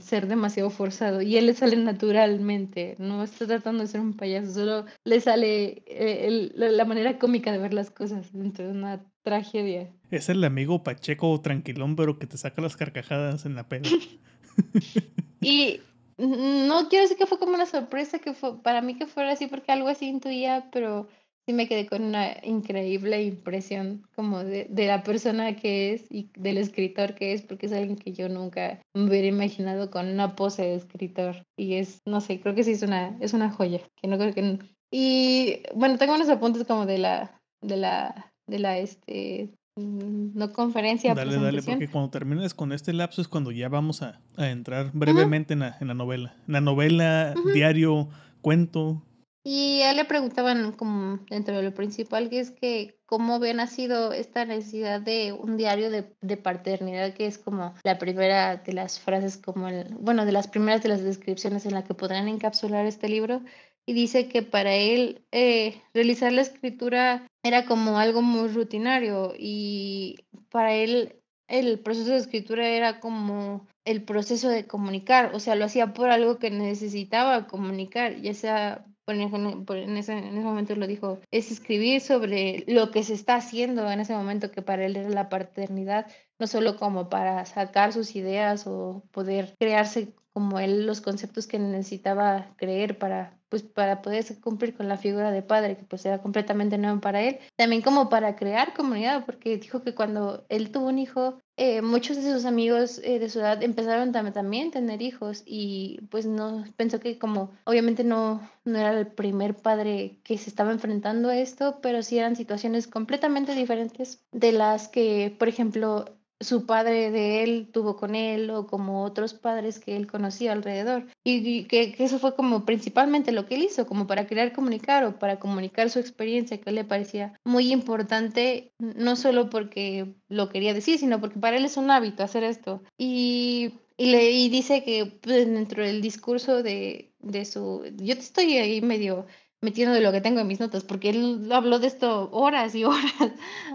ser 0.03 0.27
demasiado 0.27 0.71
forzado. 0.71 1.23
Y 1.23 1.37
él 1.37 1.47
le 1.47 1.55
sale 1.55 1.77
naturalmente, 1.77 2.97
no 2.99 3.23
está 3.23 3.47
tratando 3.47 3.83
de 3.83 3.89
ser 3.89 4.01
un 4.01 4.15
payaso, 4.15 4.53
solo 4.53 4.85
le 5.05 5.21
sale 5.21 5.83
eh, 5.87 6.51
la 6.55 6.85
manera 6.85 7.19
cómica 7.19 7.53
de 7.53 7.59
ver 7.59 7.75
las 7.75 7.91
cosas 7.91 8.33
dentro 8.33 8.67
de 8.67 8.73
una 8.73 9.05
tragedia. 9.23 9.91
Es 10.11 10.29
el 10.29 10.45
amigo 10.45 10.83
Pacheco 10.83 11.41
tranquilón, 11.41 11.97
pero 11.97 12.19
que 12.19 12.27
te 12.27 12.37
saca 12.37 12.63
las 12.63 12.77
carcajadas 12.77 13.47
en 13.47 13.55
la 13.55 13.69
pena. 13.69 13.89
y 15.41 15.81
no 16.19 16.89
quiero 16.89 17.03
decir 17.03 17.17
que 17.17 17.27
fue 17.27 17.39
como 17.39 17.55
una 17.55 17.67
sorpresa, 17.67 18.19
que 18.19 18.35
fue 18.35 18.63
para 18.63 18.83
mí 18.83 18.95
que 18.97 19.07
fuera 19.07 19.33
así, 19.33 19.47
porque 19.47 19.73
algo 19.73 19.89
así 19.89 20.07
intuía, 20.07 20.69
pero 20.73 21.09
sí 21.47 21.53
me 21.53 21.69
quedé 21.69 21.87
con 21.87 22.03
una 22.03 22.37
increíble 22.43 23.23
impresión 23.23 24.07
como 24.15 24.43
de, 24.43 24.67
de, 24.71 24.87
la 24.87 25.03
persona 25.03 25.57
que 25.57 25.93
es 25.93 26.07
y 26.11 26.31
del 26.37 26.59
escritor 26.59 27.15
que 27.15 27.33
es, 27.33 27.43
porque 27.43 27.67
es 27.67 27.73
alguien 27.73 27.97
que 27.97 28.13
yo 28.13 28.29
nunca 28.29 28.81
me 28.95 29.05
hubiera 29.05 29.27
imaginado 29.27 29.91
con 29.91 30.07
una 30.09 30.37
pose 30.37 30.63
de 30.63 30.75
escritor. 30.77 31.45
Y 31.59 31.75
es, 31.75 32.01
no 32.07 32.21
sé, 32.21 32.41
creo 32.41 32.55
que 32.55 32.65
sí 32.65 32.73
es 32.73 32.83
una, 32.83 33.17
es 33.21 33.35
una 33.35 33.51
joya, 33.51 33.81
que 34.01 34.09
no 34.09 34.19
creo 34.19 34.35
que... 34.35 34.59
Y 34.93 35.61
bueno, 35.75 35.99
tengo 35.99 36.15
unos 36.15 36.29
apuntes 36.29 36.65
como 36.65 36.87
de 36.87 36.99
la, 36.99 37.41
de 37.63 37.77
la, 37.77 38.33
de 38.47 38.59
la, 38.59 38.79
este, 38.79 39.51
mm, 39.77 40.39
no 40.39 40.53
conferencia. 40.53 41.15
Dale, 41.15 41.37
dale, 41.37 41.63
porque 41.63 41.89
cuando 41.89 42.11
termines 42.11 42.55
con 42.55 42.73
este 42.73 42.93
lapso 42.93 43.21
es 43.21 43.29
cuando 43.29 43.51
ya 43.51 43.69
vamos 43.69 44.03
a, 44.03 44.21
a 44.37 44.51
entrar 44.51 44.93
brevemente 44.93 45.55
en, 45.55 45.61
la, 45.61 45.77
en, 45.81 45.89
la, 45.89 45.95
novela. 45.95 46.37
En 46.47 46.53
la 46.53 46.61
novela, 46.61 47.35
diario, 47.53 48.09
cuento, 48.41 49.03
y 49.47 49.83
a 49.83 49.91
él 49.91 49.97
le 49.99 50.07
preguntaban 50.07 50.73
como 50.73 51.19
dentro 51.29 51.55
de 51.55 51.63
lo 51.63 51.75
principal, 51.75 52.31
que 52.31 52.41
es 52.41 52.51
que 52.51 52.99
cómo 53.05 53.35
había 53.35 53.53
nacido 53.53 54.15
esta 54.15 54.47
necesidad 54.47 55.03
de 55.03 55.33
un 55.33 55.59
diario 55.59 55.91
de, 55.91 56.17
de, 56.23 56.37
paternidad, 56.39 57.13
que 57.13 57.27
es 57.27 57.37
como 57.37 57.75
la 57.85 57.99
primera 57.99 58.57
de 58.57 58.73
las 58.73 58.99
frases, 58.99 59.37
como 59.37 59.69
el, 59.69 59.95
bueno, 59.97 60.25
de 60.25 60.33
las 60.33 60.49
primeras 60.49 60.83
de 60.83 60.89
las 60.89 61.03
descripciones 61.03 61.67
en 61.67 61.75
la 61.75 61.85
que 61.85 61.93
podrán 61.93 62.27
encapsular 62.27 62.87
este 62.87 63.11
libro. 63.11 63.43
Y 63.87 63.93
dice 63.93 64.29
que 64.29 64.43
para 64.43 64.75
él 64.75 65.27
eh, 65.31 65.83
realizar 65.93 66.33
la 66.33 66.41
escritura 66.41 67.27
era 67.43 67.67
como 67.67 67.99
algo 67.99 68.23
muy 68.23 68.49
rutinario 68.49 69.35
y 69.39 70.25
para 70.49 70.73
él 70.73 71.21
el 71.49 71.79
proceso 71.81 72.13
de 72.13 72.17
escritura 72.17 72.67
era 72.69 72.99
como 73.01 73.67
el 73.85 74.03
proceso 74.03 74.49
de 74.49 74.67
comunicar, 74.67 75.35
o 75.35 75.41
sea, 75.41 75.55
lo 75.55 75.67
hacía 75.67 75.93
por 75.93 76.09
algo 76.09 76.39
que 76.39 76.51
necesitaba 76.51 77.47
comunicar, 77.47 78.17
ya 78.23 78.33
sea 78.33 78.87
en, 79.07 79.97
ese, 79.97 80.13
en 80.13 80.37
ese 80.37 80.45
momento 80.45 80.75
lo 80.75 80.87
dijo, 80.87 81.21
es 81.31 81.51
escribir 81.51 82.01
sobre 82.01 82.65
lo 82.67 82.91
que 82.91 83.03
se 83.05 83.15
está 83.15 83.37
haciendo 83.37 83.91
en 83.91 84.01
ese 84.01 84.15
momento, 84.15 84.51
que 84.51 84.63
para 84.63 84.85
él 84.87 84.97
era 84.97 85.11
la 85.11 85.29
paternidad, 85.29 86.07
no 86.39 86.47
solo 86.47 86.77
como 86.77 87.09
para 87.09 87.45
sacar 87.45 87.93
sus 87.93 88.17
ideas 88.17 88.67
o 88.67 89.05
poder 89.11 89.55
crearse 89.59 90.15
como 90.35 90.59
él 90.59 90.85
los 90.85 91.01
conceptos 91.01 91.47
que 91.47 91.59
necesitaba 91.59 92.49
creer 92.57 92.99
para 92.99 93.39
pues 93.49 93.63
para 93.63 94.03
poder 94.03 94.25
cumplir 94.41 94.75
con 94.75 94.89
la 94.89 94.97
figura 94.97 95.31
de 95.31 95.41
padre 95.41 95.77
que 95.77 95.85
pues 95.85 96.05
era 96.05 96.21
completamente 96.21 96.77
nuevo 96.77 97.01
para 97.01 97.23
él. 97.23 97.39
También 97.55 97.83
como 97.83 98.09
para 98.09 98.35
crear 98.35 98.75
comunidad 98.75 99.25
porque 99.25 99.57
dijo 99.59 99.81
que 99.83 99.95
cuando 99.95 100.45
él 100.49 100.73
tuvo 100.73 100.89
un 100.89 100.99
hijo 100.99 101.39
eh, 101.57 101.81
muchos 101.81 102.17
de 102.17 102.33
sus 102.33 102.47
amigos 102.47 103.01
eh, 103.05 103.21
de 103.21 103.29
su 103.29 103.39
edad 103.39 103.63
empezaron 103.63 104.11
también 104.11 104.69
a 104.69 104.73
tener 104.73 105.03
hijos 105.03 105.45
y 105.47 106.01
pues 106.11 106.27
no 106.27 106.65
pensó 106.77 106.99
que 106.99 107.17
como 107.17 107.53
obviamente 107.63 108.03
no 108.03 108.41
no 108.65 108.77
era 108.77 108.99
el 108.99 109.07
primer 109.07 109.55
padre 109.55 110.19
que 110.25 110.37
se 110.37 110.51
estaba 110.51 110.73
enfrentando 110.73 111.29
a 111.29 111.37
esto 111.37 111.79
pero 111.81 112.03
sí 112.03 112.19
eran 112.19 112.35
situaciones 112.35 112.89
completamente 112.89 113.55
diferentes 113.55 114.25
de 114.33 114.51
las 114.51 114.89
que 114.89 115.33
por 115.39 115.47
ejemplo 115.47 116.07
su 116.45 116.67
padre 116.67 117.11
de 117.11 117.43
él 117.43 117.69
tuvo 117.73 117.97
con 117.97 118.15
él 118.15 118.51
o 118.51 118.67
como 118.67 119.03
otros 119.05 119.35
padres 119.35 119.81
que 119.81 119.97
él 119.97 120.07
conocía 120.07 120.53
alrededor. 120.53 121.07
Y, 121.25 121.65
que, 121.65 121.95
eso 121.99 122.19
fue 122.19 122.37
como 122.37 122.65
principalmente 122.65 123.33
lo 123.33 123.47
que 123.47 123.57
él 123.57 123.65
hizo, 123.65 123.87
como 123.87 124.07
para 124.07 124.27
querer 124.27 124.53
comunicar 124.53 125.05
o 125.05 125.19
para 125.19 125.39
comunicar 125.39 125.91
su 125.91 125.99
experiencia 125.99 126.61
que 126.61 126.71
le 126.71 126.85
parecía 126.85 127.39
muy 127.45 127.73
importante, 127.73 128.73
no 128.79 129.17
solo 129.17 129.51
porque 129.51 130.15
lo 130.29 130.49
quería 130.49 130.75
decir, 130.75 130.99
sino 130.99 131.21
porque 131.21 131.41
para 131.41 131.57
él 131.57 131.65
es 131.65 131.77
un 131.77 131.91
hábito 131.91 132.23
hacer 132.23 132.45
esto. 132.45 132.83
Y, 132.99 133.73
y, 133.97 134.07
le, 134.07 134.29
dice 134.51 134.85
que 134.85 135.07
pues, 135.07 135.47
dentro 135.47 135.83
del 135.83 136.01
discurso 136.01 136.63
de, 136.63 137.13
de 137.21 137.45
su... 137.45 137.83
Yo 137.97 138.15
te 138.15 138.21
estoy 138.21 138.59
ahí 138.59 138.81
medio 138.83 139.27
metiendo 139.63 139.95
de 139.95 140.03
lo 140.03 140.13
que 140.13 140.21
tengo 140.21 140.41
en 140.41 140.47
mis 140.47 140.61
notas, 140.61 140.85
porque 140.85 141.11
él 141.11 141.51
habló 141.51 141.79
de 141.79 141.87
esto 141.87 142.29
horas 142.33 142.75
y 142.75 142.85
horas. 142.85 143.15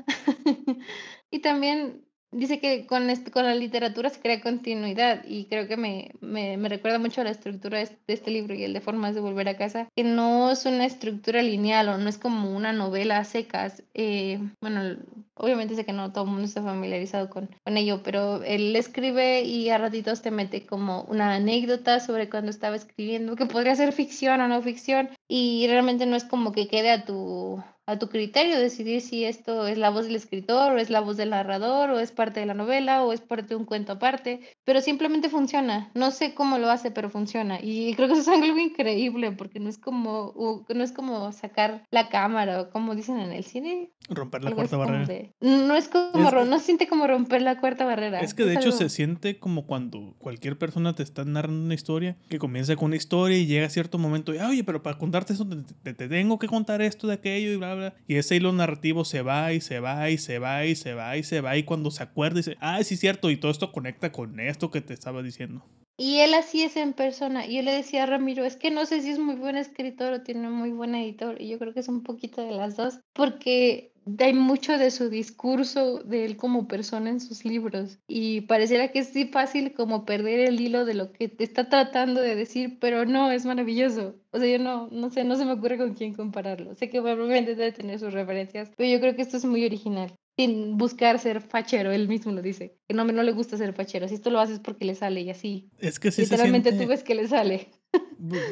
y 1.31 1.39
también 1.39 2.05
dice 2.31 2.59
que 2.59 2.85
con, 2.85 3.07
con 3.31 3.45
la 3.45 3.55
literatura 3.55 4.09
se 4.09 4.19
crea 4.19 4.41
continuidad 4.41 5.23
y 5.25 5.45
creo 5.45 5.67
que 5.67 5.77
me, 5.77 6.11
me, 6.21 6.57
me 6.57 6.69
recuerda 6.69 6.99
mucho 6.99 7.21
a 7.21 7.23
la 7.23 7.31
estructura 7.31 7.79
de 7.79 7.89
este 8.07 8.31
libro 8.31 8.53
y 8.53 8.63
el 8.63 8.73
de 8.73 8.81
Formas 8.81 9.15
de 9.15 9.21
Volver 9.21 9.49
a 9.49 9.57
Casa, 9.57 9.87
que 9.95 10.03
no 10.03 10.51
es 10.51 10.65
una 10.65 10.85
estructura 10.85 11.41
lineal 11.41 11.89
o 11.89 11.97
no 11.97 12.09
es 12.09 12.17
como 12.17 12.55
una 12.55 12.73
novela 12.73 13.17
a 13.17 13.23
secas. 13.23 13.83
Eh, 13.93 14.39
bueno, 14.61 14.97
obviamente 15.35 15.75
sé 15.75 15.85
que 15.85 15.93
no 15.93 16.11
todo 16.11 16.25
el 16.25 16.31
mundo 16.31 16.45
está 16.45 16.61
familiarizado 16.61 17.29
con, 17.29 17.49
con 17.63 17.77
ello, 17.77 18.01
pero 18.03 18.43
él 18.43 18.75
escribe 18.75 19.41
y 19.43 19.69
a 19.69 19.77
ratitos 19.77 20.21
te 20.21 20.31
mete 20.31 20.65
como 20.65 21.03
una 21.03 21.35
anécdota 21.35 21.99
sobre 21.99 22.29
cuando 22.29 22.51
estaba 22.51 22.75
escribiendo, 22.75 23.35
que 23.35 23.45
podría 23.45 23.75
ser 23.75 23.93
ficción 23.93 24.41
o 24.41 24.47
no 24.47 24.61
ficción, 24.61 25.09
y 25.31 25.67
realmente 25.67 26.07
no 26.07 26.17
es 26.17 26.25
como 26.25 26.51
que 26.51 26.67
quede 26.67 26.89
a 26.89 27.05
tu 27.05 27.63
a 27.89 27.97
tu 27.97 28.07
criterio 28.07 28.59
decidir 28.59 29.01
si 29.01 29.25
esto 29.25 29.65
es 29.65 29.75
la 29.75 29.89
voz 29.89 30.05
del 30.05 30.15
escritor 30.15 30.73
o 30.73 30.77
es 30.77 30.91
la 30.91 30.99
voz 30.99 31.17
del 31.17 31.31
narrador 31.31 31.89
o 31.89 31.99
es 31.99 32.11
parte 32.11 32.39
de 32.39 32.45
la 32.45 32.53
novela 32.53 33.03
o 33.03 33.13
es 33.13 33.19
parte 33.19 33.49
de 33.49 33.55
un 33.55 33.65
cuento 33.65 33.93
aparte, 33.93 34.41
pero 34.63 34.79
simplemente 34.79 35.27
funciona. 35.27 35.89
No 35.95 36.11
sé 36.11 36.35
cómo 36.35 36.59
lo 36.59 36.69
hace, 36.69 36.91
pero 36.91 37.09
funciona 37.09 37.59
y 37.59 37.95
creo 37.95 38.07
que 38.07 38.13
eso 38.13 38.21
es 38.21 38.27
algo 38.27 38.59
increíble 38.59 39.31
porque 39.31 39.59
no 39.59 39.69
es 39.69 39.79
como 39.79 40.65
no 40.69 40.83
es 40.83 40.91
como 40.91 41.31
sacar 41.31 41.83
la 41.89 42.09
cámara 42.09 42.61
o 42.61 42.69
como 42.69 42.93
dicen 42.93 43.19
en 43.19 43.31
el 43.31 43.43
cine, 43.43 43.91
romper 44.07 44.43
la 44.43 44.51
cuarta 44.51 44.77
barrera. 44.77 45.31
no 45.41 45.75
es 45.75 45.87
como 45.87 46.31
no 46.45 46.59
se 46.59 46.65
siente 46.65 46.87
como 46.87 47.07
romper 47.07 47.41
la 47.41 47.59
cuarta 47.59 47.85
barrera. 47.85 48.19
Es 48.19 48.35
que 48.35 48.45
de 48.45 48.53
hecho 48.53 48.71
se 48.71 48.89
siente 48.89 49.39
como 49.39 49.65
cuando 49.65 50.13
cualquier 50.19 50.59
persona 50.59 50.93
te 50.93 51.01
está 51.01 51.25
narrando 51.25 51.65
una 51.65 51.73
historia 51.73 52.17
que 52.29 52.37
comienza 52.37 52.75
con 52.75 52.85
una 52.85 52.97
historia 52.97 53.39
y 53.39 53.47
llega 53.47 53.65
a 53.65 53.71
cierto 53.71 53.97
momento 53.97 54.31
y, 54.31 54.37
oye, 54.37 54.63
pero 54.63 54.83
para 54.83 54.99
contarte 55.19 55.33
eso 55.33 55.47
te, 55.83 55.93
te 55.93 56.07
tengo 56.07 56.39
que 56.39 56.47
contar 56.47 56.81
esto 56.81 57.07
de 57.07 57.13
aquello 57.13 57.51
y 57.51 57.57
bla 57.57 57.93
y 58.07 58.15
ese 58.15 58.35
hilo 58.35 58.51
narrativo 58.51 59.05
se 59.05 59.21
va 59.21 59.53
y 59.53 59.61
se 59.61 59.79
va 59.79 60.09
y 60.09 60.17
se 60.17 60.39
va 60.39 60.65
y 60.65 60.75
se 60.75 60.93
va 60.93 61.17
y 61.17 61.23
se 61.23 61.41
va 61.41 61.57
y 61.57 61.63
cuando 61.63 61.91
se 61.91 62.03
acuerda 62.03 62.37
dice, 62.37 62.57
ah, 62.59 62.81
sí 62.83 62.95
cierto, 62.97 63.29
y 63.29 63.37
todo 63.37 63.51
esto 63.51 63.71
conecta 63.71 64.11
con 64.11 64.39
esto 64.39 64.71
que 64.71 64.81
te 64.81 64.93
estaba 64.93 65.21
diciendo. 65.21 65.63
Y 65.97 66.19
él 66.19 66.33
así 66.33 66.63
es 66.63 66.77
en 66.77 66.93
persona. 66.93 67.45
Yo 67.45 67.61
le 67.61 67.73
decía 67.73 68.03
a 68.03 68.05
Ramiro, 68.05 68.45
es 68.45 68.55
que 68.55 68.71
no 68.71 68.85
sé 68.85 69.01
si 69.01 69.09
es 69.09 69.19
muy 69.19 69.35
buen 69.35 69.57
escritor 69.57 70.13
o 70.13 70.21
tiene 70.21 70.49
muy 70.49 70.71
buen 70.71 70.95
editor. 70.95 71.41
Y 71.41 71.49
yo 71.49 71.59
creo 71.59 71.73
que 71.73 71.81
es 71.81 71.89
un 71.89 72.03
poquito 72.03 72.41
de 72.41 72.51
las 72.51 72.77
dos, 72.77 73.01
porque 73.11 73.91
hay 74.17 74.33
mucho 74.33 74.77
de 74.77 74.91
su 74.91 75.09
discurso 75.09 75.99
de 75.99 76.25
él 76.25 76.37
como 76.37 76.67
persona 76.67 77.09
en 77.09 77.19
sus 77.19 77.45
libros 77.45 77.99
y 78.07 78.41
pareciera 78.41 78.89
que 78.89 78.99
es 78.99 79.09
sí 79.09 79.25
fácil 79.25 79.73
como 79.73 80.05
perder 80.05 80.39
el 80.39 80.59
hilo 80.59 80.85
de 80.85 80.93
lo 80.93 81.11
que 81.11 81.27
te 81.27 81.43
está 81.43 81.69
tratando 81.69 82.21
de 82.21 82.35
decir, 82.35 82.77
pero 82.79 83.05
no, 83.05 83.31
es 83.31 83.45
maravilloso. 83.45 84.15
O 84.31 84.39
sea, 84.39 84.47
yo 84.47 84.63
no, 84.63 84.87
no 84.91 85.09
sé, 85.09 85.23
no 85.23 85.35
se 85.35 85.45
me 85.45 85.53
ocurre 85.53 85.77
con 85.77 85.93
quién 85.93 86.13
compararlo. 86.13 86.75
Sé 86.75 86.89
que 86.89 87.01
probablemente 87.01 87.55
debe 87.55 87.71
tener 87.71 87.99
sus 87.99 88.13
referencias, 88.13 88.71
pero 88.75 88.89
yo 88.89 88.99
creo 88.99 89.15
que 89.15 89.21
esto 89.21 89.37
es 89.37 89.45
muy 89.45 89.65
original. 89.65 90.13
Sin 90.37 90.77
buscar 90.77 91.19
ser 91.19 91.41
fachero, 91.41 91.91
él 91.91 92.07
mismo 92.07 92.31
lo 92.31 92.41
dice. 92.41 92.77
Que 92.87 92.93
no, 92.93 93.03
no 93.03 93.23
le 93.23 93.31
gusta 93.33 93.57
ser 93.57 93.73
fachero. 93.73 94.07
Si 94.07 94.15
esto 94.15 94.29
lo 94.29 94.39
haces 94.39 94.59
porque 94.59 94.85
le 94.85 94.95
sale 94.95 95.21
y 95.21 95.29
así. 95.29 95.69
Es 95.79 95.99
que 95.99 96.11
sí 96.11 96.21
Literalmente 96.21 96.71
tú 96.71 96.87
ves 96.87 97.03
que 97.03 97.15
le 97.15 97.27
sale. 97.27 97.69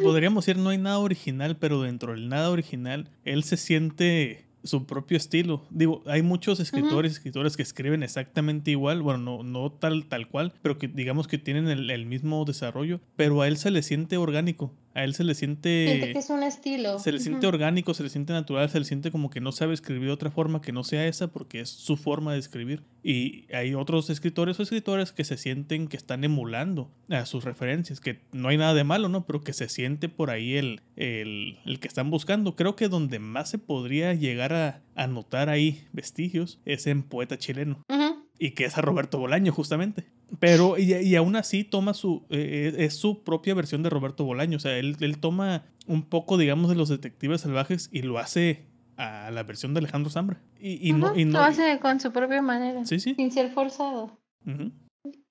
Podríamos 0.04 0.46
decir, 0.46 0.62
no 0.62 0.70
hay 0.70 0.78
nada 0.78 1.00
original, 1.00 1.58
pero 1.58 1.82
dentro 1.82 2.14
del 2.14 2.28
nada 2.28 2.50
original, 2.50 3.10
él 3.24 3.44
se 3.44 3.56
siente 3.56 4.47
su 4.68 4.86
propio 4.86 5.18
estilo. 5.18 5.64
Digo, 5.70 6.04
hay 6.06 6.22
muchos 6.22 6.60
escritores, 6.60 7.14
escritores 7.14 7.58
que 7.58 7.64
escriben 7.64 8.04
exactamente 8.04 8.72
igual, 8.72 9.02
bueno, 9.02 9.20
no, 9.20 9.44
no 9.44 9.72
tal, 9.72 10.06
tal 10.06 10.28
cual, 10.28 10.54
pero 10.62 10.78
que 10.78 10.88
digamos 10.88 11.28
que 11.28 11.38
tienen 11.38 11.68
el, 11.68 11.90
el 11.90 12.06
mismo 12.06 12.44
desarrollo, 12.46 13.00
pero 13.16 13.42
a 13.42 13.48
él 13.48 13.58
se 13.58 13.72
le 13.72 13.82
siente 13.82 14.18
orgánico. 14.18 14.74
A 14.98 15.04
él 15.04 15.14
se 15.14 15.24
le 15.24 15.36
siente... 15.36 15.86
Siente 15.88 16.14
que 16.14 16.18
es 16.18 16.30
un 16.32 16.42
estilo. 16.42 16.98
Se 16.98 17.12
le 17.12 17.20
siente 17.20 17.46
orgánico, 17.46 17.94
se 17.94 18.02
le 18.02 18.10
siente 18.10 18.34
natural, 18.34 18.68
se 18.68 18.80
le 18.80 18.86
siente 18.86 19.12
como 19.12 19.30
que 19.30 19.40
no 19.40 19.52
sabe 19.52 19.76
escribir 19.76 20.08
de 20.08 20.12
otra 20.12 20.32
forma 20.32 20.60
que 20.60 20.72
no 20.72 20.84
sea 20.84 21.06
esa 21.06 21.28
porque 21.28 21.60
es 21.60 21.70
su 21.70 21.98
forma 21.98 22.34
de 22.34 22.40
escribir. 22.40 22.82
Y 23.04 23.46
hay 23.54 23.76
otros 23.76 24.10
escritores 24.10 24.60
o 24.60 24.64
escritoras 24.64 25.12
que 25.12 25.24
se 25.24 25.38
sienten 25.38 25.88
que 25.88 25.98
están 25.98 26.24
emulando 26.24 26.90
a 27.10 27.28
sus 27.28 27.44
referencias, 27.44 28.00
que 28.00 28.22
no 28.32 28.50
hay 28.50 28.58
nada 28.58 28.74
de 28.74 28.84
malo, 28.86 29.08
¿no? 29.08 29.28
Pero 29.28 29.44
que 29.44 29.54
se 29.54 29.70
siente 29.70 30.10
por 30.10 30.32
ahí 30.32 30.56
el, 30.56 30.82
el, 30.96 31.60
el 31.64 31.80
que 31.80 31.88
están 31.88 32.10
buscando. 32.10 32.56
Creo 32.56 32.76
que 32.76 32.90
donde 32.90 33.20
más 33.20 33.52
se 33.52 33.60
podría 33.60 34.16
llegar 34.16 34.52
a, 34.54 34.82
a 34.96 35.06
notar 35.06 35.50
ahí 35.50 35.86
vestigios 35.94 36.60
es 36.66 36.88
en 36.88 37.04
Poeta 37.04 37.38
Chileno 37.38 37.84
y 38.40 38.52
que 38.52 38.66
es 38.66 38.78
a 38.78 38.82
Roberto 38.82 39.18
Bolaño 39.20 39.52
justamente. 39.52 40.06
Pero, 40.40 40.78
y, 40.78 40.94
y 40.94 41.16
aún 41.16 41.36
así 41.36 41.64
toma 41.64 41.94
su, 41.94 42.26
eh, 42.30 42.74
es 42.78 42.96
su 42.96 43.24
propia 43.24 43.54
versión 43.54 43.84
de 43.84 43.90
Roberto 43.90 44.26
Bolaño, 44.26 44.58
o 44.58 44.60
sea, 44.60 44.78
él, 44.78 44.98
él 45.00 45.20
toma 45.20 45.64
un 45.88 46.04
poco, 46.04 46.38
digamos, 46.38 46.70
de 46.70 46.76
los 46.76 46.90
detectives 46.90 47.42
salvajes 47.42 47.90
y 47.92 48.02
lo 48.02 48.20
hace 48.20 48.66
a 48.98 49.32
la 49.32 49.44
versión 49.44 49.74
de 49.74 49.80
Alejandro 49.80 50.10
Zambra. 50.12 50.42
Y, 50.60 50.90
y 50.90 50.94
no, 50.94 51.16
y 51.16 51.24
no, 51.26 51.40
Lo 51.40 51.46
hace 51.46 51.80
con 51.80 52.00
su 52.00 52.12
propia 52.12 52.42
manera, 52.42 52.86
Sí, 52.86 53.00
sí. 53.00 53.14
sin 53.16 53.32
ser 53.32 53.52
forzado. 53.52 54.20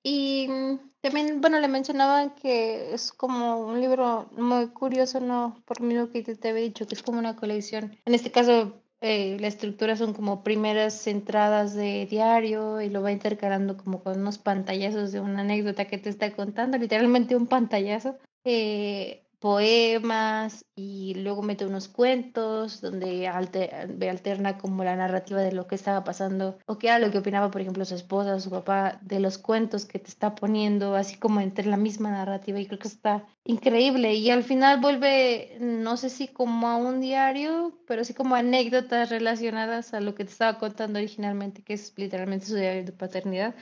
Y 0.03 0.47
mm, 0.49 0.79
también, 1.01 1.41
bueno, 1.41 1.59
le 1.59 1.67
mencionaban 1.67 2.33
que 2.41 2.93
es 2.93 3.11
como 3.11 3.67
un 3.67 3.81
libro 3.81 4.29
muy 4.37 4.67
curioso, 4.67 5.19
¿no? 5.19 5.61
Por 5.65 5.81
lo 5.81 5.87
mismo 5.87 6.09
que 6.09 6.23
te 6.23 6.49
había 6.49 6.63
dicho, 6.63 6.87
que 6.87 6.95
es 6.95 7.03
como 7.03 7.19
una 7.19 7.35
colección. 7.35 7.95
En 8.05 8.13
este 8.15 8.31
caso, 8.31 8.81
eh, 9.01 9.37
la 9.39 9.47
estructura 9.47 9.95
son 9.95 10.13
como 10.13 10.43
primeras 10.43 11.05
entradas 11.05 11.75
de 11.75 12.07
diario 12.07 12.81
y 12.81 12.89
lo 12.89 13.01
va 13.03 13.11
intercalando 13.11 13.77
como 13.77 14.01
con 14.01 14.19
unos 14.19 14.39
pantallazos 14.39 15.11
de 15.11 15.19
una 15.19 15.41
anécdota 15.41 15.85
que 15.85 15.99
te 15.99 16.09
está 16.09 16.31
contando, 16.31 16.77
literalmente 16.77 17.35
un 17.35 17.47
pantallazo. 17.47 18.17
Eh, 18.43 19.26
poemas 19.39 20.65
y 20.75 21.13
luego 21.15 21.41
mete 21.43 21.65
unos 21.65 21.87
cuentos 21.87 22.81
donde 22.81 23.27
alte- 23.27 23.69
ve- 23.89 24.09
alterna 24.09 24.57
como 24.57 24.83
la 24.83 24.95
narrativa 24.95 25.41
de 25.41 25.51
lo 25.51 25.67
que 25.67 25.75
estaba 25.75 26.03
pasando 26.03 26.57
o 26.65 26.77
que 26.77 26.87
era 26.87 26.99
lo 26.99 27.11
que 27.11 27.19
opinaba, 27.19 27.51
por 27.51 27.61
ejemplo, 27.61 27.85
su 27.85 27.95
esposa 27.95 28.35
o 28.35 28.39
su 28.39 28.49
papá 28.49 28.99
de 29.03 29.19
los 29.19 29.37
cuentos 29.37 29.85
que 29.85 29.99
te 29.99 30.09
está 30.09 30.35
poniendo, 30.35 30.95
así 30.95 31.17
como 31.17 31.39
entre 31.39 31.65
la 31.67 31.77
misma 31.77 32.11
narrativa 32.11 32.59
y 32.59 32.65
creo 32.67 32.79
que 32.79 32.87
está 32.87 33.25
increíble 33.45 34.13
y 34.15 34.29
al 34.31 34.43
final 34.43 34.79
vuelve, 34.81 35.57
no 35.59 35.97
sé 35.97 36.09
si 36.09 36.27
como 36.27 36.67
a 36.67 36.75
un 36.77 36.99
diario, 37.01 37.79
pero 37.87 38.03
sí 38.03 38.13
como 38.13 38.35
anécdotas 38.35 39.09
relacionadas 39.09 39.93
a 39.93 39.99
lo 40.01 40.15
que 40.15 40.25
te 40.25 40.31
estaba 40.31 40.57
contando 40.59 40.99
originalmente, 40.99 41.63
que 41.63 41.73
es 41.73 41.93
literalmente 41.97 42.45
su 42.47 42.55
diario 42.55 42.83
de 42.83 42.91
paternidad. 42.91 43.55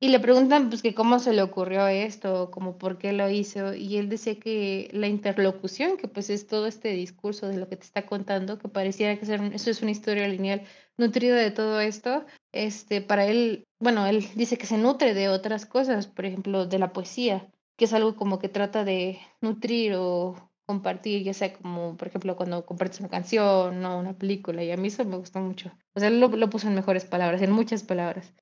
Y 0.00 0.08
le 0.10 0.20
preguntan 0.20 0.68
pues 0.68 0.82
que 0.82 0.94
cómo 0.94 1.18
se 1.18 1.32
le 1.32 1.42
ocurrió 1.42 1.88
esto, 1.88 2.52
como 2.52 2.78
por 2.78 2.98
qué 2.98 3.12
lo 3.12 3.28
hizo, 3.30 3.74
y 3.74 3.96
él 3.96 4.08
decía 4.08 4.38
que 4.38 4.88
la 4.92 5.08
interlocución, 5.08 5.96
que 5.96 6.06
pues 6.06 6.30
es 6.30 6.46
todo 6.46 6.68
este 6.68 6.90
discurso 6.90 7.48
de 7.48 7.56
lo 7.56 7.68
que 7.68 7.76
te 7.76 7.84
está 7.84 8.06
contando, 8.06 8.58
que 8.58 8.68
pareciera 8.68 9.18
que 9.18 9.24
eso 9.54 9.70
es 9.70 9.82
una 9.82 9.90
historia 9.90 10.28
lineal 10.28 10.62
nutrida 10.96 11.34
de 11.36 11.50
todo 11.50 11.80
esto, 11.80 12.24
este, 12.52 13.00
para 13.00 13.26
él, 13.26 13.66
bueno, 13.80 14.06
él 14.06 14.24
dice 14.36 14.56
que 14.56 14.66
se 14.66 14.78
nutre 14.78 15.14
de 15.14 15.28
otras 15.28 15.66
cosas, 15.66 16.06
por 16.06 16.26
ejemplo, 16.26 16.66
de 16.66 16.78
la 16.78 16.92
poesía, 16.92 17.50
que 17.76 17.86
es 17.86 17.92
algo 17.92 18.14
como 18.14 18.38
que 18.38 18.48
trata 18.48 18.84
de 18.84 19.18
nutrir 19.40 19.94
o 19.96 20.36
compartir, 20.64 21.24
ya 21.24 21.34
sea 21.34 21.52
como, 21.52 21.96
por 21.96 22.06
ejemplo, 22.08 22.36
cuando 22.36 22.64
compartes 22.66 23.00
una 23.00 23.08
canción 23.08 23.84
o 23.84 23.98
una 23.98 24.16
película, 24.16 24.62
y 24.62 24.70
a 24.70 24.76
mí 24.76 24.88
eso 24.88 25.04
me 25.04 25.16
gustó 25.16 25.40
mucho. 25.40 25.72
O 25.94 25.98
sea, 26.00 26.08
él 26.08 26.20
lo, 26.20 26.28
lo 26.28 26.50
puso 26.50 26.68
en 26.68 26.74
mejores 26.74 27.04
palabras, 27.04 27.42
en 27.42 27.50
muchas 27.50 27.82
palabras. 27.82 28.32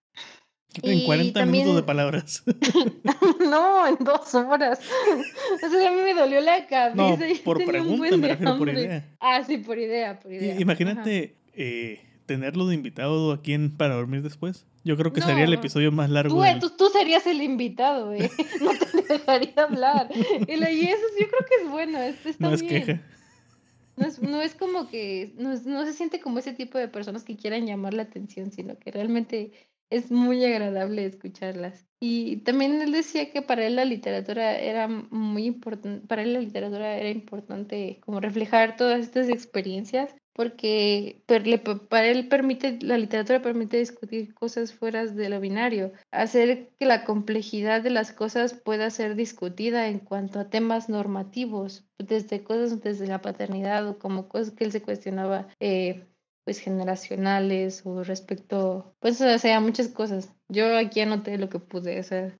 En 0.82 0.98
Y 0.98 1.04
40 1.06 1.46
minutos 1.46 1.76
de 1.76 1.82
palabras. 1.82 2.42
No, 3.40 3.86
en 3.86 3.96
dos 4.04 4.34
horas. 4.34 4.80
O 5.64 5.70
sea, 5.70 5.88
a 5.88 5.92
mí 5.92 6.00
me 6.02 6.14
dolió 6.14 6.40
la 6.40 6.66
cabeza. 6.66 6.96
No, 6.96 7.16
por 7.44 7.64
pregunta, 7.64 8.16
me 8.16 8.28
refiero 8.28 8.58
por 8.58 8.68
idea. 8.68 9.16
Ah, 9.20 9.42
sí, 9.46 9.58
por 9.58 9.78
idea, 9.78 10.18
por 10.18 10.32
idea. 10.32 10.60
Imagínate 10.60 11.36
eh, 11.54 12.00
tenerlo 12.26 12.66
de 12.66 12.74
invitado 12.74 13.32
aquí 13.32 13.52
en 13.52 13.76
Para 13.76 13.94
Dormir 13.94 14.22
Después. 14.22 14.66
Yo 14.84 14.96
creo 14.96 15.12
que 15.12 15.20
sería 15.20 15.44
el 15.44 15.52
episodio 15.54 15.90
más 15.92 16.10
largo. 16.10 16.34
Tú, 16.36 16.42
del- 16.42 16.60
tú, 16.60 16.70
tú 16.70 16.88
serías 16.90 17.26
el 17.26 17.40
invitado, 17.42 18.12
eh. 18.12 18.30
No 18.60 18.70
te 18.72 19.02
dejaría 19.14 19.52
hablar. 19.56 20.08
Y, 20.12 20.52
eso 20.52 21.02
yo 21.18 21.26
creo 21.28 21.46
que 21.48 21.64
es 21.64 21.70
bueno. 21.70 21.98
Esto 22.00 22.28
está 22.28 22.48
No 22.48 22.54
es 22.54 22.60
bien. 22.62 22.84
queja. 22.84 23.02
No 23.96 24.06
es, 24.06 24.20
no 24.20 24.42
es 24.42 24.54
como 24.54 24.88
que, 24.88 25.32
no, 25.38 25.52
es- 25.52 25.64
no 25.66 25.84
se 25.86 25.92
siente 25.92 26.20
como 26.20 26.38
ese 26.38 26.52
tipo 26.52 26.76
de 26.78 26.88
personas 26.88 27.22
que 27.24 27.36
quieran 27.36 27.66
llamar 27.66 27.94
la 27.94 28.02
atención, 28.02 28.50
sino 28.52 28.78
que 28.78 28.90
realmente 28.90 29.52
es 29.91 30.11
muy 30.11 30.45
agradable 30.45 31.05
escucharlas. 31.05 31.87
Y 32.01 32.39
también 32.39 32.80
él 32.82 32.93
decía 32.93 33.30
que 33.32 33.43
para 33.43 33.66
él 33.66 33.76
la 33.76 33.84
literatura 33.84 34.59
era 34.59 34.87
muy 34.87 35.47
importante, 35.47 36.07
para 36.07 36.22
él 36.22 36.34
la 36.34 36.41
literatura 36.41 36.97
era 36.97 37.09
importante 37.09 37.99
como 38.05 38.20
reflejar 38.20 38.76
todas 38.76 39.01
estas 39.01 39.28
experiencias, 39.28 40.14
porque 40.34 41.22
para 41.89 42.07
él 42.07 42.28
permite, 42.28 42.78
la 42.82 42.99
literatura 42.99 43.41
permite 43.41 43.78
discutir 43.78 44.34
cosas 44.34 44.74
fuera 44.74 45.07
de 45.07 45.30
lo 45.30 45.41
binario, 45.41 45.93
hacer 46.11 46.68
que 46.78 46.84
la 46.84 47.05
complejidad 47.07 47.82
de 47.82 47.89
las 47.89 48.12
cosas 48.12 48.53
pueda 48.53 48.91
ser 48.91 49.14
discutida 49.14 49.89
en 49.89 49.99
cuanto 49.99 50.39
a 50.39 50.51
temas 50.51 50.91
normativos, 50.91 51.87
desde 51.97 52.45
cosas 52.45 52.82
desde 52.82 53.07
la 53.07 53.22
paternidad 53.22 53.89
o 53.89 53.99
como 53.99 54.28
cosas 54.28 54.53
que 54.53 54.64
él 54.64 54.72
se 54.72 54.82
cuestionaba. 54.82 55.49
eh, 55.59 56.05
pues 56.47 56.61
generacionales 56.61 57.82
o 57.84 58.05
respecto, 58.05 58.94
pues 59.01 59.20
o 59.20 59.38
sea, 59.38 59.59
muchas 59.59 59.88
cosas. 59.88 60.32
Yo 60.49 60.76
aquí 60.78 61.01
anoté 61.01 61.38
lo 61.38 61.49
que 61.49 61.59
pude, 61.59 61.99
o 61.99 62.03
sea, 62.05 62.32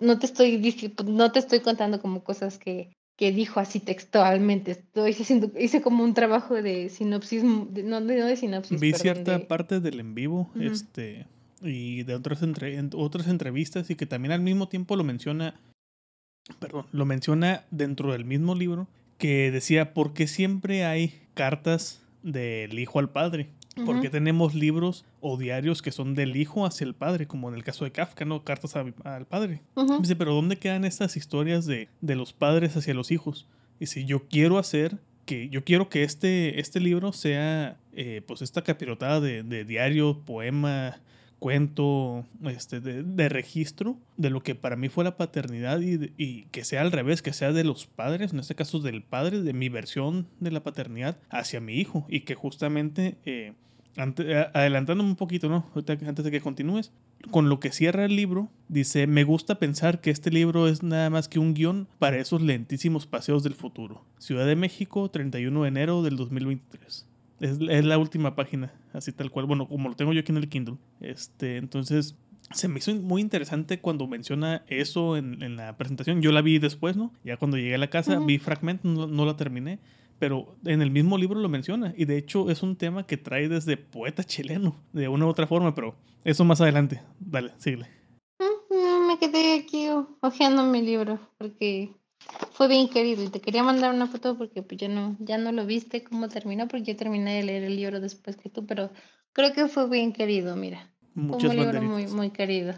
no 0.00 0.18
te 0.18 0.24
estoy 0.26 0.74
no 1.06 1.30
te 1.32 1.38
estoy 1.38 1.60
contando 1.60 2.00
como 2.00 2.24
cosas 2.24 2.56
que, 2.58 2.94
que 3.18 3.30
dijo 3.30 3.60
así 3.60 3.78
textualmente, 3.78 4.70
estoy 4.70 5.12
haciendo, 5.12 5.52
hice 5.60 5.82
como 5.82 6.02
un 6.02 6.14
trabajo 6.14 6.54
de 6.62 6.88
sinopsis, 6.88 7.42
de- 7.42 7.82
no, 7.82 8.00
de, 8.00 8.20
no 8.20 8.26
de 8.26 8.36
sinopsis, 8.36 8.80
Vi 8.80 8.90
perdón, 8.92 9.02
cierta 9.02 9.38
de- 9.38 9.44
parte 9.44 9.80
del 9.80 10.00
en 10.00 10.14
vivo 10.14 10.50
este, 10.58 11.26
y 11.60 12.04
de 12.04 12.14
otras, 12.14 12.42
entre, 12.42 12.76
en- 12.78 12.88
otras 12.94 13.28
entrevistas 13.28 13.90
y 13.90 13.96
que 13.96 14.06
también 14.06 14.32
al 14.32 14.40
mismo 14.40 14.66
tiempo 14.70 14.96
lo 14.96 15.04
menciona, 15.04 15.60
perdón, 16.58 16.86
lo 16.90 17.04
menciona 17.04 17.66
dentro 17.70 18.12
del 18.12 18.24
mismo 18.24 18.54
libro, 18.54 18.88
que 19.18 19.50
decía, 19.50 19.92
¿por 19.92 20.14
qué 20.14 20.26
siempre 20.26 20.86
hay 20.86 21.20
cartas 21.34 22.01
del 22.22 22.78
hijo 22.78 22.98
al 22.98 23.10
padre? 23.10 23.48
¿Por 23.74 23.94
qué 24.00 24.08
Ujú. 24.08 24.10
tenemos 24.10 24.54
libros 24.54 25.04
o 25.20 25.38
diarios 25.38 25.80
que 25.80 25.92
son 25.92 26.14
del 26.14 26.36
hijo 26.36 26.66
hacia 26.66 26.84
el 26.84 26.94
padre, 26.94 27.26
como 27.26 27.48
en 27.48 27.54
el 27.54 27.64
caso 27.64 27.84
de 27.84 27.90
Kafka, 27.92 28.24
¿no? 28.26 28.44
Cartas 28.44 28.76
a- 28.76 28.84
al 29.04 29.26
padre. 29.26 29.62
Dice, 30.00 30.14
pero 30.14 30.34
¿dónde 30.34 30.56
quedan 30.56 30.84
estas 30.84 31.16
historias 31.16 31.64
de, 31.64 31.88
de 32.02 32.14
los 32.16 32.32
padres 32.34 32.76
hacia 32.76 32.92
los 32.92 33.10
hijos? 33.10 33.46
Dice, 33.80 34.04
yo 34.04 34.28
quiero 34.28 34.58
hacer 34.58 34.98
que, 35.24 35.48
yo 35.48 35.64
quiero 35.64 35.88
que 35.88 36.02
este, 36.04 36.60
este 36.60 36.80
libro 36.80 37.12
sea, 37.14 37.78
eh, 37.94 38.20
pues 38.26 38.42
esta 38.42 38.62
capirotada 38.62 39.20
de, 39.20 39.42
de 39.42 39.64
diario, 39.64 40.18
poema, 40.26 41.00
cuento, 41.42 42.24
este, 42.44 42.78
de, 42.80 43.28
registro 43.28 43.98
de 44.16 44.30
lo 44.30 44.44
que 44.44 44.54
para 44.54 44.76
mí 44.76 44.88
fue 44.88 45.02
la 45.02 45.16
paternidad 45.16 45.80
y, 45.80 46.44
que 46.52 46.62
sea 46.62 46.82
al 46.82 46.92
revés, 46.92 47.20
que 47.20 47.32
sea 47.32 47.50
de 47.50 47.64
los 47.64 47.88
padres, 47.88 48.32
en 48.32 48.38
este 48.38 48.54
caso 48.54 48.78
del 48.78 49.02
padre, 49.02 49.42
de 49.42 49.52
mi 49.52 49.68
versión 49.68 50.28
de 50.38 50.52
la 50.52 50.62
paternidad 50.62 51.18
hacia 51.30 51.60
mi 51.60 51.74
hijo 51.74 52.06
y 52.08 52.20
que 52.20 52.36
justamente... 52.36 53.16
eh, 53.26 53.54
adelantándome 54.54 55.10
un 55.10 55.16
poquito, 55.16 55.50
¿no? 55.50 55.66
Antes 55.74 56.24
de 56.24 56.30
que 56.30 56.40
continúes, 56.40 56.92
con 57.30 57.50
lo 57.50 57.60
que 57.60 57.72
cierra 57.72 58.06
el 58.06 58.16
libro, 58.16 58.48
dice, 58.68 59.06
me 59.06 59.24
gusta 59.24 59.58
pensar 59.58 60.00
que 60.00 60.10
este 60.10 60.30
libro 60.30 60.66
es 60.66 60.82
nada 60.82 61.10
más 61.10 61.28
que 61.28 61.38
un 61.38 61.52
guion 61.52 61.88
para 61.98 62.16
esos 62.16 62.40
lentísimos 62.40 63.06
paseos 63.06 63.42
del 63.42 63.54
futuro. 63.54 64.02
Ciudad 64.18 64.46
de 64.46 64.56
México, 64.56 65.10
31 65.10 65.62
de 65.62 65.68
enero 65.68 66.02
del 66.02 66.16
2023. 66.16 67.06
Es, 67.42 67.58
es 67.60 67.84
la 67.84 67.98
última 67.98 68.34
página, 68.34 68.72
así 68.92 69.12
tal 69.12 69.30
cual. 69.30 69.46
Bueno, 69.46 69.68
como 69.68 69.88
lo 69.88 69.96
tengo 69.96 70.12
yo 70.12 70.20
aquí 70.20 70.32
en 70.32 70.38
el 70.38 70.48
Kindle. 70.48 70.76
Este, 71.00 71.56
entonces, 71.56 72.16
se 72.52 72.68
me 72.68 72.78
hizo 72.78 72.94
muy 72.94 73.20
interesante 73.20 73.80
cuando 73.80 74.06
menciona 74.06 74.64
eso 74.68 75.16
en, 75.16 75.42
en 75.42 75.56
la 75.56 75.76
presentación. 75.76 76.22
Yo 76.22 76.32
la 76.32 76.40
vi 76.40 76.58
después, 76.58 76.96
¿no? 76.96 77.12
Ya 77.24 77.36
cuando 77.36 77.56
llegué 77.56 77.74
a 77.74 77.78
la 77.78 77.90
casa, 77.90 78.18
vi 78.20 78.38
fragmentos, 78.38 78.90
no, 78.90 79.06
no 79.06 79.26
la 79.26 79.36
terminé. 79.36 79.80
Pero 80.18 80.54
en 80.64 80.82
el 80.82 80.92
mismo 80.92 81.18
libro 81.18 81.40
lo 81.40 81.48
menciona. 81.48 81.92
Y 81.96 82.04
de 82.04 82.16
hecho 82.16 82.48
es 82.48 82.62
un 82.62 82.76
tema 82.76 83.06
que 83.06 83.16
trae 83.16 83.48
desde 83.48 83.76
poeta 83.76 84.22
chileno, 84.22 84.76
de 84.92 85.08
una 85.08 85.26
u 85.26 85.28
otra 85.28 85.48
forma. 85.48 85.74
Pero 85.74 85.96
eso 86.22 86.44
más 86.44 86.60
adelante. 86.60 87.02
Dale, 87.18 87.52
síguele. 87.58 87.88
Me 89.08 89.18
quedé 89.18 89.58
aquí 89.58 89.88
hojeando 90.20 90.62
mi 90.64 90.80
libro 90.80 91.18
porque 91.38 91.92
fue 92.52 92.68
bien 92.68 92.88
querido 92.88 93.22
y 93.24 93.28
te 93.28 93.40
quería 93.40 93.62
mandar 93.62 93.94
una 93.94 94.06
foto 94.06 94.36
porque 94.36 94.62
pues 94.62 94.80
ya 94.80 94.88
no, 94.88 95.16
ya 95.18 95.38
no 95.38 95.52
lo 95.52 95.66
viste 95.66 96.04
cómo 96.04 96.28
terminó 96.28 96.68
porque 96.68 96.84
yo 96.84 96.96
terminé 96.96 97.36
de 97.36 97.42
leer 97.42 97.64
el 97.64 97.76
libro 97.76 98.00
después 98.00 98.36
que 98.36 98.48
tú, 98.48 98.66
pero 98.66 98.90
creo 99.32 99.52
que 99.52 99.68
fue 99.68 99.88
bien 99.88 100.12
querido, 100.12 100.56
mira. 100.56 100.88
Fue 101.14 101.50
un 101.50 101.56
libro 101.56 101.82
muy, 101.82 102.06
muy 102.06 102.30
querido. 102.30 102.74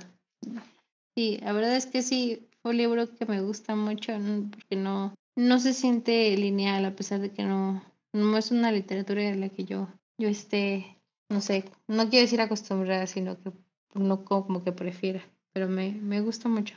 Sí, 1.16 1.38
la 1.42 1.53
verdad 1.53 1.76
es 1.76 1.86
que 1.86 2.03
sí, 2.03 2.49
fue 2.62 2.72
un 2.72 2.78
libro 2.78 3.14
que 3.14 3.26
me 3.26 3.40
gusta 3.40 3.76
mucho 3.76 4.12
porque 4.51 4.76
no, 4.76 5.14
no 5.36 5.59
se 5.61 5.72
siente 5.72 6.36
lineal 6.36 6.84
a 6.84 6.97
pesar 6.97 7.20
de 7.20 7.30
que 7.30 7.45
no, 7.45 7.82
no 8.12 8.36
es 8.36 8.51
una 8.51 8.72
literatura 8.72 9.22
de 9.22 9.36
la 9.36 9.49
que 9.49 9.64
yo, 9.64 9.88
yo 10.18 10.28
esté, 10.28 10.98
no 11.28 11.40
sé, 11.40 11.64
no 11.86 12.09
quiero 12.09 12.24
decir 12.24 12.40
acostumbrada, 12.40 13.06
sino 13.06 13.39
que 13.40 13.52
no 13.94 14.24
como 14.24 14.64
que 14.64 14.73
prefiera, 14.73 15.23
pero 15.52 15.69
me, 15.69 15.93
me 15.93 16.20
gusta 16.20 16.48
mucho. 16.48 16.74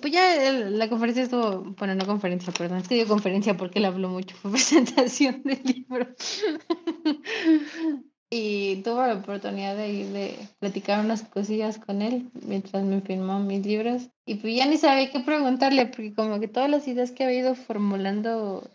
Pues 0.00 0.12
ya 0.12 0.52
la 0.52 0.88
conferencia 0.88 1.24
estuvo, 1.24 1.74
bueno, 1.78 1.94
no 1.94 2.06
conferencia, 2.06 2.52
perdón, 2.52 2.78
es 2.78 2.88
que 2.88 2.94
digo 2.94 3.08
conferencia 3.08 3.56
porque 3.56 3.78
él 3.78 3.84
habló 3.84 4.08
mucho, 4.08 4.34
fue 4.42 4.52
presentación 4.52 5.42
del 5.42 5.60
libro. 5.64 6.06
y 8.30 8.82
tuve 8.82 9.06
la 9.06 9.14
oportunidad 9.14 9.76
de 9.76 9.92
ir 9.92 10.06
de 10.06 10.36
platicar 10.58 11.04
unas 11.04 11.22
cosillas 11.22 11.78
con 11.78 12.02
él 12.02 12.30
mientras 12.46 12.82
me 12.84 13.00
firmó 13.00 13.38
mis 13.40 13.64
libros. 13.64 14.08
Y 14.26 14.36
pues 14.36 14.56
ya 14.56 14.66
ni 14.66 14.76
sabía 14.76 15.10
qué 15.10 15.20
preguntarle, 15.20 15.86
porque 15.86 16.14
como 16.14 16.40
que 16.40 16.48
todas 16.48 16.70
las 16.70 16.88
ideas 16.88 17.12
que 17.12 17.24
había 17.24 17.40
ido 17.40 17.54
formulando 17.54 18.68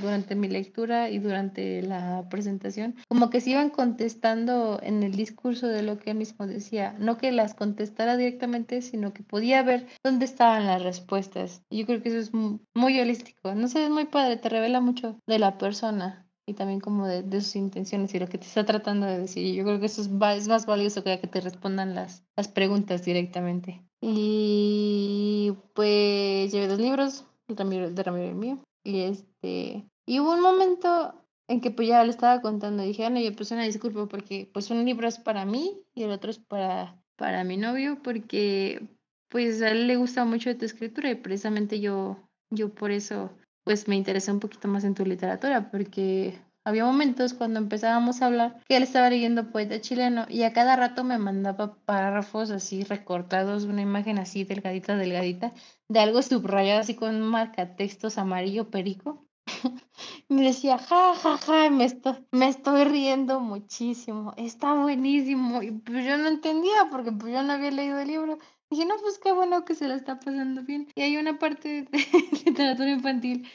durante 0.00 0.34
mi 0.34 0.48
lectura 0.48 1.10
y 1.10 1.18
durante 1.18 1.82
la 1.82 2.28
presentación, 2.28 2.96
como 3.08 3.30
que 3.30 3.40
se 3.40 3.50
iban 3.50 3.70
contestando 3.70 4.80
en 4.82 5.02
el 5.02 5.12
discurso 5.12 5.66
de 5.68 5.82
lo 5.82 5.98
que 5.98 6.10
él 6.10 6.18
mismo 6.18 6.46
decía, 6.46 6.94
no 6.98 7.16
que 7.16 7.32
las 7.32 7.54
contestara 7.54 8.16
directamente, 8.16 8.82
sino 8.82 9.12
que 9.12 9.22
podía 9.22 9.62
ver 9.62 9.86
dónde 10.04 10.24
estaban 10.24 10.66
las 10.66 10.82
respuestas. 10.82 11.62
Yo 11.70 11.86
creo 11.86 12.02
que 12.02 12.10
eso 12.10 12.18
es 12.18 12.32
muy 12.32 13.00
holístico, 13.00 13.54
no 13.54 13.68
sé, 13.68 13.84
es 13.84 13.90
muy 13.90 14.04
padre, 14.06 14.36
te 14.36 14.48
revela 14.48 14.80
mucho 14.80 15.18
de 15.26 15.38
la 15.38 15.58
persona 15.58 16.26
y 16.50 16.54
también 16.54 16.80
como 16.80 17.06
de, 17.06 17.22
sus 17.40 17.56
intenciones 17.56 18.12
y 18.14 18.18
lo 18.18 18.26
que 18.26 18.38
te 18.38 18.46
está 18.46 18.64
tratando 18.64 19.06
de 19.06 19.18
decir. 19.18 19.54
Yo 19.54 19.64
creo 19.64 19.78
que 19.78 19.86
eso 19.86 20.02
es, 20.02 20.10
más 20.10 20.66
valioso 20.66 21.04
que 21.04 21.18
que 21.20 21.26
te 21.26 21.40
respondan 21.40 21.94
las, 21.94 22.24
las 22.36 22.48
preguntas 22.48 23.04
directamente. 23.04 23.82
Y 24.00 25.52
pues 25.74 26.50
llevé 26.50 26.66
dos 26.66 26.80
libros, 26.80 27.24
de 27.48 27.54
Ramiro, 27.54 27.90
de 27.90 28.02
Ramiro 28.02 28.28
el 28.28 28.34
mío. 28.34 28.58
Y 28.84 29.00
este, 29.02 29.88
y 30.06 30.20
hubo 30.20 30.32
un 30.32 30.40
momento 30.40 31.26
en 31.48 31.60
que 31.60 31.70
pues 31.70 31.88
ya 31.88 32.04
le 32.04 32.10
estaba 32.10 32.40
contando, 32.40 32.82
dije, 32.82 33.04
Ana, 33.04 33.20
yo 33.20 33.34
pues 33.34 33.50
una 33.50 33.64
disculpa 33.64 34.06
porque 34.06 34.48
pues 34.52 34.70
un 34.70 34.84
libro 34.84 35.08
es 35.08 35.18
para 35.18 35.44
mí 35.44 35.84
y 35.94 36.04
el 36.04 36.10
otro 36.10 36.30
es 36.30 36.38
para, 36.38 37.02
para 37.16 37.44
mi 37.44 37.56
novio 37.56 38.00
porque 38.02 38.88
pues 39.28 39.60
a 39.62 39.70
él 39.70 39.86
le 39.86 39.96
gusta 39.96 40.24
mucho 40.24 40.56
tu 40.56 40.64
escritura 40.64 41.10
y 41.10 41.16
precisamente 41.16 41.80
yo, 41.80 42.16
yo 42.50 42.72
por 42.74 42.90
eso 42.90 43.30
pues 43.64 43.88
me 43.88 43.96
interesé 43.96 44.32
un 44.32 44.40
poquito 44.40 44.68
más 44.68 44.84
en 44.84 44.94
tu 44.94 45.04
literatura 45.04 45.70
porque 45.70 46.38
había 46.64 46.84
momentos 46.84 47.34
cuando 47.34 47.58
empezábamos 47.58 48.20
a 48.20 48.26
hablar 48.26 48.56
que 48.68 48.76
él 48.76 48.82
estaba 48.82 49.10
leyendo 49.10 49.50
poeta 49.50 49.80
chileno 49.80 50.26
y 50.28 50.42
a 50.42 50.52
cada 50.52 50.76
rato 50.76 51.04
me 51.04 51.18
mandaba 51.18 51.76
párrafos 51.84 52.50
así 52.50 52.84
recortados, 52.84 53.64
una 53.64 53.82
imagen 53.82 54.18
así 54.18 54.44
delgadita, 54.44 54.96
delgadita, 54.96 55.52
de 55.88 56.00
algo 56.00 56.22
subrayado 56.22 56.80
así 56.80 56.94
con 56.94 57.20
marca 57.22 57.76
textos 57.76 58.18
amarillo 58.18 58.70
perico. 58.70 59.26
me 60.28 60.42
decía, 60.44 60.78
ja, 60.78 61.14
ja, 61.14 61.38
ja, 61.38 61.70
me 61.70 61.84
estoy, 61.84 62.26
me 62.30 62.48
estoy 62.48 62.84
riendo 62.84 63.40
muchísimo, 63.40 64.34
está 64.36 64.74
buenísimo. 64.74 65.62
Y 65.62 65.72
pues 65.72 66.04
yo 66.04 66.16
no 66.18 66.28
entendía 66.28 66.88
porque 66.90 67.12
pues 67.12 67.32
yo 67.32 67.42
no 67.42 67.52
había 67.52 67.70
leído 67.70 67.98
el 67.98 68.08
libro. 68.08 68.38
Dije, 68.70 68.86
no, 68.86 68.94
pues 69.00 69.18
qué 69.18 69.32
bueno 69.32 69.64
que 69.64 69.74
se 69.74 69.88
lo 69.88 69.94
está 69.94 70.20
pasando 70.20 70.62
bien. 70.62 70.86
Y 70.94 71.02
hay 71.02 71.16
una 71.16 71.40
parte 71.40 71.82
de 71.82 71.88
literatura 72.46 72.90
infantil 72.90 73.48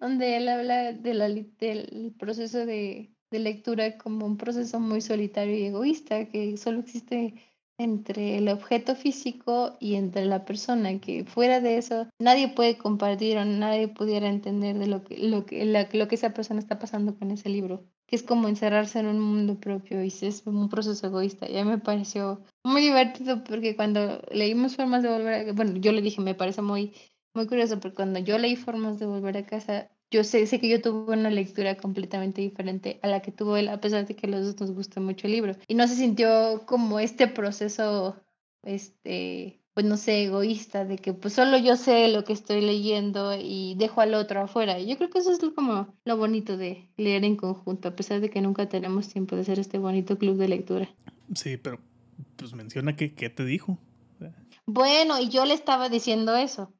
donde 0.00 0.38
él 0.38 0.48
habla 0.48 0.92
de 0.94 1.14
la, 1.14 1.28
del 1.28 2.14
proceso 2.18 2.64
de, 2.64 3.10
lectura 3.30 3.96
como 3.98 4.26
un 4.26 4.36
proceso 4.36 4.78
muy 4.80 5.00
solitario 5.00 5.56
y 5.56 5.64
egoísta, 5.64 6.26
que 6.28 6.56
solo 6.58 6.80
existe 6.80 7.34
entre 7.78 8.36
el 8.38 8.48
objeto 8.48 8.94
físico 8.94 9.76
y 9.80 9.94
entre 9.94 10.26
la 10.26 10.44
persona, 10.44 11.00
que 11.00 11.24
fuera 11.24 11.60
de 11.60 11.78
eso 11.78 12.08
nadie 12.18 12.48
puede 12.48 12.76
compartir 12.76 13.38
o 13.38 13.44
nadie 13.46 13.88
pudiera 13.88 14.28
entender 14.28 14.78
de 14.78 14.86
lo 14.86 15.02
que, 15.02 15.16
lo 15.16 15.46
que, 15.46 15.64
lo 15.64 16.08
que 16.08 16.14
esa 16.14 16.34
persona 16.34 16.60
está 16.60 16.78
pasando 16.78 17.18
con 17.18 17.30
ese 17.30 17.48
libro, 17.48 17.84
que 18.06 18.16
es 18.16 18.22
como 18.22 18.48
encerrarse 18.48 18.98
en 18.98 19.06
un 19.06 19.20
mundo 19.20 19.58
propio 19.58 20.04
y 20.04 20.08
es 20.08 20.42
un 20.46 20.68
proceso 20.68 21.06
egoísta. 21.06 21.48
Ya 21.48 21.64
me 21.64 21.78
pareció 21.78 22.42
muy 22.64 22.82
divertido 22.82 23.42
porque 23.44 23.76
cuando 23.76 24.22
leímos 24.30 24.76
Formas 24.76 25.02
de 25.02 25.08
Volver 25.08 25.50
a... 25.50 25.52
Bueno, 25.52 25.76
yo 25.76 25.92
le 25.92 26.02
dije, 26.02 26.20
me 26.20 26.34
parece 26.34 26.62
muy, 26.62 26.92
muy 27.34 27.46
curioso, 27.46 27.80
porque 27.80 27.96
cuando 27.96 28.18
yo 28.18 28.38
leí 28.38 28.56
Formas 28.56 28.98
de 28.98 29.06
Volver 29.06 29.36
a 29.36 29.46
casa, 29.46 29.90
yo 30.10 30.24
sé, 30.24 30.46
sé 30.46 30.60
que 30.60 30.68
yo 30.68 30.80
tuve 30.80 31.14
una 31.14 31.30
lectura 31.30 31.76
completamente 31.76 32.42
diferente 32.42 33.00
a 33.02 33.08
la 33.08 33.20
que 33.20 33.32
tuvo 33.32 33.56
él, 33.56 33.68
a 33.68 33.80
pesar 33.80 34.06
de 34.06 34.14
que 34.14 34.28
los 34.28 34.44
dos 34.44 34.60
nos 34.60 34.70
gustó 34.72 35.00
mucho 35.00 35.26
el 35.26 35.32
libro. 35.32 35.56
Y 35.68 35.74
no 35.74 35.88
se 35.88 35.96
sintió 35.96 36.62
como 36.66 37.00
este 37.00 37.26
proceso, 37.28 38.16
este, 38.62 39.60
pues 39.74 39.86
no 39.86 39.96
sé, 39.96 40.24
egoísta, 40.24 40.84
de 40.84 40.98
que 40.98 41.14
pues 41.14 41.32
solo 41.34 41.56
yo 41.56 41.76
sé 41.76 42.08
lo 42.08 42.24
que 42.24 42.34
estoy 42.34 42.60
leyendo 42.60 43.34
y 43.34 43.74
dejo 43.78 44.02
al 44.02 44.14
otro 44.14 44.42
afuera. 44.42 44.78
Y 44.78 44.86
yo 44.86 44.96
creo 44.98 45.08
que 45.08 45.20
eso 45.20 45.32
es 45.32 45.40
como 45.54 45.88
lo 46.04 46.16
bonito 46.18 46.58
de 46.58 46.90
leer 46.98 47.24
en 47.24 47.36
conjunto, 47.36 47.88
a 47.88 47.96
pesar 47.96 48.20
de 48.20 48.28
que 48.28 48.42
nunca 48.42 48.68
tenemos 48.68 49.08
tiempo 49.08 49.34
de 49.34 49.42
hacer 49.42 49.58
este 49.58 49.78
bonito 49.78 50.18
club 50.18 50.36
de 50.36 50.48
lectura. 50.48 50.94
Sí, 51.34 51.56
pero 51.56 51.78
pues 52.36 52.54
menciona 52.54 52.96
que 52.96 53.14
qué 53.14 53.30
te 53.30 53.44
dijo. 53.44 53.78
Bueno, 54.66 55.20
y 55.20 55.28
yo 55.28 55.44
le 55.44 55.54
estaba 55.54 55.88
diciendo 55.88 56.36
eso. 56.36 56.74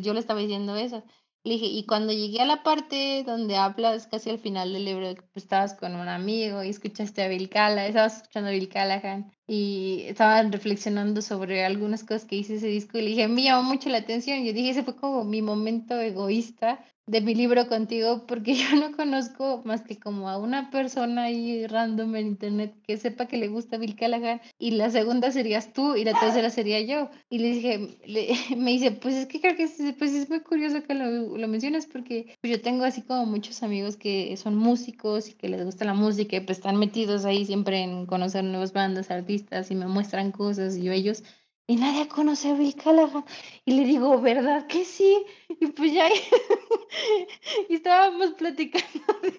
yo 0.00 0.14
le 0.14 0.20
estaba 0.20 0.40
diciendo 0.40 0.76
eso. 0.76 1.04
Le 1.44 1.54
dije, 1.54 1.66
y 1.66 1.86
cuando 1.86 2.12
llegué 2.12 2.40
a 2.40 2.46
la 2.46 2.62
parte 2.62 3.24
donde 3.26 3.56
hablas 3.56 4.06
casi 4.06 4.30
al 4.30 4.38
final 4.38 4.72
del 4.72 4.84
libro, 4.84 5.12
pues, 5.32 5.44
estabas 5.44 5.74
con 5.74 5.96
un 5.96 6.08
amigo 6.08 6.62
y 6.62 6.68
escuchaste 6.68 7.20
a 7.20 7.28
Bill 7.28 7.48
Callahan, 7.48 7.88
estabas 7.88 8.18
escuchando 8.18 8.48
a 8.50 8.52
Bill 8.52 8.68
Callahan 8.68 9.32
y 9.48 10.04
estaban 10.06 10.52
reflexionando 10.52 11.20
sobre 11.20 11.64
algunas 11.64 12.04
cosas 12.04 12.26
que 12.26 12.36
hice 12.36 12.56
ese 12.56 12.68
disco 12.68 12.96
y 12.96 13.02
le 13.02 13.08
dije, 13.08 13.26
me 13.26 13.42
llamó 13.42 13.64
mucho 13.64 13.88
la 13.88 13.98
atención. 13.98 14.44
Yo 14.44 14.52
dije, 14.52 14.70
ese 14.70 14.84
fue 14.84 14.94
como 14.94 15.24
mi 15.24 15.42
momento 15.42 16.00
egoísta 16.00 16.84
de 17.12 17.20
mi 17.20 17.34
libro 17.34 17.68
contigo 17.68 18.24
porque 18.26 18.54
yo 18.62 18.74
no 18.76 18.96
conozco 18.96 19.60
más 19.66 19.82
que 19.82 19.98
como 19.98 20.30
a 20.30 20.38
una 20.38 20.70
persona 20.70 21.24
ahí 21.24 21.66
random 21.66 22.16
en 22.16 22.26
internet 22.26 22.74
que 22.86 22.96
sepa 22.96 23.26
que 23.26 23.36
le 23.36 23.48
gusta 23.48 23.76
Bill 23.76 23.96
Callahan 23.96 24.40
y 24.58 24.70
la 24.72 24.90
segunda 24.90 25.30
serías 25.30 25.74
tú 25.74 25.94
y 25.94 26.04
la 26.04 26.18
tercera 26.18 26.48
sería 26.48 26.80
yo. 26.80 27.10
Y 27.28 27.38
le 27.38 27.48
dije, 27.50 27.98
me 28.56 28.70
dice, 28.70 28.92
pues 28.92 29.14
es 29.14 29.26
que 29.26 29.42
creo 29.42 29.54
que 29.56 29.64
es, 29.64 29.76
pues 29.98 30.14
es 30.14 30.30
muy 30.30 30.40
curioso 30.40 30.82
que 30.82 30.94
lo, 30.94 31.36
lo 31.36 31.48
menciones 31.48 31.86
porque 31.86 32.34
yo 32.42 32.62
tengo 32.62 32.84
así 32.84 33.02
como 33.02 33.26
muchos 33.26 33.62
amigos 33.62 33.98
que 33.98 34.34
son 34.38 34.56
músicos 34.56 35.28
y 35.28 35.34
que 35.34 35.50
les 35.50 35.64
gusta 35.66 35.84
la 35.84 35.94
música 35.94 36.36
y 36.36 36.40
pues 36.40 36.58
están 36.58 36.78
metidos 36.78 37.26
ahí 37.26 37.44
siempre 37.44 37.82
en 37.82 38.06
conocer 38.06 38.42
nuevas 38.42 38.72
bandas, 38.72 39.10
artistas 39.10 39.70
y 39.70 39.74
me 39.74 39.86
muestran 39.86 40.32
cosas 40.32 40.78
y 40.78 40.84
yo 40.84 40.92
ellos 40.92 41.22
y 41.66 41.76
nadie 41.76 42.08
conoce 42.08 42.50
a 42.50 42.54
Bill 42.54 42.74
Callahan. 42.74 43.24
Y 43.64 43.74
le 43.74 43.84
digo, 43.84 44.20
¿verdad 44.20 44.66
que 44.66 44.84
sí? 44.84 45.24
Y 45.48 45.66
pues 45.68 45.92
ya, 45.92 46.08
y 47.68 47.74
estábamos 47.74 48.32
platicando. 48.32 48.88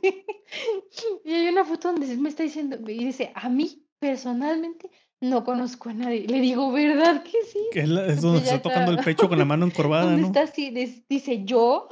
y 1.26 1.34
hay 1.34 1.48
una 1.48 1.66
foto 1.66 1.92
donde 1.92 2.16
me 2.18 2.30
está 2.30 2.44
diciendo, 2.44 2.78
y 2.88 3.06
dice, 3.06 3.32
a 3.36 3.50
mí 3.50 3.86
personalmente 4.00 4.90
no 5.22 5.44
conozco 5.44 5.90
a 5.90 5.94
nadie. 5.94 6.28
Le 6.28 6.40
digo, 6.42 6.72
¿verdad 6.72 7.24
que 7.24 7.44
sí? 7.46 7.60
Que 7.72 7.82
es, 7.82 7.90
es 7.90 8.22
donde 8.22 8.40
se 8.40 8.46
está 8.46 8.62
tocando 8.62 8.92
el 8.92 9.00
pecho 9.00 9.30
con 9.30 9.38
la 9.38 9.46
mano 9.46 9.66
encorvada, 9.68 10.16
¿no? 10.16 10.28
está 10.28 10.42
así, 10.42 10.70
dice, 11.10 11.44
¿yo? 11.46 11.88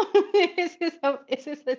es 0.57 0.77
esa, 0.79 1.21
es 1.27 1.47
esa 1.47 1.71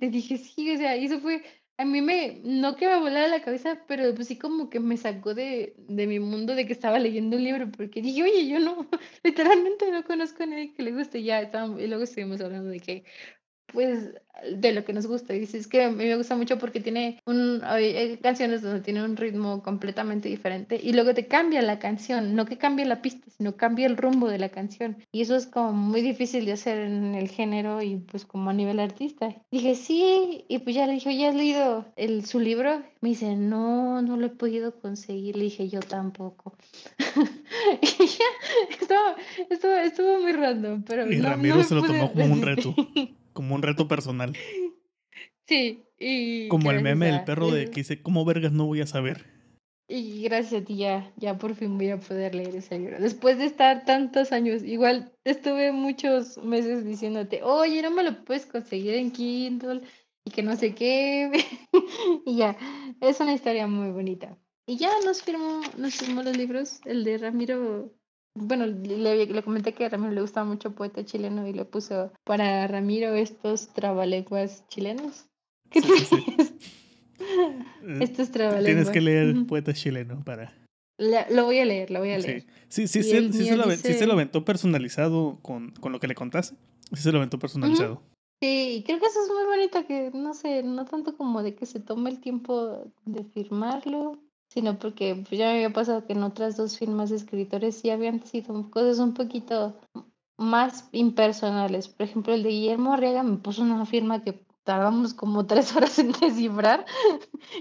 Le 0.00 0.10
dije, 0.10 0.36
sí, 0.38 0.70
o 0.70 0.76
sea, 0.76 0.96
y 0.96 1.06
eso 1.06 1.20
fue 1.20 1.42
a 1.76 1.84
mí 1.84 2.00
me, 2.02 2.40
no 2.44 2.76
que 2.76 2.86
me 2.86 2.98
volara 3.00 3.28
la 3.28 3.42
cabeza, 3.42 3.84
pero 3.88 4.14
pues 4.14 4.28
sí 4.28 4.38
como 4.38 4.70
que 4.70 4.78
me 4.80 4.96
sacó 4.96 5.34
de, 5.34 5.74
de 5.78 6.06
mi 6.06 6.20
mundo 6.20 6.54
de 6.54 6.66
que 6.66 6.72
estaba 6.72 6.98
leyendo 7.00 7.36
un 7.36 7.44
libro, 7.44 7.70
porque 7.70 8.00
dije, 8.02 8.22
oye, 8.22 8.48
yo 8.48 8.60
no, 8.60 8.88
literalmente 9.24 9.90
no 9.90 10.04
conozco 10.04 10.44
a 10.44 10.46
nadie 10.46 10.72
que 10.74 10.82
le 10.84 10.92
guste, 10.92 11.22
ya, 11.24 11.42
y 11.42 11.86
luego 11.88 12.04
estuvimos 12.04 12.40
hablando 12.40 12.70
de 12.70 12.80
que, 12.80 13.04
pues, 13.66 14.14
de 14.52 14.72
lo 14.72 14.84
que 14.84 14.92
nos 14.92 15.06
gusta. 15.06 15.34
Y 15.34 15.40
dices 15.40 15.66
que 15.66 15.84
a 15.84 15.90
mí 15.90 16.04
me 16.04 16.16
gusta 16.16 16.36
mucho 16.36 16.58
porque 16.58 16.80
tiene 16.80 17.20
un, 17.26 17.60
hay 17.64 18.16
canciones 18.18 18.62
donde 18.62 18.80
tiene 18.80 19.04
un 19.04 19.16
ritmo 19.16 19.62
completamente 19.62 20.28
diferente 20.28 20.78
y 20.82 20.92
luego 20.92 21.14
te 21.14 21.26
cambia 21.26 21.62
la 21.62 21.78
canción, 21.78 22.34
no 22.34 22.44
que 22.44 22.58
cambie 22.58 22.84
la 22.84 23.02
pista, 23.02 23.26
sino 23.36 23.56
cambia 23.56 23.86
el 23.86 23.96
rumbo 23.96 24.28
de 24.28 24.38
la 24.38 24.48
canción. 24.48 24.96
Y 25.12 25.22
eso 25.22 25.36
es 25.36 25.46
como 25.46 25.72
muy 25.72 26.02
difícil 26.02 26.44
de 26.46 26.52
hacer 26.52 26.78
en 26.78 27.14
el 27.14 27.28
género 27.28 27.82
y 27.82 27.96
pues 27.96 28.24
como 28.24 28.50
a 28.50 28.52
nivel 28.52 28.80
artista. 28.80 29.34
Dije, 29.50 29.74
sí, 29.74 30.44
y 30.48 30.58
pues 30.58 30.76
ya 30.76 30.86
le 30.86 30.94
dije, 30.94 31.16
¿ya 31.16 31.28
has 31.28 31.34
leído 31.34 31.86
el, 31.96 32.24
su 32.26 32.40
libro? 32.40 32.82
Me 33.00 33.10
dice, 33.10 33.36
no, 33.36 34.02
no 34.02 34.16
lo 34.16 34.26
he 34.26 34.30
podido 34.30 34.78
conseguir. 34.80 35.36
Le 35.36 35.44
dije, 35.44 35.68
yo 35.68 35.80
tampoco. 35.80 36.56
y 37.82 38.06
ya, 38.06 38.24
estuvo, 38.70 38.98
estuvo, 39.50 39.72
estuvo, 39.72 40.20
muy 40.20 40.32
random, 40.32 40.82
pero... 40.82 41.10
Y 41.10 41.20
Ramiro 41.20 41.62
se 41.62 41.74
lo 41.74 41.82
tomó 41.82 42.12
como 42.12 42.24
un 42.24 42.42
reto. 42.42 42.74
como 43.34 43.54
un 43.54 43.62
reto 43.62 43.86
personal. 43.86 44.34
Sí, 45.46 45.84
y... 45.98 46.48
Como 46.48 46.70
el 46.70 46.80
meme 46.82 47.06
del 47.06 47.24
perro 47.24 47.50
de 47.50 47.66
que 47.66 47.80
dice, 47.80 48.00
¿cómo 48.00 48.24
vergas 48.24 48.52
no 48.52 48.64
voy 48.64 48.80
a 48.80 48.86
saber? 48.86 49.26
Y 49.86 50.22
gracias 50.22 50.62
a 50.62 50.64
ti 50.64 50.76
ya, 50.76 51.12
ya 51.16 51.36
por 51.36 51.54
fin 51.54 51.76
voy 51.76 51.90
a 51.90 52.00
poder 52.00 52.34
leer 52.34 52.56
ese 52.56 52.78
libro. 52.78 52.98
Después 52.98 53.36
de 53.36 53.44
estar 53.44 53.84
tantos 53.84 54.32
años, 54.32 54.62
igual 54.62 55.12
estuve 55.24 55.72
muchos 55.72 56.38
meses 56.38 56.86
diciéndote, 56.86 57.42
oye, 57.42 57.82
no 57.82 57.90
me 57.90 58.02
lo 58.02 58.24
puedes 58.24 58.46
conseguir 58.46 58.94
en 58.94 59.10
Kindle 59.10 59.82
y 60.24 60.30
que 60.30 60.42
no 60.42 60.56
sé 60.56 60.74
qué. 60.74 61.30
y 62.24 62.36
ya, 62.36 62.56
es 63.02 63.20
una 63.20 63.34
historia 63.34 63.66
muy 63.66 63.90
bonita. 63.90 64.38
Y 64.66 64.78
ya 64.78 64.90
nos 65.04 65.22
firmó, 65.22 65.60
nos 65.76 65.94
firmó 65.94 66.22
los 66.22 66.36
libros, 66.36 66.80
el 66.86 67.04
de 67.04 67.18
Ramiro 67.18 67.92
bueno, 68.34 68.66
le, 68.66 69.26
le, 69.26 69.42
comenté 69.42 69.74
que 69.74 69.84
a 69.84 69.88
Ramiro 69.88 70.12
le 70.12 70.20
gustaba 70.20 70.46
mucho 70.46 70.74
poeta 70.74 71.04
chileno 71.04 71.46
y 71.46 71.52
le 71.52 71.64
puso 71.64 72.12
para 72.24 72.66
Ramiro 72.66 73.14
estos 73.14 73.68
trabalenguas 73.72 74.66
chilenos. 74.68 75.26
¿Qué 75.70 75.80
sí, 75.80 76.24
estos 78.00 78.30
trabalenguas. 78.30 78.66
Tienes 78.66 78.90
que 78.90 79.00
leer 79.00 79.46
poeta 79.46 79.72
chileno 79.72 80.22
para... 80.24 80.52
lo 80.98 81.44
voy 81.44 81.58
a 81.58 81.64
leer, 81.64 81.90
lo 81.90 82.00
voy 82.00 82.10
a 82.10 82.18
leer. 82.18 82.42
Sí, 82.68 82.86
sí, 82.88 83.02
sí, 83.02 83.32
sí, 83.32 83.44
se, 83.44 83.56
lo, 83.56 83.70
se, 83.70 84.06
lo, 84.06 84.12
aventó 84.14 84.44
personalizado 84.44 85.38
con, 85.40 85.70
con, 85.72 85.92
lo 85.92 86.00
que 86.00 86.08
le 86.08 86.14
contaste. 86.14 86.56
Sí 86.92 87.02
se 87.02 87.12
lo 87.12 87.18
aventó 87.18 87.38
personalizado. 87.38 88.02
Sí, 88.42 88.82
creo 88.84 88.98
que 88.98 89.06
eso 89.06 89.22
es 89.22 89.30
muy 89.30 89.44
bonito, 89.44 89.86
que 89.86 90.10
no 90.12 90.34
sé, 90.34 90.62
no 90.62 90.84
tanto 90.84 91.16
como 91.16 91.42
de 91.42 91.54
que 91.54 91.66
se 91.66 91.80
tome 91.80 92.10
el 92.10 92.20
tiempo 92.20 92.92
de 93.04 93.24
firmarlo, 93.24 94.18
sino 94.54 94.78
porque 94.78 95.16
pues, 95.28 95.38
ya 95.38 95.46
me 95.48 95.54
había 95.56 95.72
pasado 95.72 96.06
que 96.06 96.12
en 96.14 96.22
otras 96.22 96.56
dos 96.56 96.78
firmas 96.78 97.10
de 97.10 97.16
escritores 97.16 97.74
sí 97.76 97.90
habían 97.90 98.24
sido 98.24 98.70
cosas 98.70 99.00
un 99.00 99.12
poquito 99.12 99.76
más 100.38 100.88
impersonales. 100.92 101.88
Por 101.88 102.06
ejemplo, 102.06 102.32
el 102.34 102.42
de 102.44 102.50
Guillermo 102.50 102.92
Arriaga 102.94 103.22
me 103.22 103.36
puso 103.36 103.62
una 103.62 103.84
firma 103.84 104.22
que 104.22 104.40
tardamos 104.64 105.12
como 105.12 105.44
tres 105.46 105.74
horas 105.76 105.98
en 105.98 106.12
descifrar. 106.12 106.86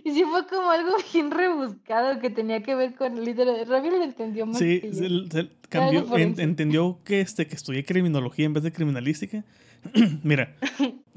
y 0.03 0.11
sí 0.11 0.23
fue 0.23 0.45
como 0.47 0.69
algo 0.69 0.91
bien 1.13 1.31
rebuscado 1.31 2.19
que 2.19 2.29
tenía 2.29 2.61
que 2.63 2.75
ver 2.75 2.95
con 2.95 3.23
literal. 3.23 3.65
Ramiro 3.67 3.97
lo 3.97 4.03
entendió 4.03 4.45
más. 4.45 4.57
Sí, 4.59 4.79
que 4.81 4.93
se- 4.93 5.29
se 5.31 5.49
cambió, 5.69 6.05
en- 6.15 6.39
entendió 6.39 6.99
que, 7.03 7.21
este, 7.21 7.47
que 7.47 7.55
estudié 7.55 7.83
criminología 7.83 8.45
en 8.45 8.53
vez 8.53 8.63
de 8.63 8.71
criminalística. 8.71 9.43
Mira, 10.23 10.55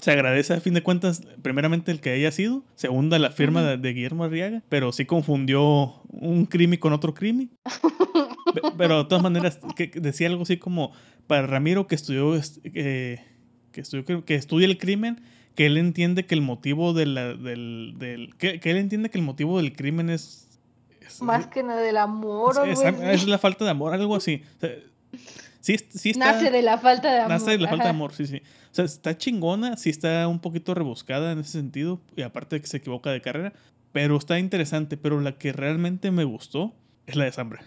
se 0.00 0.10
agradece 0.10 0.54
a 0.54 0.60
fin 0.60 0.74
de 0.74 0.82
cuentas, 0.82 1.22
primeramente 1.42 1.90
el 1.92 2.00
que 2.00 2.10
haya 2.10 2.30
sido, 2.32 2.64
segunda 2.74 3.18
la 3.18 3.30
firma 3.30 3.62
de, 3.62 3.76
de 3.78 3.92
Guillermo 3.92 4.24
Arriaga, 4.24 4.62
pero 4.68 4.92
sí 4.92 5.04
confundió 5.06 6.02
un 6.08 6.46
crimen 6.46 6.78
con 6.78 6.92
otro 6.92 7.14
crimen. 7.14 7.50
Pe- 7.62 8.60
Pero 8.78 8.98
de 9.02 9.08
todas 9.08 9.22
maneras, 9.22 9.58
que 9.76 9.90
que 9.90 10.00
decía 10.00 10.28
algo 10.28 10.42
así 10.42 10.56
como 10.56 10.92
para 11.26 11.46
Ramiro 11.46 11.86
que 11.86 11.94
estudió, 11.94 12.34
es- 12.36 12.60
eh, 12.64 13.20
que, 13.72 13.80
estudió 13.80 14.24
que, 14.24 14.34
estudia 14.34 14.66
el 14.66 14.78
crimen, 14.78 15.20
que 15.54 15.66
él 15.66 15.76
entiende 15.78 16.26
que 16.26 16.34
el 16.34 16.42
motivo 16.42 16.92
de 16.92 17.06
la- 17.06 17.34
del, 17.34 17.94
del 17.98 18.34
que, 18.36 18.60
que 18.60 18.70
él 18.70 18.76
entiende 18.78 19.10
que 19.10 19.18
el 19.18 19.24
motivo 19.24 19.58
del 19.58 19.72
crimen 19.74 20.10
es, 20.10 20.48
es- 21.00 21.22
Más 21.22 21.46
que 21.46 21.62
nada 21.62 21.80
del 21.80 21.96
amor, 21.98 22.58
o 22.58 22.64
es, 22.64 22.80
es 22.80 22.84
así. 22.84 23.26
la 23.26 23.38
falta 23.38 23.64
de 23.64 23.70
amor, 23.70 23.92
algo 23.94 24.16
así. 24.16 24.42
O 24.56 24.60
sea, 24.60 24.70
sí, 25.66 25.76
sí 25.90 26.10
está, 26.10 26.32
Nace 26.32 26.50
de 26.50 26.62
la 26.62 26.78
falta 26.78 27.12
de 27.12 27.18
amor. 27.20 27.30
nace 27.30 27.50
de 27.52 27.58
la 27.58 27.68
falta 27.68 27.84
de 27.84 27.90
ajá. 27.90 27.96
amor, 27.96 28.12
sí, 28.14 28.26
sí. 28.26 28.36
O 28.70 28.74
sea, 28.76 28.84
está 28.84 29.16
chingona, 29.18 29.76
sí 29.76 29.90
está 29.90 30.26
un 30.28 30.40
poquito 30.40 30.74
rebuscada 30.74 31.32
en 31.32 31.40
ese 31.40 31.52
sentido, 31.52 32.00
y 32.16 32.22
aparte 32.22 32.56
de 32.56 32.60
que 32.62 32.68
se 32.68 32.76
equivoca 32.78 33.10
de 33.10 33.20
carrera, 33.20 33.52
pero 33.92 34.16
está 34.16 34.38
interesante. 34.38 34.96
Pero 34.96 35.20
la 35.20 35.38
que 35.38 35.52
realmente 35.52 36.10
me 36.10 36.24
gustó 36.24 36.74
es 37.06 37.16
la 37.16 37.24
de 37.24 37.32
Zambra. 37.32 37.62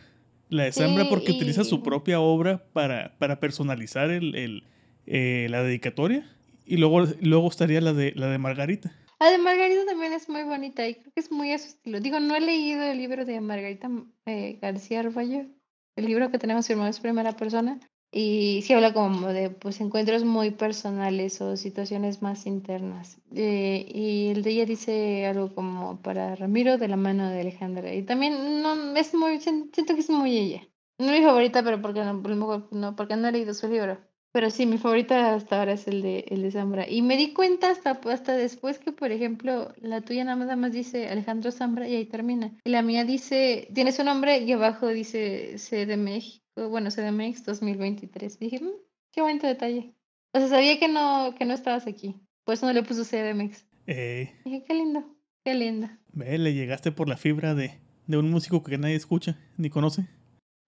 La 0.50 0.64
de 0.64 0.72
Zambra 0.72 1.04
Sí, 1.04 1.10
porque 1.10 1.32
utiliza 1.32 1.64
su 1.64 1.76
y- 1.76 1.80
propia 1.80 2.20
obra 2.20 2.64
para, 2.74 3.16
para 3.20 3.40
personalizar 3.40 4.10
el, 4.12 4.36
el, 4.36 4.64
eh, 5.06 5.48
la 5.50 5.64
dedicatoria. 5.64 6.24
Y 6.66 6.78
luego, 6.78 7.02
luego 7.22 7.48
estaría 7.48 7.82
la 7.82 7.94
de, 7.94 8.14
la 8.16 8.28
de 8.28 8.38
Margarita. 8.38 8.92
La 9.20 9.32
de 9.32 9.38
Margarita 9.40 9.86
también 9.88 10.14
es 10.14 10.30
muy 10.30 10.44
bonita 10.44 10.88
y 10.88 10.94
creo 10.96 11.12
que 11.14 11.20
es 11.20 11.32
muy 11.32 11.52
a 11.52 11.58
su 11.58 11.68
estilo. 11.68 12.00
Digo, 12.00 12.20
no 12.20 12.36
he 12.36 12.42
leído 12.42 12.84
el 12.84 12.98
libro 12.98 13.26
de 13.26 13.42
Margarita 13.42 13.90
eh, 14.26 14.60
García 14.62 15.02
Arballo, 15.02 15.46
el 15.96 16.06
libro 16.06 16.32
que 16.32 16.40
tenemos 16.40 16.68
firmado 16.68 16.90
es 16.90 17.00
primera 17.00 17.34
persona, 17.34 17.80
y 18.12 18.62
sí 18.64 18.74
habla 18.74 18.94
como 18.94 19.28
de 19.28 19.52
pues 19.52 19.82
encuentros 19.82 20.24
muy 20.24 20.52
personales 20.52 21.42
o 21.42 21.56
situaciones 21.58 22.22
más 22.24 22.46
internas. 22.48 23.22
Eh, 23.36 23.86
y 23.94 24.30
el 24.30 24.42
de 24.44 24.50
ella 24.52 24.66
dice 24.66 25.26
algo 25.28 25.54
como 25.54 26.02
para 26.02 26.36
Ramiro 26.36 26.78
de 26.78 26.88
la 26.88 26.98
mano 26.98 27.30
de 27.30 27.42
Alejandra. 27.42 27.94
Y 27.94 28.04
también 28.04 28.62
no 28.64 28.96
es 28.96 29.14
muy, 29.14 29.40
sien- 29.40 29.70
siento 29.74 29.94
que 29.94 30.00
es 30.02 30.10
muy 30.10 30.38
ella. 30.38 30.68
No 30.98 31.12
es 31.12 31.20
mi 31.20 31.26
favorita, 31.26 31.64
pero 31.64 31.82
porque 31.82 32.04
no, 32.04 32.14
mejor 32.16 32.68
no, 32.72 32.96
porque 32.96 33.16
no 33.16 33.28
he 33.28 33.32
leído 33.32 33.54
su 33.54 33.68
libro. 33.68 34.00
Pero 34.32 34.52
sí, 34.52 34.66
mi 34.68 34.78
favorita 34.78 35.34
hasta 35.34 35.58
ahora 35.60 35.74
es 35.74 35.88
el 35.88 36.02
de, 36.04 36.26
el 36.30 36.44
de 36.44 36.52
Zambra. 36.52 36.88
Y 36.88 37.02
me 37.02 37.18
di 37.18 37.34
cuenta 37.34 37.72
hasta, 37.72 38.00
hasta 38.12 38.34
después 38.38 38.78
que, 38.78 38.92
por 38.92 39.12
ejemplo, 39.12 39.74
la 39.82 40.02
tuya 40.02 40.24
nada 40.24 40.56
más 40.56 40.72
dice 40.72 41.10
Alejandro 41.10 41.52
Zambra 41.52 41.88
y 41.88 41.96
ahí 41.96 42.06
termina. 42.06 42.52
Y 42.64 42.70
la 42.70 42.84
mía 42.84 43.06
dice, 43.06 43.68
tiene 43.74 43.92
su 43.92 44.04
nombre 44.04 44.38
y 44.40 44.52
abajo 44.52 44.88
dice 44.90 45.58
C 45.58 45.88
de 45.88 45.98
México, 45.98 46.44
bueno, 46.70 46.92
CDMX 46.92 47.44
2023. 47.46 48.38
Dije, 48.38 48.60
"Mm, 48.62 48.70
qué 49.12 49.22
bonito 49.22 49.48
detalle. 49.48 49.94
O 50.34 50.40
sea, 50.40 50.48
sabía 50.48 50.78
que 50.80 50.88
no, 50.88 51.34
que 51.36 51.46
no 51.46 51.56
estabas 51.56 51.88
aquí. 51.88 52.16
Por 52.44 52.54
eso 52.54 52.68
no 52.68 52.74
le 52.74 52.84
puso 52.84 53.04
CDMX. 53.04 53.66
Eh, 53.88 54.32
Dije, 54.46 54.64
qué 54.68 54.74
lindo, 54.76 55.04
qué 55.44 55.56
linda. 55.56 55.98
ve, 56.14 56.38
le 56.38 56.54
llegaste 56.54 56.92
por 56.92 57.10
la 57.10 57.18
fibra 57.18 57.56
de, 57.56 57.80
de 58.06 58.18
un 58.18 58.30
músico 58.30 58.62
que 58.62 58.78
nadie 58.78 58.94
escucha 58.96 59.40
ni 59.58 59.72
conoce. 59.72 60.06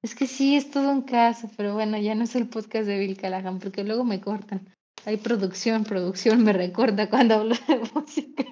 Es 0.02 0.16
que 0.16 0.26
sí, 0.28 0.56
es 0.56 0.72
todo 0.72 0.90
un 0.92 1.04
caso, 1.04 1.50
pero 1.56 1.74
bueno, 1.76 1.98
ya 1.98 2.16
no 2.16 2.24
es 2.24 2.36
el 2.36 2.48
podcast 2.48 2.88
de 2.88 2.98
Bill 3.00 3.18
Callahan, 3.18 3.60
porque 3.60 3.84
luego 3.84 4.04
me 4.04 4.20
cortan. 4.20 4.68
Hay 5.06 5.18
producción, 5.18 5.84
producción 5.84 6.44
me 6.44 6.54
recorta 6.54 7.10
cuando 7.10 7.36
hablo 7.36 7.56
de 7.68 7.78
música. 7.94 8.44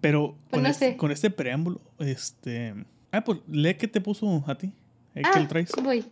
Pero 0.00 0.36
Pues 0.48 0.50
con, 0.50 0.62
no 0.62 0.68
este, 0.68 0.96
con 0.96 1.10
este 1.12 1.30
preámbulo, 1.30 1.80
este... 1.98 2.74
Ah, 3.12 3.22
pues 3.22 3.40
lee 3.46 3.74
qué 3.74 3.86
te 3.86 4.00
puso 4.00 4.42
a 4.46 4.56
ti. 4.56 4.68
Eh, 5.14 5.22
¿Qué 5.22 5.28
Ah, 5.32 5.46
traes? 5.48 5.70
voy. 5.82 6.04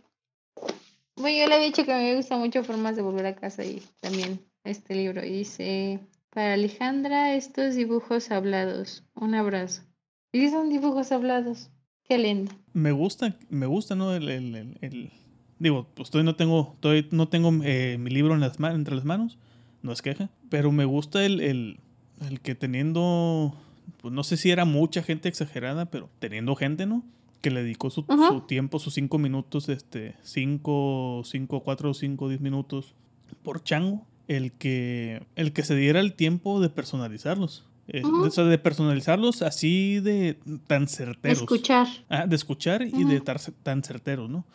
Bueno, 1.17 1.37
yo 1.37 1.47
le 1.47 1.55
había 1.55 1.67
dicho 1.67 1.83
que 1.83 1.93
me 1.93 2.15
gusta 2.15 2.37
mucho 2.37 2.63
Formas 2.63 2.95
de 2.95 3.01
Volver 3.01 3.25
a 3.25 3.35
Casa 3.35 3.65
y 3.65 3.81
también 3.99 4.39
este 4.63 4.95
libro. 4.95 5.25
Y 5.25 5.31
dice, 5.31 5.99
para 6.29 6.53
Alejandra, 6.53 7.33
estos 7.35 7.75
dibujos 7.75 8.31
hablados. 8.31 9.03
Un 9.15 9.35
abrazo. 9.35 9.83
Y 10.31 10.47
son 10.49 10.69
dibujos 10.69 11.11
hablados. 11.11 11.69
Qué 12.11 12.17
lindo. 12.17 12.51
Me 12.73 12.91
gusta, 12.91 13.37
me 13.49 13.65
gusta, 13.67 13.95
¿no? 13.95 14.13
El, 14.13 14.27
el- 14.27 14.53
el- 14.55 14.77
el- 14.81 15.11
Digo, 15.59 15.87
pues 15.93 16.09
todavía 16.09 16.29
no 16.29 16.35
tengo, 16.35 16.75
todavía 16.81 17.05
no 17.11 17.29
tengo 17.29 17.53
eh, 17.63 17.95
mi 17.97 18.09
libro 18.09 18.33
en 18.33 18.41
las 18.41 18.59
ma- 18.59 18.73
entre 18.73 18.95
las 18.95 19.05
manos, 19.05 19.37
no 19.81 19.93
es 19.93 20.01
queja, 20.01 20.29
pero 20.49 20.73
me 20.73 20.83
gusta 20.83 21.23
el, 21.25 21.39
el, 21.39 21.79
el 22.27 22.41
que 22.41 22.53
teniendo, 22.53 23.55
pues 24.01 24.13
no 24.13 24.23
sé 24.25 24.35
si 24.35 24.51
era 24.51 24.65
mucha 24.65 25.03
gente 25.03 25.29
exagerada, 25.29 25.85
pero 25.85 26.09
teniendo 26.19 26.53
gente, 26.57 26.85
¿no? 26.85 27.01
Que 27.39 27.49
le 27.49 27.63
dedicó 27.63 27.89
su, 27.91 28.03
su 28.27 28.41
tiempo, 28.41 28.77
sus 28.79 28.93
cinco 28.93 29.19
minutos, 29.19 29.69
este, 29.69 30.15
cinco, 30.21 31.21
cinco, 31.23 31.61
cuatro, 31.63 31.93
cinco, 31.93 32.27
diez 32.27 32.41
minutos 32.41 32.93
por 33.41 33.63
chango, 33.63 34.05
el 34.27 34.51
que, 34.51 35.23
el 35.37 35.53
que 35.53 35.63
se 35.63 35.75
diera 35.77 36.01
el 36.01 36.11
tiempo 36.13 36.59
de 36.59 36.69
personalizarlos. 36.69 37.63
Eh, 37.93 38.01
de, 38.03 38.43
de 38.45 38.57
personalizarlos 38.57 39.41
así 39.41 39.99
de 39.99 40.37
tan 40.67 40.87
certeros. 40.87 41.39
Escuchar. 41.39 41.87
Ah, 42.09 42.25
de 42.27 42.35
escuchar 42.35 42.81
y 42.83 43.03
de 43.03 43.15
estar 43.17 43.39
tan 43.63 43.83
certeros, 43.83 44.29
¿no? 44.29 44.45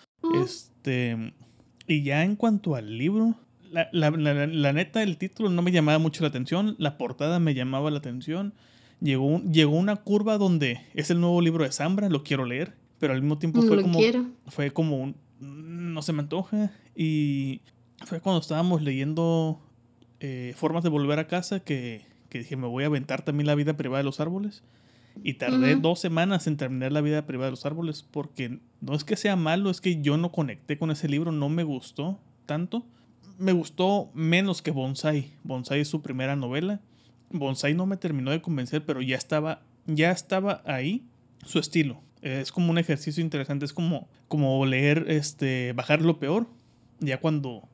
Este. 0.43 1.35
Y 1.87 2.03
ya 2.03 2.25
en 2.25 2.37
cuanto 2.37 2.75
al 2.75 2.97
libro, 2.99 3.35
la, 3.71 3.89
la- 3.93 4.11
la- 4.11 4.47
la 4.47 4.73
neta, 4.73 5.03
el 5.03 5.19
título 5.19 5.51
no 5.51 5.63
me 5.63 5.71
llamaba 5.73 5.99
mucho 5.99 6.23
la 6.23 6.29
atención, 6.29 6.75
la 6.79 6.97
portada 6.99 7.39
me 7.39 7.55
llamaba 7.55 7.91
la 7.91 7.99
atención. 7.99 8.55
Llegó, 9.01 9.43
llegó 9.43 9.77
una 9.77 9.97
curva 9.97 10.39
donde 10.39 10.81
es 10.95 11.11
el 11.11 11.21
nuevo 11.21 11.41
libro 11.43 11.65
de 11.65 11.71
Zambra, 11.73 12.09
lo 12.09 12.23
quiero 12.25 12.45
leer, 12.47 12.75
pero 12.99 13.13
al 13.13 13.21
mismo 13.21 13.39
tiempo 13.39 13.61
fue 13.63 13.77
lo 13.77 13.83
como, 13.83 13.99
quiero. 13.99 14.25
fue 14.47 14.71
como 14.73 14.97
un. 14.99 15.17
No 15.39 16.01
se 16.01 16.13
me 16.15 16.21
antoja. 16.23 16.73
Y 16.95 17.61
fue 18.07 18.21
cuando 18.21 18.41
estábamos 18.41 18.81
leyendo 18.83 19.61
eh, 20.21 20.55
Formas 20.57 20.83
de 20.83 20.89
Volver 20.89 21.19
a 21.19 21.27
Casa 21.29 21.61
que, 21.61 22.07
que 22.37 22.43
dije, 22.43 22.57
me 22.57 22.67
voy 22.67 22.85
a 22.85 22.89
aventar 22.89 23.23
también 23.23 23.47
la 23.47 23.55
vida 23.55 23.77
privada 23.77 23.99
de 23.99 24.05
los 24.05 24.21
árboles. 24.21 24.63
Y 25.23 25.35
tardé 25.35 25.77
dos 25.77 25.99
semanas 25.99 26.47
en 26.47 26.59
terminar 26.59 26.93
la 26.93 27.01
vida 27.01 27.27
privada 27.27 27.47
de 27.47 27.53
los 27.53 27.65
árboles 27.65 28.07
porque 28.11 28.59
no 28.83 28.95
es 28.95 29.03
que 29.03 29.17
sea 29.17 29.35
malo, 29.35 29.71
es 29.71 29.81
que 29.81 30.03
yo 30.03 30.19
no 30.19 30.31
conecté 30.31 30.77
con 30.77 30.91
ese 30.91 31.09
libro, 31.09 31.33
no 31.33 31.49
me 31.49 31.65
gustó 31.65 32.21
tanto. 32.45 32.85
Me 33.39 33.53
gustó 33.53 34.11
menos 34.13 34.61
que 34.61 34.71
Bonsai. 34.73 35.33
Bonsai 35.43 35.81
es 35.81 35.89
su 35.89 36.03
primera 36.03 36.37
novela. 36.37 36.81
Bonsai 37.31 37.73
no 37.73 37.87
me 37.87 37.97
terminó 37.97 38.31
de 38.31 38.43
convencer, 38.43 38.85
pero 38.85 39.01
ya 39.01 39.17
estaba, 39.17 39.63
ya 39.87 40.11
estaba 40.11 40.63
ahí 40.67 41.07
su 41.47 41.59
estilo. 41.59 42.03
Es 42.21 42.53
como 42.53 42.71
un 42.71 42.79
ejercicio 42.79 43.23
interesante, 43.23 43.65
es 43.65 43.73
como, 43.73 44.09
como 44.29 44.67
leer, 44.67 45.07
este, 45.09 45.73
bajar 45.73 46.03
lo 46.03 46.19
peor. 46.19 46.47
Ya 47.01 47.21
cuando 47.21 47.69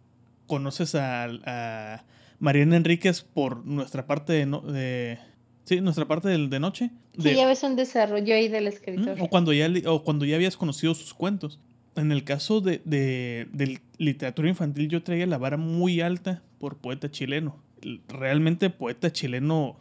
conoces 0.46 0.94
a, 0.94 1.24
a 1.24 2.04
Mariana 2.42 2.76
Enríquez 2.76 3.22
por 3.22 3.64
nuestra 3.64 4.04
parte 4.06 4.32
de, 4.32 4.46
no- 4.46 4.60
de- 4.62 5.16
sí, 5.64 5.80
nuestra 5.80 6.06
parte 6.06 6.28
del- 6.28 6.50
de, 6.50 6.58
noche. 6.58 6.90
Sí, 7.16 7.22
de- 7.22 7.36
ya 7.36 7.46
ves 7.46 7.62
un 7.62 7.76
desarrollo 7.76 8.34
ahí 8.34 8.48
del 8.48 8.66
escritor. 8.66 9.16
o 9.20 9.28
cuando 9.28 9.52
ya 9.52 9.70
o 9.86 10.02
cuando 10.02 10.24
ya 10.24 10.34
habías 10.34 10.56
conocido 10.56 10.92
sus 10.94 11.14
cuentos. 11.14 11.60
En 11.94 12.10
el 12.10 12.24
caso 12.24 12.60
de, 12.60 12.80
de, 12.84 13.46
de 13.52 13.78
literatura 13.98 14.48
infantil, 14.48 14.88
yo 14.88 15.02
traía 15.04 15.26
la 15.26 15.38
vara 15.38 15.56
muy 15.56 16.00
alta 16.00 16.42
por 16.58 16.78
poeta 16.78 17.10
chileno. 17.10 17.62
Realmente 18.08 18.70
poeta 18.70 19.12
chileno 19.12 19.76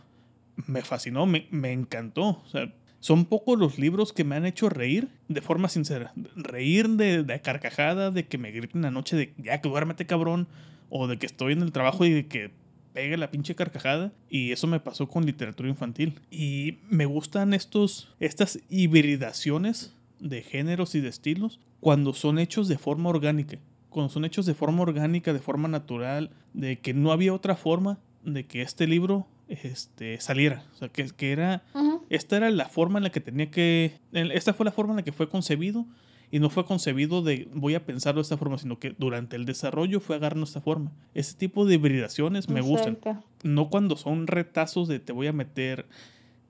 me 0.68 0.82
fascinó, 0.84 1.26
me, 1.26 1.48
me 1.50 1.72
encantó. 1.72 2.42
O 2.46 2.48
sea, 2.52 2.72
son 3.00 3.26
pocos 3.26 3.58
los 3.58 3.80
libros 3.80 4.14
que 4.14 4.24
me 4.24 4.36
han 4.36 4.46
hecho 4.46 4.70
reír 4.70 5.08
de 5.30 5.42
forma 5.42 5.68
sincera. 5.70 6.14
Reír 6.36 6.90
de, 6.90 7.24
de 7.24 7.42
carcajada, 7.42 8.12
de 8.12 8.28
que 8.28 8.38
me 8.38 8.52
griten 8.52 8.82
la 8.84 8.92
noche 8.92 9.16
de 9.16 9.34
ya 9.38 9.60
que 9.62 9.70
duérmete 9.70 10.06
cabrón, 10.06 10.48
o 10.92 11.08
de 11.08 11.18
que 11.18 11.26
estoy 11.26 11.54
en 11.54 11.62
el 11.64 11.72
trabajo 11.72 12.06
y 12.06 12.12
de 12.12 12.28
que 12.28 12.52
pegue 12.94 13.18
la 13.18 13.32
pinche 13.32 13.56
carcajada. 13.56 14.12
Y 14.30 14.52
eso 14.52 14.68
me 14.68 14.80
pasó 14.80 15.08
con 15.08 15.26
literatura 15.26 15.70
infantil. 15.70 16.20
Y 16.30 16.78
me 16.90 17.06
gustan 17.06 17.54
estos, 17.56 18.14
estas 18.20 18.60
hibridaciones 18.70 19.96
de 20.20 20.44
géneros 20.44 20.94
y 20.94 21.02
de 21.02 21.10
estilos 21.10 21.60
cuando 21.80 22.14
son 22.14 22.38
hechos 22.38 22.68
de 22.68 22.78
forma 22.78 23.10
orgánica. 23.10 23.58
Cuando 23.90 24.14
son 24.14 24.26
hechos 24.26 24.46
de 24.46 24.54
forma 24.54 24.84
orgánica, 24.84 25.34
de 25.34 25.40
forma 25.40 25.68
natural, 25.68 26.30
de 26.54 26.80
que 26.80 26.94
no 26.94 27.12
había 27.12 27.34
otra 27.34 27.56
forma 27.56 28.00
de 28.24 28.46
que 28.46 28.62
este 28.62 28.86
libro 28.86 29.28
este, 29.48 30.20
saliera. 30.22 30.66
O 30.74 30.78
sea, 30.78 30.90
que, 30.90 31.08
que 31.10 31.32
era 31.32 31.64
esta 32.10 32.38
era 32.38 32.50
la 32.50 32.68
forma 32.68 33.00
en 33.00 33.04
la 33.04 33.10
que 33.10 33.22
tenía 33.22 33.50
que. 33.50 33.94
Esta 34.12 34.54
fue 34.54 34.66
la 34.66 34.72
forma 34.72 34.92
en 34.94 34.98
la 34.98 35.04
que 35.04 35.14
fue 35.14 35.30
concebido. 35.30 35.86
Y 36.32 36.40
no 36.40 36.50
fue 36.50 36.66
concebido 36.66 37.22
de 37.22 37.50
voy 37.54 37.76
a 37.76 37.86
pensarlo 37.86 38.22
de 38.22 38.24
esta 38.24 38.38
forma, 38.38 38.58
sino 38.58 38.80
que 38.80 38.96
durante 38.98 39.36
el 39.36 39.46
desarrollo 39.46 40.00
fue 40.00 40.16
agarrando 40.16 40.46
esta 40.46 40.62
forma. 40.62 40.92
Ese 41.14 41.36
tipo 41.36 41.66
de 41.66 41.76
hibridaciones 41.76 42.48
me 42.50 42.62
gustan. 42.62 42.98
No 43.44 43.70
cuando 43.70 43.98
son 43.98 44.28
retazos 44.28 44.88
de 44.88 45.00
te 45.00 45.12
voy 45.14 45.28
a 45.28 45.34
meter. 45.34 45.86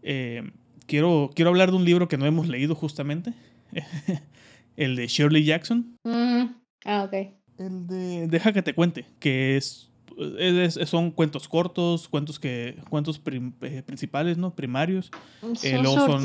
eh, 0.03 0.51
quiero, 0.85 1.31
quiero 1.35 1.49
hablar 1.49 1.71
de 1.71 1.77
un 1.77 1.85
libro 1.85 2.07
que 2.07 2.17
no 2.17 2.25
hemos 2.25 2.47
leído 2.47 2.75
justamente. 2.75 3.33
el 4.77 4.95
de 4.95 5.07
Shirley 5.07 5.43
Jackson. 5.43 5.97
Mm, 6.03 6.45
Ah, 6.85 7.03
ok. 7.03 7.13
El 7.57 7.85
de 7.87 8.27
Deja 8.27 8.51
que 8.53 8.63
te 8.63 8.73
cuente, 8.73 9.05
que 9.19 9.55
es, 9.55 9.90
es- 10.37 10.77
es- 10.77 10.89
son 10.89 11.11
cuentos 11.11 11.47
cortos, 11.47 12.07
cuentos 12.07 12.39
que 12.39 12.75
cuentos 12.89 13.19
prim- 13.19 13.53
eh, 13.61 13.83
principales, 13.85 14.37
¿no? 14.37 14.53
Primarios. 14.55 15.11
Es 15.53 15.63
Eh, 15.63 15.77
son-. 16.07 16.21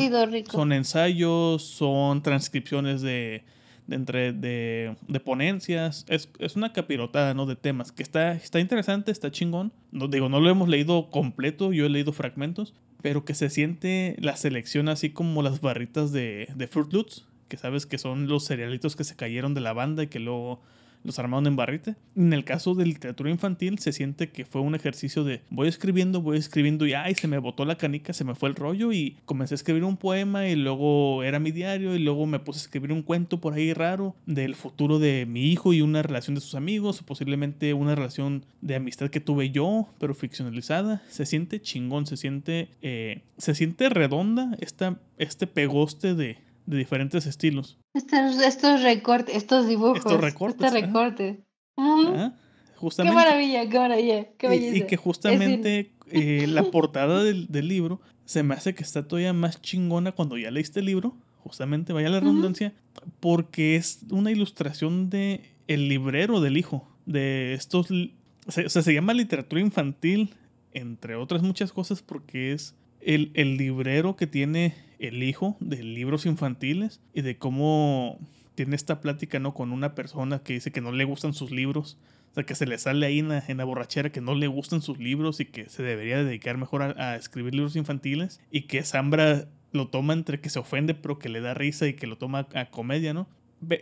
Son 0.53 0.73
ensayos, 0.73 1.63
son 1.63 2.23
transcripciones 2.23 3.03
de, 3.03 3.45
de, 3.87 3.97
entre, 3.97 4.33
de, 4.33 4.97
de 5.09 5.21
ponencias. 5.21 6.05
Es, 6.09 6.29
es 6.39 6.57
una 6.57 6.73
capirotada, 6.73 7.35
¿no? 7.35 7.47
De 7.47 7.57
temas 7.57 7.93
que 7.93 8.03
está, 8.03 8.33
está 8.33 8.61
interesante, 8.61 9.11
está 9.13 9.31
chingón. 9.31 9.73
No, 9.93 10.09
digo, 10.09 10.29
no 10.29 10.41
lo 10.41 10.51
hemos 10.51 10.69
leído 10.69 11.11
completo, 11.11 11.73
yo 11.73 11.87
he 11.87 11.89
leído 11.89 12.13
fragmentos, 12.13 12.75
pero 13.03 13.25
que 13.25 13.35
se 13.35 13.51
siente 13.51 14.17
la 14.19 14.37
selección 14.37 14.89
así 14.89 15.11
como 15.11 15.43
las 15.43 15.61
barritas 15.61 16.13
de, 16.13 16.49
de 16.57 16.67
Fruit 16.67 16.93
Loops, 16.93 17.27
que 17.49 17.57
sabes 17.57 17.87
que 17.87 17.99
son 17.99 18.27
los 18.27 18.45
cerealitos 18.45 18.97
que 18.97 19.05
se 19.05 19.15
cayeron 19.15 19.55
de 19.55 19.61
la 19.61 19.73
banda 19.73 20.03
y 20.03 20.07
que 20.09 20.19
luego 20.19 20.61
los 21.05 21.19
armaron 21.19 21.47
en 21.47 21.57
barrita. 21.57 21.97
En 22.15 22.33
el 22.33 22.45
caso 22.45 22.75
de 22.75 22.87
literatura 22.87 23.31
infantil 23.31 23.79
se 23.79 23.93
siente 23.93 24.31
que 24.31 24.45
fue 24.45 24.61
un 24.61 24.75
ejercicio 24.75 25.25
de 25.25 25.43
voy 25.51 25.69
escribiendo, 25.69 26.21
voy 26.21 26.39
escribiendo 26.39 26.87
y 26.87 26.95
ay, 26.95 27.15
se 27.15 27.29
me 27.29 27.39
botó 27.39 27.65
la 27.65 27.77
canica, 27.77 28.13
se 28.13 28.25
me 28.25 28.35
fue 28.35 28.49
el 28.49 28.55
rollo 28.55 28.93
y 28.93 29.17
comencé 29.25 29.55
a 29.55 29.57
escribir 29.57 29.85
un 29.85 29.97
poema 29.97 30.49
y 30.49 30.57
luego 30.57 31.23
era 31.23 31.39
mi 31.39 31.53
diario 31.53 31.95
y 31.95 31.99
luego 31.99 32.27
me 32.27 32.39
puse 32.39 32.61
a 32.61 32.63
escribir 32.63 32.93
un 32.93 33.03
cuento 33.03 33.41
por 33.41 33.55
ahí 33.55 33.73
raro 33.73 34.15
del 34.27 34.55
futuro 34.55 34.99
de 34.99 35.27
mi 35.27 35.51
hijo 35.51 35.73
y 35.73 35.83
una 35.83 36.03
relación 36.03 36.35
de 36.35 36.41
sus 36.41 36.55
amigos 36.55 37.01
o 37.01 37.07
posiblemente 37.07 37.75
una 37.75 37.95
relación 37.95 38.45
de 38.61 38.77
amistad 38.77 39.11
que 39.11 39.21
tuve 39.21 39.51
yo, 39.51 39.89
pero 39.99 40.15
ficcionalizada. 40.15 41.03
Se 41.09 41.27
siente 41.27 41.61
chingón, 41.61 42.07
se 42.07 42.17
siente, 42.17 42.71
eh, 42.83 43.23
se 43.39 43.55
siente 43.55 43.89
redonda 43.89 44.57
esta, 44.61 44.99
este 45.19 45.47
pegoste 45.47 46.15
de, 46.15 46.39
de 46.67 46.77
diferentes 46.77 47.27
estilos. 47.27 47.79
Estos, 47.95 48.41
estos 48.43 48.83
recortes, 48.83 49.35
estos 49.37 49.67
dibujos. 49.69 49.99
Estos 49.99 50.21
recortes, 50.21 50.67
Este 50.67 50.79
ajá. 50.79 50.87
recorte. 50.87 51.41
Ujú. 51.77 52.09
¿ah? 52.17 52.35
Qué 52.37 52.77
Justamente. 52.81 53.15
maravilla, 53.15 53.69
qué 53.69 53.79
maravilla, 53.79 54.27
qué 54.37 54.47
Y- 54.47 54.51
belleza. 54.51 54.77
Y, 54.77 54.87
que 54.87 54.97
justamente 54.97 55.93
eh, 56.11 56.47
la 56.49 56.65
portada 56.65 57.23
del, 57.25 57.47
del 57.49 57.69
libro 57.69 58.01
se 58.25 58.43
me 58.43 58.55
hace 58.55 58.75
que 58.75 58.83
está 58.83 59.07
todavía 59.07 59.33
más 59.33 59.63
chingona 59.63 60.13
cuando 60.13 60.37
ya 60.37 60.51
leíste 60.51 60.81
el 60.81 60.87
libro, 60.87 61.17
justamente, 61.39 61.93
vaya 61.93 62.09
la 62.11 62.21
redundancia, 62.21 62.75
porque 63.21 63.77
es 63.77 64.01
una 64.11 64.31
ilustración 64.33 65.09
de 65.11 65.43
el 65.69 65.89
librero 65.89 66.41
del 66.41 66.57
hijo, 66.57 66.89
de 67.07 67.55
estos... 67.55 67.91
li- 67.91 68.15
O 68.47 68.51
sea, 68.51 68.67
o 68.67 68.69
sea, 68.69 68.83
se 68.83 68.93
llama 68.93 69.15
literatura 69.15 69.61
infantil, 69.61 70.35
entre 70.73 71.15
otras 71.17 71.43
muchas 71.43 71.73
cosas, 71.73 72.03
porque 72.03 72.53
es 72.53 72.75
el, 73.01 73.31
el 73.35 73.57
librero 73.57 74.17
que 74.17 74.27
tiene 74.27 74.75
el 74.99 75.23
hijo 75.23 75.57
de 75.61 75.83
libros 75.83 76.27
infantiles 76.27 77.01
y 77.15 77.23
de 77.23 77.37
cómo 77.39 78.19
tiene 78.55 78.77
esta 78.77 79.01
plática, 79.01 79.39
¿no? 79.39 79.55
Con 79.55 79.73
una 79.73 79.95
persona 79.95 80.39
que 80.39 80.55
dice 80.55 80.73
que 80.73 80.81
no 80.81 80.93
le 80.93 81.05
gustan 81.05 81.35
sus 81.35 81.51
libros. 81.51 81.99
O 82.31 82.35
sea, 82.35 82.45
que 82.45 82.55
se 82.55 82.67
le 82.67 82.79
sale 82.79 83.07
ahí 83.07 83.19
en 83.19 83.29
la, 83.29 83.43
en 83.47 83.59
la 83.59 83.65
borrachera 83.65 84.11
que 84.11 84.21
no 84.21 84.35
le 84.35 84.47
gustan 84.47 84.83
sus 84.83 84.99
libros 84.99 85.41
y 85.41 85.47
que 85.47 85.69
se 85.69 85.83
debería 85.83 86.23
dedicar 86.23 86.59
mejor 86.59 86.83
a, 86.83 87.13
a 87.13 87.17
escribir 87.17 87.55
libros 87.55 87.77
infantiles. 87.77 88.41
Y 88.51 88.63
que 88.63 88.83
Zambra 88.83 89.49
lo 89.73 89.89
toma 89.89 90.13
entre 90.13 90.41
que 90.41 90.51
se 90.51 90.59
ofende, 90.59 90.95
pero 90.95 91.19
que 91.19 91.29
le 91.29 91.41
da 91.41 91.55
risa 91.55 91.87
y 91.87 91.95
que 91.95 92.07
lo 92.07 92.17
toma 92.17 92.47
a 92.55 92.67
comedia, 92.67 93.13
¿no? 93.15 93.27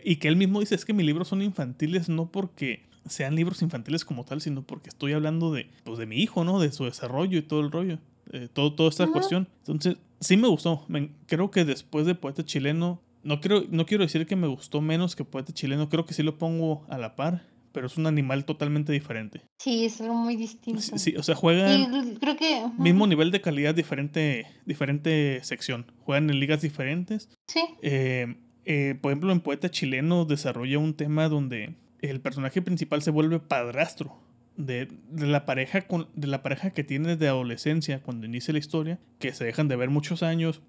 Y 0.03 0.17
que 0.17 0.27
él 0.29 0.35
mismo 0.35 0.59
dice, 0.61 0.75
es 0.75 0.85
que 0.85 0.93
mis 0.93 1.05
libros 1.05 1.27
son 1.27 1.41
infantiles 1.41 2.07
no 2.07 2.31
porque 2.31 2.83
sean 3.07 3.35
libros 3.35 3.61
infantiles 3.61 4.03
como 4.05 4.23
tal, 4.23 4.41
sino 4.41 4.63
porque 4.63 4.89
estoy 4.89 5.13
hablando 5.13 5.53
de, 5.53 5.69
pues, 5.83 5.99
de 5.99 6.05
mi 6.05 6.17
hijo, 6.17 6.43
¿no? 6.43 6.59
De 6.59 6.71
su 6.71 6.85
desarrollo 6.85 7.37
y 7.37 7.41
todo 7.41 7.61
el 7.61 7.71
rollo. 7.71 7.99
eh, 8.31 8.47
todo, 8.51 8.73
toda 8.73 8.89
esta 8.89 9.07
cuestión. 9.07 9.47
Entonces, 9.59 9.97
sí 10.25 10.37
me 10.37 10.47
gustó. 10.47 10.83
Me- 10.87 11.11
creo 11.27 11.51
que 11.51 11.65
después 11.65 12.05
de 12.05 12.15
Poeta 12.15 12.43
Chileno, 12.45 13.01
no 13.23 13.41
quiero, 13.41 13.63
no 13.69 13.85
quiero 13.85 14.03
decir 14.03 14.25
que 14.25 14.35
me 14.35 14.47
gustó 14.47 14.81
menos 14.81 15.15
que 15.15 15.23
Poeta 15.23 15.53
Chileno, 15.53 15.89
creo 15.89 16.05
que 16.05 16.13
sí 16.13 16.23
lo 16.23 16.37
pongo 16.37 16.85
a 16.89 16.97
la 16.97 17.15
par, 17.15 17.47
pero 17.71 17.87
es 17.87 17.97
un 17.97 18.07
animal 18.07 18.45
totalmente 18.45 18.91
diferente. 18.93 19.41
Sí, 19.59 19.85
es 19.85 19.99
algo 20.01 20.13
muy 20.15 20.35
distinto. 20.35 20.81
Sí, 20.81 20.97
sí, 20.97 21.15
o 21.17 21.23
sea, 21.23 21.35
juegan 21.35 22.15
creo 22.21 22.37
que. 22.37 22.65
mismo 22.77 23.05
nivel 23.07 23.31
de 23.31 23.41
calidad, 23.41 23.75
diferente, 23.75 24.45
diferente 24.65 25.39
sección. 25.43 25.91
Juegan 25.99 26.29
en 26.29 26.39
ligas 26.39 26.61
diferentes. 26.61 27.29
Sí. 27.47 27.61
Eh, 27.81 28.35
eh, 28.65 28.95
por 29.01 29.11
ejemplo, 29.11 29.31
en 29.31 29.41
Poeta 29.41 29.69
Chileno 29.69 30.25
desarrolla 30.25 30.79
un 30.79 30.93
tema 30.95 31.27
donde 31.29 31.75
el 32.01 32.21
personaje 32.21 32.61
principal 32.61 33.01
se 33.01 33.11
vuelve 33.11 33.39
padrastro 33.39 34.15
de, 34.57 34.87
la 35.11 35.45
pareja 35.45 35.81
con, 35.81 36.07
de 36.15 36.27
la 36.27 36.43
pareja 36.43 36.71
que 36.71 36.83
tiene 36.83 37.15
de 37.15 37.27
adolescencia 37.27 38.01
cuando 38.01 38.25
inicia 38.25 38.51
la 38.53 38.59
historia, 38.59 38.99
que 39.19 39.33
se 39.33 39.45
dejan 39.45 39.67
de 39.67 39.75
ver 39.75 39.89
muchos 39.89 40.23
años. 40.23 40.61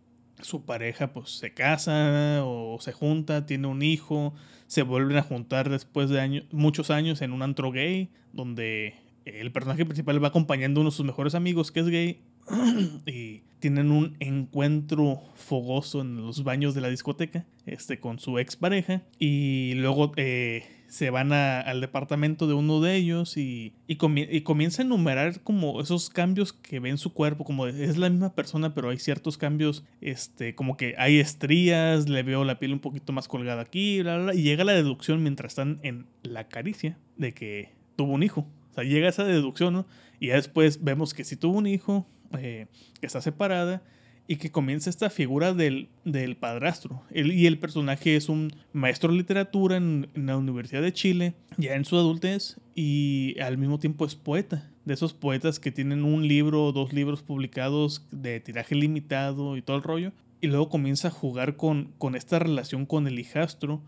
Su 0.43 0.67
pareja 0.67 1.13
pues 1.13 1.31
se 1.31 1.55
casa 1.55 2.43
o 2.45 2.79
se 2.81 2.93
junta, 2.93 3.47
tiene 3.47 3.69
un 3.69 3.83
hijo, 3.83 4.35
se 4.67 4.83
vuelven 4.83 5.17
a 5.17 5.23
juntar 5.23 5.71
después 5.71 6.11
de 6.11 6.21
años, 6.21 6.45
muchos 6.53 6.91
años 6.91 7.23
en 7.23 7.33
un 7.33 7.43
antro 7.43 7.73
gay, 7.73 8.11
donde 8.33 8.95
el 9.25 9.51
personaje 9.51 9.85
principal 9.85 10.23
va 10.23 10.29
acompañando 10.29 10.81
a 10.81 10.83
uno 10.83 10.91
de 10.91 10.97
sus 10.97 11.07
mejores 11.07 11.35
amigos 11.35 11.73
que 11.73 11.81
es 11.81 11.89
gay 11.89 12.21
y 13.07 13.43
tienen 13.59 13.91
un 13.91 14.17
encuentro 14.21 15.23
fogoso 15.35 16.03
en 16.03 16.17
los 16.17 16.45
baños 16.45 16.75
de 16.75 16.81
la 16.81 16.89
discoteca 16.89 17.45
este, 17.67 17.99
con 17.99 18.19
su 18.19 18.39
expareja 18.39 19.03
y 19.19 19.73
luego 19.75 20.13
eh, 20.17 20.65
se 20.89 21.11
van 21.11 21.33
al 21.33 21.81
departamento 21.81 22.47
de 22.47 22.55
uno 22.55 22.81
de 22.81 22.95
ellos 22.97 23.37
y, 23.37 23.75
y, 23.87 23.99
y 23.99 24.41
comienza 24.43 24.83
a 24.83 24.85
enumerar 24.85 25.41
como 25.41 25.81
esos 25.81 26.11
cambios 26.11 26.53
que 26.53 26.81
ve 26.81 26.91
en 26.91 26.99
su 26.99 27.13
cuerpo, 27.13 27.45
como 27.45 27.67
es 27.67 27.97
la 27.97 28.11
misma 28.11 28.35
persona 28.35 28.75
pero 28.75 28.91
hay 28.91 28.99
ciertos 28.99 29.39
cambios, 29.39 29.85
este, 30.01 30.55
como 30.55 30.77
que 30.77 30.95
hay 30.99 31.19
estrías, 31.19 32.09
le 32.09 32.23
veo 32.23 32.45
la 32.45 32.59
piel 32.59 32.73
un 32.73 32.81
poquito 32.81 33.13
más 33.13 33.29
colgada 33.29 33.63
aquí, 33.63 34.03
bla, 34.03 34.17
bla, 34.17 34.25
bla, 34.25 34.35
y 34.35 34.43
llega 34.43 34.65
la 34.65 34.73
deducción 34.73 35.23
mientras 35.23 35.53
están 35.53 35.81
en 35.83 36.07
la 36.23 36.49
caricia 36.49 36.99
de 37.17 37.33
que 37.35 37.73
tuvo 37.97 38.13
un 38.13 38.23
hijo. 38.23 38.47
O 38.71 38.75
sea, 38.75 38.85
llega 38.85 39.09
esa 39.09 39.25
deducción, 39.25 39.73
¿no? 39.73 39.87
Y 40.21 40.29
ya 40.29 40.35
después 40.35 40.83
vemos 40.85 41.15
que 41.15 41.25
sí 41.25 41.37
tuvo 41.37 41.57
un 41.59 41.67
hijo, 41.67 42.07
eh, 42.39 42.67
que 43.01 43.07
está 43.07 43.21
separada 43.21 43.83
y 44.29 44.37
que 44.37 44.51
comienza 44.51 44.91
esta 44.91 45.11
figura 45.11 45.55
del, 45.55 45.89
del 46.05 46.37
padrastro. 46.37 47.03
Él, 47.11 47.33
y 47.33 47.47
el 47.47 47.59
personaje 47.59 48.17
es 48.17 48.29
un 48.29 48.53
maestro 48.73 49.11
de 49.11 49.19
literatura 49.19 49.77
en, 49.77 50.09
la 50.15 50.37
Universidad 50.37 50.83
de 50.83 50.93
Chile, 50.93 51.35
ya 51.57 51.75
en 51.75 51.85
su 51.85 51.97
adultez, 51.97 52.57
y 52.75 53.37
al 53.41 53.59
mismo 53.59 53.79
tiempo 53.79 54.05
es 54.05 54.15
poeta. 54.15 54.71
De 54.85 54.95
esos 54.95 55.15
poetas 55.15 55.59
que 55.59 55.73
tienen 55.73 56.05
un 56.05 56.29
libro 56.29 56.65
o 56.65 56.73
dos 56.73 56.93
libros 56.93 57.23
publicados 57.23 58.07
de 58.13 58.39
tiraje 58.41 58.75
limitado 58.75 59.57
y 59.57 59.63
todo 59.63 59.77
el 59.77 59.83
rollo. 59.83 60.13
Y 60.41 60.47
luego 60.47 60.69
comienza 60.69 61.09
a 61.09 61.11
jugar 61.11 61.57
con, 61.57 61.93
con 61.99 62.15
esta 62.15 62.39
relación 62.39 62.87
con 62.87 63.07
el 63.09 63.19
hijastro 63.19 63.83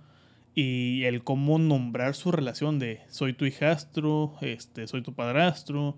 y 0.55 1.05
el 1.05 1.23
cómo 1.23 1.59
nombrar 1.61 2.17
su 2.17 2.33
relación 2.33 2.81
de 2.81 3.01
soy 3.09 3.33
tu 3.33 3.45
hijastro, 3.45 4.35
este, 4.41 4.89
soy 4.89 5.03
tu 5.03 5.15
padrastro, 5.15 5.97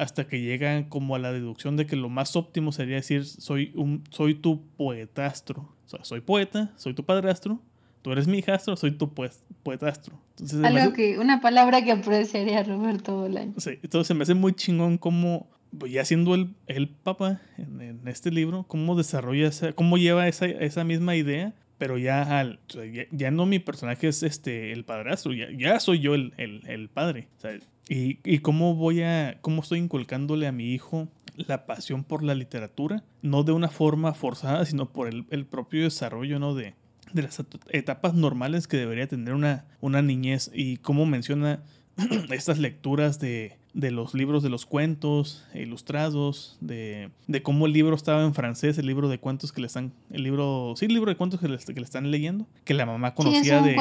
hasta 0.00 0.26
que 0.26 0.40
llegan 0.40 0.84
como 0.84 1.14
a 1.14 1.18
la 1.18 1.32
deducción 1.32 1.76
de 1.76 1.86
que 1.86 1.96
lo 1.96 2.08
más 2.08 2.36
óptimo 2.36 2.72
sería 2.72 2.96
decir 2.96 3.24
soy 3.24 3.72
un 3.74 4.02
soy 4.10 4.34
tu 4.34 4.62
poetastro. 4.76 5.68
O 5.86 5.88
sea, 5.88 6.04
soy 6.04 6.20
poeta, 6.20 6.72
soy 6.76 6.94
tu 6.94 7.04
padrastro, 7.04 7.60
tú 8.02 8.12
eres 8.12 8.26
mi 8.26 8.38
hijastro, 8.38 8.76
soy 8.76 8.92
tu 8.92 9.12
pues- 9.12 9.42
poetastro. 9.62 10.18
Entonces, 10.32 10.62
Algo 10.64 10.78
hace- 10.78 10.92
que, 10.92 11.18
una 11.18 11.40
palabra 11.40 11.82
que 11.84 11.92
apreciaría 11.92 12.62
Roberto 12.62 13.16
Bolaño. 13.16 13.54
Sí, 13.58 13.78
entonces 13.82 14.06
se 14.06 14.14
me 14.14 14.22
hace 14.22 14.34
muy 14.34 14.52
chingón 14.54 14.98
cómo, 14.98 15.48
pues, 15.78 15.92
ya 15.92 16.04
siendo 16.04 16.34
el, 16.34 16.54
el 16.66 16.88
papa 16.88 17.40
en, 17.58 17.80
en 17.80 18.08
este 18.08 18.30
libro, 18.30 18.64
cómo 18.68 18.96
desarrolla 18.96 19.48
esa, 19.48 19.72
cómo 19.72 19.98
lleva 19.98 20.28
esa, 20.28 20.46
esa 20.46 20.84
misma 20.84 21.16
idea, 21.16 21.52
pero 21.76 21.98
ya 21.98 22.38
al, 22.38 22.60
o 22.68 22.72
sea, 22.72 22.84
ya, 22.86 23.02
ya 23.10 23.30
no 23.30 23.46
mi 23.46 23.58
personaje 23.58 24.06
es 24.08 24.22
este 24.22 24.72
el 24.72 24.84
padrastro, 24.84 25.32
ya, 25.34 25.48
ya 25.50 25.80
soy 25.80 25.98
yo 26.00 26.14
el, 26.14 26.32
el, 26.36 26.62
el 26.68 26.88
padre. 26.88 27.28
O 27.38 27.40
sea, 27.40 27.58
y, 27.92 28.38
cómo 28.38 28.76
voy 28.76 29.02
a, 29.02 29.38
cómo 29.40 29.62
estoy 29.62 29.80
inculcándole 29.80 30.46
a 30.46 30.52
mi 30.52 30.72
hijo 30.72 31.08
la 31.34 31.66
pasión 31.66 32.04
por 32.04 32.22
la 32.22 32.34
literatura, 32.34 33.02
no 33.22 33.42
de 33.42 33.52
una 33.52 33.68
forma 33.68 34.14
forzada, 34.14 34.64
sino 34.64 34.92
por 34.92 35.08
el, 35.08 35.26
el 35.30 35.44
propio 35.44 35.82
desarrollo, 35.82 36.38
¿no? 36.38 36.54
De, 36.54 36.74
de 37.12 37.22
las 37.22 37.40
et- 37.40 37.56
etapas 37.70 38.14
normales 38.14 38.68
que 38.68 38.76
debería 38.76 39.08
tener 39.08 39.34
una, 39.34 39.64
una 39.80 40.02
niñez 40.02 40.50
y 40.54 40.76
cómo 40.76 41.04
menciona 41.04 41.62
estas 42.30 42.58
lecturas 42.58 43.18
de, 43.18 43.58
de 43.72 43.90
los 43.90 44.14
libros 44.14 44.42
de 44.42 44.48
los 44.48 44.66
cuentos 44.66 45.44
ilustrados, 45.54 46.56
de, 46.60 47.10
de 47.28 47.42
cómo 47.42 47.66
el 47.66 47.72
libro 47.72 47.94
estaba 47.94 48.24
en 48.24 48.34
francés, 48.34 48.78
el 48.78 48.86
libro 48.86 49.08
de 49.08 49.18
cuentos 49.18 49.52
que 49.52 49.60
le 49.60 49.66
están, 49.68 49.92
el 50.10 50.22
libro, 50.22 50.74
sí, 50.76 50.86
el 50.86 50.94
libro 50.94 51.10
de 51.10 51.16
cuentos 51.16 51.40
que 51.40 51.48
le, 51.48 51.58
que 51.58 51.74
le 51.74 51.82
están 51.82 52.10
leyendo, 52.10 52.46
que 52.64 52.74
la 52.74 52.86
mamá 52.86 53.14
conocía 53.14 53.62
de, 53.62 53.76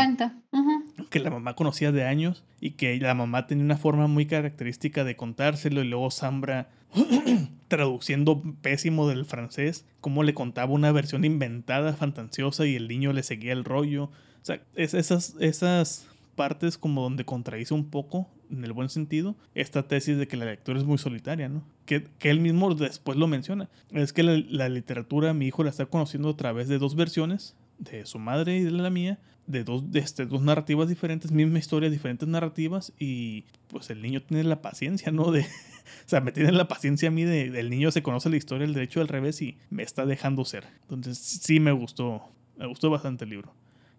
que 1.09 1.19
la 1.19 1.31
mamá 1.31 1.55
conocía 1.55 1.91
de 1.91 2.05
años 2.05 2.43
y 2.59 2.71
que 2.71 2.97
la 2.99 3.13
mamá 3.15 3.47
tenía 3.47 3.63
una 3.63 3.77
forma 3.77 4.07
muy 4.07 4.25
característica 4.25 5.03
de 5.03 5.15
contárselo 5.15 5.81
y 5.81 5.87
luego 5.87 6.11
Zambra 6.11 6.69
traduciendo 7.67 8.41
pésimo 8.61 9.07
del 9.07 9.25
francés, 9.25 9.85
cómo 10.01 10.23
le 10.23 10.33
contaba 10.33 10.73
una 10.73 10.91
versión 10.91 11.25
inventada, 11.25 11.93
fantasiosa 11.93 12.65
y 12.65 12.75
el 12.75 12.87
niño 12.87 13.13
le 13.13 13.23
seguía 13.23 13.53
el 13.53 13.63
rollo. 13.63 14.05
O 14.05 14.45
sea, 14.45 14.61
es 14.75 14.93
esas, 14.93 15.35
esas 15.39 16.07
partes 16.35 16.77
como 16.77 17.01
donde 17.01 17.25
contradice 17.25 17.73
un 17.73 17.89
poco, 17.89 18.27
en 18.49 18.63
el 18.63 18.73
buen 18.73 18.89
sentido, 18.89 19.35
esta 19.53 19.87
tesis 19.87 20.17
de 20.17 20.27
que 20.27 20.37
la 20.37 20.45
lectura 20.45 20.79
es 20.79 20.85
muy 20.85 20.97
solitaria, 20.97 21.49
¿no? 21.49 21.63
Que, 21.85 22.07
que 22.17 22.29
él 22.29 22.39
mismo 22.39 22.73
después 22.75 23.17
lo 23.17 23.27
menciona. 23.27 23.69
Es 23.91 24.13
que 24.13 24.23
la, 24.23 24.41
la 24.49 24.69
literatura 24.69 25.33
mi 25.33 25.47
hijo 25.47 25.63
la 25.63 25.69
está 25.69 25.85
conociendo 25.85 26.29
a 26.29 26.37
través 26.37 26.67
de 26.67 26.77
dos 26.77 26.95
versiones 26.95 27.55
de 27.79 28.05
su 28.05 28.19
madre 28.19 28.57
y 28.57 28.63
de 28.63 28.71
la 28.71 28.89
mía, 28.89 29.19
de 29.47 29.63
dos, 29.63 29.91
de 29.91 29.99
este, 29.99 30.25
dos 30.25 30.41
narrativas 30.41 30.87
diferentes, 30.87 31.31
misma 31.31 31.57
historia, 31.57 31.89
diferentes 31.89 32.27
narrativas, 32.27 32.93
y 32.99 33.45
pues 33.67 33.89
el 33.89 34.01
niño 34.01 34.21
tiene 34.21 34.43
la 34.43 34.61
paciencia, 34.61 35.11
¿no? 35.11 35.31
De, 35.31 35.41
o 36.05 36.09
sea, 36.09 36.21
me 36.21 36.31
tiene 36.31 36.51
la 36.51 36.67
paciencia 36.67 37.09
a 37.09 37.11
mí 37.11 37.23
de, 37.23 37.49
del 37.49 37.69
niño 37.69 37.91
se 37.91 38.03
conoce 38.03 38.29
la 38.29 38.37
historia, 38.37 38.65
el 38.65 38.73
derecho 38.73 39.01
al 39.01 39.07
revés 39.07 39.41
y 39.41 39.57
me 39.69 39.81
está 39.81 40.05
dejando 40.05 40.45
ser. 40.45 40.65
Entonces 40.83 41.17
sí 41.17 41.59
me 41.59 41.71
gustó, 41.71 42.21
me 42.57 42.67
gustó 42.67 42.89
bastante 42.91 43.23
el 43.23 43.31
libro. 43.31 43.55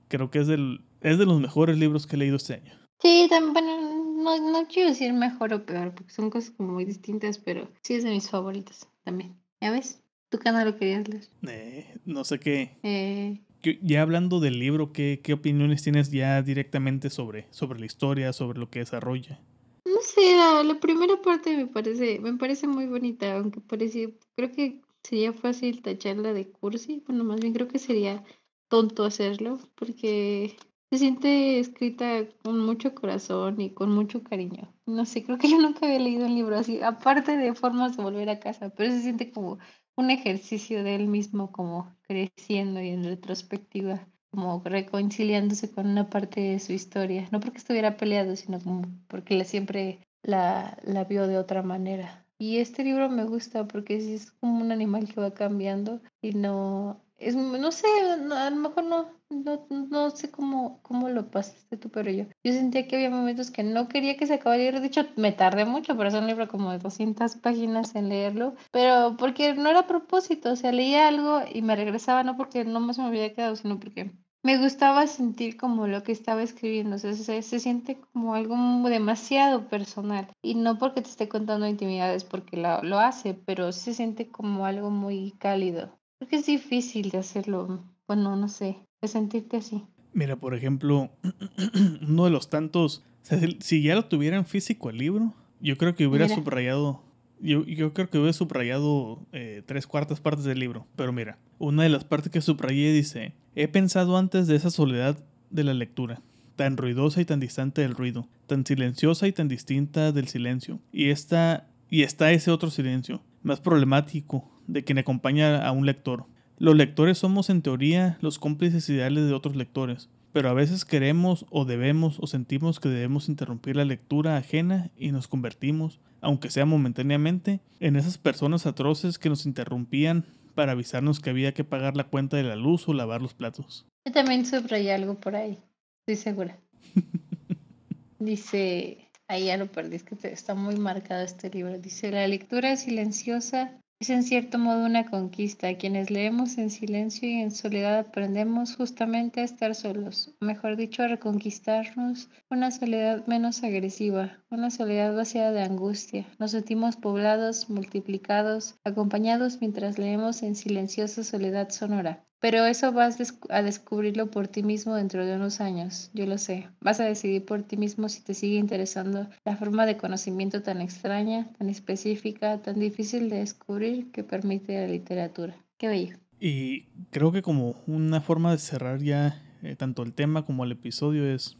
Creo 0.09 0.31
que 0.31 0.40
es, 0.40 0.47
del, 0.47 0.82
es 1.01 1.18
de 1.18 1.27
los 1.27 1.40
mejores 1.40 1.78
libros 1.78 2.06
que 2.06 2.16
he 2.16 2.18
leído 2.18 2.36
este 2.36 2.55
año. 2.55 2.72
Sí, 3.01 3.27
también, 3.31 3.52
bueno, 3.52 3.90
no, 4.20 4.51
no 4.52 4.66
quiero 4.68 4.90
decir 4.90 5.12
mejor 5.12 5.52
o 5.52 5.64
peor, 5.66 5.94
porque 5.94 6.12
son 6.12 6.30
cosas 6.30 6.51
como 6.52 6.72
muy 6.74 6.84
distintas, 6.84 7.38
pero 7.38 7.68
sí 7.82 7.94
es 7.94 8.05
de 8.05 8.10
mis 8.10 8.28
favoritos 8.30 8.86
también. 9.05 9.36
¿Ya 9.60 9.70
ves? 9.70 10.02
¿Tú 10.28 10.38
qué 10.38 10.52
no 10.52 10.64
lo 10.64 10.76
querías 10.76 11.09
leer? 11.09 11.28
Eh, 11.48 11.98
no 12.05 12.24
sé 12.24 12.38
qué. 12.38 12.78
Eh, 12.82 13.40
que- 13.62 13.78
Ya 13.82 14.02
hablando 14.02 14.38
del 14.40 14.59
libro, 14.59 14.92
¿qué, 14.92 15.20
qué 15.22 15.32
opiniones 15.32 15.82
tienes 15.82 16.10
ya 16.10 16.40
directamente 16.42 17.10
sobre, 17.10 17.47
sobre 17.51 17.80
la 17.80 17.86
historia, 17.86 18.32
sobre 18.32 18.59
lo 18.60 18.70
que 18.70 18.78
desarrolla? 18.80 19.40
no 19.84 20.01
sé, 20.02 20.36
la, 20.36 20.62
la 20.62 20.78
primera 20.78 21.20
parte 21.20 21.56
me 21.56 21.66
parece, 21.66 22.20
me 22.20 22.34
parece 22.34 22.68
muy 22.68 22.86
bonita, 22.86 23.36
aunque 23.36 23.60
parecía, 23.60 24.09
creo 24.36 24.52
que 24.52 24.80
sería 25.02 25.32
fácil 25.32 25.82
tacharla 25.82 26.32
de 26.32 26.48
cursi, 26.48 27.02
bueno, 27.06 27.24
más 27.24 27.40
bien 27.40 27.52
creo 27.52 27.66
que 27.66 27.78
sería 27.80 28.22
tonto 28.68 29.05
hacerlo, 29.05 29.59
porque 29.74 30.55
se 30.91 30.99
siente 30.99 31.61
escrita 31.61 32.27
con 32.43 32.59
mucho 32.59 32.95
corazón 32.95 33.61
y 33.61 33.71
con 33.71 33.93
mucho 33.93 34.25
cariño. 34.25 34.75
No 34.87 35.07
sé, 35.07 35.23
creo 35.23 35.39
que 35.39 35.49
yo 35.49 35.59
nunca 35.59 35.87
había 35.87 36.01
leído 36.01 36.27
un 36.27 36.35
libro 36.35 36.59
así, 36.59 36.83
aparte 36.83 37.37
de 37.37 37.55
formas 37.55 37.97
de 37.97 38.03
volver 38.03 38.29
a 38.29 38.41
casa, 38.41 38.71
pero 38.71 38.91
se 38.91 39.03
siente 39.03 39.31
como 39.31 39.59
un 39.97 40.11
ejercicio 40.11 40.83
de 40.83 40.97
él 40.97 41.07
mismo, 41.07 41.53
como 41.53 41.95
creciendo 42.03 42.81
y 42.81 42.89
en 42.89 43.05
retrospectiva, 43.05 44.09
como 44.31 44.61
reconciliándose 44.65 45.71
con 45.71 45.87
una 45.87 46.11
parte 46.11 46.41
de 46.41 46.59
su 46.59 46.73
historia. 46.73 47.29
No 47.31 47.39
porque 47.39 47.59
estuviera 47.59 47.97
peleado, 47.97 48.35
sino 48.35 48.61
como 48.61 48.83
porque 49.07 49.37
la, 49.37 49.45
siempre 49.45 50.01
la, 50.23 50.77
la 50.83 51.05
vio 51.05 51.29
de 51.29 51.39
otra 51.39 51.62
manera. 51.62 52.27
Y 52.39 52.59
este 52.59 52.83
libro 52.83 53.09
me 53.11 53.25
gusta 53.25 53.69
porque 53.69 53.97
es 53.97 54.33
como 54.33 54.61
un 54.61 54.73
animal 54.73 55.07
que 55.07 55.21
va 55.21 55.35
cambiando 55.35 56.01
y 56.23 56.33
no, 56.33 57.05
es, 57.20 57.36
no 57.36 57.70
sé, 57.70 57.86
a 58.32 58.51
lo 58.51 58.56
mejor 58.56 58.84
no, 58.84 59.10
no, 59.28 59.66
no 59.70 60.10
sé 60.10 60.30
cómo, 60.30 60.80
cómo 60.82 61.09
lo 61.09 61.30
pasaste 61.30 61.76
tú, 61.76 61.90
pero 61.90 62.10
yo, 62.10 62.24
yo 62.42 62.52
sentía 62.52 62.88
que 62.88 62.97
había 62.97 63.10
momentos 63.10 63.51
que 63.51 63.62
no 63.62 63.88
quería 63.88 64.16
que 64.16 64.26
se 64.26 64.34
acabara 64.34 64.56
el 64.56 64.66
libro. 64.66 64.80
De 64.80 64.86
hecho, 64.88 65.06
me 65.16 65.32
tardé 65.32 65.64
mucho, 65.64 65.97
pero 65.97 66.09
es 66.09 66.14
un 66.14 66.26
libro 66.26 66.48
como 66.48 66.72
de 66.72 66.78
200 66.78 67.36
páginas 67.36 67.94
en 67.94 68.09
leerlo, 68.09 68.55
pero 68.72 69.16
porque 69.18 69.55
no 69.55 69.68
era 69.68 69.80
a 69.80 69.86
propósito, 69.86 70.52
o 70.52 70.56
sea, 70.56 70.72
leía 70.72 71.09
algo 71.09 71.40
y 71.52 71.62
me 71.62 71.76
regresaba, 71.76 72.24
no 72.24 72.36
porque 72.36 72.64
no 72.64 72.80
más 72.80 72.98
me 72.98 73.05
había 73.05 73.34
quedado, 73.34 73.55
sino 73.56 73.78
porque 73.78 74.12
me 74.42 74.56
gustaba 74.56 75.06
sentir 75.06 75.56
como 75.59 75.86
lo 75.86 76.02
que 76.02 76.12
estaba 76.12 76.42
escribiendo, 76.42 76.97
o 76.97 76.98
sea, 76.98 77.12
se, 77.12 77.42
se 77.42 77.60
siente 77.60 78.01
como 78.12 78.34
algo 78.34 78.56
demasiado 78.88 79.68
personal 79.68 80.28
y 80.42 80.55
no 80.55 80.78
porque 80.78 81.02
te 81.02 81.10
esté 81.10 81.28
contando 81.28 81.66
intimidades 81.66 82.24
porque 82.24 82.56
lo, 82.56 82.82
lo 82.82 82.98
hace, 82.98 83.34
pero 83.34 83.72
se 83.72 83.92
siente 83.92 84.30
como 84.30 84.64
algo 84.64 84.90
muy 84.90 85.32
cálido. 85.32 85.99
Porque 86.20 86.36
es 86.36 86.47
difícil 86.47 87.10
de 87.10 87.18
hacerlo, 87.18 87.82
bueno, 88.06 88.36
no 88.36 88.47
sé, 88.48 88.76
de 89.02 89.09
sentirte 89.09 89.56
así. 89.56 89.82
Mira, 90.12 90.36
por 90.36 90.55
ejemplo, 90.55 91.10
uno 92.09 92.24
de 92.26 92.30
los 92.30 92.51
tantos, 92.51 93.02
o 93.22 93.26
sea, 93.26 93.40
si- 93.60 93.82
ya 93.82 93.94
lo 93.94 94.05
tuviera 94.05 94.36
en 94.36 94.44
físico 94.47 94.90
el 94.90 94.98
libro, 94.98 95.34
yo 95.60 95.76
creo 95.78 95.94
que 95.94 96.06
hubiera 96.06 96.26
Mira. 96.26 96.34
subrayado, 96.36 97.02
yo, 97.40 97.64
yo 97.64 97.94
creo 97.94 98.10
que 98.10 98.18
hubiera 98.18 98.32
subrayado 98.34 99.26
eh, 99.32 99.62
tres 99.66 99.86
cuartas 99.86 100.20
partes 100.20 100.44
del 100.44 100.59
libro. 100.59 100.86
Pero 100.94 101.12
mira, 101.12 101.38
una 101.59 101.84
de 101.84 101.88
las 101.88 102.05
partes 102.05 102.30
que 102.30 102.40
subrayé 102.42 102.92
dice, 102.92 103.32
he 103.55 103.66
pensado 103.68 104.16
antes 104.18 104.47
de 104.47 104.56
esa 104.56 104.70
soledad 104.70 105.18
de 105.48 105.64
la 105.64 105.72
lectura, 105.74 106.20
tan 106.56 106.76
ruidosa 106.76 107.22
y 107.22 107.24
tan 107.24 107.40
distante 107.40 107.80
del 107.80 107.94
ruido, 107.94 108.28
tan 108.47 108.66
silenciosa 108.66 109.26
y 109.26 109.32
tan 109.32 109.48
distinta 109.48 110.12
del 110.12 110.28
silencio. 110.28 110.80
Y 110.92 111.09
está, 111.09 111.66
y 111.88 112.02
está 112.02 112.30
ese 112.32 112.51
otro 112.51 112.68
silencio, 112.70 113.22
más 113.42 113.60
problemático, 113.60 114.51
de 114.72 114.84
quien 114.84 114.98
acompaña 114.98 115.66
a 115.66 115.72
un 115.72 115.86
lector. 115.86 116.26
Los 116.59 116.76
lectores 116.76 117.18
somos 117.18 117.48
en 117.51 117.62
teoría 117.62 118.18
los 118.20 118.38
cómplices 118.38 118.88
ideales 118.88 119.26
de 119.26 119.32
otros 119.34 119.56
lectores, 119.56 120.09
pero 120.32 120.48
a 120.48 120.55
veces 120.55 120.84
queremos 120.84 121.47
o 121.51 121.64
debemos 121.64 122.18
o 122.20 122.26
sentimos 122.26 122.80
que 122.80 122.88
debemos 122.88 123.28
interrumpir 123.28 123.76
la 123.76 123.84
lectura 123.84 124.36
ajena 124.36 124.90
y 124.97 125.10
nos 125.12 125.26
convertimos, 125.26 126.01
aunque 126.20 126.51
sea 126.51 126.66
momentáneamente, 126.66 127.60
en 127.80 127.97
esas 127.97 128.18
personas 128.18 128.66
atroces 128.66 129.18
que 129.18 129.28
nos 129.30 129.47
interrumpían 129.47 130.24
para 130.55 130.72
avisarnos 130.72 131.20
que 131.20 131.30
había 131.30 131.55
que 131.55 131.64
pagar 131.64 131.97
la 131.97 132.05
cuenta 132.05 132.36
de 132.36 132.42
la 132.42 132.56
luz 132.56 132.86
o 132.88 132.92
lavar 132.92 133.22
los 133.22 133.34
platos. 133.34 133.86
Yo 134.06 134.12
también 134.12 134.44
subrayé 134.44 134.92
algo 134.92 135.14
por 135.14 135.34
ahí, 135.36 135.59
estoy 136.06 136.22
segura. 136.22 136.59
Dice, 138.18 139.09
ahí 139.28 139.47
ya 139.47 139.56
lo 139.56 139.66
perdí, 139.72 139.97
es 139.97 140.02
que 140.02 140.16
te- 140.16 140.32
está 140.32 140.55
muy 140.55 140.76
marcado 140.76 141.22
este 141.24 141.48
libro. 141.51 141.78
Dice, 141.78 142.10
la 142.10 142.26
lectura 142.28 142.76
silenciosa 142.76 143.72
es 144.01 144.09
en 144.09 144.22
cierto 144.22 144.59
modo 144.59 144.86
una 144.86 145.05
conquista. 145.05 145.77
Quienes 145.77 146.10
leemos 146.10 146.56
en 146.56 146.70
silencio 146.70 147.28
y 147.28 147.35
en 147.35 147.51
soledad 147.51 147.98
aprendemos 147.98 148.74
justamente 148.74 149.40
a 149.40 149.44
estar 149.44 149.74
solos, 149.74 150.35
mejor 150.40 150.77
dicho, 150.77 151.02
a 151.02 151.09
reconquistarnos 151.09 152.31
una 152.48 152.70
soledad 152.70 153.27
menos 153.27 153.62
agresiva, 153.62 154.43
una 154.51 154.70
soledad 154.70 155.14
vaciada 155.14 155.52
de 155.52 155.62
angustia. 155.62 156.27
Nos 156.39 156.52
sentimos 156.52 156.97
poblados, 156.97 157.68
multiplicados, 157.68 158.77
acompañados 158.85 159.60
mientras 159.60 159.98
leemos 159.98 160.43
en 160.43 160.55
silenciosa 160.56 161.22
soledad 161.22 161.68
sonora. 161.68 162.24
Pero 162.41 162.65
eso 162.65 162.91
vas 162.93 163.19
a 163.51 163.62
descubrirlo 163.62 164.31
por 164.31 164.49
ti 164.49 164.62
mismo 164.62 164.95
dentro 164.95 165.27
de 165.27 165.37
unos 165.37 165.61
años, 165.61 166.11
yo 166.15 166.25
lo 166.27 166.39
sé. 166.39 166.69
Vas 166.81 166.99
a 166.99 167.05
decidir 167.05 167.45
por 167.45 167.62
ti 167.62 167.77
mismo 167.77 168.09
si 168.09 168.23
te 168.23 168.33
sigue 168.35 168.57
interesando 168.57 169.29
la 169.45 169.57
forma 169.57 169.85
de 169.85 169.99
conocimiento 169.99 170.62
tan 170.62 170.81
extraña, 170.81 171.53
tan 171.59 171.69
específica, 171.69 172.62
tan 172.62 172.81
difícil 172.81 173.29
de 173.29 173.39
descubrir 173.41 174.11
que 174.11 174.25
permite 174.25 174.81
la 174.81 174.87
literatura. 174.87 175.55
Qué 175.77 175.89
bello. 175.89 176.17
Y 176.41 176.87
creo 177.11 177.31
que 177.31 177.43
como 177.43 177.77
una 177.87 178.23
forma 178.23 178.53
de 178.53 178.59
cerrar 178.59 179.01
ya 179.03 179.43
eh, 179.62 179.77
tanto 179.77 180.03
el 180.03 180.15
tema 180.15 180.47
como 180.47 180.65
el 180.65 180.73
episodio 180.73 181.27
es, 181.31 181.59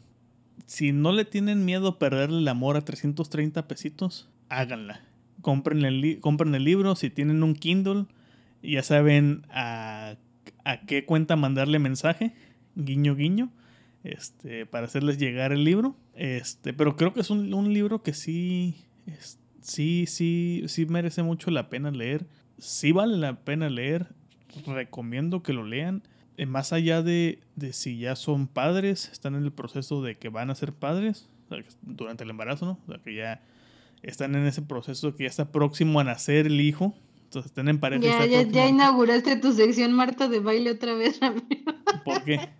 si 0.65 0.91
no 0.91 1.11
le 1.11 1.25
tienen 1.25 1.63
miedo 1.65 1.87
a 1.89 1.99
perderle 1.99 2.39
el 2.39 2.47
amor 2.47 2.75
a 2.77 2.81
330 2.81 3.67
pesitos, 3.67 4.29
háganla. 4.49 5.01
Compren 5.41 5.85
el, 5.85 6.01
li- 6.01 6.19
compren 6.19 6.55
el 6.55 6.63
libro, 6.63 6.95
si 6.95 7.11
tienen 7.11 7.43
un 7.43 7.53
Kindle, 7.53 8.05
ya 8.63 8.81
saben 8.81 9.43
a, 9.51 10.15
a 10.63 10.81
qué 10.81 11.05
cuenta 11.05 11.35
mandarle 11.35 11.79
mensaje, 11.79 12.33
guiño 12.75 13.15
guiño, 13.15 13.51
este, 14.03 14.65
para 14.65 14.85
hacerles 14.85 15.17
llegar 15.17 15.51
el 15.51 15.63
libro. 15.63 15.95
Este, 16.15 16.73
pero 16.73 16.95
creo 16.95 17.13
que 17.13 17.21
es 17.21 17.29
un, 17.29 17.53
un 17.53 17.73
libro 17.73 18.03
que 18.03 18.13
sí, 18.13 18.75
sí, 19.61 20.05
sí, 20.07 20.63
sí 20.67 20.85
merece 20.85 21.23
mucho 21.23 21.51
la 21.51 21.69
pena 21.69 21.91
leer. 21.91 22.27
Sí 22.57 22.91
vale 22.91 23.17
la 23.17 23.43
pena 23.43 23.69
leer. 23.69 24.07
Recomiendo 24.65 25.43
que 25.43 25.53
lo 25.53 25.63
lean. 25.63 26.03
Eh, 26.37 26.45
más 26.45 26.73
allá 26.73 27.01
de, 27.01 27.39
de 27.55 27.73
si 27.73 27.99
ya 27.99 28.15
son 28.15 28.47
padres, 28.47 29.09
están 29.11 29.35
en 29.35 29.43
el 29.43 29.51
proceso 29.51 30.01
de 30.01 30.17
que 30.17 30.29
van 30.29 30.49
a 30.49 30.55
ser 30.55 30.73
padres, 30.73 31.29
durante 31.81 32.23
el 32.23 32.29
embarazo, 32.29 32.65
¿no? 32.65 32.79
O 32.87 32.91
sea, 32.91 33.01
que 33.03 33.15
ya 33.15 33.41
están 34.01 34.35
en 34.35 34.45
ese 34.45 34.61
proceso 34.61 35.15
que 35.15 35.23
ya 35.23 35.29
está 35.29 35.51
próximo 35.51 35.99
a 35.99 36.03
nacer 36.03 36.47
el 36.47 36.61
hijo. 36.61 36.95
Entonces 37.31 37.51
están 37.51 37.69
en 37.69 37.79
pareja. 37.79 38.25
Ya, 38.25 38.67
inauguraste 38.67 39.37
tu 39.37 39.53
sección 39.53 39.93
Marta 39.93 40.27
de 40.27 40.41
baile 40.41 40.71
otra 40.71 40.95
vez, 40.95 41.17
Ramiro. 41.21 41.73
¿Por 42.03 42.25
qué? 42.25 42.49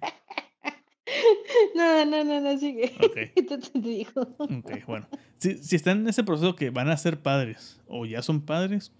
No, 1.75 2.05
no, 2.05 2.23
no, 2.23 2.39
no, 2.39 2.57
sigue. 2.57 2.93
Ok. 3.03 3.13
¿Qué 3.35 3.43
te, 3.43 3.57
dijo? 3.81 4.21
Ok, 4.37 4.85
bueno. 4.87 5.07
Si, 5.39 5.57
si 5.57 5.75
están 5.75 5.99
en 5.99 6.07
ese 6.07 6.23
proceso 6.23 6.55
que 6.55 6.69
van 6.69 6.89
a 6.89 6.95
ser 6.95 7.21
padres, 7.21 7.81
o 7.87 8.05
ya 8.05 8.21
son 8.21 8.41
padres, 8.41 8.93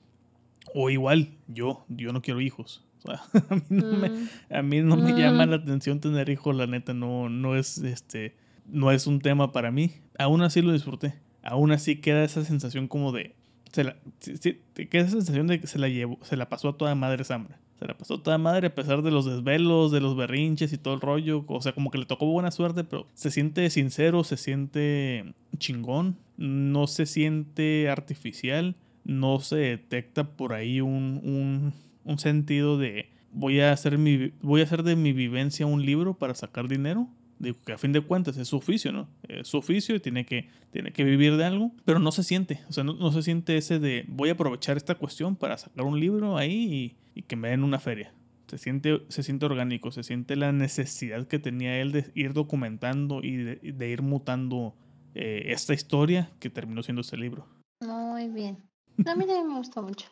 o 0.73 0.89
igual, 0.89 1.37
yo, 1.47 1.85
yo 1.87 2.11
no 2.11 2.21
quiero 2.21 2.41
hijos. 2.41 2.83
O 3.03 3.07
sea, 3.07 3.21
a 3.49 3.55
mí 3.55 3.63
no 3.69 3.93
me, 3.93 4.11
a 4.49 4.61
mí 4.61 4.81
no 4.81 4.97
me 4.97 5.13
llama 5.13 5.45
Mm. 5.45 5.49
la 5.51 5.55
atención 5.55 6.01
tener 6.01 6.29
hijos, 6.29 6.53
la 6.53 6.67
neta, 6.67 6.93
no, 6.93 7.29
no 7.29 7.55
es 7.55 7.77
este, 7.77 8.35
no 8.65 8.91
es 8.91 9.07
un 9.07 9.21
tema 9.21 9.53
para 9.53 9.71
mí. 9.71 9.93
Aún 10.19 10.41
así 10.41 10.61
lo 10.61 10.73
disfruté. 10.73 11.13
Aún 11.43 11.71
así 11.71 12.01
queda 12.01 12.25
esa 12.25 12.43
sensación 12.43 12.89
como 12.89 13.13
de. 13.13 13.35
Se 13.71 13.83
la, 13.83 13.95
esa 14.19 15.09
sensación 15.09 15.47
de 15.47 15.59
que 15.59 15.67
se 15.67 15.79
la 15.79 15.87
llevó, 15.87 16.19
se 16.23 16.35
la 16.35 16.49
pasó 16.49 16.69
a 16.69 16.77
toda 16.77 16.93
madre 16.95 17.23
Sambra. 17.23 17.59
Se 17.79 17.87
la 17.87 17.97
pasó 17.97 18.15
a 18.15 18.21
toda 18.23 18.37
madre 18.37 18.67
a 18.67 18.75
pesar 18.75 19.01
de 19.01 19.09
los 19.09 19.25
desvelos, 19.25 19.91
de 19.91 20.01
los 20.01 20.15
berrinches 20.15 20.71
y 20.71 20.77
todo 20.77 20.93
el 20.93 21.01
rollo. 21.01 21.43
O 21.47 21.61
sea, 21.61 21.73
como 21.73 21.89
que 21.89 21.97
le 21.97 22.05
tocó 22.05 22.27
buena 22.27 22.51
suerte, 22.51 22.83
pero 22.83 23.07
se 23.15 23.31
siente 23.31 23.67
sincero, 23.71 24.23
se 24.23 24.37
siente 24.37 25.33
chingón, 25.57 26.17
no 26.37 26.85
se 26.85 27.07
siente 27.07 27.89
artificial, 27.89 28.75
no 29.03 29.39
se 29.39 29.55
detecta 29.55 30.25
por 30.25 30.53
ahí 30.53 30.79
un, 30.79 31.21
un, 31.23 31.73
un 32.03 32.19
sentido 32.19 32.77
de 32.77 33.09
voy 33.31 33.61
a 33.61 33.71
hacer 33.71 33.97
mi 33.97 34.33
voy 34.41 34.61
a 34.61 34.65
hacer 34.65 34.83
de 34.83 34.95
mi 34.95 35.13
vivencia 35.13 35.65
un 35.65 35.85
libro 35.85 36.13
para 36.13 36.35
sacar 36.35 36.67
dinero. 36.67 37.07
Digo 37.41 37.57
que 37.65 37.73
a 37.73 37.77
fin 37.79 37.91
de 37.91 38.01
cuentas 38.01 38.37
es 38.37 38.47
su 38.47 38.57
oficio, 38.57 38.91
¿no? 38.91 39.09
Es 39.27 39.47
su 39.47 39.57
oficio 39.57 39.95
y 39.95 39.99
tiene 39.99 40.27
que, 40.27 40.47
tiene 40.69 40.93
que 40.93 41.03
vivir 41.03 41.37
de 41.37 41.45
algo, 41.45 41.71
pero 41.85 41.97
no 41.97 42.11
se 42.11 42.23
siente, 42.23 42.61
o 42.69 42.71
sea, 42.71 42.83
no, 42.83 42.93
no 42.93 43.11
se 43.11 43.23
siente 43.23 43.57
ese 43.57 43.79
de 43.79 44.05
voy 44.07 44.29
a 44.29 44.33
aprovechar 44.33 44.77
esta 44.77 44.93
cuestión 44.93 45.35
para 45.35 45.57
sacar 45.57 45.83
un 45.83 45.99
libro 45.99 46.37
ahí 46.37 46.95
y, 47.15 47.19
y 47.19 47.23
que 47.23 47.35
me 47.35 47.49
den 47.49 47.63
una 47.63 47.79
feria. 47.79 48.13
Se 48.47 48.59
siente, 48.59 49.01
se 49.07 49.23
siente 49.23 49.47
orgánico, 49.47 49.91
se 49.91 50.03
siente 50.03 50.35
la 50.35 50.51
necesidad 50.51 51.25
que 51.25 51.39
tenía 51.39 51.81
él 51.81 51.91
de 51.91 52.11
ir 52.13 52.33
documentando 52.33 53.21
y 53.23 53.37
de, 53.37 53.55
de 53.55 53.89
ir 53.89 54.03
mutando 54.03 54.75
eh, 55.15 55.45
esta 55.47 55.73
historia 55.73 56.29
que 56.39 56.51
terminó 56.51 56.83
siendo 56.83 57.01
este 57.01 57.17
libro. 57.17 57.47
Muy 57.83 58.27
bien. 58.27 58.57
A 59.05 59.15
mí 59.15 59.25
también 59.25 59.47
me 59.47 59.57
gustó 59.57 59.81
mucho. 59.81 60.07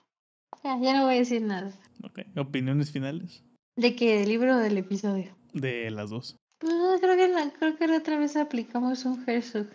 Ya, 0.64 0.80
ya 0.82 0.98
no 0.98 1.06
voy 1.06 1.16
a 1.16 1.20
decir 1.20 1.44
nada. 1.44 1.72
Ok, 2.04 2.22
¿Opiniones 2.38 2.92
finales? 2.92 3.44
¿De 3.76 3.96
qué? 3.96 4.20
¿Del 4.20 4.30
libro 4.30 4.56
o 4.56 4.58
del 4.58 4.78
episodio? 4.78 5.36
De 5.54 5.92
las 5.92 6.10
dos. 6.10 6.39
Pues 6.60 6.74
no, 6.74 7.00
creo 7.00 7.16
que, 7.16 7.28
la, 7.30 7.50
creo 7.52 7.78
que 7.78 7.88
la 7.88 7.98
otra 7.98 8.18
vez 8.18 8.36
aplicamos 8.36 9.06
un 9.06 9.24
Herzog. 9.28 9.68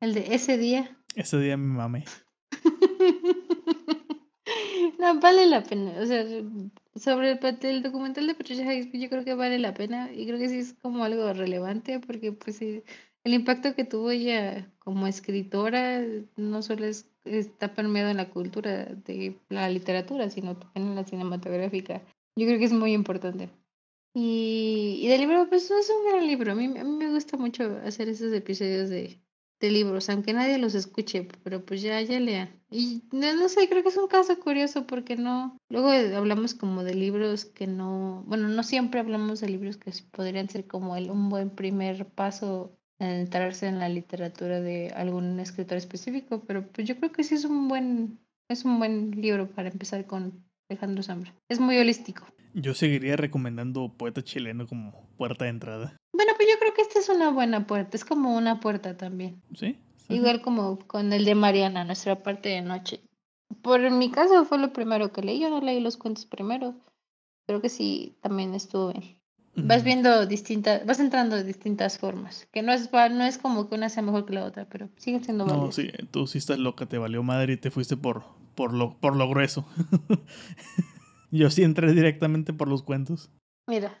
El 0.00 0.14
de 0.14 0.34
ese 0.34 0.58
día. 0.58 0.96
Ese 1.14 1.38
día 1.38 1.56
me 1.56 1.76
mamé. 1.76 2.04
no, 4.98 5.20
vale 5.20 5.46
la 5.46 5.62
pena. 5.62 5.92
O 6.00 6.06
sea, 6.06 6.24
sobre 6.96 7.32
el, 7.32 7.58
el 7.62 7.82
documental 7.82 8.26
de 8.26 8.34
Patricia 8.34 8.68
Hayes, 8.68 8.90
yo 8.92 9.08
creo 9.08 9.24
que 9.24 9.34
vale 9.34 9.60
la 9.60 9.74
pena. 9.74 10.12
Y 10.12 10.26
creo 10.26 10.38
que 10.38 10.48
sí 10.48 10.58
es 10.58 10.74
como 10.82 11.04
algo 11.04 11.32
relevante 11.32 12.00
porque 12.00 12.32
pues 12.32 12.56
sí, 12.56 12.82
el 13.22 13.32
impacto 13.32 13.76
que 13.76 13.84
tuvo 13.84 14.10
ella 14.10 14.68
como 14.80 15.06
escritora 15.06 16.02
no 16.36 16.62
solo 16.62 16.84
es, 16.84 17.08
está 17.24 17.74
permeado 17.74 18.10
en 18.10 18.18
la 18.18 18.28
cultura 18.28 18.86
de 18.86 19.38
la 19.48 19.70
literatura, 19.70 20.28
sino 20.30 20.56
también 20.56 20.88
en 20.88 20.96
la 20.96 21.04
cinematográfica. 21.04 22.02
Yo 22.36 22.46
creo 22.46 22.58
que 22.58 22.64
es 22.64 22.72
muy 22.72 22.92
importante. 22.92 23.50
Y, 24.14 25.00
y 25.02 25.08
del 25.08 25.20
libro, 25.22 25.48
pues 25.48 25.70
es 25.70 25.90
un 25.90 26.08
gran 26.08 26.26
libro. 26.26 26.52
A 26.52 26.54
mí, 26.54 26.66
a 26.66 26.84
mí 26.84 26.96
me 26.96 27.10
gusta 27.10 27.36
mucho 27.36 27.80
hacer 27.84 28.08
esos 28.08 28.32
episodios 28.32 28.88
de, 28.88 29.20
de 29.60 29.70
libros, 29.70 30.08
aunque 30.08 30.32
nadie 30.32 30.58
los 30.58 30.74
escuche, 30.74 31.26
pero 31.42 31.64
pues 31.64 31.82
ya, 31.82 32.00
ya 32.02 32.20
lean. 32.20 32.50
Y 32.70 33.02
no, 33.12 33.34
no, 33.34 33.48
sé, 33.48 33.68
creo 33.68 33.82
que 33.82 33.88
es 33.88 33.96
un 33.96 34.08
caso 34.08 34.38
curioso 34.38 34.86
porque 34.86 35.16
no, 35.16 35.56
luego 35.68 35.90
hablamos 36.16 36.54
como 36.54 36.84
de 36.84 36.94
libros 36.94 37.44
que 37.44 37.66
no, 37.66 38.24
bueno, 38.26 38.48
no 38.48 38.62
siempre 38.62 39.00
hablamos 39.00 39.40
de 39.40 39.48
libros 39.48 39.76
que 39.76 39.92
podrían 40.10 40.48
ser 40.48 40.66
como 40.66 40.96
el, 40.96 41.10
un 41.10 41.28
buen 41.28 41.50
primer 41.50 42.06
paso 42.06 42.76
en 42.98 43.10
entrarse 43.10 43.66
en 43.66 43.78
la 43.78 43.88
literatura 43.88 44.60
de 44.60 44.90
algún 44.90 45.40
escritor 45.40 45.78
específico, 45.78 46.44
pero 46.46 46.70
pues 46.70 46.86
yo 46.86 46.96
creo 46.96 47.12
que 47.12 47.24
sí 47.24 47.34
es 47.34 47.44
un 47.44 47.68
buen, 47.68 48.20
es 48.48 48.64
un 48.64 48.78
buen 48.78 49.10
libro 49.12 49.48
para 49.50 49.68
empezar 49.68 50.06
con 50.06 50.44
Alejandro 50.68 51.02
Zambra. 51.02 51.34
Es 51.48 51.60
muy 51.60 51.78
holístico. 51.78 52.24
Yo 52.54 52.74
seguiría 52.74 53.16
recomendando 53.16 53.92
Poeta 53.96 54.22
Chileno 54.22 54.66
como 54.66 55.08
puerta 55.16 55.44
de 55.44 55.50
entrada. 55.50 55.96
Bueno, 56.12 56.32
pues 56.36 56.48
yo 56.48 56.58
creo 56.60 56.72
que 56.74 56.82
esta 56.82 57.00
es 57.00 57.08
una 57.08 57.30
buena 57.30 57.66
puerta, 57.66 57.96
es 57.96 58.04
como 58.04 58.36
una 58.36 58.60
puerta 58.60 58.96
también. 58.96 59.42
Sí. 59.54 59.76
Igual 60.08 60.42
como 60.42 60.78
con 60.78 61.12
el 61.12 61.24
de 61.24 61.34
Mariana, 61.34 61.84
nuestra 61.84 62.22
parte 62.22 62.50
de 62.50 62.62
noche. 62.62 63.00
Por 63.62 63.90
mi 63.90 64.10
caso 64.10 64.44
fue 64.44 64.58
lo 64.58 64.72
primero 64.72 65.12
que 65.12 65.22
leí, 65.22 65.40
yo 65.40 65.50
no 65.50 65.60
leí 65.60 65.80
los 65.80 65.96
cuentos 65.96 66.26
primero. 66.26 66.74
Creo 67.46 67.60
que 67.60 67.68
sí, 67.68 68.16
también 68.20 68.54
estuvo 68.54 68.92
bien. 68.92 69.18
Vas 69.56 69.84
viendo 69.84 70.26
distintas, 70.26 70.84
vas 70.84 70.98
entrando 70.98 71.36
de 71.36 71.44
distintas 71.44 71.98
formas. 71.98 72.48
Que 72.52 72.62
no 72.62 72.72
es, 72.72 72.90
no 72.92 73.24
es 73.24 73.38
como 73.38 73.68
que 73.68 73.76
una 73.76 73.88
sea 73.88 74.02
mejor 74.02 74.26
que 74.26 74.34
la 74.34 74.44
otra, 74.44 74.68
pero 74.68 74.88
sigue 74.96 75.22
siendo 75.22 75.46
No, 75.46 75.70
sí, 75.70 75.90
tú 76.10 76.26
sí 76.26 76.38
estás 76.38 76.58
loca, 76.58 76.86
te 76.86 76.98
valió 76.98 77.22
madre 77.22 77.52
y 77.52 77.56
te 77.56 77.70
fuiste 77.70 77.96
por, 77.96 78.24
por, 78.54 78.72
lo, 78.72 78.98
por 78.98 79.16
lo 79.16 79.28
grueso. 79.28 79.66
Yo 81.30 81.50
sí 81.50 81.62
entré 81.62 81.92
directamente 81.92 82.52
por 82.52 82.68
los 82.68 82.82
cuentos. 82.82 83.30
Mira. 83.66 84.00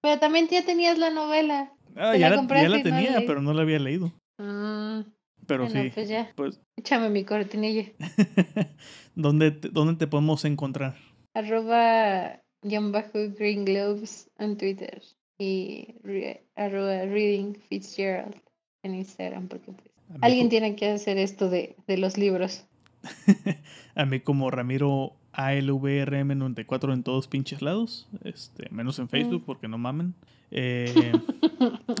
Pero 0.00 0.20
también 0.20 0.48
ya 0.48 0.64
tenías 0.64 0.96
la 0.98 1.10
novela. 1.10 1.72
Ah, 1.96 2.16
ya 2.16 2.30
la, 2.30 2.46
ya 2.46 2.68
la 2.68 2.82
tenía, 2.82 3.22
pero 3.26 3.42
no 3.42 3.52
la 3.52 3.62
había 3.62 3.80
leído. 3.80 4.12
Mm, 4.38 5.00
pero 5.46 5.64
bueno, 5.64 5.82
sí. 5.82 5.90
Pues 5.92 6.08
ya. 6.08 6.32
Pues, 6.36 6.60
Échame 6.76 7.10
mi 7.10 7.24
cortinilla. 7.24 7.86
¿Dónde, 9.16 9.50
te, 9.50 9.70
¿Dónde 9.70 9.96
te 9.96 10.06
podemos 10.06 10.44
encontrar? 10.44 10.96
Arroba 11.34 12.40
guion 12.62 12.92
bajo 12.92 13.18
Green 13.36 13.64
Globes 13.64 14.30
en 14.38 14.56
Twitter. 14.56 15.02
Y 15.38 15.96
re, 16.04 16.46
arroba 16.54 17.04
Reading 17.06 17.54
Fitzgerald 17.68 18.40
en 18.84 18.94
Instagram. 18.94 19.48
Porque 19.48 19.72
pues, 19.72 19.90
alguien 20.20 20.48
tiene 20.48 20.76
que 20.76 20.90
hacer 20.90 21.18
esto 21.18 21.50
de, 21.50 21.74
de 21.88 21.98
los 21.98 22.16
libros. 22.16 22.64
a 23.98 24.06
mí 24.06 24.20
como 24.20 24.50
Ramiro 24.50 25.12
ALVRM94 25.32 26.94
en 26.94 27.02
todos 27.02 27.26
pinches 27.26 27.60
lados, 27.62 28.08
este, 28.22 28.68
menos 28.70 28.98
en 29.00 29.08
Facebook 29.08 29.42
porque 29.44 29.66
no 29.66 29.76
mamen. 29.76 30.14
Eh, 30.52 31.12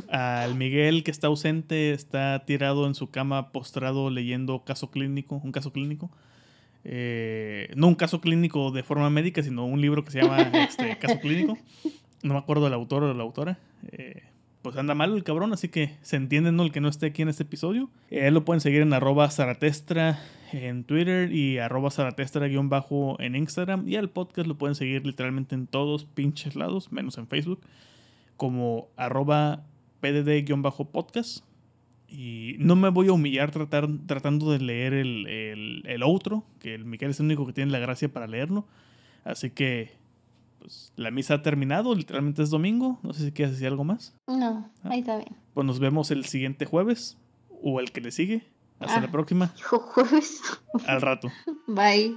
al 0.08 0.54
Miguel 0.54 1.02
que 1.02 1.10
está 1.10 1.26
ausente 1.26 1.92
está 1.92 2.44
tirado 2.46 2.86
en 2.86 2.94
su 2.94 3.10
cama 3.10 3.50
postrado 3.50 4.10
leyendo 4.10 4.64
caso 4.64 4.90
clínico, 4.92 5.40
un 5.42 5.50
caso 5.50 5.72
clínico. 5.72 6.08
Eh, 6.84 7.72
no 7.74 7.88
un 7.88 7.96
caso 7.96 8.20
clínico 8.20 8.70
de 8.70 8.84
forma 8.84 9.10
médica, 9.10 9.42
sino 9.42 9.66
un 9.66 9.80
libro 9.80 10.04
que 10.04 10.12
se 10.12 10.22
llama 10.22 10.38
este, 10.38 10.96
Caso 10.98 11.18
Clínico. 11.18 11.58
No 12.22 12.34
me 12.34 12.38
acuerdo 12.38 12.64
del 12.64 12.74
autor 12.74 13.02
o 13.02 13.08
de 13.08 13.14
la 13.14 13.24
autora. 13.24 13.58
Eh, 13.90 14.22
pues 14.68 14.76
anda 14.76 14.94
mal 14.94 15.14
el 15.14 15.24
cabrón, 15.24 15.54
así 15.54 15.70
que 15.70 15.96
se 16.02 16.16
entiende 16.16 16.52
¿no? 16.52 16.62
el 16.62 16.72
que 16.72 16.82
no 16.82 16.90
esté 16.90 17.06
aquí 17.06 17.22
en 17.22 17.30
este 17.30 17.44
episodio. 17.44 17.88
Él 18.10 18.34
lo 18.34 18.44
pueden 18.44 18.60
seguir 18.60 18.82
en 18.82 18.92
arroba 18.92 19.30
zaratestra 19.30 20.20
en 20.52 20.84
Twitter 20.84 21.32
y 21.32 21.56
arroba 21.56 21.88
zaratestra-bajo 21.90 23.18
en 23.18 23.34
Instagram. 23.34 23.88
Y 23.88 23.96
al 23.96 24.10
podcast 24.10 24.46
lo 24.46 24.58
pueden 24.58 24.74
seguir 24.74 25.06
literalmente 25.06 25.54
en 25.54 25.68
todos 25.68 26.04
pinches 26.04 26.54
lados, 26.54 26.92
menos 26.92 27.16
en 27.16 27.28
Facebook, 27.28 27.60
como 28.36 28.88
arroba 28.98 29.64
pdd-podcast. 30.02 31.44
Y 32.06 32.56
no 32.58 32.76
me 32.76 32.90
voy 32.90 33.08
a 33.08 33.12
humillar 33.12 33.50
tratando 33.50 34.52
de 34.52 34.58
leer 34.58 34.92
el, 34.92 35.26
el, 35.28 35.82
el 35.86 36.02
outro, 36.02 36.44
que 36.60 36.74
el 36.74 36.84
Miguel 36.84 37.12
es 37.12 37.20
el 37.20 37.24
único 37.24 37.46
que 37.46 37.54
tiene 37.54 37.72
la 37.72 37.78
gracia 37.78 38.12
para 38.12 38.26
leerlo. 38.26 38.66
Así 39.24 39.48
que 39.48 39.92
pues, 40.58 40.92
la 40.96 41.10
misa 41.10 41.34
ha 41.34 41.42
terminado, 41.42 41.94
literalmente 41.94 42.42
es 42.42 42.50
domingo. 42.50 42.98
No 43.02 43.12
sé 43.12 43.24
si 43.24 43.32
quieres 43.32 43.52
decir 43.54 43.68
algo 43.68 43.84
más. 43.84 44.14
No, 44.26 44.70
ahí 44.84 45.00
está 45.00 45.16
bien. 45.16 45.36
Pues 45.54 45.66
nos 45.66 45.78
vemos 45.80 46.10
el 46.10 46.24
siguiente 46.26 46.64
jueves 46.66 47.16
o 47.62 47.80
el 47.80 47.90
que 47.92 48.00
le 48.00 48.10
sigue. 48.10 48.46
Hasta 48.80 48.98
Ah. 48.98 49.00
la 49.00 49.10
próxima. 49.10 49.52
Jueves. 49.70 50.40
Al 50.86 51.00
rato. 51.00 51.30
Bye. 51.66 52.14